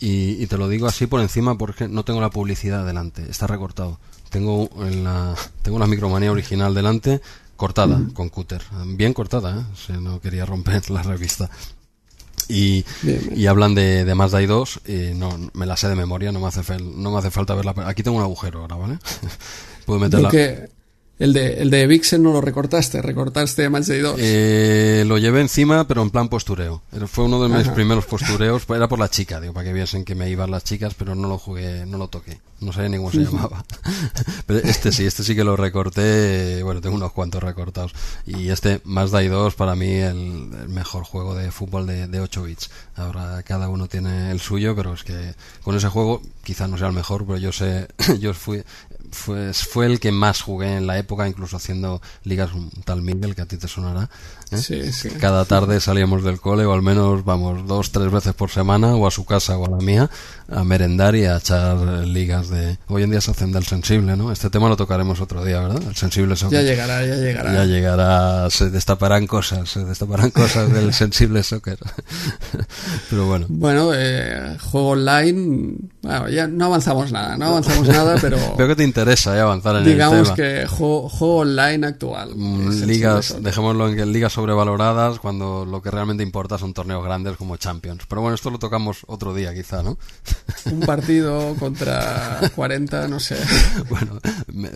Y, 0.01 0.43
y, 0.43 0.47
te 0.47 0.59
lo 0.59 0.68
digo 0.68 0.86
así 0.86 1.06
por 1.06 1.20
encima 1.20 1.56
porque 1.56 1.88
no 1.88 2.05
tengo 2.05 2.20
la 2.20 2.30
publicidad 2.30 2.84
delante, 2.84 3.28
está 3.30 3.47
recortado. 3.47 3.98
Tengo, 4.30 4.68
en 4.80 5.05
la, 5.05 5.34
tengo 5.62 5.76
una 5.76 5.86
micromanía 5.86 6.32
original 6.32 6.74
delante, 6.74 7.20
cortada 7.56 8.01
con 8.12 8.28
cúter, 8.28 8.62
bien 8.86 9.14
cortada, 9.14 9.60
¿eh? 9.60 9.64
si 9.74 9.93
no 9.93 10.20
quería 10.20 10.44
romper 10.44 10.90
la 10.90 11.02
revista. 11.02 11.51
Y, 12.48 12.84
y 13.34 13.47
hablan 13.47 13.74
de, 13.74 14.05
de 14.05 14.14
Mazda 14.14 14.40
2 14.40 14.80
y 14.86 15.14
no, 15.14 15.36
me 15.55 15.66
la 15.66 15.76
sé 15.76 15.88
de 15.88 15.97
memoria, 15.97 16.30
no 16.30 16.38
me 16.38 16.47
hace, 16.47 16.78
no 16.78 17.10
me 17.10 17.18
hace 17.18 17.30
falta 17.32 17.55
verla. 17.55 17.74
Aquí 17.86 18.05
tengo 18.05 18.18
un 18.18 18.22
agujero 18.22 18.60
ahora, 18.60 18.76
¿vale? 18.76 18.98
Puedo 19.86 19.98
meterla. 19.98 20.30
El 21.18 21.32
de, 21.32 21.62
el 21.62 21.70
de 21.70 21.86
Vixen 21.86 22.22
no 22.22 22.32
lo 22.32 22.43
recortaste, 22.43 23.01
recortaste 23.01 23.70
Match 23.70 23.86
Day 23.86 24.01
2. 24.01 24.16
Eh, 24.18 25.05
lo 25.06 25.16
llevé 25.16 25.40
encima, 25.40 25.88
pero 25.88 26.02
en 26.02 26.10
plan 26.10 26.28
postureo. 26.28 26.82
Fue 27.06 27.24
uno 27.24 27.43
de 27.43 27.48
mis 27.48 27.68
primeros 27.68 28.05
postureos, 28.05 28.66
era 28.68 28.86
por 28.86 28.98
la 28.98 29.09
chica, 29.09 29.40
digo, 29.40 29.55
para 29.55 29.64
que 29.64 29.72
viesen 29.72 30.05
que 30.05 30.14
me 30.14 30.28
iban 30.28 30.51
las 30.51 30.64
chicas, 30.64 30.93
pero 30.93 31.14
no 31.14 31.26
lo 31.26 31.38
jugué, 31.38 31.86
no 31.86 31.97
lo 31.97 32.09
toqué. 32.09 32.38
No 32.60 32.72
sabía 32.72 32.90
ni 32.90 32.97
cómo 32.98 33.10
se 33.10 33.18
llamaba. 33.18 33.64
pero 34.47 34.60
este 34.60 34.93
sí, 34.93 35.06
este 35.06 35.22
sí 35.22 35.34
que 35.34 35.44
lo 35.44 35.56
recorté, 35.56 36.62
bueno, 36.62 36.80
tengo 36.82 36.97
unos 36.97 37.12
cuantos 37.12 37.43
recortados. 37.43 37.93
Y 38.26 38.48
este 38.51 38.80
Mazda 38.84 39.22
2 39.22 39.55
para 39.55 39.74
mí 39.74 39.88
el, 39.88 40.51
el, 40.62 40.68
mejor 40.68 41.05
juego 41.05 41.34
de 41.34 41.51
fútbol 41.51 41.86
de, 41.86 42.09
de 42.09 42.20
8 42.20 42.43
bits. 42.43 42.70
Ahora 42.94 43.43
cada 43.43 43.68
uno 43.68 43.88
tiene 43.88 44.30
el 44.30 44.40
suyo, 44.40 44.74
pero 44.76 44.94
es 44.94 45.02
que 45.02 45.34
con 45.62 45.76
ese 45.76 45.88
juego 45.88 46.22
quizá 46.44 46.66
no 46.66 46.78
sea 46.78 46.88
el 46.88 46.94
mejor, 46.94 47.26
pero 47.26 47.38
yo 47.38 47.52
sé, 47.52 47.88
yo 48.20 48.32
fui, 48.32 48.62
fue, 49.16 49.52
fue 49.52 49.86
el 49.86 49.98
que 49.98 50.12
más 50.12 50.43
jugué 50.43 50.76
en 50.76 50.86
la 50.86 50.98
época, 50.98 51.26
incluso 51.26 51.56
haciendo 51.56 52.01
ligas 52.22 52.51
tal 52.84 53.02
Miguel, 53.02 53.34
que 53.34 53.43
a 53.43 53.47
ti 53.47 53.56
te 53.56 53.66
sonará. 53.66 54.10
¿Eh? 54.51 54.93
Cada 55.20 55.44
tarde 55.44 55.81
salíamos 55.81 56.23
del 56.23 56.40
cole, 56.40 56.64
o 56.64 56.73
al 56.73 56.82
menos 56.82 57.24
vamos 57.24 57.66
dos, 57.66 57.90
tres 57.90 58.10
veces 58.10 58.35
por 58.35 58.51
semana, 58.51 58.94
o 58.94 59.06
a 59.06 59.10
su 59.10 59.24
casa 59.24 59.56
o 59.59 59.66
a 59.66 59.70
la 59.70 59.78
mía, 59.78 60.10
a 60.48 60.62
merendar 60.64 61.16
y 61.16 61.24
a 61.24 61.36
echar 61.39 61.77
ligas 62.06 62.48
de... 62.48 62.78
Hoy 62.89 63.02
en 63.02 63.10
día 63.10 63.20
se 63.20 63.32
hacen 63.32 63.52
del 63.52 63.64
sensible, 63.64 64.16
¿no? 64.16 64.31
Este 64.31 64.51
tema 64.51 64.68
lo 64.68 64.77
tocaremos 64.77 65.20
otro 65.20 65.44
día, 65.44 65.60
¿verdad? 65.60 65.82
El 65.89 65.97
sensible 65.97 66.36
soccer. 66.36 66.60
Ya 66.60 66.70
llegará, 66.70 67.05
ya 67.05 67.16
llegará. 67.16 67.52
Ya 67.52 67.64
llegará, 67.64 68.51
se 68.51 68.70
destaparán 68.70 69.27
cosas, 69.27 69.68
se 69.68 69.85
destaparán 69.85 70.31
cosas 70.31 70.73
del 70.73 70.93
sensible 70.94 71.43
soccer. 71.43 71.78
pero 73.10 73.27
bueno. 73.27 73.47
Bueno, 73.48 73.90
eh, 73.94 74.56
juego 74.70 74.90
online, 74.90 75.77
bueno, 76.02 76.28
ya 76.28 76.47
no 76.47 76.66
avanzamos 76.66 77.10
nada, 77.10 77.36
no 77.36 77.47
avanzamos 77.47 77.89
nada, 77.89 78.16
pero... 78.20 78.39
Veo 78.56 78.68
que 78.68 78.77
te 78.77 78.85
interesa 78.85 79.35
ya 79.35 79.43
avanzar 79.43 79.77
en 79.77 79.85
Digamos 79.85 80.31
el 80.31 80.35
tema. 80.35 80.36
que 80.36 80.66
juego, 80.66 81.09
juego, 81.09 81.36
online 81.39 81.86
actual. 81.86 82.36
Mm, 82.36 82.82
ligas, 82.85 83.36
dejémoslo 83.40 83.89
en 83.89 83.97
que 83.97 84.06
ligas 84.06 84.36
sobrevaloradas 84.37 85.19
cuando 85.19 85.65
lo 85.65 85.81
que 85.81 85.91
realmente 85.91 86.23
importa 86.23 86.59
son 86.59 86.75
torneos 86.75 87.03
grandes 87.03 87.39
como 87.39 87.57
Champions. 87.57 88.05
Pero 88.07 88.21
bueno, 88.21 88.35
esto 88.35 88.51
lo 88.51 88.59
tocamos 88.59 88.99
otro 89.07 89.33
día 89.33 89.55
quizá, 89.55 89.83
¿no? 89.83 89.97
Un 90.71 90.81
partido 90.81 91.55
contra 91.59 92.51
40, 92.55 93.09
no 93.09 93.19
sé. 93.19 93.37
Bueno, 93.89 94.21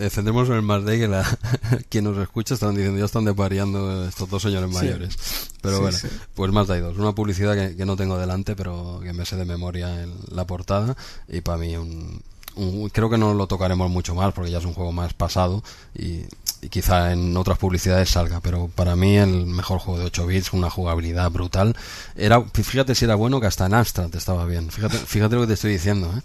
centremos 0.09 0.49
en 0.49 0.55
el 0.55 0.61
más 0.63 0.83
de 0.83 0.97
que 0.97 1.07
la, 1.07 1.23
quien 1.89 2.05
nos 2.05 2.17
escucha 2.17 2.55
están 2.55 2.75
diciendo 2.75 2.97
ya 2.97 3.05
están 3.05 3.25
desvariando 3.25 4.07
estos 4.07 4.27
dos 4.29 4.41
señores 4.41 4.71
mayores. 4.71 5.15
Pero 5.61 5.75
sí, 5.75 5.81
bueno, 5.81 5.97
sí. 5.97 6.07
pues 6.33 6.51
más 6.51 6.67
de 6.67 6.81
dos. 6.81 6.97
Una 6.97 7.13
publicidad 7.13 7.53
que, 7.55 7.75
que, 7.75 7.85
no 7.85 7.95
tengo 7.95 8.17
delante, 8.17 8.55
pero 8.55 8.99
que 9.03 9.13
me 9.13 9.25
sé 9.25 9.35
de 9.35 9.45
memoria 9.45 10.01
en 10.01 10.15
la 10.31 10.47
portada 10.47 10.97
y 11.27 11.41
para 11.41 11.59
mí 11.59 11.77
un, 11.77 12.21
un, 12.55 12.89
creo 12.89 13.09
que 13.09 13.17
no 13.17 13.33
lo 13.33 13.47
tocaremos 13.47 13.89
mucho 13.89 14.15
más 14.15 14.33
porque 14.33 14.51
ya 14.51 14.57
es 14.57 14.65
un 14.65 14.73
juego 14.73 14.91
más 14.91 15.13
pasado 15.13 15.63
y, 15.93 16.23
y, 16.61 16.69
quizá 16.69 17.11
en 17.11 17.35
otras 17.37 17.57
publicidades 17.57 18.09
salga, 18.09 18.39
pero 18.39 18.67
para 18.67 18.95
mí 18.95 19.17
el 19.17 19.45
mejor 19.45 19.79
juego 19.79 19.99
de 19.99 20.05
8 20.05 20.25
bits, 20.27 20.53
una 20.53 20.69
jugabilidad 20.69 21.29
brutal. 21.31 21.75
Era, 22.15 22.41
fíjate 22.41 22.95
si 22.95 23.05
era 23.05 23.15
bueno 23.15 23.39
que 23.39 23.47
hasta 23.47 23.65
en 23.65 23.73
Amstrad 23.73 24.15
estaba 24.15 24.45
bien. 24.45 24.69
Fíjate, 24.71 24.97
fíjate 24.97 25.35
lo 25.35 25.41
que 25.41 25.47
te 25.47 25.53
estoy 25.53 25.73
diciendo, 25.73 26.13
¿eh? 26.17 26.21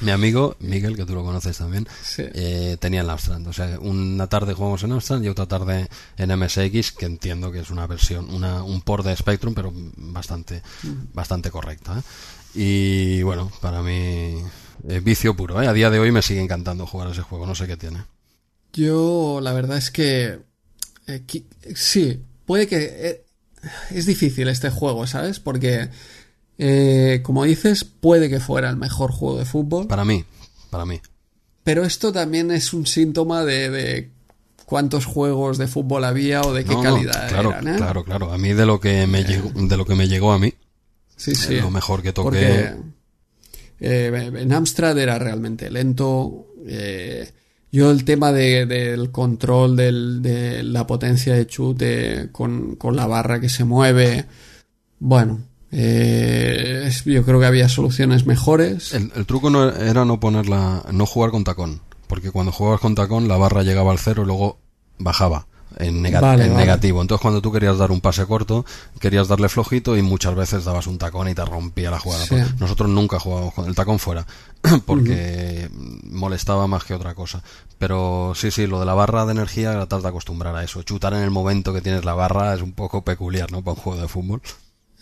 Mi 0.00 0.10
amigo 0.10 0.56
Miguel, 0.58 0.96
que 0.96 1.04
tú 1.04 1.14
lo 1.14 1.22
conoces 1.22 1.58
también, 1.58 1.86
Sí. 2.02 2.24
eh, 2.34 2.76
tenía 2.80 3.02
el 3.02 3.10
Amstrad. 3.10 3.46
O 3.46 3.52
sea, 3.52 3.78
una 3.80 4.26
tarde 4.26 4.54
jugamos 4.54 4.82
en 4.82 4.92
Amstrad 4.92 5.20
y 5.22 5.28
otra 5.28 5.46
tarde 5.46 5.88
en 6.16 6.30
MSX, 6.36 6.92
que 6.92 7.06
entiendo 7.06 7.52
que 7.52 7.60
es 7.60 7.70
una 7.70 7.86
versión, 7.86 8.28
una, 8.34 8.64
un 8.64 8.80
port 8.80 9.04
de 9.04 9.14
Spectrum, 9.14 9.54
pero 9.54 9.72
bastante, 9.74 10.62
bastante 11.12 11.50
correcta. 11.52 11.98
¿eh? 11.98 12.02
Y 12.54 13.22
bueno, 13.22 13.52
para 13.60 13.80
mí, 13.82 14.42
eh, 14.88 15.00
vicio 15.02 15.36
puro. 15.36 15.62
¿eh? 15.62 15.68
A 15.68 15.72
día 15.72 15.88
de 15.90 16.00
hoy 16.00 16.10
me 16.10 16.22
sigue 16.22 16.40
encantando 16.40 16.86
jugar 16.86 17.10
ese 17.10 17.22
juego, 17.22 17.46
no 17.46 17.54
sé 17.54 17.66
qué 17.66 17.76
tiene. 17.76 18.02
Yo, 18.72 19.40
la 19.42 19.52
verdad 19.52 19.78
es 19.78 19.90
que. 19.90 20.38
eh, 21.06 21.22
qui- 21.26 21.44
sí, 21.74 22.20
puede 22.46 22.66
que. 22.66 22.76
eh, 22.78 23.24
es 23.90 24.06
difícil 24.06 24.48
este 24.48 24.70
juego, 24.70 25.06
¿sabes? 25.06 25.40
Porque. 25.40 25.88
eh, 26.58 27.20
como 27.22 27.44
dices, 27.44 27.84
puede 27.84 28.28
que 28.30 28.40
fuera 28.40 28.70
el 28.70 28.76
mejor 28.76 29.10
juego 29.12 29.38
de 29.38 29.44
fútbol. 29.44 29.86
Para 29.88 30.04
mí, 30.04 30.24
para 30.70 30.84
mí. 30.86 31.00
Pero 31.64 31.84
esto 31.84 32.12
también 32.12 32.50
es 32.50 32.72
un 32.72 32.86
síntoma 32.86 33.44
de, 33.44 33.70
de 33.70 34.10
cuántos 34.66 35.04
juegos 35.06 35.58
de 35.58 35.68
fútbol 35.68 36.04
había 36.04 36.40
o 36.42 36.52
de 36.52 36.64
qué 36.64 36.72
No, 36.74 36.82
no, 36.82 36.94
calidad 36.94 37.28
claro, 37.28 37.50
eran, 37.50 37.68
¿eh? 37.68 37.76
claro, 37.76 38.04
claro. 38.04 38.32
A 38.32 38.38
mí 38.38 38.52
de 38.52 38.66
lo 38.66 38.80
que 38.80 39.06
me 39.06 39.22
llegó, 39.24 39.50
de 39.54 39.76
lo 39.76 39.84
que 39.86 39.94
me 39.94 40.08
llegó 40.08 40.32
a 40.32 40.38
mí, 40.38 40.52
Sí, 41.16 41.34
sí. 41.36 41.56
lo 41.60 41.70
mejor 41.70 42.02
que 42.02 42.12
toqué. 42.12 42.74
Porque 43.78 44.40
en 44.40 44.52
Amstrad 44.52 44.98
era 44.98 45.18
realmente 45.18 45.70
lento. 45.70 46.46
eh, 46.66 47.30
yo 47.72 47.90
el 47.90 48.04
tema 48.04 48.30
de- 48.32 48.66
del 48.66 49.10
control 49.10 49.76
de 49.76 50.62
la 50.62 50.86
potencia 50.86 51.34
de 51.34 51.46
chute 51.46 52.28
con, 52.30 52.76
la 52.92 53.06
barra 53.06 53.40
que 53.40 53.48
se 53.48 53.64
mueve, 53.64 54.26
bueno, 55.00 55.40
eh, 55.72 56.90
yo 57.06 57.24
creo 57.24 57.40
que 57.40 57.46
había 57.46 57.68
soluciones 57.68 58.26
mejores. 58.26 58.92
El, 58.92 59.10
el 59.16 59.26
truco 59.26 59.50
no 59.50 59.70
era 59.70 60.04
no 60.04 60.20
ponerla, 60.20 60.84
no 60.92 61.06
jugar 61.06 61.30
con 61.30 61.44
tacón, 61.44 61.80
porque 62.06 62.30
cuando 62.30 62.52
jugabas 62.52 62.80
con 62.80 62.94
tacón 62.94 63.26
la 63.26 63.36
barra 63.38 63.62
llegaba 63.62 63.90
al 63.90 63.98
cero 63.98 64.22
y 64.22 64.26
luego 64.26 64.58
bajaba 64.98 65.46
en, 65.78 66.02
nega- 66.02 66.20
Vale, 66.20 66.44
en 66.44 66.52
vale. 66.52 66.64
negativo. 66.64 67.00
Entonces 67.02 67.22
cuando 67.22 67.40
tú 67.42 67.52
querías 67.52 67.78
dar 67.78 67.90
un 67.90 68.00
pase 68.00 68.24
corto, 68.26 68.64
querías 69.00 69.28
darle 69.28 69.48
flojito 69.48 69.96
y 69.96 70.02
muchas 70.02 70.34
veces 70.34 70.64
dabas 70.64 70.86
un 70.86 70.98
tacón 70.98 71.28
y 71.28 71.34
te 71.34 71.44
rompía 71.44 71.90
la 71.90 71.98
jugada. 71.98 72.24
Sí. 72.26 72.36
Nosotros 72.58 72.88
nunca 72.90 73.18
jugábamos 73.18 73.54
con 73.54 73.66
el 73.68 73.74
tacón 73.74 73.98
fuera, 73.98 74.26
porque 74.86 75.68
molestaba 76.04 76.66
más 76.66 76.84
que 76.84 76.94
otra 76.94 77.14
cosa. 77.14 77.42
Pero 77.78 78.32
sí, 78.36 78.50
sí, 78.50 78.66
lo 78.66 78.78
de 78.80 78.86
la 78.86 78.94
barra 78.94 79.24
de 79.26 79.32
energía 79.32 79.72
tratas 79.72 80.02
de 80.02 80.08
acostumbrar 80.08 80.54
a 80.56 80.62
eso. 80.64 80.82
Chutar 80.82 81.14
en 81.14 81.20
el 81.22 81.30
momento 81.30 81.72
que 81.72 81.80
tienes 81.80 82.04
la 82.04 82.14
barra 82.14 82.54
es 82.54 82.62
un 82.62 82.72
poco 82.72 83.02
peculiar, 83.04 83.50
¿no? 83.50 83.62
Para 83.62 83.74
un 83.74 83.80
juego 83.80 84.00
de 84.02 84.08
fútbol. 84.08 84.40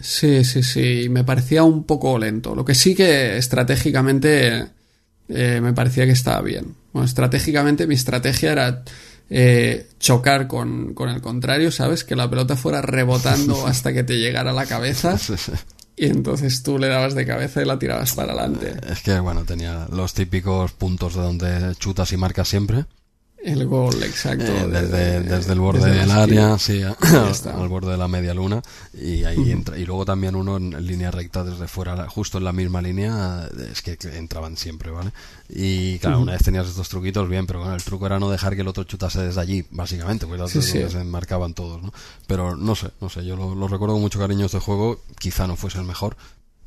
Sí, 0.01 0.45
sí, 0.45 0.63
sí, 0.63 1.09
me 1.11 1.25
parecía 1.25 1.63
un 1.63 1.85
poco 1.85 2.19
lento. 2.19 2.55
Lo 2.55 2.65
que 2.65 2.75
sí 2.75 2.95
que 2.95 3.37
estratégicamente 3.37 4.67
eh, 5.29 5.61
me 5.63 5.73
parecía 5.75 6.07
que 6.07 6.13
estaba 6.13 6.41
bien. 6.41 6.75
Bueno, 6.93 7.07
estratégicamente 7.07 7.87
mi 7.87 7.95
estrategia 7.95 8.53
era 8.53 8.83
eh, 9.31 9.89
chocar 10.01 10.49
con, 10.49 10.93
con 10.93 11.09
el 11.09 11.21
contrario, 11.21 11.71
¿sabes? 11.71 12.05
Que 12.05 12.17
la 12.17 12.29
pelota 12.29 12.57
fuera 12.57 12.83
rebotando 12.83 13.67
hasta 13.67 13.93
que 13.93 14.03
te 14.03 14.19
llegara 14.19 14.51
a 14.51 14.55
la 14.55 14.67
cabeza 14.67 15.17
y 15.97 16.07
entonces 16.07 16.63
tú 16.63 16.79
le 16.79 16.89
dabas 16.89 17.15
de 17.15 17.27
cabeza 17.27 17.63
y 17.63 17.65
la 17.65 17.79
tirabas 17.79 18.13
para 18.15 18.33
adelante. 18.33 18.75
Es 18.91 19.01
que, 19.03 19.19
bueno, 19.21 19.45
tenía 19.45 19.87
los 19.93 20.15
típicos 20.15 20.73
puntos 20.73 21.15
de 21.15 21.21
donde 21.21 21.75
chutas 21.77 22.13
y 22.13 22.17
marcas 22.17 22.49
siempre. 22.49 22.87
El 23.43 23.67
gol 23.67 24.03
exacto. 24.03 24.45
Eh, 24.45 24.67
de- 24.69 24.83
desde, 24.83 24.97
de- 24.99 25.37
desde 25.37 25.53
el 25.55 25.61
borde 25.61 25.87
desde 25.87 26.01
del 26.01 26.11
área, 26.11 26.59
sí, 26.59 26.83
al 27.55 27.69
borde 27.69 27.93
de 27.93 27.97
la 27.97 28.07
media 28.09 28.35
luna 28.35 28.61
y 28.93 29.25
ahí 29.25 29.51
entra 29.51 29.79
y 29.79 29.87
luego 29.87 30.05
también 30.05 30.35
uno 30.37 30.59
en, 30.59 30.87
línea 30.87 31.11
recta 31.11 31.43
desde 31.43 31.67
fuera, 31.67 32.09
justo 32.09 32.39
en 32.39 32.45
la 32.45 32.53
misma 32.53 32.83
línea, 32.83 33.49
eh, 33.59 33.69
es 33.73 33.81
que 33.83 33.97
entraban 34.17 34.57
siempre, 34.57 34.91
¿vale? 34.91 35.13
Y 35.49 35.99
claro, 36.01 36.21
una 36.21 36.33
vez 36.33 36.43
tenías 36.43 36.69
estos 36.69 36.89
truquitos 36.89 37.29
bien, 37.29 37.47
pero 37.47 37.61
bueno, 37.61 37.75
el 37.75 37.83
truco 37.83 38.07
era 38.07 38.19
no 38.19 38.31
dejar 38.31 38.55
que 38.55 38.61
el 38.61 38.69
otro 38.69 38.85
chutase 38.85 39.21
desde 39.23 39.41
allí, 39.41 39.65
básicamente, 39.71 40.27
pues 40.27 40.51
Sí, 40.51 40.61
sí. 40.63 40.83
se 40.89 41.03
marcaban 41.05 41.55
todos, 41.55 41.83
¿no? 41.83 41.93
Pero 42.27 42.57
no 42.57 42.75
sé, 42.75 42.89
no 43.01 43.09
sé, 43.09 43.25
yo 43.25 43.37
lo, 43.37 43.55
lo 43.55 43.69
recuerdo 43.69 43.95
con 43.95 44.03
mucho 44.03 44.19
cariño 44.19 44.47
este 44.47 44.59
juego, 44.59 45.01
quizá 45.19 45.47
no 45.47 45.57
fuese 45.57 45.79
el 45.79 45.85
mejor. 45.85 46.17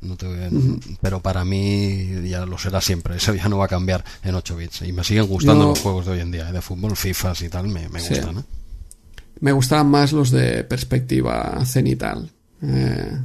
No 0.04 0.16
te 0.16 0.26
Pero 1.00 1.20
para 1.20 1.44
mí 1.44 2.28
ya 2.28 2.44
lo 2.46 2.58
será 2.58 2.80
siempre, 2.80 3.16
eso 3.16 3.34
ya 3.34 3.48
no 3.48 3.58
va 3.58 3.64
a 3.64 3.68
cambiar 3.68 4.04
en 4.22 4.34
8 4.34 4.56
bits. 4.56 4.82
Y 4.82 4.92
me 4.92 5.02
siguen 5.02 5.26
gustando 5.26 5.64
Yo- 5.64 5.68
los 5.70 5.80
juegos 5.80 6.06
de 6.06 6.12
hoy 6.12 6.20
en 6.20 6.30
día, 6.30 6.48
¿eh? 6.48 6.52
de 6.52 6.60
fútbol, 6.60 6.96
FIFAs 6.96 7.42
y 7.42 7.48
tal, 7.48 7.68
me, 7.68 7.88
me 7.88 8.00
Sí. 8.00 8.14
gustan. 8.14 8.38
¿eh? 8.38 8.42
Me 9.40 9.52
gustaban 9.52 9.88
más 9.88 10.12
los 10.12 10.30
de 10.30 10.62
perspectiva 10.64 11.60
cenital. 11.66 12.30
Eh, 12.62 13.18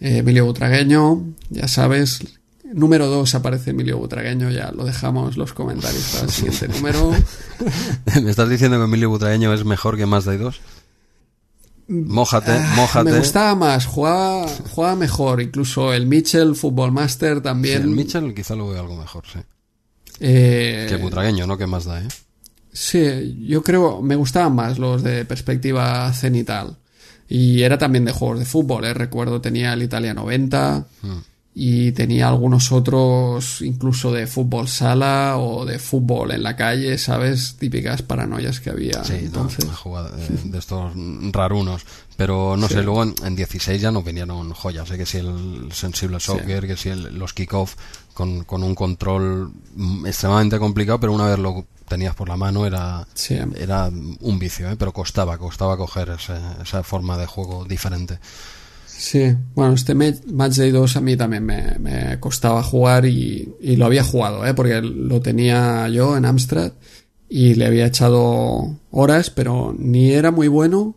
eh, 0.00 0.18
Emilio 0.18 0.44
Butragueño, 0.46 1.24
ya 1.50 1.66
sabes. 1.68 2.20
Número 2.72 3.06
2 3.08 3.34
aparece 3.34 3.70
Emilio 3.70 3.98
Butragueño, 3.98 4.48
ya 4.50 4.70
lo 4.70 4.84
dejamos 4.84 5.36
los 5.36 5.52
comentarios 5.52 6.04
para 6.12 6.24
el 6.26 6.30
siguiente 6.30 6.68
número. 6.68 7.10
¿Me 8.22 8.30
estás 8.30 8.48
diciendo 8.48 8.78
que 8.78 8.84
Emilio 8.84 9.10
Butraeño 9.10 9.52
es 9.52 9.64
mejor 9.64 9.96
que 9.96 10.06
Mazda 10.06 10.36
2? 10.36 10.60
Mójate, 11.90 12.52
Ah, 12.52 12.72
mójate. 12.76 13.10
Me 13.10 13.18
gustaba 13.18 13.54
más, 13.56 13.84
jugaba, 13.86 14.46
jugaba 14.72 14.94
mejor. 14.96 15.42
Incluso 15.42 15.92
el 15.92 16.06
Mitchell, 16.06 16.54
Football 16.54 16.92
Master 16.92 17.36
Sí, 17.38 17.42
también. 17.42 17.82
el 17.82 17.88
Mitchell 17.88 18.32
quizá 18.32 18.54
lo 18.54 18.68
veo 18.68 18.80
algo 18.80 18.96
mejor, 18.96 19.24
sí. 19.32 19.40
Eh, 20.20 20.86
Que 20.88 20.96
Butragueño, 20.96 21.46
no 21.46 21.56
que 21.58 21.66
Mazda, 21.66 22.00
¿eh? 22.02 22.08
Sí, 22.72 23.44
yo 23.46 23.62
creo, 23.64 24.00
me 24.02 24.14
gustaban 24.14 24.54
más 24.54 24.78
los 24.78 25.02
de 25.02 25.24
perspectiva 25.24 26.12
cenital. 26.12 26.76
Y 27.28 27.62
era 27.62 27.78
también 27.78 28.04
de 28.04 28.12
juegos 28.12 28.38
de 28.38 28.44
fútbol, 28.44 28.84
¿eh? 28.84 28.94
Recuerdo 28.94 29.40
tenía 29.40 29.72
el 29.72 29.82
Italia 29.82 30.14
90 30.14 30.86
Mm. 31.02 31.08
Y 31.52 31.90
tenía 31.92 32.28
algunos 32.28 32.70
otros 32.70 33.60
incluso 33.62 34.12
de 34.12 34.26
fútbol 34.28 34.68
sala 34.68 35.34
o 35.36 35.64
de 35.66 35.78
fútbol 35.80 36.30
en 36.30 36.42
la 36.44 36.54
calle, 36.54 36.96
¿sabes? 36.96 37.56
Típicas 37.58 38.02
paranoias 38.02 38.60
que 38.60 38.70
había 38.70 39.02
Sí, 39.04 39.14
entonces. 39.18 39.64
jugada 39.74 40.10
de, 40.16 40.28
de 40.28 40.58
estos 40.58 40.92
rarunos. 41.32 41.84
Pero 42.16 42.56
no 42.56 42.68
Sí. 42.68 42.74
sé, 42.74 42.82
luego 42.82 43.02
en, 43.02 43.14
en 43.24 43.34
16 43.34 43.80
ya 43.82 43.90
no 43.90 44.02
vinieron 44.02 44.52
joyas. 44.52 44.88
Sé 44.88 44.96
que 44.96 45.06
si 45.06 45.18
el 45.18 45.70
sensible 45.72 46.20
soccer, 46.20 46.66
que 46.66 46.76
si 46.76 46.90
el- 46.90 47.18
los 47.18 47.32
kickoff 47.32 47.74
con, 48.14 48.44
con 48.44 48.62
un 48.62 48.74
control 48.74 49.50
mm, 49.74 50.06
extremadamente 50.06 50.58
complicado, 50.58 51.00
pero 51.00 51.12
una 51.12 51.26
vez 51.26 51.38
lo 51.38 51.66
tenías 51.88 52.14
por 52.14 52.28
la 52.28 52.36
mano 52.36 52.64
era, 52.66 53.08
Sí. 53.14 53.36
era 53.56 53.90
un 54.20 54.38
vicio, 54.38 54.70
¿eh? 54.70 54.76
pero 54.76 54.92
costaba, 54.92 55.36
costaba 55.38 55.76
coger 55.76 56.10
ese- 56.10 56.38
esa 56.62 56.84
forma 56.84 57.18
de 57.18 57.26
juego 57.26 57.64
diferente. 57.64 58.20
Sí, 59.02 59.34
bueno, 59.54 59.72
este 59.72 59.94
Ma- 59.94 60.12
Match 60.30 60.56
Day 60.56 60.70
2 60.70 60.94
a 60.96 61.00
mí 61.00 61.16
también 61.16 61.42
me, 61.46 61.78
me 61.78 62.20
costaba 62.20 62.62
jugar 62.62 63.06
y, 63.06 63.48
y 63.58 63.76
lo 63.76 63.86
había 63.86 64.04
jugado, 64.04 64.44
¿eh? 64.46 64.52
porque 64.52 64.82
lo 64.82 65.20
tenía 65.22 65.88
yo 65.88 66.18
en 66.18 66.26
Amstrad 66.26 66.72
y 67.26 67.54
le 67.54 67.64
había 67.64 67.86
echado 67.86 68.76
horas, 68.90 69.30
pero 69.30 69.74
ni 69.78 70.10
era 70.12 70.30
muy 70.30 70.48
bueno 70.48 70.96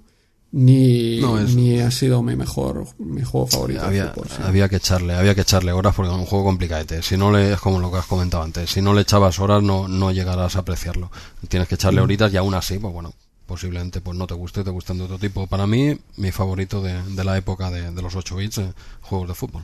ni, 0.51 1.19
No, 1.21 1.39
ni 1.39 1.79
ha 1.79 1.89
sido 1.91 2.21
mi 2.21 2.35
mejor, 2.35 2.85
mi 2.99 3.23
juego 3.23 3.47
favorito. 3.47 3.85
había, 3.85 4.07
fútbol, 4.11 4.27
sí. 4.29 4.43
había 4.43 4.67
que 4.69 4.75
echarle 4.75 5.13
había 5.15 5.33
que 5.33 5.41
echarle 5.41 5.71
horas 5.71 5.95
porque 5.95 6.11
es 6.11 6.17
un 6.17 6.25
juego 6.25 6.43
complicadete 6.45 7.01
si 7.01 7.15
no 7.17 7.31
le 7.31 7.53
es 7.53 7.59
como 7.59 7.79
lo 7.79 7.89
que 7.91 7.97
has 7.99 8.05
comentado 8.05 8.43
antes 8.43 8.69
si 8.69 8.81
no 8.81 8.93
le 8.93 9.01
echabas 9.01 9.39
horas 9.39 9.63
no 9.63 9.87
no 9.87 10.11
llegarás 10.11 10.55
a 10.55 10.59
apreciarlo 10.59 11.09
tienes 11.47 11.67
que 11.69 11.73
Mm. 11.75 11.79
echarle 11.79 12.01
horitas 12.01 12.31
y 12.33 12.37
aún 12.37 12.53
así 12.53 12.77
pues 12.77 12.93
bueno 12.93 13.13
posiblemente 13.53 14.01
pues 14.01 14.17
no 14.17 14.25
te 14.25 14.33
guste 14.33 14.63
te 14.63 14.71
gustan 14.71 14.97
de 14.97 15.03
otro 15.03 15.19
tipo 15.19 15.45
para 15.45 15.67
mí 15.67 15.95
mi 16.17 16.31
favorito 16.31 16.81
de, 16.81 16.99
de 17.03 17.23
la 17.23 17.37
época 17.37 17.69
de, 17.69 17.91
de 17.91 18.01
los 18.01 18.15
8 18.15 18.35
bits 18.35 18.57
eh, 18.57 18.73
juegos 19.01 19.27
de 19.27 19.35
fútbol 19.35 19.63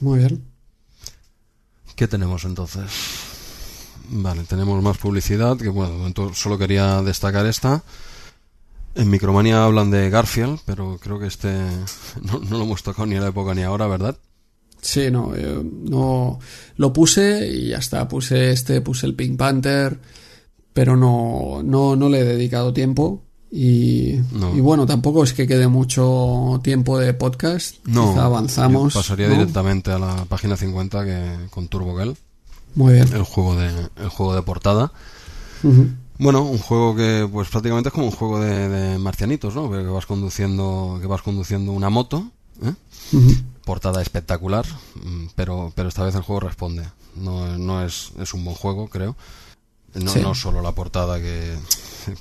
Muy 0.00 0.18
bien. 0.18 0.42
¿qué 1.94 2.08
tenemos 2.08 2.44
entonces? 2.44 2.90
vale 4.08 4.42
tenemos 4.42 4.82
más 4.82 4.98
publicidad 4.98 5.56
que 5.56 5.68
bueno 5.68 5.92
de 5.92 5.98
momento 5.98 6.34
solo 6.34 6.58
quería 6.58 7.00
destacar 7.02 7.46
esta 7.46 7.84
en 8.96 9.08
Micromania 9.08 9.62
hablan 9.64 9.92
de 9.92 10.10
Garfield, 10.10 10.58
pero 10.66 10.98
creo 11.00 11.20
que 11.20 11.28
este 11.28 11.48
no, 12.22 12.40
no 12.40 12.58
lo 12.58 12.64
hemos 12.64 12.82
tocado 12.82 13.06
ni 13.06 13.14
en 13.14 13.22
la 13.22 13.28
época 13.28 13.54
ni 13.54 13.62
ahora, 13.62 13.86
¿verdad? 13.86 14.16
Sí, 14.80 15.12
no, 15.12 15.36
yo 15.36 15.62
no 15.62 16.40
lo 16.76 16.92
puse 16.92 17.46
y 17.46 17.68
ya 17.68 17.78
está. 17.78 18.08
Puse 18.08 18.50
este, 18.50 18.80
puse 18.80 19.06
el 19.06 19.14
Pink 19.14 19.36
Panther, 19.36 19.96
pero 20.72 20.96
no, 20.96 21.60
no, 21.64 21.96
no 21.96 22.08
le 22.08 22.20
he 22.20 22.24
dedicado 22.24 22.72
tiempo. 22.72 23.22
Y, 23.52 24.20
No. 24.32 24.54
y 24.56 24.60
bueno, 24.60 24.86
tampoco 24.86 25.24
es 25.24 25.32
que 25.32 25.46
quede 25.48 25.66
mucho 25.66 26.60
tiempo 26.62 26.98
de 26.98 27.14
podcast. 27.14 27.76
No, 27.84 28.10
Quizá 28.12 28.24
avanzamos. 28.26 28.94
yo 28.94 29.00
pasaría 29.00 29.26
¿no? 29.28 29.34
directamente 29.34 29.90
a 29.90 29.98
la 29.98 30.24
página 30.26 30.56
50 30.56 31.04
que 31.04 31.36
con 31.50 31.66
Turbo 31.66 31.98
Girl, 31.98 32.16
Muy 32.76 32.94
bien. 32.94 33.08
el 33.12 33.24
juego 33.24 33.56
de 33.56 33.68
el 33.96 34.08
juego 34.08 34.34
de 34.36 34.42
portada. 34.42 34.92
Bueno, 36.18 36.42
un 36.42 36.58
juego 36.58 36.94
que 36.94 37.28
pues 37.32 37.48
prácticamente 37.48 37.88
es 37.88 37.92
como 37.94 38.06
un 38.06 38.12
juego 38.12 38.38
de, 38.40 38.68
de 38.68 38.98
marcianitos, 38.98 39.54
¿no? 39.54 39.70
Que 39.70 39.82
vas 39.82 40.06
conduciendo 40.06 40.98
que 41.00 41.06
vas 41.06 41.22
conduciendo 41.22 41.72
una 41.72 41.90
moto, 41.90 42.30
¿eh? 42.62 42.72
Portada 43.64 44.00
espectacular, 44.02 44.64
mm, 45.02 45.26
pero 45.34 45.72
pero 45.74 45.88
esta 45.88 46.04
vez 46.04 46.14
el 46.14 46.22
juego 46.22 46.40
responde. 46.40 46.84
No, 47.16 47.58
no 47.58 47.82
es 47.84 48.12
es 48.20 48.32
un 48.34 48.44
buen 48.44 48.56
juego, 48.56 48.88
creo. 48.88 49.16
No, 49.94 50.12
Sí. 50.12 50.20
no 50.20 50.34
solo 50.34 50.62
la 50.62 50.72
portada 50.72 51.18
que 51.18 51.54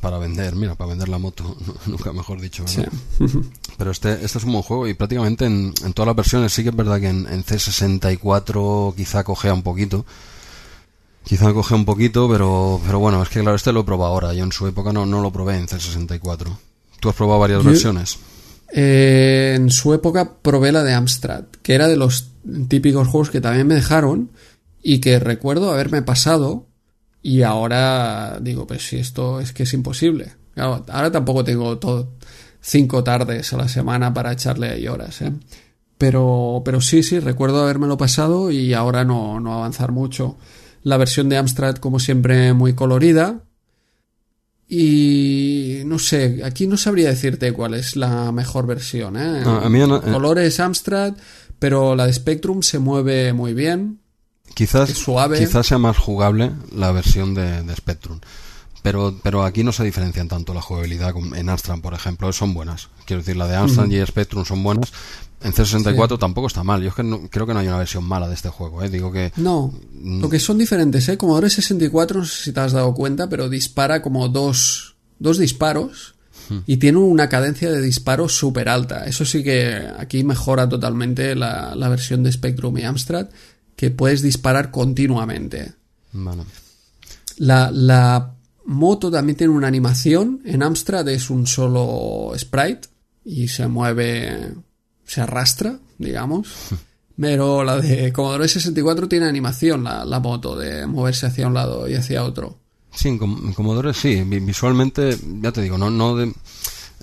para 0.02 0.18
vender, 0.18 0.56
mira, 0.56 0.76
para 0.76 0.90
vender 0.90 1.08
la 1.10 1.18
moto, 1.20 1.56
nunca 1.88 2.12
mejor 2.14 2.42
dicho, 2.42 2.64
¿verdad? 2.66 2.92
Sí. 3.18 3.26
Pero 3.78 3.92
este, 3.92 4.14
este 4.26 4.38
es 4.40 4.44
un 4.44 4.52
buen 4.52 4.64
juego 4.64 4.88
y 4.88 4.94
prácticamente 4.94 5.46
en, 5.46 5.74
en 5.86 5.94
todas 5.94 6.08
las 6.08 6.16
versiones 6.16 6.52
sí 6.52 6.64
que 6.64 6.70
es 6.70 6.76
verdad 6.76 7.00
que 7.00 7.08
en, 7.10 7.28
en 7.28 7.44
C64 7.46 8.96
quizá 8.96 9.24
cojea 9.24 9.54
un 9.54 9.64
poquito, 9.64 10.06
Quizá 11.24 11.54
coge 11.54 11.76
un 11.76 11.86
poquito, 11.86 12.28
pero, 12.28 12.82
pero 12.84 12.98
bueno, 12.98 13.22
es 13.22 13.30
que 13.30 13.42
claro, 13.42 13.56
este 13.56 13.72
lo 13.72 13.82
he 13.82 13.84
probado 13.84 14.14
ahora. 14.14 14.34
Yo 14.34 14.44
en 14.44 14.52
su 14.52 14.66
época 14.66 14.92
no, 14.92 15.06
no 15.06 15.22
lo 15.22 15.32
probé 15.32 15.58
en 15.58 15.68
C64. 15.68 16.48
¿Tú 17.00 17.10
has 17.10 17.16
probado 17.16 17.40
varias 17.40 17.62
Yo- 17.62 17.70
versiones? 17.70 18.18
Eh, 18.74 19.54
en 19.56 19.70
su 19.70 19.94
época 19.94 20.34
probé 20.42 20.72
la 20.72 20.82
de 20.82 20.94
Amstrad, 20.94 21.44
que 21.62 21.76
era 21.76 21.88
de 21.88 21.98
los 21.98 22.30
típicos 22.68 23.08
juegos 23.08 23.30
que 23.30 23.42
también 23.42 23.68
me 23.68 23.76
dejaron 23.76 24.32
y 24.82 25.02
que 25.02 25.20
recuerdo 25.20 25.72
haberme 25.72 26.02
pasado 26.02 26.66
y 27.22 27.42
ahora 27.44 28.40
digo, 28.42 28.66
pues 28.68 28.88
si 28.88 28.98
esto 28.98 29.40
es 29.40 29.52
que 29.54 29.64
es 29.64 29.74
imposible. 29.74 30.34
Claro, 30.54 30.86
ahora 30.90 31.12
tampoco 31.12 31.44
tengo 31.44 31.78
todo 31.78 32.14
cinco 32.62 33.04
tardes 33.04 33.52
a 33.54 33.58
la 33.58 33.68
semana 33.70 34.14
para 34.14 34.32
echarle 34.34 34.70
ahí 34.70 34.88
horas, 34.88 35.22
¿eh? 35.22 35.32
Pero, 35.98 36.62
pero 36.64 36.80
sí, 36.82 37.04
sí, 37.04 37.20
recuerdo 37.20 37.62
habérmelo 37.62 37.98
pasado 37.98 38.52
y 38.52 38.74
ahora 38.74 39.04
no, 39.04 39.40
no 39.40 39.54
avanzar 39.54 39.92
mucho. 39.92 40.38
La 40.84 40.96
versión 40.98 41.28
de 41.28 41.38
Amstrad, 41.38 41.76
como 41.76 42.00
siempre, 42.00 42.54
muy 42.54 42.74
colorida, 42.74 43.44
y 44.68 45.82
no 45.86 45.98
sé, 45.98 46.42
aquí 46.46 46.68
no 46.68 46.78
sabría 46.78 47.10
decirte 47.10 47.52
cuál 47.54 47.74
es 47.74 47.96
la 47.96 48.32
mejor 48.32 48.68
versión. 48.68 49.18
¿eh? 49.18 49.42
No, 49.44 49.58
a 49.58 49.70
mí 49.70 49.80
no- 49.80 49.98
eh. 49.98 50.12
Colores 50.12 50.60
Amstrad, 50.60 51.16
pero 51.58 51.96
la 51.96 52.06
de 52.06 52.14
Spectrum 52.14 52.62
se 52.62 52.80
mueve 52.80 53.34
muy 53.34 53.54
bien. 53.54 54.00
Quizás, 54.54 54.90
suave. 54.90 55.40
quizás 55.40 55.66
sea 55.68 55.78
más 55.78 55.98
jugable 55.98 56.52
la 56.76 56.92
versión 56.92 57.34
de, 57.34 57.64
de 57.64 57.76
Spectrum. 57.76 58.20
Pero, 58.82 59.14
pero 59.24 59.44
aquí 59.44 59.64
no 59.64 59.72
se 59.74 59.84
diferencian 59.84 60.28
tanto 60.30 60.54
la 60.54 60.62
jugabilidad 60.62 61.14
en 61.36 61.50
Amstrad, 61.50 61.80
por 61.82 61.94
ejemplo, 61.94 62.32
son 62.32 62.54
buenas. 62.54 62.88
Quiero 63.06 63.22
decir, 63.22 63.36
la 63.36 63.46
de 63.48 63.56
Amstrad 63.58 63.88
y 63.90 64.06
Spectrum 64.06 64.46
son 64.46 64.64
buenas. 64.64 64.92
En 65.42 65.54
C64 65.54 66.18
tampoco 66.18 66.48
está 66.48 66.64
mal. 66.64 66.82
Yo 66.82 66.90
es 66.90 66.96
que 66.96 67.04
no- 67.04 67.30
creo 67.30 67.46
que 67.46 67.54
no 67.54 67.60
hay 67.60 67.68
una 67.68 67.78
versión 67.78 68.04
mala 68.06 68.28
de 68.30 68.36
este 68.36 68.50
juego. 68.50 68.82
¿eh? 68.84 68.90
Digo 68.90 69.12
que 69.12 69.32
No, 69.38 69.74
lo 70.02 70.30
que 70.30 70.40
son 70.40 70.58
diferentes, 70.58 71.08
¿eh? 71.10 71.18
Commodore 71.18 71.50
64, 71.50 72.20
no 72.20 72.26
sé 72.26 72.44
si 72.46 72.52
te 72.54 72.60
has 72.62 72.72
dado 72.72 72.94
cuenta, 72.94 73.28
pero 73.30 73.50
dispara 73.50 74.02
como 74.02 74.28
dos, 74.30 74.96
dos 75.20 75.38
disparos 75.38 76.16
Hmm. 76.50 76.60
y 76.66 76.78
tiene 76.78 76.98
una 76.98 77.30
cadencia 77.30 77.70
de 77.70 77.80
disparo 77.82 78.28
súper 78.28 78.70
alta. 78.70 79.06
Eso 79.06 79.24
sí 79.24 79.44
que 79.44 79.88
aquí 80.00 80.24
mejora 80.24 80.68
totalmente 80.68 81.36
la, 81.36 81.76
la 81.76 81.90
versión 81.90 82.24
de 82.24 82.32
Spectrum 82.32 82.76
y 82.78 82.84
Amstrad, 82.86 83.28
que 83.80 83.92
puedes 83.92 84.22
disparar 84.22 84.72
continuamente. 84.72 85.72
bueno, 86.12 86.46
La, 87.38 87.72
la 87.72 88.36
moto 88.66 89.10
también 89.10 89.38
tiene 89.38 89.54
una 89.54 89.70
animación. 89.70 90.42
En 90.44 90.64
Amstrad 90.64 91.08
es 91.08 91.30
un 91.30 91.48
solo 91.48 92.34
sprite 92.38 92.90
y 93.24 93.48
se 93.48 93.68
mueve, 93.70 94.54
se 95.06 95.22
arrastra, 95.22 95.80
digamos. 95.98 96.50
Pero 97.18 97.64
la 97.64 97.78
de 97.80 98.12
Commodore 98.12 98.50
64 98.50 99.08
tiene 99.08 99.28
animación, 99.28 99.86
la, 99.86 100.04
la 100.04 100.20
moto, 100.20 100.58
de 100.58 100.86
moverse 100.86 101.28
hacia 101.28 101.48
un 101.48 101.54
lado 101.54 101.88
y 101.88 101.96
hacia 101.96 102.26
otro. 102.26 102.58
sí, 102.94 103.08
en, 103.08 103.18
Com- 103.18 103.42
en 103.46 103.54
Commodore 103.54 103.94
sí. 103.94 104.24
vi- 104.26 104.40
Visualmente, 104.42 105.18
ya 105.42 105.54
te 105.54 105.62
digo, 105.62 105.78
no, 105.78 105.90
no 105.90 106.18
de. 106.18 106.34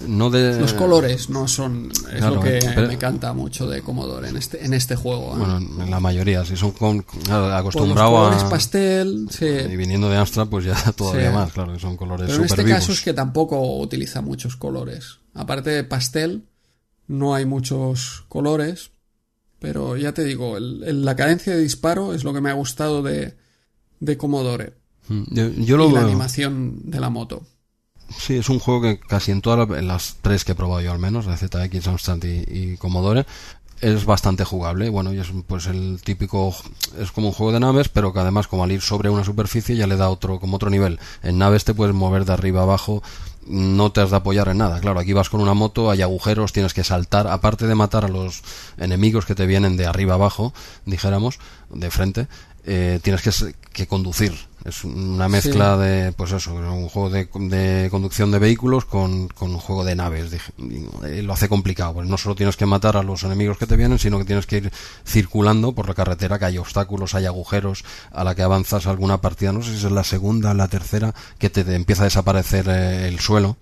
No 0.07 0.29
de 0.29 0.61
Los 0.61 0.75
colores 0.75 1.31
no 1.31 1.49
son. 1.49 1.91
Es 1.91 1.99
Eh, 2.01 2.17
Claro, 2.19 2.35
lo 2.37 2.41
que 2.43 2.59
pero- 2.75 2.87
me 2.89 2.99
canta 2.99 3.33
mucho 3.33 3.67
de 3.67 3.81
Commodore 3.81 4.29
en 4.29 4.37
este, 4.37 4.63
en 4.65 4.75
este 4.75 4.95
juego. 4.95 5.35
¿eh? 5.35 5.39
Bueno, 5.39 5.57
en 5.57 5.91
la 5.91 6.01
mayoría, 6.01 6.45
si 6.45 6.55
son 6.57 6.73
con, 6.73 7.05
acostumbrado 7.31 8.11
colores 8.11 8.43
a. 8.43 8.49
pastel, 8.51 9.27
sí. 9.31 9.47
Y 9.47 9.77
viniendo 9.77 10.11
de 10.11 10.17
Amstrad, 10.19 10.49
pues 10.49 10.67
ya 10.67 10.75
todavía 10.97 11.31
Sí. 11.31 11.35
más, 11.35 11.53
claro, 11.53 11.73
que 11.73 11.79
son 11.81 11.97
colores 11.97 12.27
Pero 12.27 12.41
en 12.41 12.45
este 12.45 12.63
vivos. 12.63 12.79
caso 12.81 12.93
es 12.93 13.01
que 13.01 13.15
tampoco 13.15 13.79
utiliza 13.79 14.21
muchos 14.21 14.57
colores. 14.57 15.19
Aparte 15.33 15.71
de 15.71 15.83
pastel, 15.85 16.45
no 17.09 17.35
hay 17.35 17.47
muchos 17.47 18.25
colores. 18.29 18.91
Pero 19.59 19.97
ya 19.97 20.13
te 20.13 20.25
digo, 20.25 20.59
el- 20.59 20.83
el- 20.85 21.05
la 21.07 21.17
cadencia 21.17 21.55
de 21.55 21.61
disparo 21.63 22.13
es 22.13 22.23
lo 22.25 22.35
que 22.35 22.43
me 22.43 22.51
ha 22.51 22.55
gustado 22.55 23.03
de, 23.03 23.35
de 24.01 24.17
Commodore. 24.19 24.75
Mm, 25.09 25.23
Yo, 25.31 25.49
yo 25.49 25.77
lo 25.79 25.89
y 25.89 25.93
la 25.93 26.01
veo- 26.01 26.09
animación 26.09 26.81
de 26.91 27.01
la 27.01 27.09
moto. 27.09 27.43
Sí, 28.09 28.37
es 28.37 28.49
un 28.49 28.59
juego 28.59 28.83
que 28.83 28.99
casi 28.99 29.33
en 29.33 29.43
todas 29.43 29.69
las, 29.83 30.17
tres 30.23 30.45
que 30.45 30.53
he 30.53 30.55
probado 30.55 30.81
yo 30.81 30.93
al 30.93 30.99
menos, 30.99 31.27
de 31.27 31.37
ZX, 31.37 31.89
Amstrad 31.89 32.23
y, 32.23 32.45
y 32.47 32.77
Commodore, 32.77 33.27
es 33.81 34.05
bastante 34.05 34.45
jugable. 34.45 34.89
Bueno, 34.89 35.13
y 35.13 35.19
es 35.19 35.29
pues 35.47 35.67
el 35.67 36.01
típico, 36.03 36.55
es 36.99 37.13
como 37.13 37.29
un 37.29 37.33
juego 37.33 37.53
de 37.53 37.61
naves, 37.61 37.89
pero 37.89 38.13
que 38.13 38.21
además 38.21 38.47
como 38.49 38.65
al 38.65 38.73
ir 38.73 38.81
sobre 38.81 39.11
una 39.11 39.25
superficie 39.25 39.77
ya 39.77 39.87
le 39.87 39.97
da 39.97 40.09
otro, 40.09 40.41
como 40.41 40.57
otro 40.57 40.71
nivel. 40.71 40.99
En 41.23 41.39
naves 41.39 41.65
te 41.65 41.75
puedes 41.75 41.95
mover 41.95 42.25
de 42.25 42.33
arriba 42.33 42.63
abajo, 42.63 43.03
no 43.47 43.93
te 43.93 44.01
has 44.01 44.11
de 44.11 44.17
apoyar 44.17 44.49
en 44.49 44.59
nada. 44.59 44.81
Claro, 44.81 45.01
aquí 45.01 45.13
vas 45.13 45.31
con 45.31 45.41
una 45.41 45.55
moto, 45.55 45.91
hay 45.91 46.03
agujeros, 46.03 46.53
tienes 46.53 46.75
que 46.75 46.85
saltar, 46.85 47.27
aparte 47.27 47.67
de 47.67 47.75
matar 47.75 48.05
a 48.05 48.09
los 48.09 48.43
enemigos 48.79 49.27
que 49.27 49.35
te 49.35 49.47
vienen 49.47 49.77
de 49.77 49.87
arriba 49.87 50.15
abajo, 50.15 50.53
dijéramos, 50.85 51.39
de 51.71 51.91
frente, 51.91 52.29
eh, 52.65 53.01
tienes 53.03 53.55
que 53.73 53.87
conducir. 53.87 54.35
Es 54.67 54.83
una 54.83 55.29
mezcla 55.29 55.77
de, 55.77 56.11
pues 56.13 56.33
eso, 56.33 56.53
un 56.53 56.89
juego 56.89 57.09
de, 57.09 57.29
de 57.35 57.89
conducción 57.89 58.33
de 58.33 58.41
vehículos 58.41 58.85
con, 58.85 59.29
con 59.29 59.51
un 59.53 59.59
juego 59.59 59.85
de 59.85 59.95
naves. 59.95 60.31
Y 60.59 61.23
lo 61.23 61.35
hace 61.35 61.49
complicado, 61.49 61.95
pues 61.95 62.09
no 62.09 62.19
solo 62.19 62.35
tienes 62.35 62.57
que 62.57 62.67
matar 62.67 62.97
a 62.97 63.05
los 63.05 63.23
enemigos 63.23 63.59
que 63.59 63.67
te 63.67 63.77
vienen, 63.77 64.01
sino 64.01 64.19
que 64.19 64.25
tienes 64.25 64.47
que 64.47 64.57
ir 64.57 64.73
circulando 65.07 65.73
por 65.73 65.87
la 65.87 65.95
carretera, 65.95 66.41
que 66.41 66.47
hay 66.47 66.59
obstáculos, 66.59 67.15
hay 67.15 67.27
agujeros, 67.27 67.85
a 68.11 68.25
la 68.25 68.35
que 68.35 68.43
avanzas 68.43 68.89
alguna 68.89 69.21
partida, 69.21 69.53
no 69.53 69.63
sé 69.63 69.71
si 69.79 69.87
es 69.87 69.93
la 69.93 70.05
segunda, 70.05 70.53
la 70.53 70.67
tercera, 70.67 71.15
que 71.39 71.49
te, 71.49 71.63
te 71.63 71.75
empieza 71.77 72.03
a 72.03 72.07
desaparecer 72.07 72.67
eh, 72.69 73.07
el 73.07 73.21
suelo. 73.21 73.57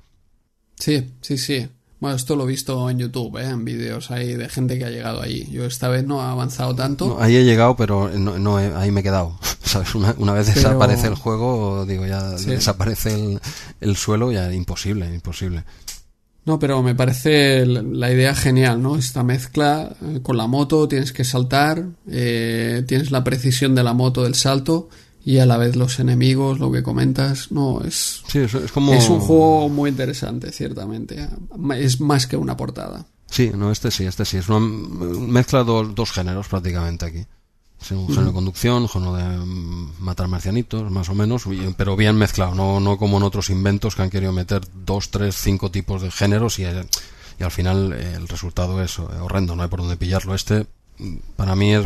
Sí, 0.78 1.12
sí, 1.20 1.36
sí. 1.36 1.68
Bueno, 2.00 2.16
esto 2.16 2.36
lo 2.36 2.44
he 2.44 2.48
visto 2.48 2.90
en 2.90 2.98
YouTube, 2.98 3.38
¿eh? 3.38 3.46
en 3.48 3.64
vídeos 3.64 4.10
ahí 4.10 4.34
de 4.34 4.48
gente 4.48 4.78
que 4.78 4.84
ha 4.84 4.90
llegado 4.90 5.22
allí. 5.22 5.48
Yo 5.50 5.64
esta 5.64 5.88
vez 5.88 6.04
no 6.04 6.20
he 6.20 6.24
avanzado 6.24 6.74
tanto. 6.74 7.06
No, 7.06 7.18
ahí 7.22 7.36
he 7.36 7.44
llegado, 7.44 7.76
pero 7.76 8.10
no, 8.10 8.38
no 8.38 8.60
he- 8.60 8.74
ahí 8.74 8.90
me 8.90 9.00
he 9.00 9.02
quedado. 9.02 9.38
¿Sabes? 9.64 9.94
Una, 9.94 10.14
una 10.18 10.32
vez 10.34 10.48
Pero- 10.52 10.68
desaparece 10.68 11.06
el 11.06 11.14
juego, 11.14 11.86
digo, 11.86 12.04
ya 12.06 12.36
Sí. 12.36 12.50
desaparece 12.50 13.14
el, 13.14 13.40
el 13.80 13.96
suelo, 13.96 14.30
ya 14.32 14.52
imposible, 14.52 15.06
imposible. 15.14 15.64
No, 16.44 16.58
pero 16.58 16.82
me 16.82 16.94
parece 16.94 17.64
la 17.64 18.12
idea 18.12 18.34
genial, 18.34 18.82
¿no? 18.82 18.96
Esta 18.96 19.22
mezcla 19.22 19.96
eh, 20.02 20.20
con 20.22 20.36
la 20.36 20.46
moto, 20.46 20.86
tienes 20.86 21.10
que 21.12 21.24
saltar, 21.24 21.86
eh, 22.06 22.84
tienes 22.86 23.10
la 23.10 23.24
precisión 23.24 23.74
de 23.74 23.82
la 23.82 23.94
moto 23.94 24.24
del 24.24 24.34
salto 24.34 24.90
y 25.24 25.38
a 25.38 25.46
la 25.46 25.56
vez 25.56 25.74
los 25.74 25.98
enemigos, 26.00 26.58
lo 26.58 26.70
que 26.70 26.82
comentas, 26.82 27.50
no, 27.50 27.80
es, 27.82 28.22
Sí, 28.28 28.40
es, 28.40 28.54
es 28.54 28.72
como... 28.72 28.92
es 28.92 29.08
un 29.08 29.20
juego 29.20 29.68
muy 29.68 29.90
interesante, 29.90 30.52
ciertamente. 30.52 31.28
Es 31.76 32.00
más 32.00 32.26
que 32.26 32.36
una 32.36 32.56
portada. 32.56 33.06
Sí, 33.26 33.50
no, 33.54 33.70
este 33.72 33.90
sí, 33.90 34.04
este 34.04 34.24
sí. 34.24 34.36
Es 34.36 34.48
una 34.48 34.60
mezcla 34.60 35.60
de 35.60 35.64
dos, 35.64 35.94
dos 35.94 36.12
géneros 36.12 36.48
prácticamente 36.48 37.06
aquí. 37.06 37.26
Es 37.80 37.90
un 37.90 38.06
género 38.08 38.28
de 38.28 38.32
conducción, 38.32 38.88
género 38.88 39.14
de 39.14 39.24
mm, 39.24 39.94
matar 39.98 40.28
marcianitos, 40.28 40.90
más 40.90 41.08
o 41.08 41.14
menos, 41.14 41.44
pero 41.76 41.96
bien 41.96 42.16
mezclado, 42.16 42.54
no, 42.54 42.80
no 42.80 42.96
como 42.96 43.18
en 43.18 43.24
otros 43.24 43.50
inventos 43.50 43.94
que 43.94 44.02
han 44.02 44.10
querido 44.10 44.32
meter 44.32 44.62
dos, 44.72 45.10
tres, 45.10 45.36
cinco 45.36 45.70
tipos 45.70 46.00
de 46.00 46.10
géneros 46.10 46.58
y, 46.58 46.64
eh, 46.64 46.86
y 47.38 47.42
al 47.42 47.50
final 47.50 47.92
eh, 47.92 48.14
el 48.14 48.28
resultado 48.28 48.82
es 48.82 48.98
eh, 48.98 49.02
horrendo, 49.20 49.54
no 49.56 49.62
hay 49.62 49.68
por 49.68 49.80
dónde 49.80 49.96
pillarlo. 49.96 50.34
Este 50.34 50.66
para 51.36 51.54
mí 51.56 51.74
es 51.74 51.84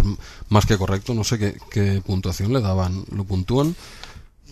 más 0.49 0.67
que 0.67 0.77
correcto, 0.77 1.15
no 1.15 1.25
sé 1.25 1.39
qué, 1.39 1.57
qué 1.71 2.03
puntuación 2.05 2.53
le 2.53 2.61
daban, 2.61 3.05
lo 3.15 3.25
puntúan. 3.25 3.75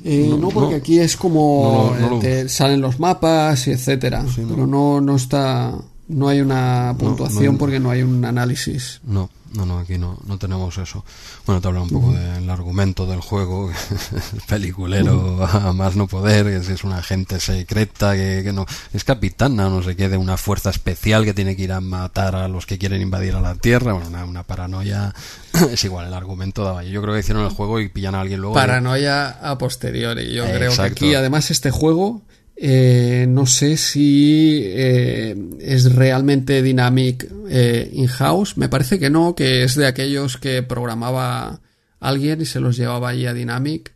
Eh, 0.04 0.26
No, 0.28 0.36
no, 0.36 0.48
porque 0.50 0.72
no. 0.72 0.76
aquí 0.76 0.98
es 0.98 1.16
como 1.16 1.94
No 1.98 2.16
eh, 2.18 2.20
te 2.20 2.48
salen 2.48 2.80
los 2.80 3.00
mapas 3.00 3.66
y 3.66 3.70
etcétera, 3.70 4.24
Sí, 4.34 4.42
pero 4.48 4.66
no, 4.66 5.00
no 5.00 5.16
está, 5.16 5.72
no 6.08 6.28
hay 6.28 6.40
una 6.40 6.94
puntuación 6.98 7.56
porque 7.56 7.80
no 7.80 7.90
hay 7.90 8.02
un 8.02 8.24
análisis. 8.24 9.00
No, 9.04 9.30
no, 9.56 9.66
no, 9.66 9.78
aquí 9.80 9.98
no, 9.98 10.18
no 10.26 10.38
tenemos 10.38 10.76
eso. 10.78 11.04
Bueno, 11.46 11.60
te 11.60 11.68
habla 11.68 11.80
un 11.80 11.90
poco 11.90 12.12
del 12.12 12.48
argumento 12.50 13.06
del 13.06 13.20
juego, 13.20 13.70
peliculero 14.48 15.44
a 15.46 15.72
más 15.72 15.96
no 15.96 16.06
poder, 16.06 16.46
que 16.46 16.72
es- 16.72 16.84
una 16.84 16.98
agente 16.98 17.40
secreta 17.40 18.14
que, 18.14 18.42
que 18.44 18.52
no 18.52 18.66
es 18.92 19.02
capitana, 19.04 19.68
no 19.68 19.82
sé 19.82 19.96
qué, 19.96 20.08
de 20.08 20.16
una 20.16 20.36
fuerza 20.36 20.70
especial 20.70 21.24
que 21.24 21.34
tiene 21.34 21.56
que 21.56 21.62
ir 21.62 21.72
a 21.72 21.80
matar 21.80 22.36
a 22.36 22.48
los 22.48 22.66
que 22.66 22.78
quieren 22.78 23.00
invadir 23.02 23.34
a 23.34 23.40
la 23.40 23.54
Tierra, 23.56 23.92
bueno, 23.94 24.08
una, 24.08 24.24
una 24.24 24.42
paranoia, 24.42 25.14
es 25.72 25.82
igual, 25.84 26.06
el 26.06 26.14
argumento 26.14 26.62
daba. 26.64 26.84
Yo 26.84 27.00
creo 27.02 27.14
que 27.14 27.20
hicieron 27.20 27.44
el 27.44 27.50
juego 27.50 27.80
y 27.80 27.88
pillan 27.88 28.14
a 28.14 28.20
alguien 28.20 28.40
luego. 28.40 28.54
y- 28.56 28.60
Paranoia 28.60 29.28
a 29.28 29.58
posteriori. 29.58 30.32
Yo 30.32 30.44
Eh, 30.44 30.52
creo 30.54 30.74
que 30.76 30.82
aquí, 30.82 31.14
además, 31.14 31.50
este 31.50 31.70
juego, 31.70 32.22
eh, 32.58 33.26
no 33.28 33.44
sé 33.44 33.76
si 33.76 34.62
eh, 34.64 35.36
es 35.60 35.94
realmente 35.94 36.62
Dynamic 36.62 37.30
eh, 37.48 37.90
in-house. 37.92 38.56
Me 38.56 38.68
parece 38.68 38.98
que 38.98 39.10
no, 39.10 39.34
que 39.34 39.62
es 39.62 39.74
de 39.74 39.86
aquellos 39.86 40.38
que 40.38 40.62
programaba 40.62 41.60
alguien 42.00 42.40
y 42.40 42.46
se 42.46 42.60
los 42.60 42.76
llevaba 42.76 43.10
allí 43.10 43.26
a 43.26 43.34
Dynamic. 43.34 43.92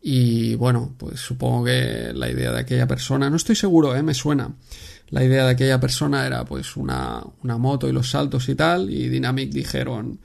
Y 0.00 0.56
bueno, 0.56 0.94
pues 0.98 1.20
supongo 1.20 1.66
que 1.66 2.12
la 2.12 2.28
idea 2.28 2.50
de 2.50 2.60
aquella 2.60 2.88
persona, 2.88 3.30
no 3.30 3.36
estoy 3.36 3.54
seguro, 3.54 4.00
me 4.02 4.14
suena. 4.14 4.52
La 5.10 5.22
idea 5.22 5.44
de 5.44 5.52
aquella 5.52 5.78
persona 5.78 6.26
era 6.26 6.44
pues 6.44 6.76
una, 6.76 7.22
una 7.44 7.58
moto 7.58 7.88
y 7.88 7.92
los 7.92 8.10
saltos 8.10 8.48
y 8.48 8.56
tal. 8.56 8.90
Y 8.90 9.08
Dynamic 9.08 9.52
dijeron, 9.52 10.18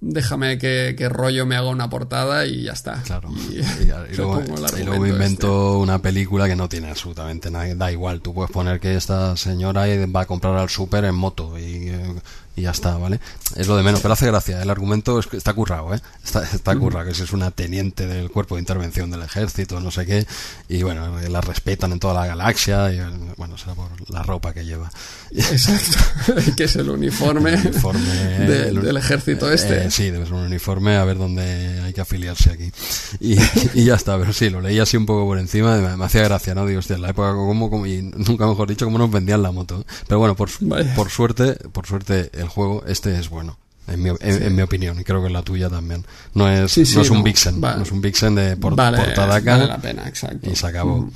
déjame 0.00 0.58
que, 0.58 0.94
que 0.96 1.08
rollo 1.08 1.46
me 1.46 1.56
haga 1.56 1.68
una 1.68 1.88
portada 1.88 2.46
y 2.46 2.64
ya 2.64 2.72
está. 2.72 3.02
Claro. 3.02 3.30
Y, 3.50 3.62
luego 4.16 4.40
este. 4.66 4.82
invento 5.08 5.78
una 5.78 6.00
película 6.00 6.46
que 6.46 6.56
no 6.56 6.68
tiene 6.68 6.88
absolutamente 6.88 7.50
nada. 7.50 7.74
Da 7.74 7.92
igual, 7.92 8.20
tú 8.20 8.34
puedes 8.34 8.50
poner 8.50 8.80
que 8.80 8.94
esta 8.96 9.36
señora 9.36 9.86
va 10.14 10.22
a 10.22 10.26
comprar 10.26 10.56
al 10.56 10.68
súper 10.68 11.04
en 11.04 11.14
moto 11.14 11.58
y 11.58 11.88
eh, 11.88 12.14
y 12.56 12.62
ya 12.62 12.70
está, 12.70 12.96
¿vale? 12.96 13.20
Es 13.54 13.68
lo 13.68 13.76
de 13.76 13.82
menos, 13.82 14.00
pero 14.00 14.14
hace 14.14 14.26
gracia. 14.26 14.62
El 14.62 14.70
argumento 14.70 15.18
es 15.18 15.26
que 15.26 15.36
está 15.36 15.52
currado, 15.52 15.94
¿eh? 15.94 16.00
Está, 16.24 16.42
está 16.42 16.74
currado, 16.74 17.06
que 17.06 17.14
si 17.14 17.22
es 17.22 17.32
una 17.32 17.50
teniente 17.50 18.06
del 18.06 18.30
cuerpo 18.30 18.56
de 18.56 18.60
intervención 18.60 19.10
del 19.10 19.22
ejército, 19.22 19.78
no 19.80 19.90
sé 19.90 20.06
qué, 20.06 20.26
y 20.68 20.82
bueno, 20.82 21.18
la 21.28 21.40
respetan 21.42 21.92
en 21.92 22.00
toda 22.00 22.14
la 22.14 22.26
galaxia, 22.26 22.90
y 22.92 23.00
bueno, 23.36 23.58
será 23.58 23.74
por 23.74 23.88
la 24.10 24.22
ropa 24.22 24.54
que 24.54 24.64
lleva. 24.64 24.90
Exacto, 25.34 26.32
que 26.56 26.64
es 26.64 26.76
el 26.76 26.88
uniforme, 26.88 27.56
del 27.56 28.96
ejército 28.96 29.52
este. 29.52 29.86
Eh, 29.86 29.90
sí, 29.90 30.10
debe 30.10 30.24
ser 30.24 30.34
un 30.34 30.44
uniforme, 30.44 30.96
a 30.96 31.04
ver 31.04 31.18
dónde 31.18 31.80
hay 31.84 31.92
que 31.92 32.00
afiliarse 32.00 32.50
aquí. 32.50 32.72
Y, 33.20 33.36
y, 33.74 33.84
ya 33.84 33.94
está, 33.94 34.18
pero 34.18 34.32
sí, 34.32 34.48
lo 34.48 34.60
leí 34.60 34.78
así 34.78 34.96
un 34.96 35.04
poco 35.04 35.26
por 35.26 35.38
encima, 35.38 35.76
me, 35.76 36.04
hacía 36.04 36.22
gracia, 36.22 36.54
¿no? 36.54 36.64
Digo, 36.66 36.78
hostia, 36.78 36.96
en 36.96 37.02
la 37.02 37.10
época 37.10 37.32
como, 37.32 37.68
como 37.68 37.86
y 37.86 38.02
nunca 38.02 38.46
mejor 38.46 38.68
dicho, 38.68 38.86
cómo 38.86 38.98
nos 38.98 39.10
vendían 39.10 39.42
la 39.42 39.52
moto. 39.52 39.84
Pero 40.06 40.18
bueno, 40.18 40.34
por, 40.34 40.48
por 40.94 41.10
suerte, 41.10 41.54
por 41.72 41.86
suerte, 41.86 42.30
el 42.32 42.45
juego 42.48 42.84
este 42.86 43.18
es 43.18 43.28
bueno. 43.28 43.58
En 43.88 44.02
mi, 44.02 44.10
en, 44.20 44.56
mi, 44.56 44.62
opinión, 44.62 44.98
y 44.98 45.04
creo 45.04 45.20
que 45.20 45.28
en 45.28 45.32
la 45.32 45.42
tuya 45.42 45.70
también. 45.70 46.04
No 46.34 46.48
es, 46.48 46.76
no 46.76 47.02
es 47.02 47.10
un 47.10 47.22
Vixen, 47.22 47.60
no 47.60 47.82
es 47.82 47.92
un 47.92 48.00
Vixen 48.00 48.34
de 48.34 48.56
por, 48.56 48.74
portada 48.74 49.36
acá. 49.36 49.58
Vale 49.58 49.68
la 49.68 49.78
pena, 49.78 50.08
exacto. 50.08 50.50
Y 50.50 50.56
se 50.56 50.66
acabó. 50.66 51.02
Mm. 51.02 51.12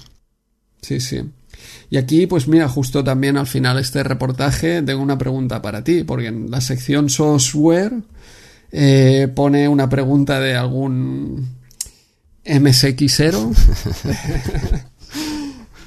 Sí, 0.81 1.01
sí. 1.01 1.20
Y 1.90 1.97
aquí, 1.97 2.28
pues 2.28 2.47
mira, 2.47 2.69
justo 2.69 3.02
también 3.02 3.36
al 3.36 3.48
final 3.48 3.78
este 3.78 4.05
reportaje 4.05 4.82
tengo 4.82 5.02
una 5.02 5.19
pregunta 5.19 5.61
para 5.61 5.82
ti, 5.82 6.05
porque 6.05 6.28
en 6.28 6.48
la 6.48 6.61
sección 6.61 7.11
software 7.11 7.93
eh, 8.70 9.28
pone 9.35 9.66
una 9.66 9.89
pregunta 9.89 10.39
de 10.39 10.55
algún 10.55 11.48
MSXero 12.47 13.51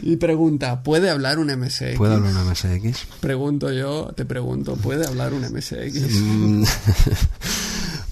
Y 0.02 0.18
pregunta, 0.18 0.84
¿puede 0.84 1.10
hablar 1.10 1.40
un 1.40 1.48
MSX? 1.48 1.98
¿Puede 1.98 2.15
hablar 2.15 2.34
un 2.34 2.49
MSX? 2.49 3.06
Pregunto 3.20 3.72
yo, 3.72 4.11
te 4.15 4.26
pregunto, 4.26 4.76
¿puede 4.76 5.06
hablar 5.06 5.34
un 5.34 5.44
MSX? 5.44 6.20
Mm. 6.20 6.64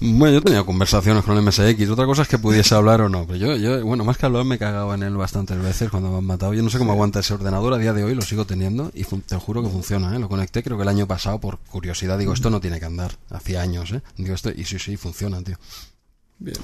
bueno, 0.00 0.34
yo 0.34 0.42
tenía 0.42 0.62
conversaciones 0.64 1.24
con 1.24 1.36
el 1.36 1.42
MSX. 1.42 1.90
Otra 1.90 2.06
cosa 2.06 2.22
es 2.22 2.28
que 2.28 2.38
pudiese 2.38 2.74
hablar 2.74 3.00
o 3.02 3.08
no. 3.08 3.26
Pero 3.26 3.36
yo, 3.36 3.56
yo 3.56 3.84
bueno, 3.84 4.04
más 4.04 4.16
que 4.16 4.26
hablar 4.26 4.44
me 4.44 4.54
he 4.54 4.58
cagado 4.58 4.94
en 4.94 5.02
él 5.02 5.16
bastantes 5.16 5.60
veces 5.60 5.90
cuando 5.90 6.10
me 6.10 6.18
han 6.18 6.24
matado. 6.24 6.54
Yo 6.54 6.62
no 6.62 6.70
sé 6.70 6.78
cómo 6.78 6.92
aguanta 6.92 7.20
ese 7.20 7.34
ordenador 7.34 7.74
a 7.74 7.78
día 7.78 7.92
de 7.92 8.04
hoy, 8.04 8.14
lo 8.14 8.22
sigo 8.22 8.46
teniendo 8.46 8.90
y 8.94 9.04
te 9.04 9.36
juro 9.36 9.62
que 9.62 9.68
funciona. 9.68 10.14
¿eh? 10.14 10.18
Lo 10.18 10.28
conecté 10.28 10.62
creo 10.62 10.76
que 10.76 10.84
el 10.84 10.88
año 10.88 11.06
pasado 11.06 11.40
por 11.40 11.58
curiosidad. 11.58 12.18
Digo, 12.18 12.32
esto 12.32 12.50
no 12.50 12.60
tiene 12.60 12.78
que 12.78 12.86
andar. 12.86 13.12
Hacía 13.30 13.62
años, 13.62 13.92
¿eh? 13.92 14.02
Digo, 14.16 14.34
esto, 14.34 14.50
y 14.50 14.64
sí, 14.64 14.78
sí, 14.78 14.96
funciona, 14.96 15.42
tío. 15.42 15.56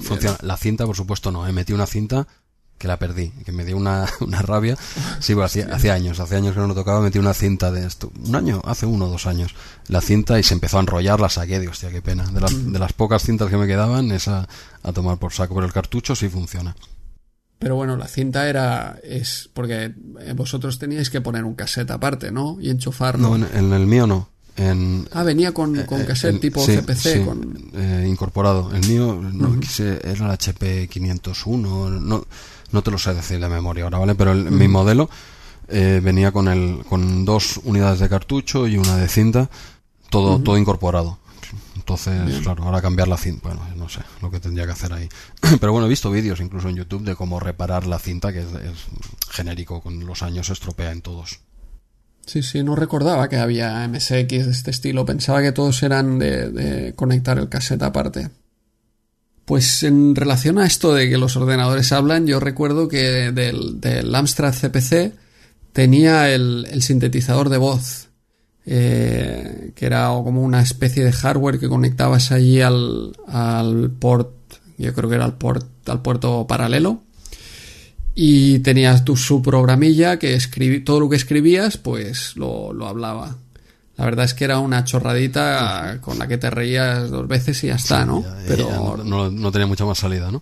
funciona. 0.01 0.37
La 0.41 0.57
cinta, 0.57 0.85
por 0.85 0.95
supuesto, 0.95 1.31
no. 1.31 1.45
He 1.47 1.51
metido 1.51 1.75
una 1.75 1.87
cinta 1.87 2.27
que 2.79 2.87
la 2.87 2.97
perdí, 2.97 3.29
que 3.45 3.51
me 3.51 3.65
dio 3.65 3.77
una, 3.77 4.07
una 4.21 4.41
rabia. 4.41 4.75
Sí, 5.19 5.35
pues 5.35 5.57
hacía, 5.57 5.93
años, 5.93 6.19
hace 6.19 6.37
años 6.37 6.53
que 6.53 6.61
no 6.61 6.67
lo 6.67 6.73
tocaba, 6.73 7.01
metí 7.01 7.19
una 7.19 7.33
cinta 7.33 7.71
de 7.71 7.85
esto, 7.85 8.11
un 8.25 8.35
año, 8.35 8.61
hace 8.63 8.85
uno 8.85 9.05
o 9.05 9.09
dos 9.09 9.27
años, 9.27 9.53
la 9.87 10.01
cinta 10.01 10.39
y 10.39 10.43
se 10.43 10.53
empezó 10.53 10.77
a 10.77 10.79
enrollar, 10.79 11.19
la 11.19 11.29
saqué, 11.29 11.59
digo, 11.59 11.73
hostia, 11.73 11.91
qué 11.91 12.01
pena. 12.01 12.25
De 12.27 12.39
las, 12.39 12.53
mm. 12.53 12.71
de 12.71 12.79
las 12.79 12.93
pocas 12.93 13.21
cintas 13.21 13.49
que 13.49 13.57
me 13.57 13.67
quedaban, 13.67 14.11
esa 14.11 14.47
a 14.81 14.93
tomar 14.93 15.17
por 15.17 15.33
saco, 15.33 15.55
pero 15.55 15.67
el 15.67 15.73
cartucho 15.73 16.15
sí 16.15 16.29
funciona. 16.29 16.75
Pero 17.59 17.75
bueno, 17.75 17.97
la 17.97 18.07
cinta 18.07 18.47
era, 18.47 18.97
es, 19.03 19.49
porque 19.53 19.93
vosotros 20.33 20.79
teníais 20.79 21.09
que 21.09 21.19
poner 21.19 21.43
un 21.43 21.55
cassette 21.55 21.91
aparte, 21.91 22.31
¿no? 22.31 22.57
Y 22.61 22.69
enchufarlo. 22.69 23.37
No, 23.37 23.47
en, 23.47 23.73
el 23.73 23.85
mío 23.85 24.07
no. 24.07 24.29
En, 24.55 25.05
ah, 25.11 25.23
venía 25.23 25.51
con, 25.53 25.77
eh, 25.77 25.85
con 25.85 26.05
cassette 26.05 26.39
tipo 26.39 26.65
CPC. 26.65 27.25
con... 27.25 27.71
Eh, 27.73 28.05
incorporado. 28.07 28.73
El 28.73 28.87
mío 28.87 29.19
no, 29.33 29.59
era 29.77 30.25
el 30.25 30.31
HP 30.31 30.87
501. 30.87 31.89
No, 31.89 32.25
no 32.71 32.81
te 32.81 32.91
lo 32.91 32.97
sé 32.97 33.13
decir 33.13 33.39
de 33.39 33.49
memoria 33.49 33.85
ahora, 33.85 33.99
¿vale? 33.99 34.15
Pero 34.15 34.33
mi 34.35 34.67
modelo 34.67 35.09
eh, 35.67 36.01
venía 36.03 36.31
con, 36.31 36.47
el, 36.47 36.83
con 36.87 37.25
dos 37.25 37.59
unidades 37.63 37.99
de 37.99 38.09
cartucho 38.09 38.67
y 38.67 38.77
una 38.77 38.97
de 38.97 39.07
cinta, 39.07 39.49
todo, 40.09 40.39
todo 40.39 40.57
incorporado. 40.57 41.19
Entonces, 41.75 42.41
claro, 42.41 42.63
ahora 42.63 42.81
cambiar 42.81 43.07
la 43.07 43.17
cinta, 43.17 43.49
bueno, 43.49 43.65
no 43.75 43.89
sé 43.89 44.01
lo 44.21 44.29
que 44.29 44.39
tendría 44.39 44.65
que 44.65 44.73
hacer 44.73 44.93
ahí. 44.93 45.09
Pero 45.59 45.71
bueno, 45.71 45.87
he 45.87 45.89
visto 45.89 46.11
vídeos 46.11 46.39
incluso 46.39 46.69
en 46.69 46.75
YouTube 46.75 47.03
de 47.03 47.15
cómo 47.15 47.39
reparar 47.39 47.87
la 47.87 47.97
cinta, 47.97 48.31
que 48.31 48.41
es, 48.41 48.47
genérico, 49.31 49.81
con 49.81 50.05
los 50.05 50.21
años 50.21 50.47
se 50.47 50.53
estropea 50.53 50.91
en 50.91 51.01
todos. 51.01 51.39
Sí, 52.25 52.43
sí, 52.43 52.63
no 52.63 52.75
recordaba 52.75 53.27
que 53.27 53.37
había 53.37 53.87
MSX 53.87 54.11
de 54.29 54.51
este 54.51 54.69
estilo. 54.69 55.05
Pensaba 55.05 55.41
que 55.41 55.51
todos 55.51 55.81
eran 55.81 56.19
de, 56.19 56.51
de 56.51 56.93
conectar 56.93 57.39
el 57.39 57.49
cassette 57.49 57.81
aparte. 57.81 58.29
Pues 59.49 59.81
en 59.81 60.13
relación 60.13 60.59
a 60.59 60.67
esto 60.67 60.93
de 60.93 61.09
que 61.09 61.17
los 61.17 61.35
ordenadores 61.35 61.91
hablan, 61.91 62.27
yo 62.27 62.39
recuerdo 62.39 62.87
que 62.87 63.31
del, 63.31 64.13
Amstrad 64.13 64.53
CPC 64.53 65.15
tenía 65.73 66.31
el, 66.31 66.67
sintetizador 66.83 67.49
de 67.49 67.57
voz, 67.57 68.09
eh, 68.67 69.71
que 69.73 69.87
era 69.87 70.09
como 70.23 70.43
una 70.43 70.61
especie 70.61 71.03
de 71.03 71.11
hardware 71.11 71.57
que 71.57 71.67
conectabas 71.67 72.31
allí 72.31 72.61
al, 72.61 73.17
al 73.27 73.89
port, 73.89 74.29
yo 74.77 74.93
creo 74.93 75.09
que 75.09 75.15
era 75.15 75.25
al, 75.25 75.39
port, 75.39 75.65
al 75.89 76.03
puerto 76.03 76.45
paralelo, 76.45 77.01
y 78.13 78.59
tenías 78.59 79.03
tu 79.03 79.17
su 79.17 79.41
programilla 79.41 80.19
que 80.19 80.35
escribí, 80.35 80.81
todo 80.81 80.99
lo 80.99 81.09
que 81.09 81.15
escribías, 81.15 81.77
pues 81.77 82.35
lo, 82.35 82.71
lo 82.71 82.85
hablaba. 82.85 83.35
La 83.99 84.05
verdad 84.05 84.23
es 84.23 84.33
que 84.33 84.45
era 84.45 84.59
una 84.59 84.85
chorradita 84.85 85.97
con 85.99 86.17
la 86.19 86.27
que 86.29 86.37
te 86.37 86.49
reías 86.49 87.09
dos 87.09 87.27
veces 87.27 87.61
y 87.65 87.67
ya 87.67 87.75
está, 87.75 88.05
¿no? 88.05 88.23
pero 88.47 88.95
no, 89.03 89.51
tenía 89.51 89.67
mucha 89.67 89.83
más 89.83 89.97
salida, 89.97 90.31
¿no? 90.31 90.41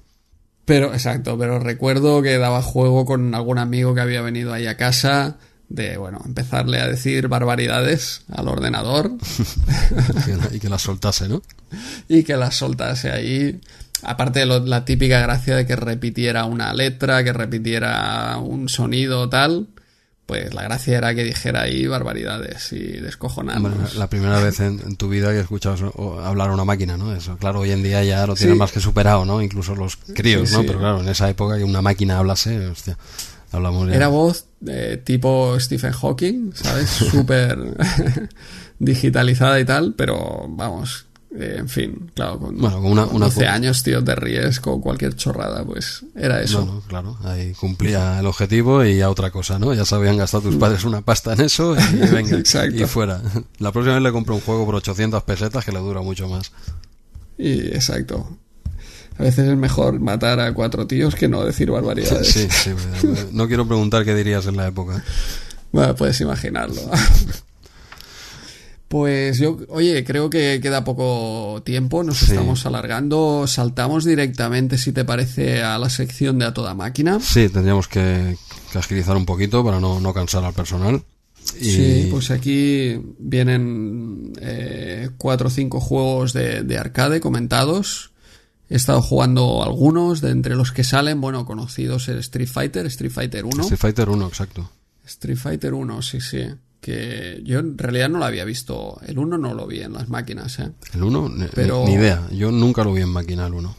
Pero, 0.65 0.93
exacto, 0.93 1.39
pero 1.39 1.57
recuerdo 1.57 2.21
que 2.21 2.37
daba 2.37 2.61
juego 2.61 3.05
con 3.05 3.33
algún 3.33 3.57
amigo 3.57 3.95
que 3.95 4.01
había 4.01 4.21
venido 4.21 4.53
ahí 4.53 4.67
a 4.67 4.77
casa 4.77 5.37
de, 5.69 5.97
bueno, 5.97 6.21
empezarle 6.23 6.79
a 6.79 6.87
decir 6.87 7.29
barbaridades 7.29 8.21
al 8.31 8.47
ordenador. 8.47 9.13
y 10.51 10.59
que 10.59 10.69
las 10.69 10.83
soltase, 10.83 11.27
¿no? 11.27 11.41
Y 12.07 12.21
que 12.21 12.37
las 12.37 12.57
soltase 12.57 13.09
ahí. 13.09 13.59
Aparte 14.03 14.41
de 14.41 14.45
la 14.45 14.85
típica 14.85 15.19
gracia 15.19 15.55
de 15.55 15.65
que 15.65 15.75
repitiera 15.75 16.45
una 16.45 16.75
letra, 16.75 17.23
que 17.23 17.33
repitiera 17.33 18.37
un 18.37 18.69
sonido 18.69 19.29
tal, 19.29 19.67
pues 20.27 20.53
la 20.53 20.63
gracia 20.63 20.97
era 20.97 21.15
que 21.15 21.23
dijera 21.23 21.61
ahí 21.61 21.87
barbaridades 21.87 22.73
y 22.73 22.99
descojonarnos. 22.99 23.95
la 23.95 24.09
primera 24.09 24.41
vez 24.41 24.59
en, 24.59 24.97
tu 24.97 25.07
vida 25.07 25.31
que 25.31 25.39
escuchas 25.39 25.81
hablar 26.21 26.49
a 26.49 26.53
una 26.53 26.65
máquina, 26.65 26.97
¿no? 26.97 27.15
Eso, 27.15 27.37
claro, 27.37 27.61
hoy 27.61 27.71
en 27.71 27.81
día 27.81 28.03
ya 28.03 28.27
lo 28.27 28.35
tienen 28.35 28.57
más 28.57 28.73
que 28.73 28.81
superado, 28.81 29.23
¿no? 29.23 29.41
Incluso 29.41 29.73
los 29.73 29.95
críos, 29.95 30.51
¿no? 30.51 30.63
Pero 30.63 30.79
claro, 30.79 31.01
en 31.01 31.07
esa 31.07 31.29
época 31.29 31.57
que 31.57 31.63
una 31.63 31.81
máquina 31.81 32.17
hablase, 32.17 32.67
hostia, 32.67 32.97
hablamos 33.53 33.89
Era 33.89 34.09
voz 34.09 34.47
de 34.59 34.97
tipo 34.97 35.57
Stephen 35.61 35.93
Hawking, 35.93 36.51
¿sabes? 36.53 36.89
Súper 37.11 37.57
digitalizada 38.79 39.59
y 39.61 39.65
tal, 39.65 39.93
pero 39.95 40.45
vamos, 40.49 41.06
eh, 41.35 41.57
en 41.59 41.67
fin, 41.67 42.11
claro, 42.13 42.39
con, 42.39 42.57
bueno, 42.57 42.81
con 42.81 42.91
una, 42.91 43.05
12 43.05 43.47
años, 43.47 43.83
tío, 43.83 44.03
te 44.03 44.15
ríes 44.15 44.59
con 44.61 44.79
cualquier 44.79 45.15
chorrada, 45.15 45.65
pues 45.65 46.03
era 46.15 46.41
eso. 46.41 46.83
claro, 46.87 47.17
ahí 47.23 47.53
cumplía 47.53 48.19
el 48.19 48.25
objetivo 48.25 48.85
y 48.85 49.01
a 49.01 49.09
otra 49.09 49.29
cosa, 49.29 49.59
¿no? 49.59 49.73
Ya 49.73 49.83
se 49.83 49.95
habían 49.95 50.17
gastado 50.17 50.43
tus 50.43 50.55
padres 50.55 50.85
una 50.85 51.01
pasta 51.01 51.33
en 51.33 51.41
eso 51.41 51.75
y 51.75 51.97
venga, 52.11 52.37
y 52.39 52.85
fuera. 52.85 53.21
La 53.59 53.71
próxima 53.71 53.95
vez 53.95 54.03
le 54.03 54.11
compro 54.11 54.35
un 54.35 54.41
juego 54.41 54.65
por 54.65 54.75
800 54.75 55.23
pesetas 55.23 55.65
que 55.65 55.71
le 55.71 55.79
dura 55.79 56.01
mucho 56.01 56.29
más. 56.29 56.51
Y 57.37 57.67
exacto. 57.67 58.37
A 59.19 59.23
veces 59.23 59.49
es 59.49 59.57
mejor 59.57 59.99
matar 59.99 60.39
a 60.39 60.53
cuatro 60.53 60.87
tíos 60.87 61.15
que 61.15 61.27
no 61.27 61.43
decir 61.43 61.71
barbaridades. 61.71 62.27
Sí, 62.27 62.47
sí, 62.49 62.71
no 63.31 63.47
quiero 63.47 63.67
preguntar 63.67 64.05
qué 64.05 64.15
dirías 64.15 64.45
en 64.45 64.55
la 64.55 64.67
época. 64.67 65.03
Bueno, 65.71 65.95
puedes 65.95 66.21
imaginarlo. 66.21 66.81
Pues 68.87 69.37
yo, 69.37 69.57
oye, 69.67 70.05
creo 70.05 70.29
que 70.29 70.61
queda 70.61 70.85
poco 70.85 71.61
tiempo, 71.65 72.03
nos 72.03 72.23
estamos 72.23 72.65
alargando, 72.65 73.45
saltamos 73.45 74.05
directamente, 74.05 74.77
si 74.77 74.93
te 74.93 75.03
parece, 75.03 75.61
a 75.61 75.77
la 75.77 75.89
sección 75.89 76.39
de 76.39 76.45
a 76.45 76.53
toda 76.53 76.73
máquina. 76.73 77.19
Sí, 77.19 77.49
tendríamos 77.49 77.89
que, 77.89 78.37
que 78.71 78.77
agilizar 78.77 79.17
un 79.17 79.25
poquito 79.25 79.63
para 79.63 79.81
no, 79.81 79.99
no 79.99 80.13
cansar 80.13 80.45
al 80.45 80.53
personal. 80.53 81.03
Sí, 81.43 82.07
pues 82.09 82.31
aquí 82.31 82.99
vienen 83.19 84.33
eh, 84.41 85.09
cuatro 85.17 85.47
o 85.47 85.51
cinco 85.51 85.81
juegos 85.81 86.31
de, 86.31 86.63
de, 86.63 86.77
arcade 86.77 87.19
comentados. 87.19 88.11
He 88.69 88.75
estado 88.75 89.01
jugando 89.01 89.63
algunos, 89.63 90.21
de 90.21 90.31
entre 90.31 90.55
los 90.55 90.71
que 90.71 90.83
salen, 90.83 91.19
bueno, 91.19 91.45
conocidos 91.45 92.07
el 92.07 92.19
Street 92.19 92.49
Fighter, 92.49 92.85
Street 92.85 93.11
Fighter 93.11 93.45
1. 93.45 93.63
Street 93.63 93.79
Fighter 93.79 94.09
1, 94.09 94.27
exacto. 94.27 94.69
Street 95.05 95.37
Fighter 95.37 95.73
1, 95.73 96.01
sí, 96.01 96.21
sí 96.21 96.47
que 96.87 97.41
yo 97.43 97.59
en 97.59 97.77
realidad 97.77 98.07
no 98.07 98.17
lo 98.17 98.23
había 98.23 98.45
visto. 98.45 98.97
El 99.05 99.19
1 99.19 99.37
no 99.37 99.53
lo 99.53 99.67
vi 99.67 99.81
en 99.81 99.91
las 99.91 100.07
máquinas, 100.07 100.57
¿eh? 100.59 100.71
El 100.93 101.03
1, 101.03 101.49
Pero... 101.53 101.83
ni 101.85 101.95
idea. 101.95 102.25
Yo 102.31 102.49
nunca 102.49 102.85
lo 102.85 102.93
vi 102.93 103.01
en 103.01 103.09
máquina 103.09 103.45
el 103.45 103.55
1. 103.55 103.75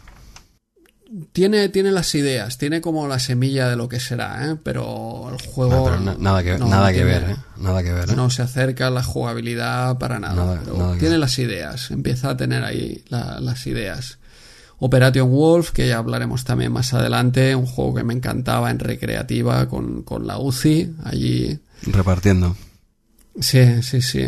Tiene, 1.33 1.71
tiene 1.71 1.91
las 1.91 2.15
ideas, 2.15 2.59
tiene 2.59 2.83
como 2.83 3.09
la 3.09 3.19
semilla 3.19 3.71
de 3.71 3.77
lo 3.77 3.89
que 3.89 3.99
será, 3.99 4.47
¿eh? 4.47 4.57
Pero 4.63 5.31
el 5.33 5.41
juego... 5.41 5.91
nada 6.19 6.43
que, 6.43 6.59
nada 6.59 6.93
que 6.93 7.03
ver, 7.03 7.31
¿eh? 7.31 7.37
Nada 7.57 7.83
que 7.83 7.93
ver, 7.95 8.11
¿eh? 8.11 8.15
No 8.15 8.29
se 8.29 8.43
acerca 8.43 8.89
a 8.89 8.91
la 8.91 9.03
jugabilidad 9.03 9.97
para 9.97 10.19
nada. 10.19 10.61
tiene 10.99 11.17
las 11.17 11.39
ideas, 11.39 11.91
empieza 11.91 12.29
a 12.29 12.37
tener 12.37 12.63
ahí 12.63 13.05
las 13.09 13.67
ideas. 13.67 14.19
Operation 14.81 15.31
Wolf, 15.31 15.71
que 15.71 15.89
ya 15.89 15.97
hablaremos 15.97 16.45
también 16.45 16.73
más 16.73 16.93
adelante, 16.93 17.55
un 17.55 17.65
juego 17.65 17.95
que 17.95 18.05
me 18.05 18.13
encantaba 18.13 18.71
en 18.71 18.79
recreativa 18.79 19.67
con, 19.67 20.03
con 20.03 20.27
la 20.27 20.39
UCI, 20.39 20.95
allí... 21.05 21.59
Repartiendo. 21.85 22.55
Sí, 23.41 23.83
sí, 23.83 24.03
sí. 24.03 24.27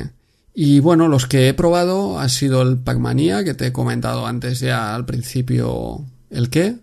Y 0.54 0.80
bueno, 0.80 1.08
los 1.08 1.26
que 1.26 1.48
he 1.48 1.54
probado 1.54 2.18
ha 2.18 2.28
sido 2.28 2.62
el 2.62 2.78
Pac-Mania, 2.78 3.44
que 3.44 3.54
te 3.54 3.68
he 3.68 3.72
comentado 3.72 4.26
antes 4.26 4.60
ya 4.60 4.94
al 4.94 5.06
principio 5.06 6.04
el 6.30 6.50
qué, 6.50 6.76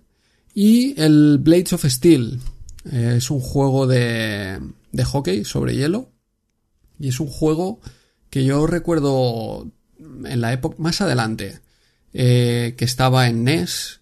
y 0.53 0.99
el 0.99 1.37
Blades 1.39 1.73
of 1.73 1.85
Steel. 1.85 2.39
Es 2.91 3.29
un 3.29 3.39
juego 3.39 3.87
de, 3.87 4.59
de 4.91 5.03
hockey 5.03 5.45
sobre 5.45 5.75
hielo. 5.75 6.09
Y 6.99 7.09
es 7.09 7.19
un 7.19 7.27
juego 7.27 7.79
que 8.29 8.43
yo 8.43 8.65
recuerdo 8.67 9.71
en 9.99 10.41
la 10.41 10.53
época 10.53 10.75
más 10.79 11.01
adelante, 11.01 11.59
eh, 12.13 12.75
que 12.77 12.85
estaba 12.85 13.27
en 13.27 13.43
NES. 13.43 13.96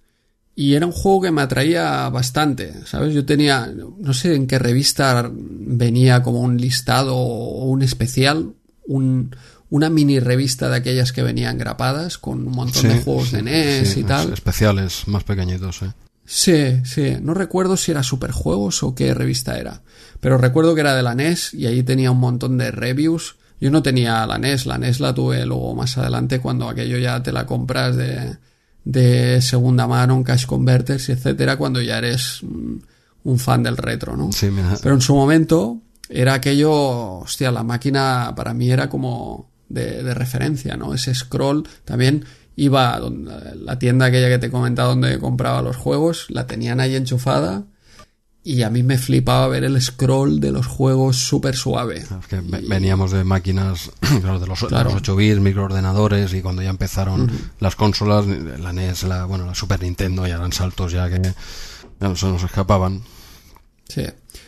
Y 0.56 0.76
era 0.76 0.86
un 0.86 0.94
juego 0.94 1.22
que 1.22 1.32
me 1.32 1.41
atraía 1.41 2.07
bastante, 2.10 2.73
¿sabes? 2.86 3.14
Yo 3.14 3.26
tenía, 3.26 3.68
no 3.68 4.14
sé 4.14 4.36
en 4.36 4.48
qué 4.48 4.57
revista 4.57 5.30
venía 5.34 6.23
como 6.23 6.40
un 6.40 6.57
listado 6.57 7.18
o 7.18 7.65
un 7.65 7.82
especial, 7.82 8.53
un, 8.88 9.36
una 9.69 9.90
mini 9.90 10.19
revista 10.19 10.69
de 10.69 10.77
aquellas 10.77 11.11
que 11.11 11.23
venían 11.23 11.57
grapadas 11.57 12.18
con 12.18 12.48
un 12.48 12.53
montón 12.53 12.88
de 12.88 13.02
juegos 13.02 13.34
de 13.34 13.41
NES 13.41 13.98
y 13.98 14.03
tal. 14.03 14.32
Especiales 14.32 15.07
más 15.07 15.26
pequeñitos, 15.26 15.82
¿eh? 15.82 15.91
Sí, 16.23 16.82
sí. 16.86 17.18
No 17.22 17.34
recuerdo 17.34 17.76
si 17.76 17.91
era 17.91 18.02
Superjuegos 18.02 18.82
o 18.84 18.95
qué 18.95 19.14
revista 19.14 19.60
era. 19.60 19.82
Pero 20.22 20.38
recuerdo 20.38 20.73
que 20.73 20.82
era 20.82 20.95
de 20.95 21.03
la 21.03 21.15
NES 21.15 21.53
y 21.53 21.68
ahí 21.68 21.84
tenía 21.84 22.11
un 22.11 22.19
montón 22.19 22.57
de 22.57 22.72
reviews. 22.72 23.36
Yo 23.60 23.72
no 23.72 23.84
tenía 23.84 24.26
la 24.26 24.38
NES, 24.38 24.65
la 24.65 24.77
NES 24.77 25.02
la 25.02 25.14
tuve 25.14 25.45
luego 25.45 25.76
más 25.76 25.98
adelante 25.98 26.40
cuando 26.40 26.69
aquello 26.69 26.98
ya 26.98 27.22
te 27.22 27.32
la 27.32 27.45
compras 27.45 27.95
de, 27.95 28.38
de 28.86 29.41
segunda 29.41 29.88
mano, 29.88 30.24
cash 30.24 30.45
converters, 30.45 31.10
etcétera, 31.10 31.57
cuando 31.57 31.82
ya 31.82 31.98
eres 31.98 32.41
un 32.44 33.40
fan 33.40 33.64
del 33.64 33.76
retro, 33.76 34.16
¿no? 34.16 34.32
Sí, 34.32 34.49
mira. 34.49 34.78
Pero 34.82 34.95
en 34.95 35.02
su 35.02 35.16
momento 35.16 35.82
era 36.07 36.36
aquello, 36.36 36.72
hostia, 36.72 37.52
la 37.52 37.64
máquina 37.64 38.32
para 38.36 38.53
mí 38.53 38.72
era 38.72 38.88
como 38.88 39.49
de, 39.68 40.03
de 40.03 40.14
referencia, 40.14 40.78
¿no? 40.78 40.94
Ese 40.94 41.14
scroll 41.14 41.68
también 41.84 42.26
iba 42.56 42.94
a 42.95 42.99
donde, 42.99 43.56
la 43.56 43.80
tienda 43.80 44.06
aquella 44.06 44.30
que 44.30 44.38
te 44.38 44.45
he 44.48 44.52
comentado 44.52 44.90
donde 44.90 45.20
compraba 45.20 45.62
los 45.62 45.76
juegos, 45.76 46.28
la 46.30 46.48
tenían 46.48 46.80
ahí 46.80 46.95
enchufada 46.95 47.66
y 48.47 48.61
a 48.61 48.69
mí 48.69 48.84
me 48.84 48.99
flipaba 48.99 49.47
ver 49.47 49.63
el 49.63 49.81
scroll 49.81 50.39
de 50.39 50.51
los 50.51 50.67
juegos 50.67 51.17
súper 51.17 51.55
suave. 51.55 51.97
Es 51.97 52.27
que 52.30 52.41
veníamos 52.41 53.11
de 53.11 53.23
máquinas, 53.23 53.89
claro, 54.22 54.39
de 54.39 54.45
los, 54.45 54.59
claro. 54.59 54.89
de 54.89 54.93
los 54.93 55.01
8 55.01 55.15
bits, 55.15 55.39
microordenadores 55.39 56.31
y 56.35 56.43
cuando 56.43 56.61
ya 56.61 56.69
empezaron 56.69 57.22
uh 57.22 57.27
-huh. 57.27 57.51
las 57.59 57.76
consolas, 57.76 58.27
la 58.27 58.72
NES, 58.72 59.03
la, 59.05 59.26
bueno, 59.26 59.47
la 59.47 59.55
Super 59.55 59.81
Nintendo, 59.81 60.27
ya 60.27 60.35
eran 60.35 60.53
saltos 60.53 60.91
ya 60.91 61.09
que 61.09 61.19
ya 61.99 62.15
se 62.15 62.27
nos 62.27 62.43
escapaban. 62.43 63.01
Sí. 63.89 64.03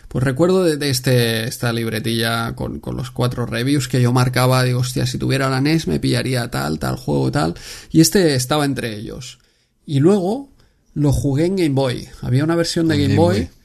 Pues 0.09 0.23
recuerdo 0.23 0.63
de, 0.63 0.77
de, 0.77 0.91
este, 0.91 1.47
esta 1.47 1.73
libretilla 1.73 2.53
con, 2.53 2.79
con, 2.79 2.95
los 2.97 3.09
cuatro 3.09 3.47
reviews 3.47 3.87
que 3.87 3.99
yo 3.99 4.13
marcaba, 4.13 4.63
digo, 4.63 4.81
hostia, 4.81 5.07
si 5.07 5.17
tuviera 5.17 5.49
la 5.49 5.59
NES 5.59 5.87
me 5.87 5.99
pillaría 5.99 6.51
tal, 6.51 6.77
tal 6.77 6.97
juego, 6.97 7.31
tal. 7.31 7.55
Y 7.91 8.01
este 8.01 8.35
estaba 8.35 8.63
entre 8.63 8.95
ellos. 8.95 9.39
Y 9.87 10.01
luego 10.01 10.49
lo 10.93 11.11
jugué 11.11 11.45
en 11.47 11.55
Game 11.55 11.69
Boy. 11.69 12.07
Había 12.21 12.43
una 12.43 12.55
versión 12.55 12.87
de 12.87 12.95
Game, 12.95 13.15
Game, 13.15 13.17
Boy, 13.19 13.37
Boy. 13.39 13.56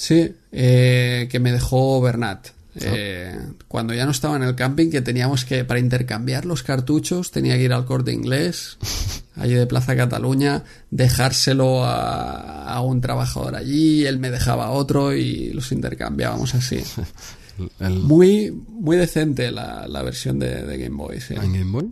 Sí, 0.00 0.34
eh, 0.50 1.28
que 1.30 1.40
me 1.40 1.52
dejó 1.52 2.00
Bernat. 2.00 2.48
Eh, 2.76 3.36
cuando 3.68 3.92
ya 3.92 4.06
no 4.06 4.12
estaba 4.12 4.36
en 4.36 4.44
el 4.44 4.54
camping, 4.54 4.90
que 4.90 5.02
teníamos 5.02 5.44
que, 5.44 5.64
para 5.64 5.78
intercambiar 5.78 6.46
los 6.46 6.62
cartuchos, 6.62 7.30
tenía 7.30 7.56
que 7.56 7.64
ir 7.64 7.72
al 7.72 7.84
corte 7.84 8.12
inglés, 8.12 8.78
allí 9.36 9.54
de 9.54 9.66
Plaza 9.66 9.96
Cataluña, 9.96 10.64
dejárselo 10.90 11.84
a, 11.84 12.72
a, 12.72 12.80
un 12.80 13.02
trabajador 13.02 13.56
allí, 13.56 14.06
él 14.06 14.18
me 14.18 14.30
dejaba 14.30 14.70
otro 14.70 15.14
y 15.14 15.52
los 15.52 15.70
intercambiábamos 15.70 16.54
así. 16.54 16.82
El... 17.78 17.98
Muy, 17.98 18.50
muy 18.68 18.96
decente 18.96 19.50
la, 19.50 19.86
la 19.86 20.02
versión 20.02 20.38
de, 20.38 20.62
de, 20.62 20.78
Game 20.78 20.96
Boy. 20.96 21.20
Sí. 21.20 21.34
¿En 21.34 21.52
Game 21.52 21.70
Boy? 21.70 21.90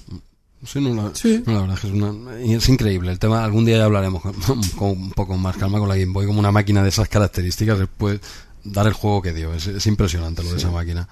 Sí, 0.65 0.81
no, 0.81 0.95
la, 0.95 1.15
sí. 1.15 1.43
No, 1.47 1.53
la 1.53 1.61
verdad 1.61 1.77
es 1.77 1.81
que 1.81 1.87
es, 1.89 1.93
una, 1.93 2.39
es, 2.41 2.69
increíble. 2.69 3.13
El 3.13 3.19
tema, 3.19 3.45
algún 3.45 3.65
día 3.65 3.79
ya 3.79 3.85
hablaremos 3.85 4.23
con, 4.23 4.35
con, 4.77 4.91
un 4.91 5.11
poco 5.11 5.37
más 5.37 5.57
calma 5.57 5.79
con 5.79 5.89
la 5.89 5.97
Game 5.97 6.13
Boy, 6.13 6.27
como 6.27 6.41
una 6.41 6.51
máquina 6.51 6.83
de 6.83 6.89
esas 6.89 7.09
características. 7.09 7.79
Después 7.79 8.21
dar 8.65 8.87
el 8.87 8.93
juego 8.93 9.23
que 9.23 9.33
dio. 9.33 9.55
Es, 9.55 9.67
es 9.67 9.87
impresionante 9.87 10.43
lo 10.43 10.49
sí. 10.49 10.55
de 10.55 10.61
esa 10.61 10.71
máquina. 10.71 11.09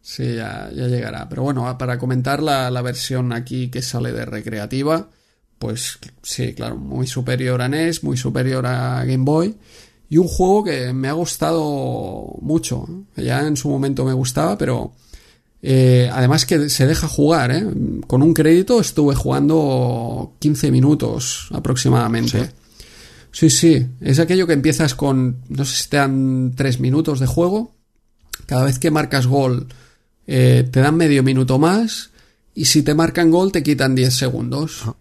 Sí, 0.00 0.34
ya, 0.34 0.68
ya, 0.74 0.88
llegará. 0.88 1.28
Pero 1.28 1.42
bueno, 1.44 1.78
para 1.78 1.98
comentar 1.98 2.42
la, 2.42 2.70
la, 2.70 2.82
versión 2.82 3.32
aquí 3.32 3.70
que 3.70 3.82
sale 3.82 4.12
de 4.12 4.24
recreativa, 4.24 5.08
pues 5.58 5.98
sí, 6.22 6.54
claro, 6.54 6.76
muy 6.76 7.06
superior 7.06 7.62
a 7.62 7.68
NES, 7.68 8.02
muy 8.02 8.16
superior 8.16 8.66
a 8.66 9.04
Game 9.04 9.24
Boy. 9.24 9.56
Y 10.08 10.18
un 10.18 10.28
juego 10.28 10.64
que 10.64 10.92
me 10.92 11.08
ha 11.08 11.12
gustado 11.12 12.36
mucho. 12.40 12.86
Ya 13.16 13.46
en 13.46 13.56
su 13.56 13.70
momento 13.70 14.04
me 14.04 14.12
gustaba, 14.12 14.58
pero 14.58 14.92
eh, 15.62 16.10
además 16.12 16.44
que 16.44 16.68
se 16.68 16.86
deja 16.86 17.08
jugar. 17.08 17.52
¿eh? 17.52 17.64
Con 18.06 18.22
un 18.22 18.34
crédito 18.34 18.80
estuve 18.80 19.14
jugando 19.14 20.34
15 20.40 20.70
minutos 20.70 21.48
aproximadamente. 21.52 22.44
Sí. 22.44 22.50
Sí, 23.32 23.48
sí, 23.48 23.86
es 24.02 24.18
aquello 24.18 24.46
que 24.46 24.52
empiezas 24.52 24.94
con, 24.94 25.38
no 25.48 25.64
sé 25.64 25.82
si 25.82 25.88
te 25.88 25.96
dan 25.96 26.52
tres 26.54 26.80
minutos 26.80 27.18
de 27.18 27.26
juego, 27.26 27.74
cada 28.44 28.64
vez 28.64 28.78
que 28.78 28.90
marcas 28.90 29.26
gol 29.26 29.68
eh, 30.26 30.68
te 30.70 30.80
dan 30.80 30.96
medio 30.96 31.22
minuto 31.22 31.58
más 31.58 32.10
y 32.54 32.66
si 32.66 32.82
te 32.82 32.92
marcan 32.92 33.30
gol 33.30 33.50
te 33.50 33.62
quitan 33.62 33.94
10 33.94 34.14
segundos. 34.14 34.82
Ah. 34.84 34.96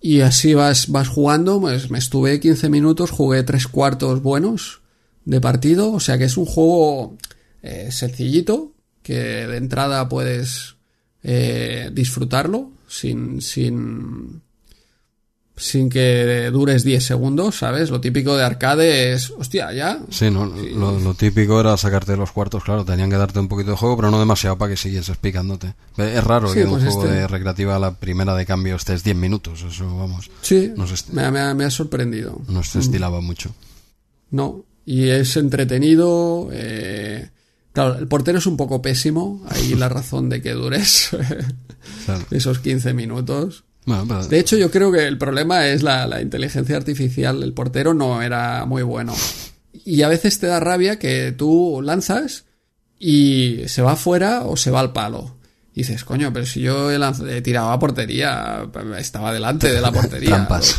Y 0.00 0.22
así 0.22 0.54
vas, 0.54 0.88
vas 0.88 1.08
jugando, 1.08 1.60
pues 1.60 1.90
me 1.90 1.98
estuve 1.98 2.40
15 2.40 2.70
minutos, 2.70 3.10
jugué 3.10 3.42
tres 3.42 3.66
cuartos 3.66 4.22
buenos 4.22 4.80
de 5.26 5.42
partido, 5.42 5.92
o 5.92 6.00
sea 6.00 6.16
que 6.16 6.24
es 6.24 6.38
un 6.38 6.46
juego 6.46 7.18
eh, 7.60 7.90
sencillito, 7.92 8.72
que 9.02 9.46
de 9.46 9.56
entrada 9.56 10.08
puedes 10.08 10.76
eh, 11.22 11.90
disfrutarlo 11.92 12.70
sin, 12.86 13.40
sin, 13.40 14.42
sin 15.56 15.90
que 15.90 16.50
dures 16.50 16.82
10 16.82 17.04
segundos, 17.04 17.58
¿sabes? 17.58 17.90
Lo 17.90 18.00
típico 18.00 18.36
de 18.36 18.44
arcade 18.44 19.12
es, 19.12 19.30
hostia, 19.30 19.72
ya. 19.72 20.00
Sí, 20.10 20.30
no, 20.30 20.52
sí. 20.56 20.70
Lo, 20.70 20.98
lo, 20.98 21.14
típico 21.14 21.60
era 21.60 21.76
sacarte 21.76 22.16
los 22.16 22.32
cuartos, 22.32 22.64
claro, 22.64 22.84
tenían 22.84 23.10
que 23.10 23.16
darte 23.16 23.38
un 23.38 23.48
poquito 23.48 23.72
de 23.72 23.76
juego, 23.76 23.96
pero 23.96 24.10
no 24.10 24.18
demasiado 24.18 24.58
para 24.58 24.70
que 24.70 24.76
siguieses 24.76 25.16
picándote. 25.18 25.74
Es 25.96 26.24
raro 26.24 26.48
sí, 26.48 26.60
que 26.60 26.66
pues 26.66 26.82
un 26.82 26.90
juego 26.90 27.04
este... 27.04 27.14
de 27.14 27.26
recreativa 27.28 27.78
la 27.78 27.94
primera 27.94 28.34
de 28.34 28.46
cambio 28.46 28.76
estés 28.76 29.04
10 29.04 29.16
minutos, 29.16 29.62
eso 29.62 29.84
vamos. 29.96 30.30
Sí, 30.42 30.72
est... 30.92 31.10
me, 31.10 31.30
me, 31.30 31.54
me, 31.54 31.64
ha 31.64 31.70
sorprendido. 31.70 32.40
No 32.48 32.62
se 32.62 32.80
estilaba 32.80 33.20
mm. 33.20 33.24
mucho. 33.24 33.54
No, 34.30 34.64
y 34.86 35.08
es 35.08 35.36
entretenido. 35.36 36.48
Eh... 36.52 37.28
Claro, 37.72 37.98
el 37.98 38.08
portero 38.08 38.38
es 38.38 38.46
un 38.46 38.56
poco 38.56 38.82
pésimo, 38.82 39.44
ahí 39.48 39.74
la 39.74 39.88
razón 39.90 40.28
de 40.28 40.42
que 40.42 40.52
dures 40.52 41.10
claro. 42.04 42.24
esos 42.30 42.58
15 42.58 42.94
minutos. 42.94 43.64
Bueno, 43.86 44.04
pero... 44.06 44.26
De 44.26 44.38
hecho, 44.38 44.56
yo 44.56 44.70
creo 44.70 44.92
que 44.92 45.06
el 45.06 45.18
problema 45.18 45.66
es 45.66 45.82
la, 45.82 46.06
la, 46.06 46.20
inteligencia 46.20 46.76
artificial. 46.76 47.42
El 47.42 47.54
portero 47.54 47.94
no 47.94 48.22
era 48.22 48.66
muy 48.66 48.82
bueno. 48.82 49.14
Y 49.84 50.02
a 50.02 50.08
veces 50.08 50.38
te 50.38 50.46
da 50.46 50.60
rabia 50.60 50.98
que 50.98 51.32
tú 51.32 51.80
lanzas 51.82 52.44
y 52.98 53.62
se 53.66 53.82
va 53.82 53.92
afuera 53.92 54.42
o 54.44 54.56
se 54.56 54.70
va 54.70 54.80
al 54.80 54.92
palo. 54.92 55.36
Y 55.72 55.80
dices, 55.80 56.04
coño, 56.04 56.32
pero 56.32 56.44
si 56.44 56.60
yo 56.60 56.90
he, 56.90 56.98
he 57.28 57.40
tirado 57.40 57.70
a 57.70 57.78
portería, 57.78 58.68
estaba 58.98 59.32
delante 59.32 59.72
de 59.72 59.80
la 59.80 59.90
portería. 59.92 60.30
Trampas. 60.30 60.76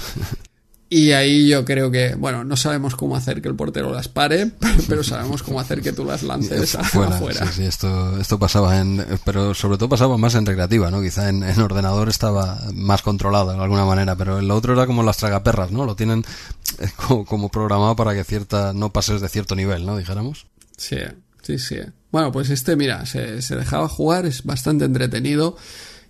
Y 0.93 1.13
ahí 1.13 1.47
yo 1.47 1.63
creo 1.63 1.89
que, 1.89 2.15
bueno, 2.15 2.43
no 2.43 2.57
sabemos 2.57 2.97
cómo 2.97 3.15
hacer 3.15 3.41
que 3.41 3.47
el 3.47 3.55
portero 3.55 3.93
las 3.93 4.09
pare, 4.09 4.51
pero 4.89 5.05
sabemos 5.05 5.41
cómo 5.41 5.57
hacer 5.61 5.81
que 5.81 5.93
tú 5.93 6.03
las 6.03 6.21
lances 6.21 6.75
afuera. 6.75 7.15
afuera. 7.15 7.45
Sí, 7.45 7.53
sí, 7.53 7.63
esto, 7.63 8.19
esto 8.19 8.37
pasaba 8.37 8.77
en, 8.77 9.01
pero 9.23 9.53
sobre 9.53 9.77
todo 9.77 9.87
pasaba 9.87 10.17
más 10.17 10.35
en 10.35 10.45
recreativa, 10.45 10.91
¿no? 10.91 11.01
Quizá 11.01 11.29
en, 11.29 11.43
en 11.43 11.61
ordenador 11.61 12.09
estaba 12.09 12.59
más 12.73 13.03
controlado 13.03 13.53
de 13.53 13.63
alguna 13.63 13.85
manera, 13.85 14.17
pero 14.17 14.39
el 14.39 14.51
otro 14.51 14.73
era 14.73 14.85
como 14.85 15.01
las 15.01 15.15
tragaperras, 15.15 15.71
¿no? 15.71 15.85
Lo 15.85 15.95
tienen 15.95 16.25
como, 16.97 17.23
como 17.23 17.47
programado 17.47 17.95
para 17.95 18.13
que 18.13 18.25
cierta, 18.25 18.73
no 18.73 18.91
pases 18.91 19.21
de 19.21 19.29
cierto 19.29 19.55
nivel, 19.55 19.85
¿no? 19.85 19.95
Dijéramos. 19.95 20.47
Sí, 20.75 20.97
sí, 21.41 21.57
sí. 21.57 21.77
Bueno, 22.11 22.33
pues 22.33 22.49
este, 22.49 22.75
mira, 22.75 23.05
se, 23.05 23.41
se 23.41 23.55
dejaba 23.55 23.87
jugar, 23.87 24.25
es 24.25 24.43
bastante 24.43 24.83
entretenido 24.83 25.55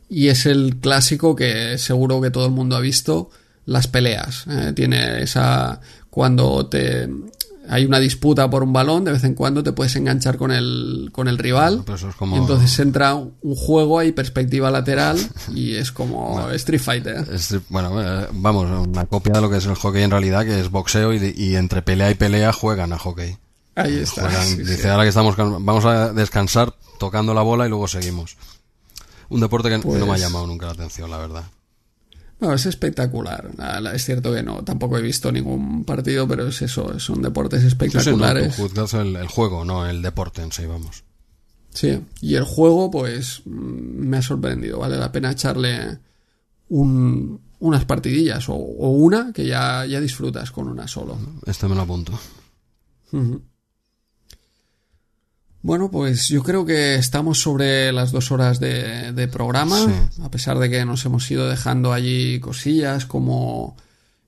y 0.09 0.29
es 0.29 0.47
el 0.47 0.77
clásico 0.81 1.35
que 1.35 1.77
seguro 1.77 2.19
que 2.19 2.31
todo 2.31 2.47
el 2.47 2.51
mundo 2.51 2.75
ha 2.75 2.79
visto 2.79 3.29
las 3.65 3.87
peleas. 3.87 4.45
Eh, 4.47 4.73
tiene 4.75 5.21
esa. 5.21 5.79
Cuando 6.09 6.67
te. 6.67 7.09
Hay 7.69 7.85
una 7.85 7.99
disputa 7.99 8.49
por 8.49 8.63
un 8.63 8.73
balón, 8.73 9.05
de 9.05 9.13
vez 9.13 9.23
en 9.23 9.33
cuando 9.33 9.63
te 9.63 9.71
puedes 9.71 9.95
enganchar 9.95 10.37
con 10.37 10.51
el, 10.51 11.09
con 11.13 11.27
el 11.29 11.37
rival. 11.37 11.83
Bueno, 11.85 12.09
es 12.09 12.15
como... 12.15 12.35
Y 12.35 12.39
entonces 12.39 12.77
entra 12.79 13.15
un 13.15 13.55
juego 13.55 13.99
ahí, 13.99 14.11
perspectiva 14.11 14.69
lateral, 14.71 15.17
y 15.55 15.75
es 15.75 15.91
como 15.91 16.33
bueno, 16.33 16.51
Street 16.51 16.81
Fighter. 16.81 17.25
Es, 17.31 17.55
bueno, 17.69 18.01
eh, 18.01 18.27
vamos, 18.33 18.87
una 18.87 19.05
copia 19.05 19.33
de 19.33 19.41
lo 19.41 19.49
que 19.49 19.57
es 19.57 19.65
el 19.67 19.75
hockey 19.75 20.03
en 20.03 20.11
realidad, 20.11 20.43
que 20.43 20.59
es 20.59 20.69
boxeo, 20.69 21.13
y, 21.13 21.33
y 21.37 21.55
entre 21.55 21.81
pelea 21.81 22.11
y 22.11 22.15
pelea 22.15 22.51
juegan 22.51 22.91
a 22.91 22.97
hockey. 22.97 23.37
Ahí 23.75 23.99
está. 23.99 24.23
Juegan, 24.23 24.45
sí, 24.45 24.57
dice, 24.57 24.77
sí. 24.77 24.87
ahora 24.87 25.03
que 25.03 25.09
estamos, 25.09 25.37
vamos 25.37 25.85
a 25.85 26.11
descansar 26.11 26.73
tocando 26.99 27.33
la 27.33 27.41
bola 27.41 27.67
y 27.67 27.69
luego 27.69 27.87
seguimos. 27.87 28.35
Un 29.29 29.39
deporte 29.39 29.69
que 29.69 29.79
pues... 29.79 29.99
no 29.99 30.05
me 30.05 30.13
ha 30.13 30.17
llamado 30.17 30.45
nunca 30.45 30.65
la 30.65 30.73
atención, 30.73 31.09
la 31.09 31.17
verdad. 31.17 31.43
No, 32.41 32.53
es 32.53 32.65
espectacular. 32.65 33.51
Es 33.93 34.03
cierto 34.03 34.33
que 34.33 34.41
no, 34.41 34.63
tampoco 34.63 34.97
he 34.97 35.01
visto 35.01 35.31
ningún 35.31 35.85
partido, 35.85 36.27
pero 36.27 36.47
es 36.47 36.61
eso, 36.63 36.99
son 36.99 37.21
deportes 37.21 37.63
espectaculares. 37.63 38.55
Sí, 38.55 38.63
sí, 38.67 38.73
no, 38.75 39.01
el, 39.01 39.15
el, 39.15 39.27
juego, 39.27 39.63
no 39.63 39.87
el 39.87 40.01
deporte 40.01 40.41
en 40.41 40.51
sí, 40.51 40.65
vamos. 40.65 41.03
Sí, 41.71 42.01
y 42.19 42.35
el 42.35 42.43
juego, 42.43 42.89
pues, 42.89 43.43
mm, 43.45 43.51
me 43.51 44.17
ha 44.17 44.21
sorprendido. 44.23 44.79
Vale 44.79 44.97
la 44.97 45.11
pena 45.11 45.31
echarle 45.31 45.99
un, 46.69 47.39
unas 47.59 47.85
partidillas 47.85 48.49
o, 48.49 48.55
o 48.55 48.89
una 48.89 49.31
que 49.31 49.45
ya, 49.45 49.85
ya 49.85 50.01
disfrutas 50.01 50.49
con 50.51 50.67
una 50.67 50.87
solo. 50.87 51.19
Este 51.45 51.67
me 51.67 51.75
lo 51.75 51.81
apunto. 51.81 52.19
Bueno, 55.63 55.91
pues 55.91 56.27
yo 56.29 56.41
creo 56.43 56.65
que 56.65 56.95
estamos 56.95 57.39
sobre 57.39 57.91
las 57.91 58.11
dos 58.11 58.31
horas 58.31 58.59
de, 58.59 59.11
de 59.13 59.27
programa, 59.27 59.77
Sí. 59.77 60.21
a 60.23 60.31
pesar 60.31 60.57
de 60.57 60.69
que 60.69 60.83
nos 60.85 61.05
hemos 61.05 61.29
ido 61.29 61.47
dejando 61.47 61.93
allí 61.93 62.39
cosillas 62.39 63.05
como 63.05 63.75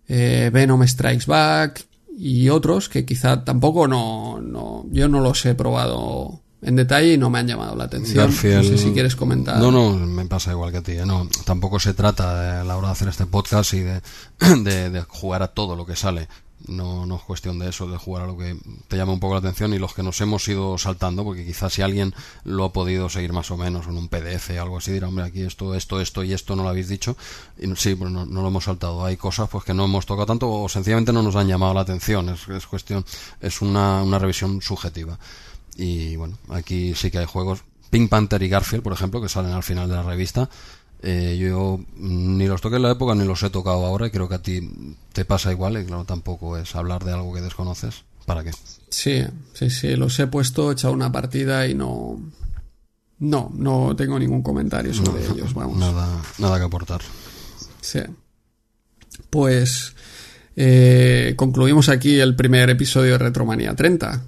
eh, 0.08 0.52
Venom 0.54 0.86
Strikes 0.88 1.26
Back 1.26 1.86
y 2.16 2.50
otros 2.50 2.88
que 2.90 3.04
quizá 3.06 3.44
tampoco 3.44 3.88
no, 3.88 4.40
no, 4.42 4.86
yo 4.92 5.08
no 5.08 5.22
los 5.22 5.44
he 5.48 5.56
probado 5.56 6.40
en 6.62 6.76
detalle 6.76 7.14
y 7.14 7.18
no 7.18 7.30
me 7.32 7.40
han 7.40 7.48
llamado 7.48 7.76
la 7.76 7.86
atención. 7.86 8.30
Garfield- 8.30 8.56
No 8.58 8.64
sé 8.64 8.78
si 8.78 8.92
quieres 8.92 9.16
comentar. 9.16 9.58
No, 9.60 9.72
no, 9.72 9.94
me 9.94 10.26
pasa 10.26 10.52
igual 10.52 10.72
que 10.72 10.78
a 10.78 10.82
ti. 10.84 10.92
¿eh? 10.94 11.06
No, 11.06 11.28
tampoco 11.46 11.80
se 11.80 11.94
trata 11.96 12.40
de, 12.42 12.50
a 12.60 12.64
la 12.64 12.78
hora 12.78 12.88
de 12.90 12.92
hacer 12.94 13.08
este 13.08 13.26
podcast 13.26 13.74
y 13.74 13.80
de, 13.80 14.02
de, 14.64 14.90
de 14.92 15.02
jugar 15.02 15.42
a 15.44 15.48
todo 15.48 15.76
lo 15.76 15.86
que 15.86 15.96
sale. 15.96 16.28
No, 16.68 17.06
no 17.06 17.18
es 17.18 17.22
cuestión 17.24 17.60
de 17.60 17.70
eso, 17.70 17.88
de 17.88 17.98
jugar 17.98 18.24
a 18.24 18.28
lo 18.28 18.38
que 18.38 18.56
te 18.88 18.96
llama 18.96 19.14
un 19.14 19.20
poco 19.20 19.34
la 19.34 19.40
atención 19.40 19.74
y 19.74 19.80
los 19.80 19.94
que 19.94 20.04
nos 20.04 20.20
hemos 20.22 20.48
ido 20.48 20.78
saltando, 20.78 21.24
porque 21.24 21.46
quizás 21.46 21.74
si 21.74 21.82
alguien 21.82 22.14
lo 22.46 22.64
ha 22.64 22.74
podido 22.74 23.10
seguir 23.10 23.34
más 23.34 23.52
o 23.52 23.58
menos 23.58 23.88
en 23.88 23.98
un 23.98 24.08
PDF 24.08 24.52
o 24.52 24.62
algo 24.62 24.78
así, 24.78 24.92
dirá, 24.92 25.10
hombre, 25.10 25.26
aquí 25.26 25.42
esto, 25.42 25.76
esto, 25.76 26.00
esto 26.00 26.24
y 26.24 26.34
esto 26.34 26.56
no 26.56 26.64
lo 26.64 26.70
habéis 26.70 26.88
dicho. 26.88 27.18
Y 27.60 27.68
sí, 27.76 27.96
pues 27.96 28.12
no, 28.12 28.26
no 28.26 28.42
lo 28.42 28.48
hemos 28.48 28.64
saltado. 28.64 29.04
Hay 29.04 29.18
cosas 29.18 29.50
pues 29.50 29.64
que 29.64 29.74
no 29.74 29.86
hemos 29.86 30.06
tocado 30.06 30.26
tanto 30.26 30.50
o 30.50 30.70
sencillamente 30.70 31.12
no 31.12 31.22
nos 31.22 31.36
han 31.36 31.48
llamado 31.48 31.74
la 31.74 31.82
atención. 31.82 32.30
Es, 32.30 32.48
es 32.48 32.66
cuestión, 32.66 33.06
es 33.42 33.62
una, 33.62 34.02
una 34.04 34.20
revisión 34.20 34.62
subjetiva. 34.62 35.20
Y 35.76 36.16
bueno, 36.16 36.38
aquí 36.50 36.94
sí 36.96 37.12
que 37.12 37.20
hay 37.20 37.26
juegos. 37.26 37.64
Pink 37.90 38.10
Panther 38.10 38.42
y 38.42 38.50
Garfield, 38.50 38.84
por 38.84 38.94
ejemplo, 38.94 39.22
que 39.22 39.30
salen 39.30 39.52
al 39.52 39.64
final 39.64 39.88
de 39.88 39.96
la 39.96 40.04
revista. 40.04 40.50
Eh, 41.06 41.38
yo 41.38 41.80
mm, 41.98 42.38
ni 42.38 42.48
los 42.48 42.62
toqué 42.62 42.78
en 42.78 42.84
la 42.84 42.92
época 42.92 43.14
ni 43.14 43.26
los 43.26 43.44
he 43.44 43.50
tocado 43.50 43.86
ahora 43.86 44.08
y 44.08 44.12
creo 44.12 44.30
que 44.30 44.36
a 44.36 44.42
ti 44.42 44.96
te 45.12 45.26
pasa 45.26 45.52
igual 45.52 45.78
y 45.82 45.86
claro, 45.86 46.06
tampoco 46.06 46.58
es 46.58 46.76
hablar 46.76 47.04
de 47.04 47.12
algo 47.12 47.34
que 47.34 47.42
desconoces. 47.42 48.06
¿Para 48.26 48.44
qué? 48.44 48.52
Sí, 48.90 49.22
sí, 49.54 49.70
sí, 49.70 49.96
los 49.98 50.18
he 50.20 50.28
puesto, 50.28 50.70
he 50.70 50.74
echado 50.74 50.94
una 50.94 51.12
partida 51.12 51.68
y 51.68 51.74
no... 51.74 52.22
No, 53.20 53.52
no 53.54 53.96
tengo 53.96 54.18
ningún 54.18 54.42
comentario 54.42 54.94
sobre 54.94 55.26
ellos, 55.26 55.54
vamos. 55.54 55.78
Nada, 55.78 56.22
nada 56.40 56.58
que 56.58 56.66
aportar. 56.66 57.02
Sí. 57.80 58.00
Pues 59.30 59.96
eh, 60.56 61.34
concluimos 61.36 61.90
aquí 61.90 62.20
el 62.20 62.36
primer 62.36 62.70
episodio 62.70 63.14
de 63.14 63.18
Retromanía 63.18 63.76
30. 63.76 64.24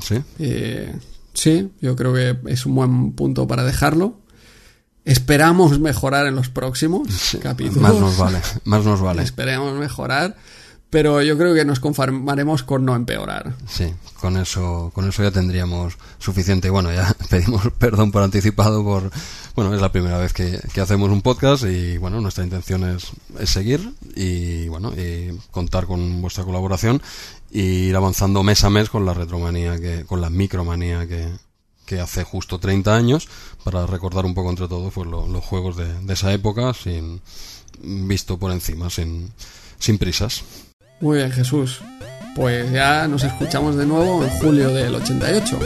¿Sí? 0.00 0.16
Eh, 0.38 0.94
sí, 1.32 1.70
yo 1.80 1.96
creo 1.96 2.12
que 2.14 2.38
es 2.46 2.66
un 2.66 2.74
buen 2.74 3.12
punto 3.12 3.46
para 3.46 3.64
dejarlo. 3.64 4.19
Esperamos 5.04 5.78
mejorar 5.80 6.26
en 6.26 6.36
los 6.36 6.48
próximos 6.48 7.08
capítulos. 7.42 7.82
Más 7.82 7.94
nos 7.94 8.18
vale, 8.18 8.40
más 8.64 8.84
nos 8.84 9.00
vale. 9.00 9.22
Esperemos 9.22 9.78
mejorar, 9.78 10.36
pero 10.90 11.22
yo 11.22 11.38
creo 11.38 11.54
que 11.54 11.64
nos 11.64 11.80
conformaremos 11.80 12.62
con 12.62 12.84
no 12.84 12.94
empeorar. 12.94 13.54
Sí, 13.66 13.92
con 14.20 14.36
eso, 14.36 14.90
con 14.94 15.08
eso 15.08 15.22
ya 15.22 15.30
tendríamos 15.30 15.96
suficiente. 16.18 16.68
Y 16.68 16.70
Bueno, 16.70 16.92
ya 16.92 17.14
pedimos 17.30 17.62
perdón 17.78 18.12
por 18.12 18.22
anticipado 18.22 18.84
por, 18.84 19.10
bueno, 19.54 19.74
es 19.74 19.80
la 19.80 19.90
primera 19.92 20.18
vez 20.18 20.32
que, 20.32 20.60
que 20.72 20.80
hacemos 20.80 21.10
un 21.10 21.22
podcast 21.22 21.64
y 21.64 21.96
bueno, 21.96 22.20
nuestra 22.20 22.44
intención 22.44 22.84
es, 22.84 23.12
es 23.38 23.50
seguir 23.50 23.94
y 24.14 24.68
bueno, 24.68 24.92
y 24.92 25.38
contar 25.50 25.86
con 25.86 26.20
vuestra 26.20 26.44
colaboración 26.44 27.00
y 27.50 27.88
ir 27.88 27.96
avanzando 27.96 28.42
mes 28.42 28.62
a 28.64 28.70
mes 28.70 28.90
con 28.90 29.06
la 29.06 29.14
retromanía 29.14 29.80
que, 29.80 30.04
con 30.04 30.20
la 30.20 30.28
micromanía 30.30 31.06
que, 31.08 31.28
que 31.90 32.00
hace 32.00 32.22
justo 32.22 32.58
30 32.60 32.94
años 32.94 33.28
para 33.64 33.84
recordar 33.84 34.24
un 34.24 34.32
poco 34.34 34.50
entre 34.50 34.68
todos 34.68 34.92
pues 34.94 35.08
lo- 35.08 35.26
los 35.26 35.44
juegos 35.44 35.76
de, 35.76 35.92
de 36.02 36.12
esa 36.14 36.32
época 36.32 36.72
sin 36.72 37.20
visto 37.82 38.38
por 38.38 38.52
encima, 38.52 38.88
sin, 38.90 39.32
sin 39.80 39.98
prisas. 39.98 40.42
Muy 41.00 41.18
bien, 41.18 41.32
Jesús. 41.32 41.80
Pues 42.36 42.70
ya 42.70 43.08
nos 43.08 43.24
escuchamos 43.24 43.74
de 43.74 43.86
nuevo 43.86 44.22
en 44.24 44.30
julio 44.38 44.68
del 44.72 44.94
88. 44.94 45.58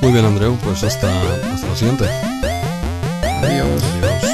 Muy 0.00 0.12
bien, 0.12 0.24
Andreu, 0.24 0.56
pues 0.64 0.82
hasta, 0.84 1.08
hasta 1.52 1.66
la 1.68 1.76
siguiente. 1.76 2.06
Adiós. 3.22 3.82
Adiós. 3.82 4.31